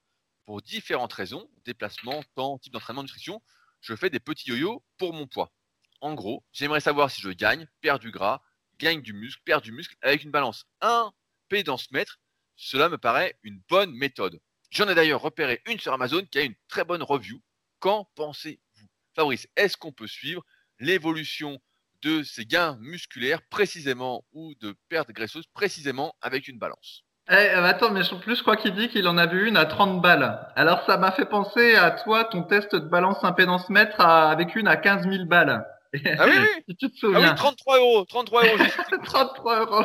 Pour 0.47 0.63
différentes 0.63 1.13
raisons, 1.13 1.49
déplacement, 1.65 2.25
temps, 2.35 2.59
type 2.59 2.73
d'entraînement, 2.73 3.05
nutrition, 3.05 3.41
je 3.81 3.95
fais 3.95 4.11
des 4.11 4.19
petits 4.19 4.49
yo-yo 4.49 4.85
pour 4.97 5.13
mon 5.13 5.29
poids. 5.29 5.55
En 6.01 6.15
gros, 6.15 6.45
j'aimerais 6.51 6.81
savoir 6.81 7.09
si 7.09 7.21
je 7.21 7.31
gagne, 7.31 7.69
perds 7.83 8.01
du 8.01 8.11
gras, 8.11 8.43
gagne 8.81 9.01
du 9.01 9.13
muscle, 9.13 9.41
perds 9.45 9.61
du 9.61 9.71
muscle 9.71 9.97
avec 10.03 10.25
une 10.25 10.33
balance 10.33 10.67
1 10.81 11.13
pédance 11.49 11.93
mètre. 11.93 12.19
Cela 12.57 12.89
me 12.89 12.99
paraît 12.99 13.39
une 13.45 13.63
bonne 13.69 13.93
méthode. 13.93 14.41
J'en 14.71 14.89
ai 14.89 14.97
d'ailleurs 14.97 15.23
repéré 15.23 15.63
une 15.67 15.79
sur 15.79 15.93
Amazon 15.93 16.27
qui 16.27 16.39
a 16.41 16.43
une 16.43 16.57
très 16.67 16.85
bonne 16.85 17.05
review. 17.05 17.41
Qu'en 17.79 18.07
pensez-vous? 18.17 18.89
Fabrice, 19.15 19.47
est-ce 19.55 19.77
qu'on 19.77 19.93
peut 19.93 20.09
suivre 20.09 20.45
l'évolution 20.81 21.61
de 22.03 22.23
ces 22.23 22.45
gains 22.45 22.77
musculaires 22.81 23.41
précisément 23.51 24.25
ou 24.33 24.55
de 24.61 24.75
pertes 24.89 25.11
graisseuses 25.11 25.47
précisément 25.55 26.15
avec 26.21 26.49
une 26.49 26.59
balance 26.59 27.05
eh, 27.31 27.35
attends, 27.35 27.91
mais 27.91 28.11
en 28.11 28.19
plus, 28.19 28.37
je 28.37 28.43
crois 28.43 28.57
qu'il 28.57 28.75
dit 28.75 28.89
qu'il 28.89 29.07
en 29.07 29.19
a 29.19 29.27
vu 29.27 29.49
une 29.49 29.59
à 29.59 29.67
30 29.67 30.01
balles. 30.01 30.51
Alors, 30.57 30.83
ça 30.87 30.97
m'a 30.97 31.13
fait 31.13 31.27
penser 31.27 31.75
à 31.75 31.91
toi, 31.91 32.25
ton 32.25 32.43
test 32.43 32.75
de 32.75 32.89
balance 32.89 33.23
impédance 33.23 33.69
mètre 33.69 34.01
avec 34.01 34.57
une 34.57 34.67
à 34.67 34.77
15 34.77 35.07
000 35.07 35.27
balles. 35.27 35.63
Ah 36.19 36.25
oui, 36.27 36.33
oui. 36.39 36.77
tu 36.81 36.91
te 36.91 36.97
souviens. 36.97 37.21
Ah 37.23 37.31
oui, 37.33 37.37
33 37.37 37.79
euros. 37.79 38.05
33 38.07 38.45
euros. 38.47 38.65
33 39.05 39.61
euros. 39.67 39.85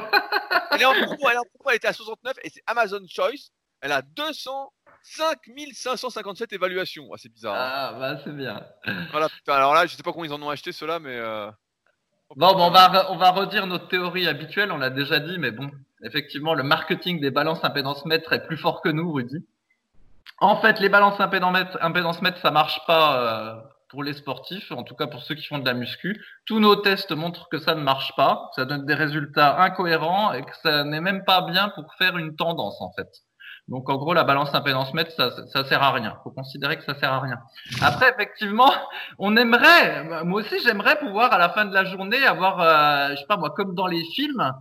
elle 0.72 0.82
est 0.82 0.86
en 0.86 0.94
promo, 0.94 1.30
elle, 1.30 1.38
elle 1.68 1.76
était 1.76 1.88
à 1.88 1.94
69 1.94 2.34
et 2.44 2.50
c'est 2.50 2.64
Amazon 2.66 3.02
Choice. 3.10 3.50
Elle 3.82 3.92
a 3.92 4.02
205 4.02 5.38
557 5.74 6.54
évaluations. 6.54 7.10
Ah, 7.14 7.18
c'est 7.18 7.32
bizarre. 7.32 7.56
Hein. 7.56 7.70
Ah, 7.74 8.00
bah, 8.00 8.22
c'est 8.24 8.36
bien. 8.36 8.66
Voilà, 9.12 9.28
alors 9.48 9.74
là, 9.74 9.86
je 9.86 9.96
sais 9.96 10.04
pas 10.04 10.14
comment 10.14 10.24
ils 10.24 10.32
en 10.32 10.42
ont 10.42 10.50
acheté 10.50 10.72
ceux-là, 10.72 11.00
mais. 11.00 11.18
Euh... 11.18 11.52
Bon, 12.36 12.54
bon, 12.54 12.68
on 12.68 12.72
va, 12.72 13.12
on 13.12 13.18
va 13.18 13.30
redire 13.30 13.68
notre 13.68 13.88
théorie 13.88 14.28
habituelle, 14.28 14.72
on 14.72 14.78
l'a 14.78 14.90
déjà 14.90 15.20
dit, 15.20 15.38
mais 15.38 15.52
bon, 15.52 15.70
effectivement, 16.02 16.56
le 16.56 16.64
marketing 16.64 17.20
des 17.22 17.30
balances 17.30 17.64
impédance 17.64 18.06
mètre 18.06 18.34
est 18.34 18.48
plus 18.48 18.58
fort 18.58 18.82
que 18.82 18.90
nous, 18.90 19.12
Rudy. 19.12 19.46
En 20.40 20.58
fait, 20.58 20.80
les 20.80 20.90
balances 20.90 21.20
impédance 21.20 22.22
mètre, 22.22 22.40
ça 22.40 22.50
marche 22.50 22.80
pas 22.88 23.18
euh, 23.18 23.62
pour 23.90 24.04
les 24.04 24.14
sportifs, 24.14 24.72
en 24.72 24.82
tout 24.82 24.96
cas 24.96 25.06
pour 25.06 25.22
ceux 25.22 25.36
qui 25.36 25.46
font 25.46 25.60
de 25.60 25.66
la 25.66 25.76
muscu. 25.76 26.26
Tous 26.48 26.60
nos 26.60 26.76
tests 26.76 27.12
montrent 27.12 27.50
que 27.50 27.60
ça 27.60 27.76
ne 27.76 27.82
marche 27.82 28.16
pas, 28.16 28.50
ça 28.56 28.66
donne 28.66 28.88
des 28.88 28.96
résultats 28.96 29.62
incohérents 29.62 30.34
et 30.34 30.42
que 30.42 30.56
ça 30.64 30.84
n'est 30.84 31.02
même 31.02 31.24
pas 31.26 31.42
bien 31.42 31.70
pour 31.70 31.94
faire 32.00 32.18
une 32.18 32.36
tendance, 32.36 32.82
en 32.82 32.92
fait. 32.94 33.10
Donc 33.70 33.90
en 33.90 33.96
gros, 33.96 34.14
la 34.14 34.24
balance 34.24 34.54
impédance 34.54 34.94
mètre, 34.94 35.12
ça, 35.12 35.32
ça 35.48 35.64
sert 35.64 35.82
à 35.82 35.92
rien. 35.92 36.18
Faut 36.24 36.32
considérer 36.32 36.78
que 36.78 36.84
ça 36.84 36.96
sert 36.96 37.12
à 37.12 37.22
rien. 37.22 37.38
Après, 37.82 38.12
effectivement, 38.12 38.72
on 39.20 39.38
aimerait, 39.38 40.24
moi 40.26 40.42
aussi, 40.42 40.60
j'aimerais 40.64 41.00
pouvoir 41.00 41.32
à 41.32 41.38
la 41.38 41.50
fin 41.50 41.66
de 41.66 41.74
la 41.74 41.86
journée 41.86 42.26
avoir, 42.26 42.60
euh, 42.60 43.12
je 43.12 43.22
sais 43.22 43.26
pas 43.26 43.38
moi, 43.38 43.52
comme 43.52 43.74
dans 43.74 43.88
les 43.88 44.04
films, 44.16 44.52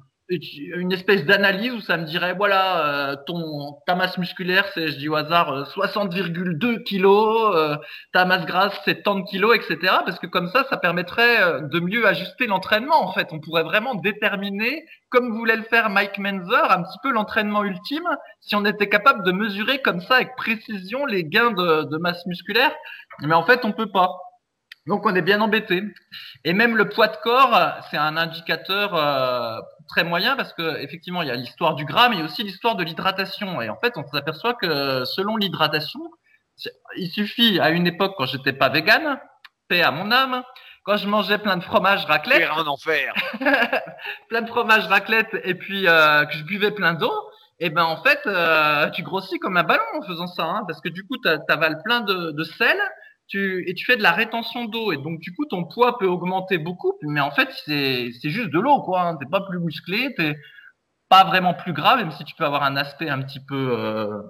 une 0.77 0.93
espèce 0.93 1.25
d'analyse 1.25 1.73
où 1.73 1.81
ça 1.81 1.97
me 1.97 2.05
dirait 2.05 2.35
voilà 2.35 2.87
euh, 2.87 3.17
ton 3.27 3.79
ta 3.87 3.95
masse 3.95 4.19
musculaire 4.19 4.67
c'est 4.75 4.89
je 4.89 4.97
dis 4.97 5.09
au 5.09 5.15
hasard 5.15 5.69
60,2 5.75 6.65
euh, 6.65 6.83
kilos 6.85 7.57
euh, 7.57 7.77
ta 8.13 8.25
masse 8.25 8.47
grasse 8.47 8.79
c'est 8.85 9.03
tant 9.03 9.17
de 9.17 9.25
kilos 9.25 9.55
etc 9.57 9.79
parce 10.05 10.19
que 10.19 10.27
comme 10.27 10.49
ça 10.49 10.65
ça 10.71 10.77
permettrait 10.77 11.63
de 11.63 11.81
mieux 11.81 12.07
ajuster 12.07 12.47
l'entraînement 12.47 13.03
en 13.03 13.13
fait. 13.13 13.29
On 13.33 13.41
pourrait 13.41 13.65
vraiment 13.65 13.95
déterminer 13.95 14.85
comme 15.11 15.33
voulait 15.37 15.57
le 15.57 15.65
faire 15.65 15.91
Mike 15.91 16.19
Menzer 16.19 16.71
un 16.71 16.83
petit 16.83 16.99
peu 17.03 17.11
l'entraînement 17.11 17.65
ultime 17.65 18.09
si 18.41 18.55
on 18.57 18.65
était 18.65 18.89
capable 18.89 19.25
de 19.25 19.33
mesurer 19.33 19.81
comme 19.83 20.01
ça 20.01 20.17
avec 20.17 20.37
précision 20.37 21.05
les 21.07 21.25
gains 21.25 21.51
de, 21.53 21.85
de 21.85 21.97
masse 21.99 22.25
musculaire. 22.27 22.73
Mais 23.21 23.35
en 23.35 23.45
fait 23.45 23.65
on 23.65 23.73
peut 23.73 23.91
pas. 23.91 24.17
Donc 24.87 25.07
on 25.07 25.15
est 25.15 25.23
bien 25.23 25.41
embêté. 25.41 25.83
Et 26.45 26.53
même 26.53 26.77
le 26.77 26.89
poids 26.89 27.07
de 27.07 27.17
corps, 27.23 27.57
c'est 27.91 27.97
un 27.97 28.17
indicateur 28.17 28.95
euh, 28.97 29.61
très 29.93 30.05
moyen 30.05 30.37
parce 30.37 30.53
que 30.55 30.81
effectivement 30.81 31.23
il 31.23 31.29
y 31.29 31.31
a 31.31 31.37
l'histoire 31.37 31.75
du 31.75 31.85
gras, 31.85 32.09
mais 32.09 32.17
il 32.17 32.19
y 32.21 32.23
a 32.23 32.25
aussi 32.25 32.43
l'histoire 32.43 32.77
de 32.77 32.83
l'hydratation. 32.83 33.61
Et 33.61 33.69
en 33.69 33.79
fait, 33.79 33.93
on 33.97 34.07
s'aperçoit 34.07 34.55
que 34.55 35.05
selon 35.05 35.37
l'hydratation, 35.37 36.01
il 36.97 37.11
suffit 37.11 37.61
à 37.61 37.71
une 37.71 37.87
époque 37.87 38.15
quand 38.17 38.27
j'étais 38.27 38.53
pas 38.53 38.69
vegan, 38.69 39.21
paix 39.69 39.83
à 39.83 39.91
mon 39.91 40.11
âme, 40.11 40.43
quand 40.85 40.97
je 40.97 41.07
mangeais 41.07 41.39
plein 41.39 41.57
de 41.57 41.63
fromage 41.63 42.05
raclette, 42.07 42.49
en 42.51 42.67
enfer, 42.67 43.15
plein 44.29 44.43
de 44.43 44.49
fromage 44.49 44.87
raclette 44.87 45.37
et 45.45 45.55
puis 45.55 45.87
euh, 45.87 46.25
que 46.25 46.35
je 46.35 46.45
buvais 46.45 46.73
plein 46.73 46.95
d'eau. 46.95 47.13
Et 47.61 47.71
ben 47.71 47.85
en 47.85 48.03
fait, 48.03 48.21
euh, 48.27 48.91
tu 48.91 49.03
grossis 49.03 49.39
comme 49.39 49.57
un 49.57 49.63
ballon 49.63 49.85
en 49.95 50.03
faisant 50.03 50.27
ça, 50.27 50.45
hein, 50.45 50.65
parce 50.67 50.81
que 50.81 50.89
du 50.89 51.07
coup, 51.07 51.17
tu 51.23 51.29
avales 51.49 51.81
plein 51.85 52.01
de, 52.01 52.33
de 52.33 52.45
sel, 52.45 52.77
tu, 53.33 53.65
et 53.69 53.75
tu 53.75 53.85
fais 53.85 53.97
de 53.97 54.03
la 54.03 54.13
rétention 54.13 54.67
d'eau 54.67 54.93
et 54.93 54.99
donc 54.99 55.19
du 55.21 55.35
coup 55.35 55.47
ton 55.47 55.65
poids 55.65 55.99
peut 55.99 56.07
augmenter 56.07 56.59
beaucoup, 56.59 56.93
mais 57.03 57.21
en 57.21 57.31
fait 57.31 57.49
c'est 57.67 58.13
juste 58.25 58.51
de 58.51 58.61
l'eau 58.61 58.83
quoi. 58.83 59.03
Hein. 59.03 59.17
T'es 59.17 59.27
pas 59.27 59.41
plus 59.41 59.59
musclé, 59.59 60.15
t'es 60.17 60.37
pas 61.09 61.25
vraiment 61.25 61.55
plus 61.55 61.73
grave, 61.73 61.99
même 61.99 62.13
si 62.13 62.25
tu 62.25 62.35
peux 62.35 62.45
avoir 62.45 62.63
un 62.63 62.77
aspect 62.77 63.09
un 63.09 63.23
petit 63.23 63.41
peu 63.41 63.77
euh, 63.79 64.21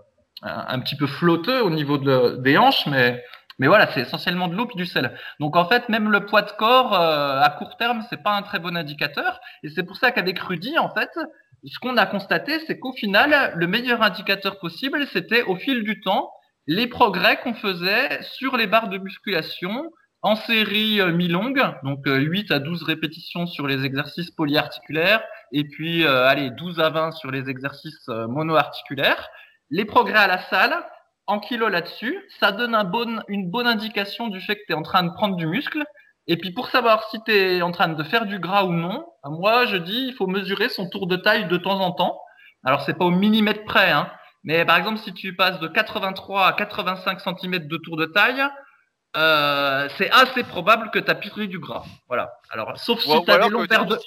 un, 0.42 0.78
petit 0.80 0.96
peu 0.96 1.07
flotteux 1.07 1.62
au 1.62 1.70
niveau 1.70 1.98
de, 1.98 2.36
des 2.36 2.57
hanches, 2.59 2.86
mais 2.86 3.22
mais 3.59 3.66
voilà, 3.68 3.90
c'est 3.92 4.00
essentiellement 4.00 4.48
de 4.48 4.57
l'eau 4.57 4.66
puis 4.66 4.76
du 4.76 4.86
sel. 4.86 5.16
Donc 5.40 5.57
en 5.57 5.68
fait, 5.68 5.88
même 5.88 6.11
le 6.11 6.24
poids 6.24 6.42
de 6.42 6.50
corps 6.53 6.94
euh, 6.94 7.40
à 7.40 7.50
court 7.50 7.76
terme, 7.76 8.05
c'est 8.09 8.22
pas 8.22 8.36
un 8.36 8.42
très 8.42 8.59
bon 8.59 8.76
indicateur. 8.76 9.40
Et 9.62 9.68
c'est 9.68 9.82
pour 9.82 9.96
ça 9.96 10.11
qu'avec 10.11 10.38
Rudy, 10.38 10.78
en 10.78 10.88
fait, 10.88 11.11
ce 11.64 11.78
qu'on 11.78 11.96
a 11.96 12.07
constaté, 12.07 12.59
c'est 12.66 12.78
qu'au 12.78 12.92
final, 12.92 13.53
le 13.55 13.66
meilleur 13.66 14.03
indicateur 14.03 14.59
possible, 14.59 15.07
c'était 15.12 15.42
au 15.42 15.57
fil 15.57 15.84
du 15.84 16.00
temps 16.00 16.32
les 16.66 16.86
progrès 16.86 17.40
qu'on 17.40 17.54
faisait 17.54 18.22
sur 18.22 18.56
les 18.56 18.66
barres 18.66 18.88
de 18.88 18.98
musculation 18.98 19.90
en 20.22 20.36
série 20.36 21.00
euh, 21.00 21.12
mi-longue, 21.12 21.62
donc 21.82 22.00
8 22.06 22.50
euh, 22.50 22.56
à 22.56 22.58
12 22.60 22.84
répétitions 22.84 23.46
sur 23.46 23.66
les 23.66 23.84
exercices 23.84 24.30
polyarticulaires 24.30 25.22
et 25.50 25.64
puis 25.64 26.04
euh, 26.04 26.26
allez 26.26 26.50
12 26.50 26.78
à 26.78 26.90
20 26.90 27.12
sur 27.12 27.30
les 27.30 27.50
exercices 27.50 28.06
monoarticulaires. 28.08 29.28
Les 29.70 29.84
progrès 29.84 30.18
à 30.18 30.28
la 30.28 30.38
salle, 30.48 30.76
en 31.26 31.40
kilo 31.40 31.68
là-dessus, 31.68 32.16
ça 32.38 32.52
donne 32.52 32.74
un 32.74 32.84
bon, 32.84 33.22
une 33.28 33.50
bonne 33.50 33.66
indication 33.66 34.28
du 34.28 34.40
fait 34.40 34.56
que 34.56 34.62
tu 34.66 34.72
es 34.72 34.76
en 34.76 34.82
train 34.82 35.02
de 35.02 35.12
prendre 35.12 35.36
du 35.36 35.46
muscle. 35.46 35.84
Et 36.28 36.36
puis 36.36 36.52
pour 36.52 36.68
savoir 36.68 37.08
si 37.10 37.18
tu 37.24 37.32
es 37.32 37.62
en 37.62 37.72
train 37.72 37.88
de 37.88 38.02
faire 38.04 38.26
du 38.26 38.38
gras 38.38 38.64
ou 38.64 38.72
non, 38.72 39.04
moi 39.24 39.66
je 39.66 39.76
dis 39.76 40.06
il 40.08 40.14
faut 40.14 40.28
mesurer 40.28 40.68
son 40.68 40.88
tour 40.88 41.08
de 41.08 41.16
taille 41.16 41.48
de 41.48 41.56
temps 41.56 41.80
en 41.80 41.90
temps. 41.90 42.16
Alors 42.64 42.82
c'est 42.82 42.94
pas 42.94 43.04
au 43.04 43.10
millimètre 43.10 43.64
près, 43.64 43.90
hein, 43.90 44.08
mais 44.45 44.64
par 44.64 44.76
exemple, 44.76 44.99
si 44.99 45.12
tu 45.12 45.34
passes 45.36 45.61
de 45.61 45.68
83 45.68 46.47
à 46.47 46.53
85 46.53 47.20
cm 47.20 47.66
de 47.66 47.76
tour 47.76 47.97
de 47.97 48.07
taille, 48.07 48.45
euh, 49.16 49.88
c'est 49.97 50.11
assez 50.11 50.43
probable 50.43 50.90
que 50.90 50.99
tu 50.99 51.11
as 51.11 51.14
pris 51.14 51.49
du 51.49 51.59
gras. 51.59 51.84
Voilà. 52.09 52.32
Alors, 52.51 52.76
sauf 52.78 53.01
si 53.01 53.24
tu 53.24 53.30
as 53.30 53.38
des 53.38 53.49
lombaires 53.51 53.86
de. 53.86 53.99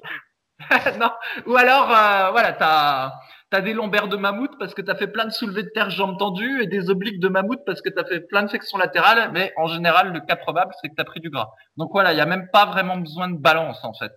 non. 1.00 1.12
Ou 1.46 1.56
alors, 1.56 1.90
euh, 1.90 2.32
voilà, 2.32 2.54
tu 2.54 2.64
as, 2.64 3.62
des 3.62 3.74
lombaires 3.74 4.10
de 4.10 4.18
mammouth 4.18 4.52
parce 4.60 4.74
que 4.74 4.82
tu 4.82 4.92
as 4.92 4.96
fait 4.96 5.08
plein 5.08 5.24
de 5.24 5.30
soulevés 5.30 5.64
de 5.64 5.70
terre 5.70 5.90
jambes 5.90 6.20
tendues 6.20 6.62
et 6.62 6.68
des 6.68 6.90
obliques 6.90 7.22
de 7.22 7.30
mammouth 7.30 7.62
parce 7.66 7.82
que 7.82 7.90
tu 7.90 7.98
as 7.98 8.04
fait 8.04 8.20
plein 8.20 8.44
de 8.44 8.50
sections 8.50 8.78
latérales. 8.78 9.32
Mais 9.32 9.54
en 9.56 9.68
général, 9.68 10.12
le 10.12 10.20
cas 10.20 10.36
probable, 10.36 10.74
c'est 10.82 10.90
que 10.90 10.96
tu 10.96 11.02
as 11.02 11.06
pris 11.06 11.22
du 11.22 11.30
gras. 11.30 11.52
Donc 11.78 11.92
voilà, 11.94 12.12
il 12.12 12.16
n'y 12.16 12.22
a 12.22 12.26
même 12.26 12.50
pas 12.52 12.66
vraiment 12.66 12.98
besoin 12.98 13.30
de 13.30 13.38
balance 13.38 13.82
en 13.84 13.94
fait 13.94 14.12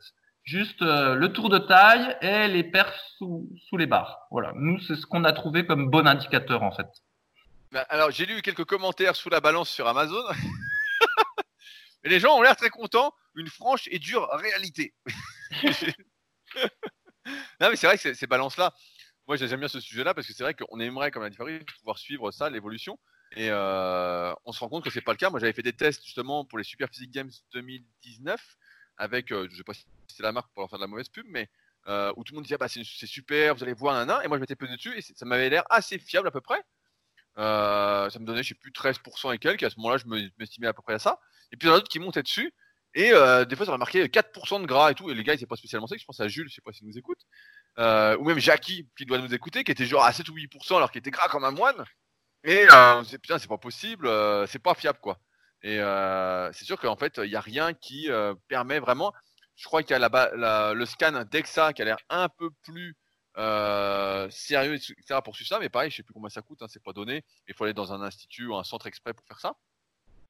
juste 0.49 0.81
euh, 0.81 1.15
le 1.15 1.31
tour 1.31 1.51
de 1.51 1.59
taille 1.59 2.17
et 2.23 2.49
les 2.49 2.65
perfs 2.65 2.99
sous, 3.19 3.47
les 3.77 3.87
barres. 3.87 4.27
Voilà, 4.31 4.53
nous 4.57 4.81
c'est 4.81 4.97
ce 4.97 5.05
qu'on 5.05 5.25
a 5.25 5.33
trouvé 5.33 5.67
comme 5.67 5.91
bon 5.91 6.07
indicateur 6.07 6.63
en 6.63 6.73
fait. 6.73 6.87
Bah, 7.71 7.85
alors 7.91 8.11
j'ai 8.11 8.25
lu 8.25 8.41
quelques 8.41 8.65
commentaires 8.65 9.15
sous 9.15 9.29
la 9.29 9.41
balance 9.41 9.69
sur 9.69 9.87
Amazon. 9.87 10.23
mais 12.03 12.11
les 12.11 12.19
gens 12.19 12.35
ont 12.37 12.43
l'air 12.43 12.57
très 12.57 12.71
contents. 12.71 13.13
Une 13.35 13.49
franche 13.49 13.89
et 13.93 13.99
dure 13.99 14.27
réalité. 14.33 14.95
non 17.61 17.69
mais 17.71 17.77
c'est 17.77 17.87
vrai 17.87 17.99
que 17.99 18.15
ces 18.15 18.27
balances-là, 18.27 18.73
moi 19.27 19.37
j'aime 19.37 19.61
bien 19.61 19.69
ce 19.69 19.81
sujet-là 19.81 20.15
parce 20.15 20.27
que 20.27 20.33
c'est 20.33 20.43
vrai 20.43 20.55
qu'on 20.55 20.81
aimerait, 20.81 21.11
comme 21.11 21.23
l'a 21.23 21.31
dit 21.31 21.37
Farid, 21.37 21.63
pouvoir 21.79 21.99
suivre 21.99 22.31
ça, 22.31 22.49
l'évolution. 22.49 22.99
Et 23.37 23.51
euh, 23.51 24.33
on 24.47 24.53
se 24.53 24.61
rend 24.61 24.71
compte 24.71 24.83
que 24.83 24.91
c'est 24.91 25.03
pas 25.03 25.13
le 25.13 25.19
cas. 25.19 25.29
Moi 25.29 25.41
j'avais 25.41 25.53
fait 25.53 25.63
des 25.63 25.75
tests 25.75 26.03
justement 26.03 26.47
pour 26.47 26.57
les 26.57 26.65
Super 26.65 26.89
Physique 26.89 27.11
Games 27.11 27.31
2019 27.53 28.41
avec, 28.99 29.33
euh, 29.33 29.49
je 29.51 29.57
sais 29.57 29.65
pas 29.65 29.75
si 29.75 29.87
c'est 30.09 30.23
la 30.23 30.33
marque 30.33 30.53
pour 30.53 30.63
leur 30.63 30.69
faire 30.69 30.79
de 30.79 30.85
la 30.85 30.89
mauvaise 30.89 31.09
pub, 31.09 31.27
mais 31.29 31.49
euh, 31.87 32.13
où 32.17 32.25
tout 32.25 32.33
le 32.33 32.37
monde 32.37 32.45
disait 32.45 32.57
ah, 32.57 32.59
bah, 32.59 32.69
c'est 32.69 32.85
super, 32.85 33.55
vous 33.55 33.63
allez 33.63 33.73
voir 33.73 33.95
un 33.95 34.07
nain, 34.07 34.21
et 34.21 34.29
moi 34.29 34.37
je 34.37 34.41
m'étais 34.41 34.57
pesé 34.57 34.77
dessus 34.77 34.97
et 34.97 35.01
ça 35.01 35.25
m'avait 35.25 35.49
l'air 35.49 35.65
assez 35.71 35.99
fiable 35.99 36.29
à 36.29 36.31
peu 36.31 36.41
près. 36.41 36.63
Euh, 37.39 38.11
ça 38.11 38.19
me 38.19 38.27
donnait, 38.27 38.43
je 38.43 38.49
sais 38.49 38.55
plus, 38.57 38.73
13% 38.73 39.33
et 39.33 39.39
quelques. 39.39 39.63
À 39.63 39.71
ce 39.71 39.77
moment-là, 39.77 39.99
je 39.99 40.31
m'estimais 40.39 40.67
à 40.67 40.73
peu 40.73 40.83
près 40.83 40.95
à 40.95 40.99
ça. 40.99 41.21
Et 41.53 41.57
puis 41.57 41.69
il 41.69 41.71
y 41.71 41.73
en 41.73 41.77
a 41.77 41.79
d'autres 41.79 41.89
qui 41.89 42.01
montaient 42.01 42.23
dessus. 42.23 42.53
Et 42.95 43.11
des 43.11 43.57
fois, 43.57 43.65
ça 43.65 43.71
m'a 43.71 43.79
marqué 43.79 44.05
4% 44.09 44.61
de 44.61 44.67
gras 44.67 44.91
et 44.91 44.97
tout. 44.97 45.09
Et 45.09 45.15
les 45.15 45.23
gars, 45.23 45.35
ils 45.35 45.47
pas 45.47 45.55
spécialement 45.55 45.87
ça. 45.87 45.95
Je 45.97 46.05
pense 46.05 46.19
à 46.19 46.27
Jules, 46.27 46.49
je 46.49 46.55
sais 46.55 46.63
pas 46.63 46.73
s'il 46.73 46.89
nous 46.89 46.99
écoute. 46.99 47.21
ou 47.77 48.25
même 48.25 48.41
Jackie, 48.41 48.89
qui 48.97 49.07
doit 49.07 49.19
nous 49.19 49.33
écouter, 49.33 49.63
qui 49.63 49.71
était 49.71 49.87
genre 49.87 50.05
à 50.05 50.13
7 50.13 50.29
ou 50.31 50.35
8% 50.35 50.79
alors 50.79 50.91
qu'il 50.91 50.99
était 50.99 51.13
gras 51.13 51.29
comme 51.29 51.45
un 51.45 51.53
moine. 51.53 51.85
Et 52.43 52.67
on 52.73 53.05
se 53.05 53.17
putain, 53.17 53.39
c'est 53.39 53.47
pas 53.47 53.59
possible, 53.59 54.11
c'est 54.49 54.59
pas 54.59 54.75
fiable 54.75 54.99
quoi. 55.01 55.21
Et 55.63 55.79
c'est 56.53 56.65
sûr 56.65 56.79
qu'en 56.81 56.97
fait, 56.97 57.21
il 57.23 57.31
n'y 57.31 57.37
a 57.37 57.41
rien 57.41 57.75
qui 57.75 58.09
permet 58.49 58.79
vraiment 58.79 59.13
je 59.59 59.65
crois 59.65 59.83
qu'il 59.83 59.91
y 59.91 60.03
a 60.03 60.73
le 60.73 60.87
scan 60.87 61.25
DEXA 61.31 61.73
qui 61.73 61.83
a 61.83 61.85
l'air 61.85 61.99
un 62.09 62.29
peu 62.29 62.51
plus 62.63 62.97
euh, 63.39 64.31
sérieux, 64.31 64.75
etc. 64.75 65.21
pour 65.23 65.35
suivre 65.35 65.49
ça. 65.49 65.59
Mais 65.59 65.69
pareil, 65.69 65.91
je 65.91 65.97
sais 65.97 66.03
plus 66.05 66.15
combien 66.15 66.29
ça 66.29 66.43
coûte, 66.43 66.63
hein, 66.63 66.67
c'est 66.69 66.83
pas 66.83 66.93
donné. 66.93 67.25
Il 67.49 67.55
faut 67.55 67.65
aller 67.65 67.75
dans 67.75 67.93
un 67.93 68.01
institut 68.01 68.47
ou 68.47 68.57
un 68.57 68.63
centre 68.63 68.87
exprès 68.87 69.13
pour 69.15 69.27
faire 69.27 69.41
ça. 69.41 69.57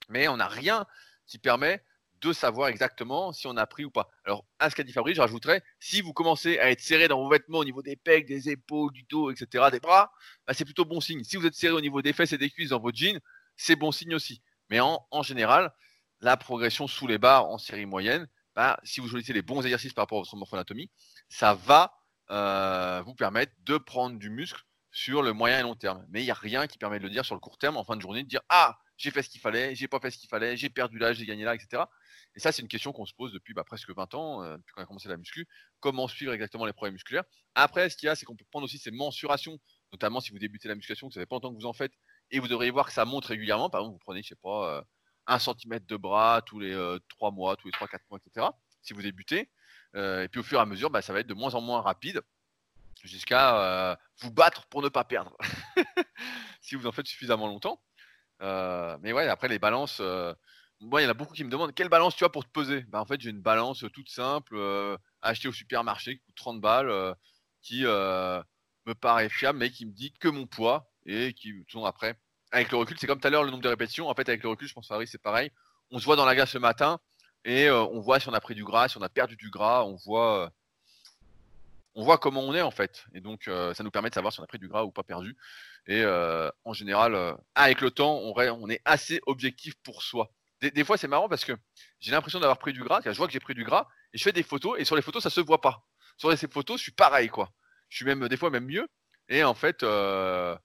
Mais 0.08 0.28
on 0.28 0.38
n'a 0.38 0.48
rien 0.48 0.86
qui 1.26 1.38
permet 1.38 1.84
de 2.22 2.32
savoir 2.32 2.68
exactement 2.68 3.32
si 3.32 3.46
on 3.46 3.56
a 3.58 3.66
pris 3.66 3.84
ou 3.84 3.90
pas. 3.90 4.08
Alors, 4.24 4.44
à 4.58 4.70
ce 4.70 4.74
qu'a 4.74 4.82
dit 4.82 4.92
Fabrice, 4.92 5.16
je 5.16 5.20
rajouterais, 5.20 5.62
si 5.78 6.00
vous 6.00 6.14
commencez 6.14 6.58
à 6.58 6.70
être 6.70 6.80
serré 6.80 7.06
dans 7.06 7.22
vos 7.22 7.28
vêtements 7.28 7.58
au 7.58 7.64
niveau 7.64 7.82
des 7.82 7.96
pecs, 7.96 8.26
des 8.26 8.48
épaules, 8.48 8.92
du 8.92 9.04
dos, 9.04 9.30
etc., 9.30 9.66
des 9.70 9.78
bras, 9.78 10.10
bah, 10.46 10.54
c'est 10.54 10.64
plutôt 10.64 10.86
bon 10.86 11.00
signe. 11.00 11.22
Si 11.22 11.36
vous 11.36 11.46
êtes 11.46 11.54
serré 11.54 11.74
au 11.74 11.80
niveau 11.82 12.00
des 12.00 12.14
fesses 12.14 12.32
et 12.32 12.38
des 12.38 12.50
cuisses 12.50 12.70
dans 12.70 12.80
votre 12.80 12.96
jean, 12.96 13.20
c'est 13.56 13.76
bon 13.76 13.92
signe 13.92 14.14
aussi. 14.14 14.40
Mais 14.70 14.80
en, 14.80 15.22
général, 15.22 15.72
la 16.20 16.36
progression 16.36 16.86
sous 16.86 17.06
les 17.06 17.18
barres 17.18 17.46
en 17.46 17.58
série 17.58 17.86
moyenne, 17.86 18.28
bah, 18.54 18.78
si 18.82 19.00
vous 19.00 19.08
choisissez 19.08 19.32
les 19.32 19.42
bons 19.42 19.62
exercices 19.62 19.92
par 19.92 20.02
rapport 20.02 20.18
à 20.18 20.22
votre 20.22 20.36
morphoanatomie, 20.36 20.90
ça 21.28 21.54
va 21.54 21.94
euh, 22.30 23.02
vous 23.06 23.14
permettre 23.14 23.52
de 23.64 23.78
prendre 23.78 24.18
du 24.18 24.30
muscle 24.30 24.62
sur 24.90 25.22
le 25.22 25.32
moyen 25.32 25.60
et 25.60 25.62
long 25.62 25.76
terme. 25.76 26.04
Mais 26.10 26.22
il 26.22 26.24
n'y 26.24 26.30
a 26.30 26.34
rien 26.34 26.66
qui 26.66 26.78
permet 26.78 26.98
de 26.98 27.04
le 27.04 27.10
dire 27.10 27.24
sur 27.24 27.34
le 27.34 27.40
court 27.40 27.58
terme 27.58 27.76
en 27.76 27.84
fin 27.84 27.96
de 27.96 28.00
journée, 28.00 28.22
de 28.22 28.28
dire 28.28 28.40
Ah, 28.48 28.78
j'ai 28.96 29.10
fait 29.10 29.22
ce 29.22 29.30
qu'il 29.30 29.40
fallait, 29.40 29.74
j'ai 29.74 29.88
pas 29.88 30.00
fait 30.00 30.10
ce 30.10 30.18
qu'il 30.18 30.28
fallait, 30.28 30.56
j'ai 30.56 30.70
perdu 30.70 30.98
là, 30.98 31.12
j'ai 31.12 31.24
gagné 31.24 31.44
là, 31.44 31.54
etc. 31.54 31.84
Et 32.34 32.40
ça, 32.40 32.52
c'est 32.52 32.62
une 32.62 32.68
question 32.68 32.92
qu'on 32.92 33.06
se 33.06 33.14
pose 33.14 33.32
depuis 33.32 33.54
bah, 33.54 33.64
presque 33.64 33.90
20 33.90 34.14
ans, 34.14 34.42
euh, 34.42 34.56
depuis 34.56 34.72
qu'on 34.72 34.82
a 34.82 34.86
commencé 34.86 35.08
la 35.08 35.16
muscu. 35.16 35.46
Comment 35.80 36.08
suivre 36.08 36.32
exactement 36.32 36.66
les 36.66 36.72
problèmes 36.72 36.94
musculaires? 36.94 37.24
Après, 37.54 37.88
ce 37.90 37.96
qu'il 37.96 38.06
y 38.06 38.10
a, 38.10 38.16
c'est 38.16 38.26
qu'on 38.26 38.36
peut 38.36 38.44
prendre 38.50 38.64
aussi 38.64 38.78
ces 38.78 38.90
mensurations, 38.90 39.58
notamment 39.92 40.20
si 40.20 40.32
vous 40.32 40.38
débutez 40.38 40.68
la 40.68 40.74
musculation, 40.74 41.08
que 41.08 41.14
ça 41.14 41.20
fait 41.20 41.26
pas 41.26 41.36
longtemps 41.36 41.52
que 41.54 41.58
vous 41.58 41.66
en 41.66 41.72
faites, 41.72 41.92
et 42.30 42.40
vous 42.40 42.48
devriez 42.48 42.70
voir 42.70 42.86
que 42.86 42.92
ça 42.92 43.04
monte 43.04 43.26
régulièrement. 43.26 43.70
Par 43.70 43.80
exemple, 43.80 43.94
vous 43.94 44.04
prenez, 44.04 44.22
je 44.22 44.28
sais 44.28 44.36
pas, 44.42 44.76
euh, 44.76 44.82
un 45.26 45.38
centimètre 45.38 45.86
de 45.86 45.96
bras 45.96 46.42
tous 46.44 46.58
les 46.60 46.72
3 47.08 47.28
euh, 47.28 47.32
mois, 47.32 47.56
tous 47.56 47.68
les 47.68 47.72
3-4 47.72 47.98
mois, 48.10 48.18
etc. 48.24 48.46
Si 48.82 48.92
vous 48.92 49.02
débutez. 49.02 49.50
et 49.94 50.28
puis 50.30 50.40
au 50.40 50.44
fur 50.44 50.58
et 50.58 50.62
à 50.62 50.66
mesure, 50.66 50.90
bah, 50.90 51.02
ça 51.02 51.12
va 51.12 51.20
être 51.20 51.26
de 51.26 51.34
moins 51.34 51.54
en 51.54 51.60
moins 51.60 51.80
rapide 51.80 52.22
jusqu'à 53.02 53.98
vous 54.20 54.32
battre 54.32 54.66
pour 54.66 54.82
ne 54.82 54.88
pas 54.88 55.04
perdre. 55.04 55.36
si 56.60 56.74
vous 56.74 56.86
en 56.86 56.92
faites 56.92 57.06
suffisamment 57.06 57.46
longtemps. 57.46 57.80
mais 58.40 59.12
ouais, 59.12 59.28
après 59.28 59.48
les 59.48 59.58
balances, 59.58 60.00
moi, 60.80 61.00
il 61.00 61.04
y 61.04 61.06
en 61.06 61.10
a 61.10 61.14
beaucoup 61.14 61.34
qui 61.34 61.44
me 61.44 61.50
demandent 61.50 61.74
quelle 61.74 61.88
balance 61.88 62.14
tu 62.14 62.24
as 62.24 62.28
pour 62.28 62.44
te 62.44 62.50
peser? 62.50 62.82
Bah, 62.88 63.00
en 63.00 63.04
fait, 63.04 63.20
j'ai 63.20 63.30
une 63.30 63.40
balance 63.40 63.84
toute 63.92 64.08
simple, 64.08 64.54
euh, 64.56 64.96
achetée 65.22 65.48
au 65.48 65.52
supermarché, 65.52 66.16
qui 66.16 66.22
coûte 66.22 66.36
30 66.36 66.60
balles, 66.60 66.88
euh, 66.88 67.14
qui 67.62 67.84
euh, 67.84 68.40
me 68.86 68.94
paraît 68.94 69.28
fiable, 69.28 69.58
mais 69.58 69.70
qui 69.70 69.86
me 69.86 69.92
dit 69.92 70.12
que 70.12 70.28
mon 70.28 70.46
poids 70.46 70.88
et 71.08 71.32
qui, 71.32 71.64
sont 71.68 71.84
après, 71.84 72.16
avec 72.52 72.70
le 72.70 72.78
recul, 72.78 72.96
c'est 72.98 73.06
comme 73.06 73.20
tout 73.20 73.26
à 73.26 73.30
l'heure 73.30 73.42
le 73.42 73.50
nombre 73.50 73.62
de 73.62 73.68
répétitions. 73.68 74.08
En 74.08 74.14
fait, 74.14 74.28
avec 74.28 74.42
le 74.42 74.48
recul, 74.48 74.68
je 74.68 74.74
pense 74.74 74.88
que 74.88 75.06
c'est 75.06 75.18
pareil. 75.18 75.50
On 75.90 75.98
se 75.98 76.04
voit 76.04 76.16
dans 76.16 76.24
la 76.24 76.36
gare 76.36 76.46
ce 76.46 76.58
matin 76.58 77.00
et 77.44 77.70
on 77.70 78.00
voit 78.00 78.20
si 78.20 78.28
on 78.28 78.34
a 78.34 78.40
pris 78.40 78.54
du 78.54 78.64
gras, 78.64 78.88
si 78.88 78.98
on 78.98 79.02
a 79.02 79.08
perdu 79.08 79.36
du 79.36 79.50
gras, 79.50 79.84
on 79.84 79.96
voit, 79.96 80.52
on 81.94 82.04
voit 82.04 82.18
comment 82.18 82.42
on 82.42 82.54
est 82.54 82.62
en 82.62 82.70
fait. 82.70 83.06
Et 83.14 83.20
donc, 83.20 83.44
ça 83.44 83.82
nous 83.82 83.90
permet 83.90 84.10
de 84.10 84.14
savoir 84.14 84.32
si 84.32 84.40
on 84.40 84.44
a 84.44 84.46
pris 84.46 84.58
du 84.58 84.68
gras 84.68 84.84
ou 84.84 84.90
pas 84.90 85.02
perdu. 85.02 85.36
Et 85.86 86.04
en 86.64 86.72
général, 86.72 87.36
avec 87.54 87.80
le 87.80 87.90
temps, 87.90 88.18
on 88.18 88.70
est 88.70 88.80
assez 88.84 89.20
objectif 89.26 89.74
pour 89.82 90.02
soi 90.02 90.30
des, 90.60 90.84
fois, 90.84 90.96
c'est 90.96 91.08
marrant 91.08 91.28
parce 91.28 91.44
que 91.44 91.52
j'ai 92.00 92.10
l'impression 92.10 92.40
d'avoir 92.40 92.58
pris 92.58 92.72
du 92.72 92.82
gras. 92.82 93.00
Je 93.04 93.10
vois 93.10 93.26
que 93.26 93.32
j'ai 93.32 93.40
pris 93.40 93.54
du 93.54 93.64
gras 93.64 93.86
et 94.12 94.18
je 94.18 94.22
fais 94.22 94.32
des 94.32 94.42
photos 94.42 94.78
et 94.78 94.84
sur 94.84 94.96
les 94.96 95.02
photos, 95.02 95.22
ça 95.22 95.30
se 95.30 95.40
voit 95.40 95.60
pas. 95.60 95.86
Sur 96.16 96.36
ces 96.36 96.48
photos, 96.48 96.78
je 96.78 96.82
suis 96.82 96.92
pareil, 96.92 97.28
quoi. 97.28 97.52
Je 97.88 97.96
suis 97.96 98.04
même 98.04 98.26
des 98.28 98.36
fois 98.36 98.50
même 98.50 98.66
mieux. 98.66 98.88
Et 99.28 99.44
en 99.44 99.54
fait, 99.54 99.82
euh, 99.82 100.56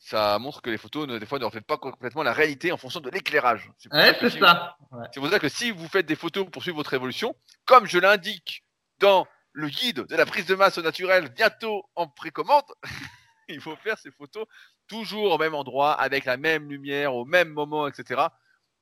ça 0.00 0.38
montre 0.38 0.62
que 0.62 0.70
les 0.70 0.78
photos, 0.78 1.06
des 1.06 1.26
fois, 1.26 1.38
ne 1.38 1.44
reflètent 1.44 1.66
pas 1.66 1.76
complètement 1.76 2.22
la 2.22 2.32
réalité 2.32 2.72
en 2.72 2.78
fonction 2.78 3.00
de 3.00 3.10
l'éclairage. 3.10 3.70
C'est 3.76 3.90
ça. 4.30 4.76
Pour 5.14 5.28
ça 5.28 5.38
que 5.38 5.50
si 5.50 5.70
vous 5.70 5.86
faites 5.88 6.06
des 6.06 6.16
photos 6.16 6.48
pour 6.50 6.62
suivre 6.62 6.78
votre 6.78 6.94
évolution, 6.94 7.36
comme 7.66 7.86
je 7.86 7.98
l'indique 7.98 8.64
dans 8.98 9.28
le 9.52 9.68
guide 9.68 10.06
de 10.06 10.16
la 10.16 10.24
prise 10.24 10.46
de 10.46 10.54
masse 10.54 10.78
naturelle, 10.78 11.28
bientôt 11.28 11.84
en 11.96 12.08
précommande, 12.08 12.64
il 13.48 13.60
faut 13.60 13.76
faire 13.76 13.98
ces 13.98 14.10
photos 14.10 14.46
toujours 14.88 15.32
au 15.32 15.38
même 15.38 15.54
endroit, 15.54 15.92
avec 15.92 16.24
la 16.24 16.38
même 16.38 16.70
lumière, 16.70 17.14
au 17.14 17.26
même 17.26 17.50
moment, 17.50 17.86
etc. 17.86 18.22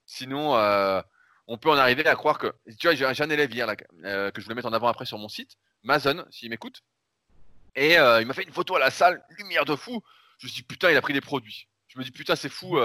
Sinon, 0.07 0.57
euh, 0.57 1.03
on 1.49 1.59
peut 1.59 1.69
en 1.69 1.77
arriver 1.77 2.07
à 2.07 2.14
croire 2.14 2.39
que. 2.39 2.55
Tu 2.79 2.87
vois, 2.87 2.95
j'ai 2.95 3.25
un 3.25 3.31
élève 3.31 3.53
hier 3.53 3.66
là, 3.66 3.75
euh, 4.05 4.31
que 4.31 4.41
je 4.41 4.47
voulais 4.47 4.55
mettre 4.55 4.69
en 4.69 4.73
avant 4.73 4.87
après 4.87 5.05
sur 5.05 5.19
mon 5.19 5.29
site, 5.29 5.57
Mason, 5.83 6.25
s'il 6.31 6.49
m'écoute. 6.49 6.83
Et 7.75 7.99
euh, 7.99 8.21
il 8.21 8.27
m'a 8.27 8.35
fait 8.35 8.45
une 8.45 8.53
photo 8.53 8.77
à 8.77 8.79
la 8.79 8.91
salle, 8.91 9.21
lumière 9.37 9.64
de 9.64 9.75
fou. 9.75 10.01
Je 10.39 10.47
me 10.47 10.51
suis 10.51 10.62
dit, 10.62 10.66
putain, 10.66 10.91
il 10.91 10.97
a 10.97 11.03
pris 11.03 11.12
des 11.12 11.20
produits. 11.20 11.68
Je 11.89 11.99
me 11.99 12.05
dis, 12.05 12.11
putain, 12.11 12.36
c'est 12.36 12.49
fou. 12.49 12.78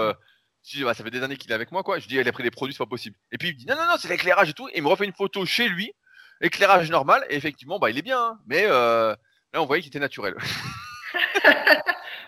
Si, 0.62 0.82
bah, 0.82 0.94
ça 0.94 1.04
fait 1.04 1.10
des 1.10 1.22
années 1.22 1.36
qu'il 1.36 1.50
est 1.50 1.54
avec 1.54 1.72
moi, 1.72 1.82
quoi. 1.82 1.98
Je 1.98 2.08
dis, 2.08 2.16
il 2.16 2.28
a 2.28 2.32
pris 2.32 2.42
des 2.42 2.50
produits, 2.50 2.74
c'est 2.74 2.78
pas 2.78 2.86
possible. 2.86 3.16
Et 3.32 3.38
puis 3.38 3.50
il 3.50 3.54
me 3.54 3.58
dit, 3.58 3.66
non, 3.66 3.76
non, 3.76 3.86
non, 3.86 3.96
c'est 3.98 4.08
l'éclairage 4.08 4.50
et 4.50 4.54
tout. 4.54 4.68
Et 4.68 4.78
il 4.78 4.82
me 4.82 4.88
refait 4.88 5.04
une 5.04 5.12
photo 5.12 5.44
chez 5.44 5.68
lui, 5.68 5.92
éclairage 6.40 6.90
normal. 6.90 7.24
Et 7.28 7.36
effectivement, 7.36 7.78
bah, 7.78 7.90
il 7.90 7.98
est 7.98 8.02
bien. 8.02 8.18
Hein. 8.18 8.38
mais 8.46 8.66
là, 8.66 9.16
on 9.54 9.66
voyait 9.66 9.82
qu'il 9.82 9.90
était 9.90 9.98
naturel. 9.98 10.34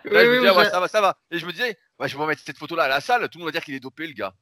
là, 0.04 0.24
je 0.24 0.28
me 0.28 0.40
disais, 0.40 0.70
ça 0.70 0.80
va, 0.80 0.88
ça 0.88 1.00
va. 1.00 1.18
Et 1.30 1.38
je 1.38 1.46
me 1.46 1.52
disais, 1.52 1.78
je 2.00 2.16
vais 2.16 2.26
mettre 2.26 2.42
cette 2.44 2.58
photo-là 2.58 2.84
à 2.84 2.88
la 2.88 3.00
salle. 3.00 3.28
Tout 3.28 3.38
le 3.38 3.44
monde 3.44 3.48
va 3.48 3.58
dire 3.58 3.64
qu'il 3.64 3.74
est 3.74 3.80
dopé, 3.80 4.06
le 4.06 4.12
gars 4.12 4.34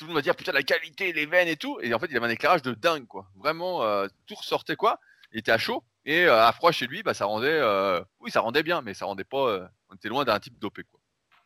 tout 0.00 0.06
le 0.06 0.12
monde 0.12 0.16
va 0.16 0.22
dire 0.22 0.34
putain 0.34 0.52
la 0.52 0.62
qualité, 0.62 1.12
les 1.12 1.26
veines 1.26 1.48
et 1.48 1.56
tout. 1.56 1.78
Et 1.82 1.92
en 1.92 1.98
fait, 1.98 2.06
il 2.10 2.16
avait 2.16 2.26
un 2.26 2.30
éclairage 2.30 2.62
de 2.62 2.72
dingue, 2.72 3.06
quoi. 3.06 3.26
Vraiment, 3.36 3.82
euh, 3.84 4.08
tout 4.26 4.34
ressortait 4.34 4.74
quoi. 4.74 4.98
Il 5.30 5.38
était 5.38 5.52
à 5.52 5.58
chaud 5.58 5.84
et 6.06 6.24
euh, 6.24 6.42
à 6.42 6.50
froid 6.52 6.72
chez 6.72 6.86
lui, 6.86 7.02
bah 7.02 7.12
ça 7.12 7.26
rendait, 7.26 7.48
euh, 7.48 8.02
oui, 8.20 8.30
ça 8.30 8.40
rendait 8.40 8.62
bien, 8.62 8.80
mais 8.80 8.94
ça 8.94 9.04
rendait 9.04 9.24
pas. 9.24 9.70
On 9.90 9.94
était 9.94 10.08
loin 10.08 10.24
d'un 10.24 10.38
type 10.38 10.58
dopé, 10.58 10.82
quoi. 10.84 11.00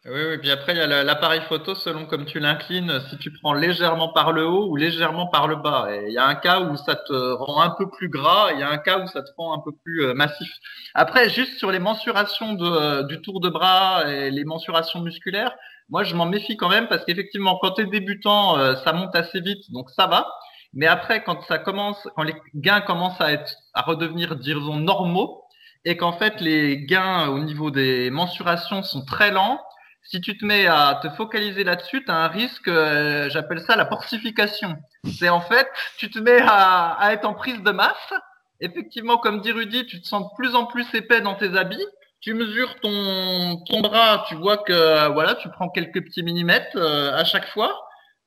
Oui, 0.07 0.21
oui, 0.29 0.37
puis 0.37 0.51
après, 0.51 0.75
il 0.75 0.77
y 0.77 0.83
a 0.83 1.03
l'appareil 1.03 1.41
photo 1.49 1.75
selon 1.75 2.05
comme 2.05 2.27
tu 2.27 2.39
l'inclines, 2.39 3.01
si 3.09 3.17
tu 3.17 3.33
prends 3.33 3.55
légèrement 3.55 4.13
par 4.13 4.33
le 4.33 4.47
haut 4.47 4.69
ou 4.69 4.77
légèrement 4.77 5.29
par 5.29 5.49
le 5.49 5.57
bas. 5.57 5.87
Et 5.91 6.09
il 6.09 6.13
y 6.13 6.19
a 6.19 6.27
un 6.27 6.35
cas 6.35 6.61
où 6.61 6.77
ça 6.77 6.95
te 6.95 7.33
rend 7.33 7.63
un 7.63 7.71
peu 7.71 7.89
plus 7.89 8.11
gras, 8.11 8.53
il 8.53 8.61
y 8.61 8.63
a 8.63 8.69
un 8.69 8.77
cas 8.77 8.99
où 8.99 9.07
ça 9.07 9.23
te 9.23 9.31
rend 9.39 9.55
un 9.55 9.61
peu 9.61 9.73
plus 9.83 10.13
massif. 10.13 10.53
Après, 10.93 11.31
juste 11.31 11.57
sur 11.57 11.71
les 11.71 11.79
mensurations 11.79 12.53
de, 12.53 13.05
du 13.05 13.23
tour 13.23 13.41
de 13.41 13.49
bras 13.49 14.05
et 14.07 14.31
les 14.31 14.45
mensurations 14.45 15.01
musculaires, 15.01 15.57
moi, 15.89 16.05
je 16.05 16.15
m'en 16.15 16.27
méfie 16.27 16.57
quand 16.57 16.69
même 16.69 16.89
parce 16.89 17.05
qu'effectivement, 17.05 17.59
quand 17.61 17.73
tu 17.73 17.83
es 17.83 17.87
débutant, 17.87 18.59
euh, 18.59 18.75
ça 18.85 18.93
monte 18.93 19.15
assez 19.15 19.41
vite, 19.41 19.71
donc 19.71 19.91
ça 19.91 20.07
va. 20.07 20.27
Mais 20.73 20.87
après, 20.87 21.23
quand 21.23 21.43
ça 21.43 21.59
commence, 21.59 22.09
quand 22.17 22.23
les 22.23 22.35
gains 22.55 22.81
commencent 22.81 23.21
à 23.21 23.33
être, 23.33 23.55
à 23.75 23.83
redevenir, 23.83 24.37
disons, 24.37 24.77
normaux, 24.77 25.44
et 25.85 25.97
qu'en 25.97 26.13
fait 26.13 26.41
les 26.41 26.85
gains 26.85 27.29
au 27.29 27.39
niveau 27.41 27.71
des 27.71 28.11
mensurations 28.11 28.83
sont 28.83 29.05
très 29.05 29.31
lents, 29.31 29.61
si 30.03 30.21
tu 30.21 30.37
te 30.37 30.45
mets 30.45 30.67
à 30.67 31.01
te 31.03 31.09
focaliser 31.11 31.65
là-dessus, 31.65 32.05
tu 32.05 32.11
as 32.11 32.17
un 32.17 32.29
risque, 32.29 32.69
euh, 32.69 33.31
j'appelle 33.31 33.61
ça 33.61 33.75
la 33.75 33.87
porcification. 33.87 34.77
C'est 35.19 35.31
en 35.31 35.41
fait, 35.41 35.67
tu 35.97 36.11
te 36.11 36.19
mets 36.19 36.43
à, 36.43 36.93
à, 36.93 37.13
être 37.13 37.25
en 37.25 37.33
prise 37.33 37.63
de 37.63 37.71
masse. 37.71 38.13
Effectivement, 38.61 39.17
comme 39.17 39.41
dit 39.41 39.53
Rudy, 39.53 39.87
tu 39.87 40.03
te 40.03 40.07
sens 40.07 40.25
de 40.25 40.35
plus 40.37 40.55
en 40.55 40.67
plus 40.67 40.87
épais 40.95 41.23
dans 41.23 41.35
tes 41.35 41.57
habits 41.57 41.87
tu 42.25 42.33
mesures 42.33 42.81
ton, 42.81 43.63
ton 43.67 43.83
bras, 43.83 44.25
tu 44.27 44.35
vois 44.35 44.57
que 44.57 45.13
voilà, 45.13 45.35
tu 45.35 45.51
prends 45.51 45.69
quelques 45.69 46.03
petits 46.03 46.23
millimètres 46.23 46.75
euh, 46.77 47.13
à 47.13 47.23
chaque 47.25 47.47
fois. 47.49 47.79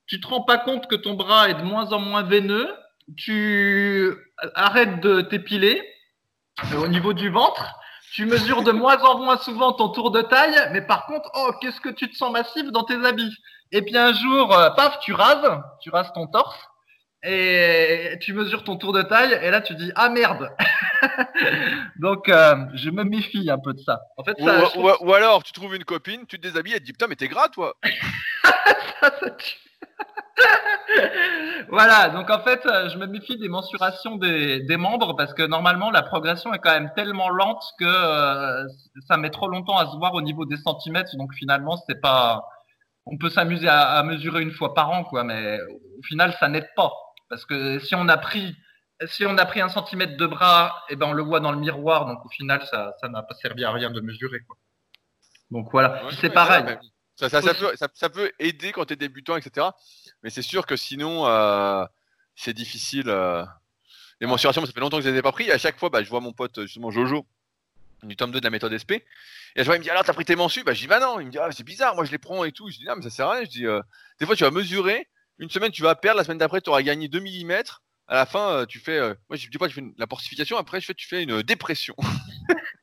Tu 0.06 0.22
te 0.22 0.28
rends 0.28 0.44
pas 0.44 0.60
compte 0.60 0.86
que 0.86 0.96
ton 0.96 1.16
bras 1.16 1.50
est 1.50 1.56
de 1.56 1.64
moins 1.64 1.92
en 1.92 2.00
moins 2.00 2.22
veineux. 2.22 2.72
Tu 3.18 4.14
arrêtes 4.54 5.02
de 5.02 5.22
t'épiler 5.22 5.82
au 6.78 6.88
niveau 6.88 7.14
du 7.14 7.30
ventre. 7.30 7.66
Tu 8.14 8.26
mesures 8.26 8.64
de 8.64 8.72
moins 8.72 8.98
en 9.04 9.20
moins 9.20 9.38
souvent 9.38 9.74
ton 9.74 9.90
tour 9.90 10.12
de 10.12 10.22
taille, 10.22 10.56
mais 10.72 10.82
par 10.82 11.06
contre, 11.06 11.30
oh, 11.36 11.52
qu'est-ce 11.62 11.82
que 11.82 11.90
tu 11.90 12.10
te 12.10 12.16
sens 12.16 12.32
massif 12.32 12.72
dans 12.72 12.84
tes 12.84 12.96
habits. 13.06 13.36
Et 13.72 13.82
puis 13.82 13.98
un 13.98 14.14
jour, 14.14 14.48
paf, 14.76 15.00
tu 15.00 15.14
rases, 15.14 15.62
tu 15.82 15.90
rases 15.90 16.12
ton 16.14 16.28
torse 16.28 16.58
et 17.24 18.18
tu 18.22 18.34
mesures 18.34 18.64
ton 18.64 18.78
tour 18.78 18.94
de 18.94 19.02
taille 19.02 19.38
et 19.42 19.50
là 19.50 19.62
tu 19.62 19.76
dis 19.76 19.92
ah 19.96 20.10
merde. 20.10 20.50
Donc 22.00 22.30
euh, 22.30 22.56
je 22.76 22.90
me 22.90 23.04
méfie 23.04 23.50
un 23.50 23.60
peu 23.60 23.74
de 23.74 23.80
ça. 23.80 24.00
En 24.18 24.24
fait, 24.24 24.38
ou, 24.40 25.14
alors 25.14 25.44
tu 25.44 25.52
trouves 25.52 25.76
une 25.76 25.84
copine, 25.84 26.26
tu 26.28 26.38
te 26.38 26.48
déshabilles 26.48 26.76
et 26.76 26.80
tu 26.80 26.86
dis 26.86 26.92
putain 26.94 27.08
mais 27.08 27.16
t'es 27.16 27.28
gras 27.28 27.50
toi. 27.50 27.76
ça, 28.44 29.12
ça 29.20 29.30
voilà, 31.70 32.10
donc 32.10 32.30
en 32.30 32.40
fait, 32.40 32.66
euh, 32.66 32.90
je 32.90 32.98
me 32.98 33.08
méfie 33.08 33.38
des 33.38 33.50
mensurations 33.50 34.16
des, 34.16 34.62
des, 34.62 34.78
membres 34.78 35.16
parce 35.16 35.34
que 35.34 35.44
normalement 35.44 35.92
la 35.92 36.04
progression 36.04 36.54
est 36.54 36.60
quand 36.60 36.72
même 36.72 36.92
tellement 36.96 37.30
lente 37.30 37.64
que 37.80 37.86
euh, 37.86 38.68
ça 39.08 39.18
met 39.18 39.30
trop 39.30 39.48
longtemps 39.48 39.78
à 39.78 39.86
se 39.92 39.98
voir 39.98 40.14
au 40.14 40.22
niveau 40.22 40.46
des 40.46 40.58
centimètres. 40.58 41.16
Donc 41.18 41.34
finalement, 41.34 41.78
c'est 41.88 42.00
pas, 42.00 42.48
on 43.06 43.18
peut 43.18 43.30
s'amuser 43.30 43.68
à, 43.68 43.90
à, 43.92 44.04
mesurer 44.04 44.42
une 44.42 44.52
fois 44.52 44.74
par 44.74 44.92
an, 44.92 45.04
quoi, 45.04 45.24
mais 45.24 45.60
au 46.00 46.04
final, 46.04 46.36
ça 46.40 46.48
n'aide 46.48 46.70
pas. 46.76 46.92
Parce 47.30 47.46
que 47.46 47.80
si 47.80 47.96
on 47.96 48.08
a 48.08 48.18
pris, 48.18 48.56
si 49.06 49.26
on 49.26 49.38
a 49.38 49.46
pris 49.46 49.62
un 49.62 49.70
centimètre 49.70 50.18
de 50.18 50.26
bras, 50.26 50.84
eh 50.90 50.96
ben 50.96 51.08
on 51.08 51.14
le 51.14 51.24
voit 51.24 51.40
dans 51.40 51.52
le 51.52 51.60
miroir, 51.60 52.06
donc 52.06 52.26
au 52.26 52.30
final, 52.30 52.66
ça, 52.66 52.94
ça 53.02 53.10
n'a 53.10 53.24
pas 53.24 53.36
servi 53.36 53.66
à 53.66 53.72
rien 53.72 53.92
de 53.92 54.02
mesurer. 54.02 54.40
Quoi. 54.48 54.58
Donc 55.52 55.70
voilà, 55.72 56.02
c'est 56.20 56.30
pareil. 56.30 56.64
Ça, 57.16 57.30
ça, 57.30 57.42
peut, 57.42 57.74
ça, 57.94 58.10
peut, 58.10 58.32
aider 58.38 58.72
quand 58.72 58.86
tu 58.86 58.94
es 58.94 58.96
débutant, 58.96 59.38
etc. 59.38 59.68
Mais 60.28 60.32
c'est 60.32 60.42
sûr 60.42 60.66
que 60.66 60.76
sinon, 60.76 61.26
euh, 61.26 61.86
c'est 62.36 62.54
difficile. 62.54 63.06
Euh... 63.08 63.46
Les 64.20 64.28
mensurations, 64.28 64.66
ça 64.66 64.70
fait 64.74 64.82
longtemps 64.82 64.98
que 64.98 65.04
je 65.06 65.10
les 65.10 65.20
ai 65.20 65.22
pas 65.22 65.32
pris. 65.32 65.46
Et 65.46 65.54
à 65.54 65.58
chaque 65.58 65.80
fois, 65.80 65.88
bah, 65.88 66.04
je 66.04 66.10
vois 66.10 66.20
mon 66.20 66.34
pote, 66.34 66.64
justement, 66.64 66.92
Jojo, 66.92 67.26
du 68.04 68.18
tome 68.18 68.34
2 68.34 68.42
de 68.42 68.44
la 68.44 68.50
méthode 68.50 68.76
SP. 68.76 69.08
Et 69.56 69.60
je 69.60 69.64
vois, 69.64 69.78
il 69.78 69.80
me 69.80 69.86
dit, 69.86 69.90
alors, 69.90 70.04
t'as 70.04 70.12
pris 70.12 70.26
tes 70.26 70.36
mensus? 70.36 70.66
Bah, 70.66 70.74
je 70.74 70.82
dis, 70.82 70.88
bah 70.88 71.00
non. 71.00 71.22
Il 71.22 71.28
me 71.28 71.32
dit, 71.32 71.38
ah, 71.38 71.48
c'est 71.54 71.64
bizarre, 71.64 71.96
moi, 71.96 72.04
je 72.04 72.12
les 72.12 72.18
prends 72.18 72.44
et 72.44 72.52
tout. 72.52 72.70
Je 72.70 72.76
dis, 72.76 72.84
non, 72.84 72.98
mais 72.98 73.04
ça 73.04 73.10
sert 73.10 73.28
à 73.28 73.36
rien. 73.36 73.46
Je 73.46 73.50
dis, 73.50 73.66
euh, 73.66 73.82
des 74.20 74.26
fois, 74.26 74.36
tu 74.36 74.44
vas 74.44 74.52
mesurer, 74.52 75.08
une 75.40 75.50
semaine, 75.50 75.72
tu 75.72 75.82
vas 75.82 75.96
perdre, 75.96 76.18
la 76.18 76.26
semaine 76.26 76.40
d'après, 76.40 76.60
tu 76.60 76.72
auras 76.72 76.82
gagné 76.82 77.08
2 77.08 77.22
mm. 77.22 77.64
À 78.10 78.16
la 78.16 78.26
fin, 78.26 78.52
euh, 78.52 78.66
tu 78.66 78.80
fais. 78.80 79.00
Euh, 79.00 79.14
moi, 79.30 79.38
je 79.38 79.48
dis 79.48 79.58
pas, 79.58 79.70
fais 79.70 79.82
la 79.98 80.08
porcification, 80.08 80.58
après, 80.58 80.82
je 80.82 80.88
fais, 80.88 80.94
tu 80.94 81.08
fais 81.08 81.24
une 81.24 81.42
dépression. 81.42 81.96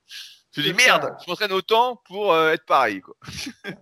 Tu 0.54 0.62
dis 0.62 0.72
merde, 0.72 1.16
je 1.20 1.28
m'entraîne 1.28 1.50
autant 1.50 2.00
pour 2.06 2.32
euh, 2.32 2.52
être 2.52 2.64
pareil. 2.64 3.00
Quoi. 3.00 3.16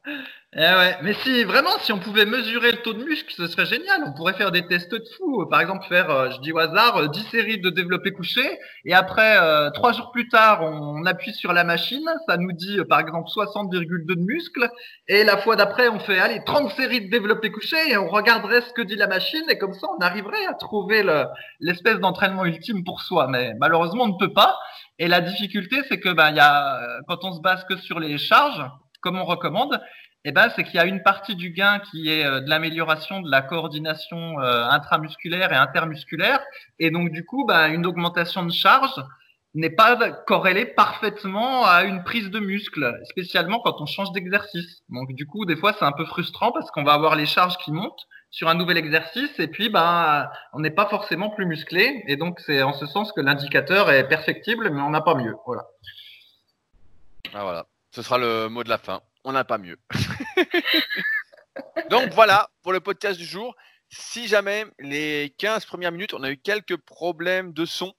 Eh 0.55 0.61
ouais, 0.61 0.99
mais 1.03 1.15
si 1.15 1.45
vraiment, 1.45 1.79
si 1.81 1.93
on 1.93 1.99
pouvait 1.99 2.27
mesurer 2.27 2.73
le 2.73 2.83
taux 2.83 2.93
de 2.93 3.03
muscle, 3.03 3.33
ce 3.35 3.47
serait 3.47 3.65
génial. 3.65 4.05
On 4.07 4.13
pourrait 4.13 4.35
faire 4.35 4.51
des 4.51 4.67
tests 4.67 4.93
de 4.93 5.03
fou. 5.17 5.47
Par 5.47 5.63
exemple, 5.63 5.87
faire, 5.89 6.11
euh, 6.11 6.31
je 6.31 6.43
dis 6.43 6.53
au 6.53 6.59
hasard, 6.59 7.09
10 7.09 7.19
euh, 7.19 7.31
séries 7.31 7.59
de 7.59 7.71
développé 7.71 8.13
couché, 8.13 8.43
et 8.85 8.93
après, 8.93 9.39
trois 9.73 9.93
jours 9.95 10.11
plus 10.13 10.29
tard, 10.29 10.61
on, 10.63 11.07
appuie 11.07 11.33
sur 11.33 11.55
la 11.55 11.65
machine, 11.65 12.05
ça 12.29 12.37
nous 12.37 12.53
dit 12.53 12.77
par 12.87 13.01
exemple 13.01 13.31
60,2 13.31 14.05
de 14.05 14.15
muscle, 14.15 14.69
et 15.09 15.25
la 15.25 15.39
fois 15.39 15.57
d'après, 15.57 15.89
on 15.89 15.99
fait 15.99 16.19
allez 16.19 16.45
30 16.45 16.71
séries 16.73 17.07
de 17.07 17.11
développé 17.11 17.51
couché, 17.51 17.79
et 17.89 17.97
on 17.97 18.11
regarderait 18.11 18.61
ce 18.61 18.75
que 18.75 18.83
dit 18.83 18.97
la 18.97 19.07
machine, 19.07 19.45
et 19.49 19.57
comme 19.57 19.73
ça, 19.73 19.87
on 19.99 20.03
arriverait 20.03 20.45
à 20.51 20.53
trouver 20.53 21.03
l'espèce 21.61 21.99
d'entraînement 21.99 22.45
ultime 22.45 22.85
pour 22.85 23.01
soi. 23.01 23.27
Mais 23.27 23.55
malheureusement, 23.59 24.05
on 24.05 24.09
ne 24.09 24.19
peut 24.19 24.35
pas. 24.35 24.59
Et 24.99 25.09
la 25.09 25.21
difficulté, 25.21 25.83
c'est 25.89 26.01
que 26.01 26.11
ben, 26.11 26.31
y 26.33 26.41
a, 26.41 27.01
quand 27.09 27.25
on 27.25 27.33
se 27.33 27.41
base 27.41 27.65
que 27.65 27.77
sur 27.77 27.99
les 27.99 28.19
charges, 28.19 28.65
comme 29.01 29.19
on 29.19 29.25
recommande, 29.25 29.81
eh 30.25 30.33
ben, 30.33 30.49
c'est 30.55 30.63
qu'il 30.63 30.77
y 30.77 30.79
a 30.79 30.87
une 30.87 31.03
partie 31.03 31.35
du 31.35 31.51
gain 31.51 31.81
qui 31.81 32.09
est 32.09 32.25
euh, 32.25 32.41
de 32.41 32.49
l'amélioration 32.49 33.21
de 33.21 33.31
la 33.31 33.43
coordination 33.43 34.41
euh, 34.41 34.65
intramusculaire 34.69 35.53
et 35.53 35.57
intermusculaire. 35.57 36.41
Et 36.79 36.91
donc, 36.91 37.11
du 37.11 37.25
coup, 37.25 37.45
ben, 37.45 37.73
une 37.73 37.87
augmentation 37.87 38.45
de 38.45 38.53
charge 38.53 39.03
n'est 39.55 39.71
pas 39.71 39.97
corrélée 40.27 40.65
parfaitement 40.65 41.67
à 41.67 41.83
une 41.83 42.05
prise 42.05 42.31
de 42.31 42.39
muscle, 42.39 42.95
spécialement 43.11 43.59
quand 43.61 43.81
on 43.81 43.87
change 43.87 44.13
d'exercice. 44.13 44.83
Donc, 44.89 45.13
du 45.15 45.27
coup, 45.27 45.45
des 45.45 45.57
fois, 45.57 45.75
c'est 45.79 45.85
un 45.85 45.93
peu 45.93 46.05
frustrant 46.07 46.53
parce 46.53 46.71
qu'on 46.71 46.85
va 46.85 46.93
avoir 46.93 47.17
les 47.17 47.27
charges 47.27 47.59
qui 47.59 47.73
montent 47.73 48.07
sur 48.33 48.49
un 48.49 48.55
nouvel 48.55 48.77
exercice 48.77 49.39
et 49.39 49.47
puis 49.47 49.69
ben 49.69 50.29
on 50.53 50.59
n'est 50.59 50.71
pas 50.71 50.89
forcément 50.89 51.31
plus 51.31 51.47
musclé 51.47 52.03
et 52.09 52.17
donc 52.17 52.41
c'est 52.41 52.63
en 52.63 52.73
ce 52.73 52.87
sens 52.87 53.13
que 53.13 53.21
l'indicateur 53.21 53.91
est 53.91 54.09
perfectible 54.09 54.71
mais 54.71 54.81
on 54.81 54.91
n'a 54.91 55.03
pas 55.03 55.15
mieux 55.15 55.37
voilà. 55.47 55.69
Ah 57.35 57.45
voilà, 57.45 57.67
ce 57.93 58.03
sera 58.03 58.19
le 58.19 58.49
mot 58.49 58.65
de 58.65 58.69
la 58.69 58.79
fin 58.79 59.03
on 59.25 59.33
n'a 59.33 59.45
pas 59.45 59.59
mieux. 59.59 59.79
Donc 61.91 62.13
voilà 62.13 62.51
pour 62.63 62.73
le 62.73 62.81
podcast 62.81 63.19
du 63.19 63.25
jour. 63.25 63.55
Si 63.91 64.27
jamais 64.27 64.65
les 64.79 65.35
15 65.39 65.67
premières 65.67 65.93
minutes, 65.93 66.15
on 66.15 66.23
a 66.23 66.31
eu 66.31 66.39
quelques 66.39 66.77
problèmes 66.77 67.53
de 67.53 67.67
son. 67.67 67.93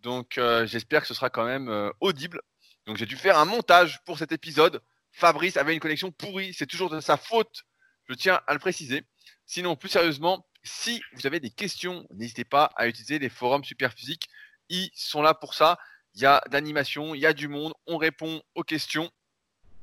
Donc 0.00 0.38
euh, 0.38 0.66
j'espère 0.66 1.02
que 1.02 1.08
ce 1.08 1.14
sera 1.14 1.30
quand 1.30 1.44
même 1.44 1.68
euh, 1.68 1.90
audible. 2.00 2.40
Donc 2.86 2.96
j'ai 2.96 3.06
dû 3.06 3.16
faire 3.16 3.38
un 3.38 3.44
montage 3.44 4.00
pour 4.04 4.18
cet 4.18 4.32
épisode. 4.32 4.80
Fabrice 5.10 5.56
avait 5.56 5.74
une 5.74 5.80
connexion 5.80 6.12
pourrie, 6.12 6.54
c'est 6.54 6.66
toujours 6.66 6.90
de 6.90 7.00
sa 7.00 7.16
faute. 7.16 7.64
Je 8.08 8.14
tiens 8.14 8.40
à 8.46 8.52
le 8.52 8.58
préciser. 8.58 9.04
Sinon, 9.46 9.76
plus 9.76 9.88
sérieusement, 9.88 10.46
si 10.62 11.02
vous 11.12 11.26
avez 11.26 11.40
des 11.40 11.50
questions, 11.50 12.06
n'hésitez 12.14 12.44
pas 12.44 12.70
à 12.76 12.88
utiliser 12.88 13.18
les 13.18 13.28
forums 13.28 13.64
Superphysique. 13.64 14.28
Ils 14.70 14.90
sont 14.94 15.22
là 15.22 15.34
pour 15.34 15.54
ça. 15.54 15.78
Il 16.14 16.22
y 16.22 16.26
a 16.26 16.42
d'animation, 16.50 17.14
il 17.14 17.20
y 17.20 17.26
a 17.26 17.32
du 17.32 17.48
monde, 17.48 17.74
on 17.86 17.98
répond 17.98 18.42
aux 18.54 18.62
questions. 18.62 19.10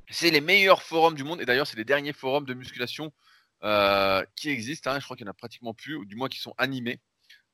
C'est 0.10 0.32
les 0.32 0.42
meilleurs 0.42 0.82
forums 0.82 1.16
du 1.16 1.24
monde. 1.24 1.42
Et 1.42 1.46
d'ailleurs, 1.46 1.68
c'est 1.68 1.78
les 1.78 1.86
derniers 1.86 2.14
forums 2.14 2.46
de 2.46 2.54
musculation 2.54 3.14
euh, 3.64 4.26
qui 4.36 4.50
existent. 4.50 4.92
Hein. 4.92 5.00
Je 5.00 5.06
crois 5.06 5.16
qu'il 5.16 5.26
n'y 5.26 5.30
en 5.30 5.32
a 5.32 5.36
pratiquement 5.36 5.74
plus, 5.74 5.96
ou 5.96 6.06
du 6.06 6.16
moins 6.16 6.30
qui 6.30 6.40
sont 6.40 6.56
animés. 6.58 7.00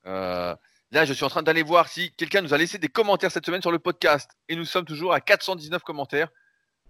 Euh, 0.06 0.56
là, 0.90 1.04
je 1.04 1.12
suis 1.12 1.24
en 1.24 1.28
train 1.28 1.42
d'aller 1.42 1.62
voir 1.62 1.88
si 1.88 2.12
quelqu'un 2.12 2.40
nous 2.40 2.54
a 2.54 2.58
laissé 2.58 2.78
des 2.78 2.88
commentaires 2.88 3.30
cette 3.30 3.44
semaine 3.44 3.60
sur 3.60 3.72
le 3.72 3.78
podcast. 3.78 4.30
Et 4.48 4.56
nous 4.56 4.64
sommes 4.64 4.86
toujours 4.86 5.12
à 5.12 5.20
419 5.20 5.82
commentaires. 5.82 6.30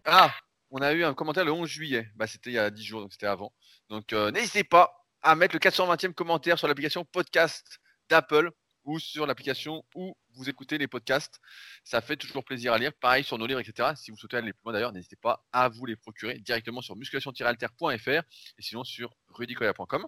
Ah, 0.05 0.33
on 0.71 0.81
a 0.83 0.93
eu 0.93 1.05
un 1.05 1.15
commentaire 1.15 1.45
le 1.45 1.53
11 1.53 1.69
juillet. 1.69 2.09
Bah, 2.15 2.27
c'était 2.27 2.51
il 2.51 2.55
y 2.55 2.59
a 2.59 2.71
10 2.71 2.85
jours, 2.85 3.01
donc 3.01 3.13
c'était 3.13 3.27
avant. 3.27 3.53
Donc, 3.89 4.13
euh, 4.13 4.31
n'hésitez 4.31 4.63
pas 4.63 5.08
à 5.29 5.35
mettre 5.35 5.55
le 5.55 5.59
420e 5.59 6.15
commentaire 6.15 6.59
sur 6.59 6.69
l'application 6.69 7.05
podcast 7.05 7.81
d'Apple 8.09 8.51
ou 8.85 8.99
sur 8.99 9.27
l'application 9.27 9.85
où 9.95 10.17
vous 10.33 10.49
écoutez 10.49 10.79
les 10.79 10.89
podcasts. 10.89 11.39
Ça 11.85 12.01
fait 12.01 12.17
toujours 12.17 12.47
plaisir 12.47 12.73
à 12.73 12.79
lire. 12.79 12.95
Pareil 12.95 13.25
sur 13.25 13.37
nos 13.37 13.47
livres, 13.47 13.61
etc. 13.61 13.91
Si 13.95 14.11
vous 14.11 14.17
souhaitez 14.17 14.39
aller 14.39 14.55
plus 14.55 14.63
loin 14.65 14.73
d'ailleurs, 14.73 14.93
n'hésitez 14.93 15.17
pas 15.17 15.45
à 15.53 15.69
vous 15.69 15.85
les 15.85 15.97
procurer 15.97 16.39
directement 16.39 16.81
sur 16.81 16.97
musculation-alter.fr 16.97 18.09
et 18.09 18.63
sinon 18.63 18.85
sur 18.85 19.13
rudicoya.com. 19.29 20.07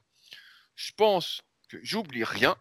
Je 0.74 0.92
pense 0.96 1.42
que 1.68 1.76
j'oublie 1.82 2.24
rien. 2.24 2.56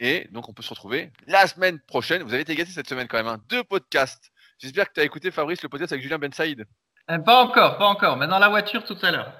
Et 0.00 0.26
donc 0.32 0.48
on 0.48 0.52
peut 0.52 0.64
se 0.64 0.70
retrouver 0.70 1.12
la 1.28 1.46
semaine 1.46 1.78
prochaine. 1.78 2.24
Vous 2.24 2.32
avez 2.32 2.42
été 2.42 2.56
gâtés 2.56 2.72
cette 2.72 2.88
semaine 2.88 3.06
quand 3.06 3.18
même. 3.18 3.28
Hein. 3.28 3.40
Deux 3.48 3.62
podcasts. 3.62 4.32
J'espère 4.58 4.88
que 4.88 4.94
tu 4.94 5.00
as 5.02 5.04
écouté 5.04 5.30
Fabrice 5.30 5.62
le 5.62 5.68
podcast 5.68 5.92
avec 5.92 6.02
Julien 6.02 6.18
Ben 6.18 6.32
Saïd. 6.32 6.66
Euh, 7.12 7.18
pas 7.20 7.44
encore, 7.44 7.78
pas 7.78 7.86
encore, 7.86 8.16
mais 8.16 8.26
dans 8.26 8.40
la 8.40 8.48
voiture 8.48 8.82
tout 8.82 8.98
à 9.02 9.12
l'heure. 9.12 9.38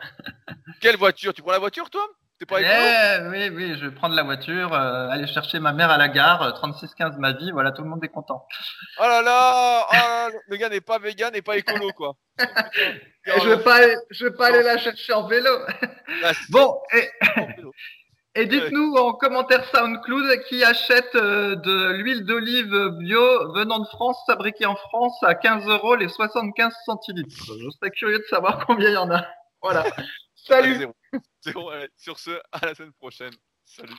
Quelle 0.80 0.96
voiture? 0.96 1.34
Tu 1.34 1.42
prends 1.42 1.50
la 1.50 1.58
voiture 1.58 1.90
toi? 1.90 2.08
Pas 2.44 2.60
eh, 2.60 3.28
Oui, 3.28 3.48
oui, 3.48 3.78
je 3.78 3.86
vais 3.86 3.94
prendre 3.94 4.14
la 4.14 4.22
voiture, 4.22 4.74
euh, 4.74 5.08
aller 5.08 5.26
chercher 5.26 5.58
ma 5.58 5.72
mère 5.72 5.90
à 5.90 5.96
la 5.96 6.08
gare, 6.08 6.60
36-15 6.60 7.14
euh, 7.14 7.18
ma 7.18 7.32
vie, 7.32 7.50
voilà, 7.50 7.72
tout 7.72 7.82
le 7.82 7.88
monde 7.88 8.04
est 8.04 8.08
content. 8.08 8.46
Oh 8.98 9.04
là 9.04 9.22
là, 9.22 9.86
oh 9.90 10.36
Le 10.48 10.56
gars 10.56 10.68
n'est 10.68 10.82
pas 10.82 10.98
vegan 10.98 11.34
et 11.34 11.40
pas 11.40 11.56
écolo, 11.56 11.90
quoi. 11.92 12.16
je 12.38 13.48
vais 13.48 13.62
pas, 13.62 13.80
je 14.10 14.26
vais 14.26 14.32
pas 14.32 14.48
aller 14.48 14.62
la 14.62 14.76
chercher 14.76 15.14
en 15.14 15.26
vélo. 15.26 15.50
bon, 16.50 16.78
et, 16.92 17.08
et 18.34 18.44
dites-nous 18.44 18.94
en 18.96 19.14
commentaire 19.14 19.64
SoundCloud 19.74 20.38
qui 20.48 20.62
achète 20.62 21.14
euh, 21.14 21.56
de 21.56 21.92
l'huile 21.92 22.26
d'olive 22.26 22.90
bio 22.98 23.52
venant 23.54 23.78
de 23.78 23.86
France, 23.86 24.18
fabriquée 24.26 24.66
en 24.66 24.76
France 24.76 25.16
à 25.22 25.34
15 25.34 25.66
euros 25.68 25.96
les 25.96 26.10
75 26.10 26.70
centilitres. 26.84 27.46
Je 27.46 27.70
serais 27.70 27.90
curieux 27.92 28.18
de 28.18 28.26
savoir 28.28 28.66
combien 28.66 28.90
il 28.90 28.94
y 28.94 28.98
en 28.98 29.10
a. 29.10 29.24
Voilà. 29.62 29.84
Salut. 30.46 30.86
Sur 31.96 32.18
ce, 32.18 32.30
à 32.52 32.66
la 32.66 32.74
semaine 32.74 32.92
prochaine. 32.92 33.34
Salut. 33.64 33.96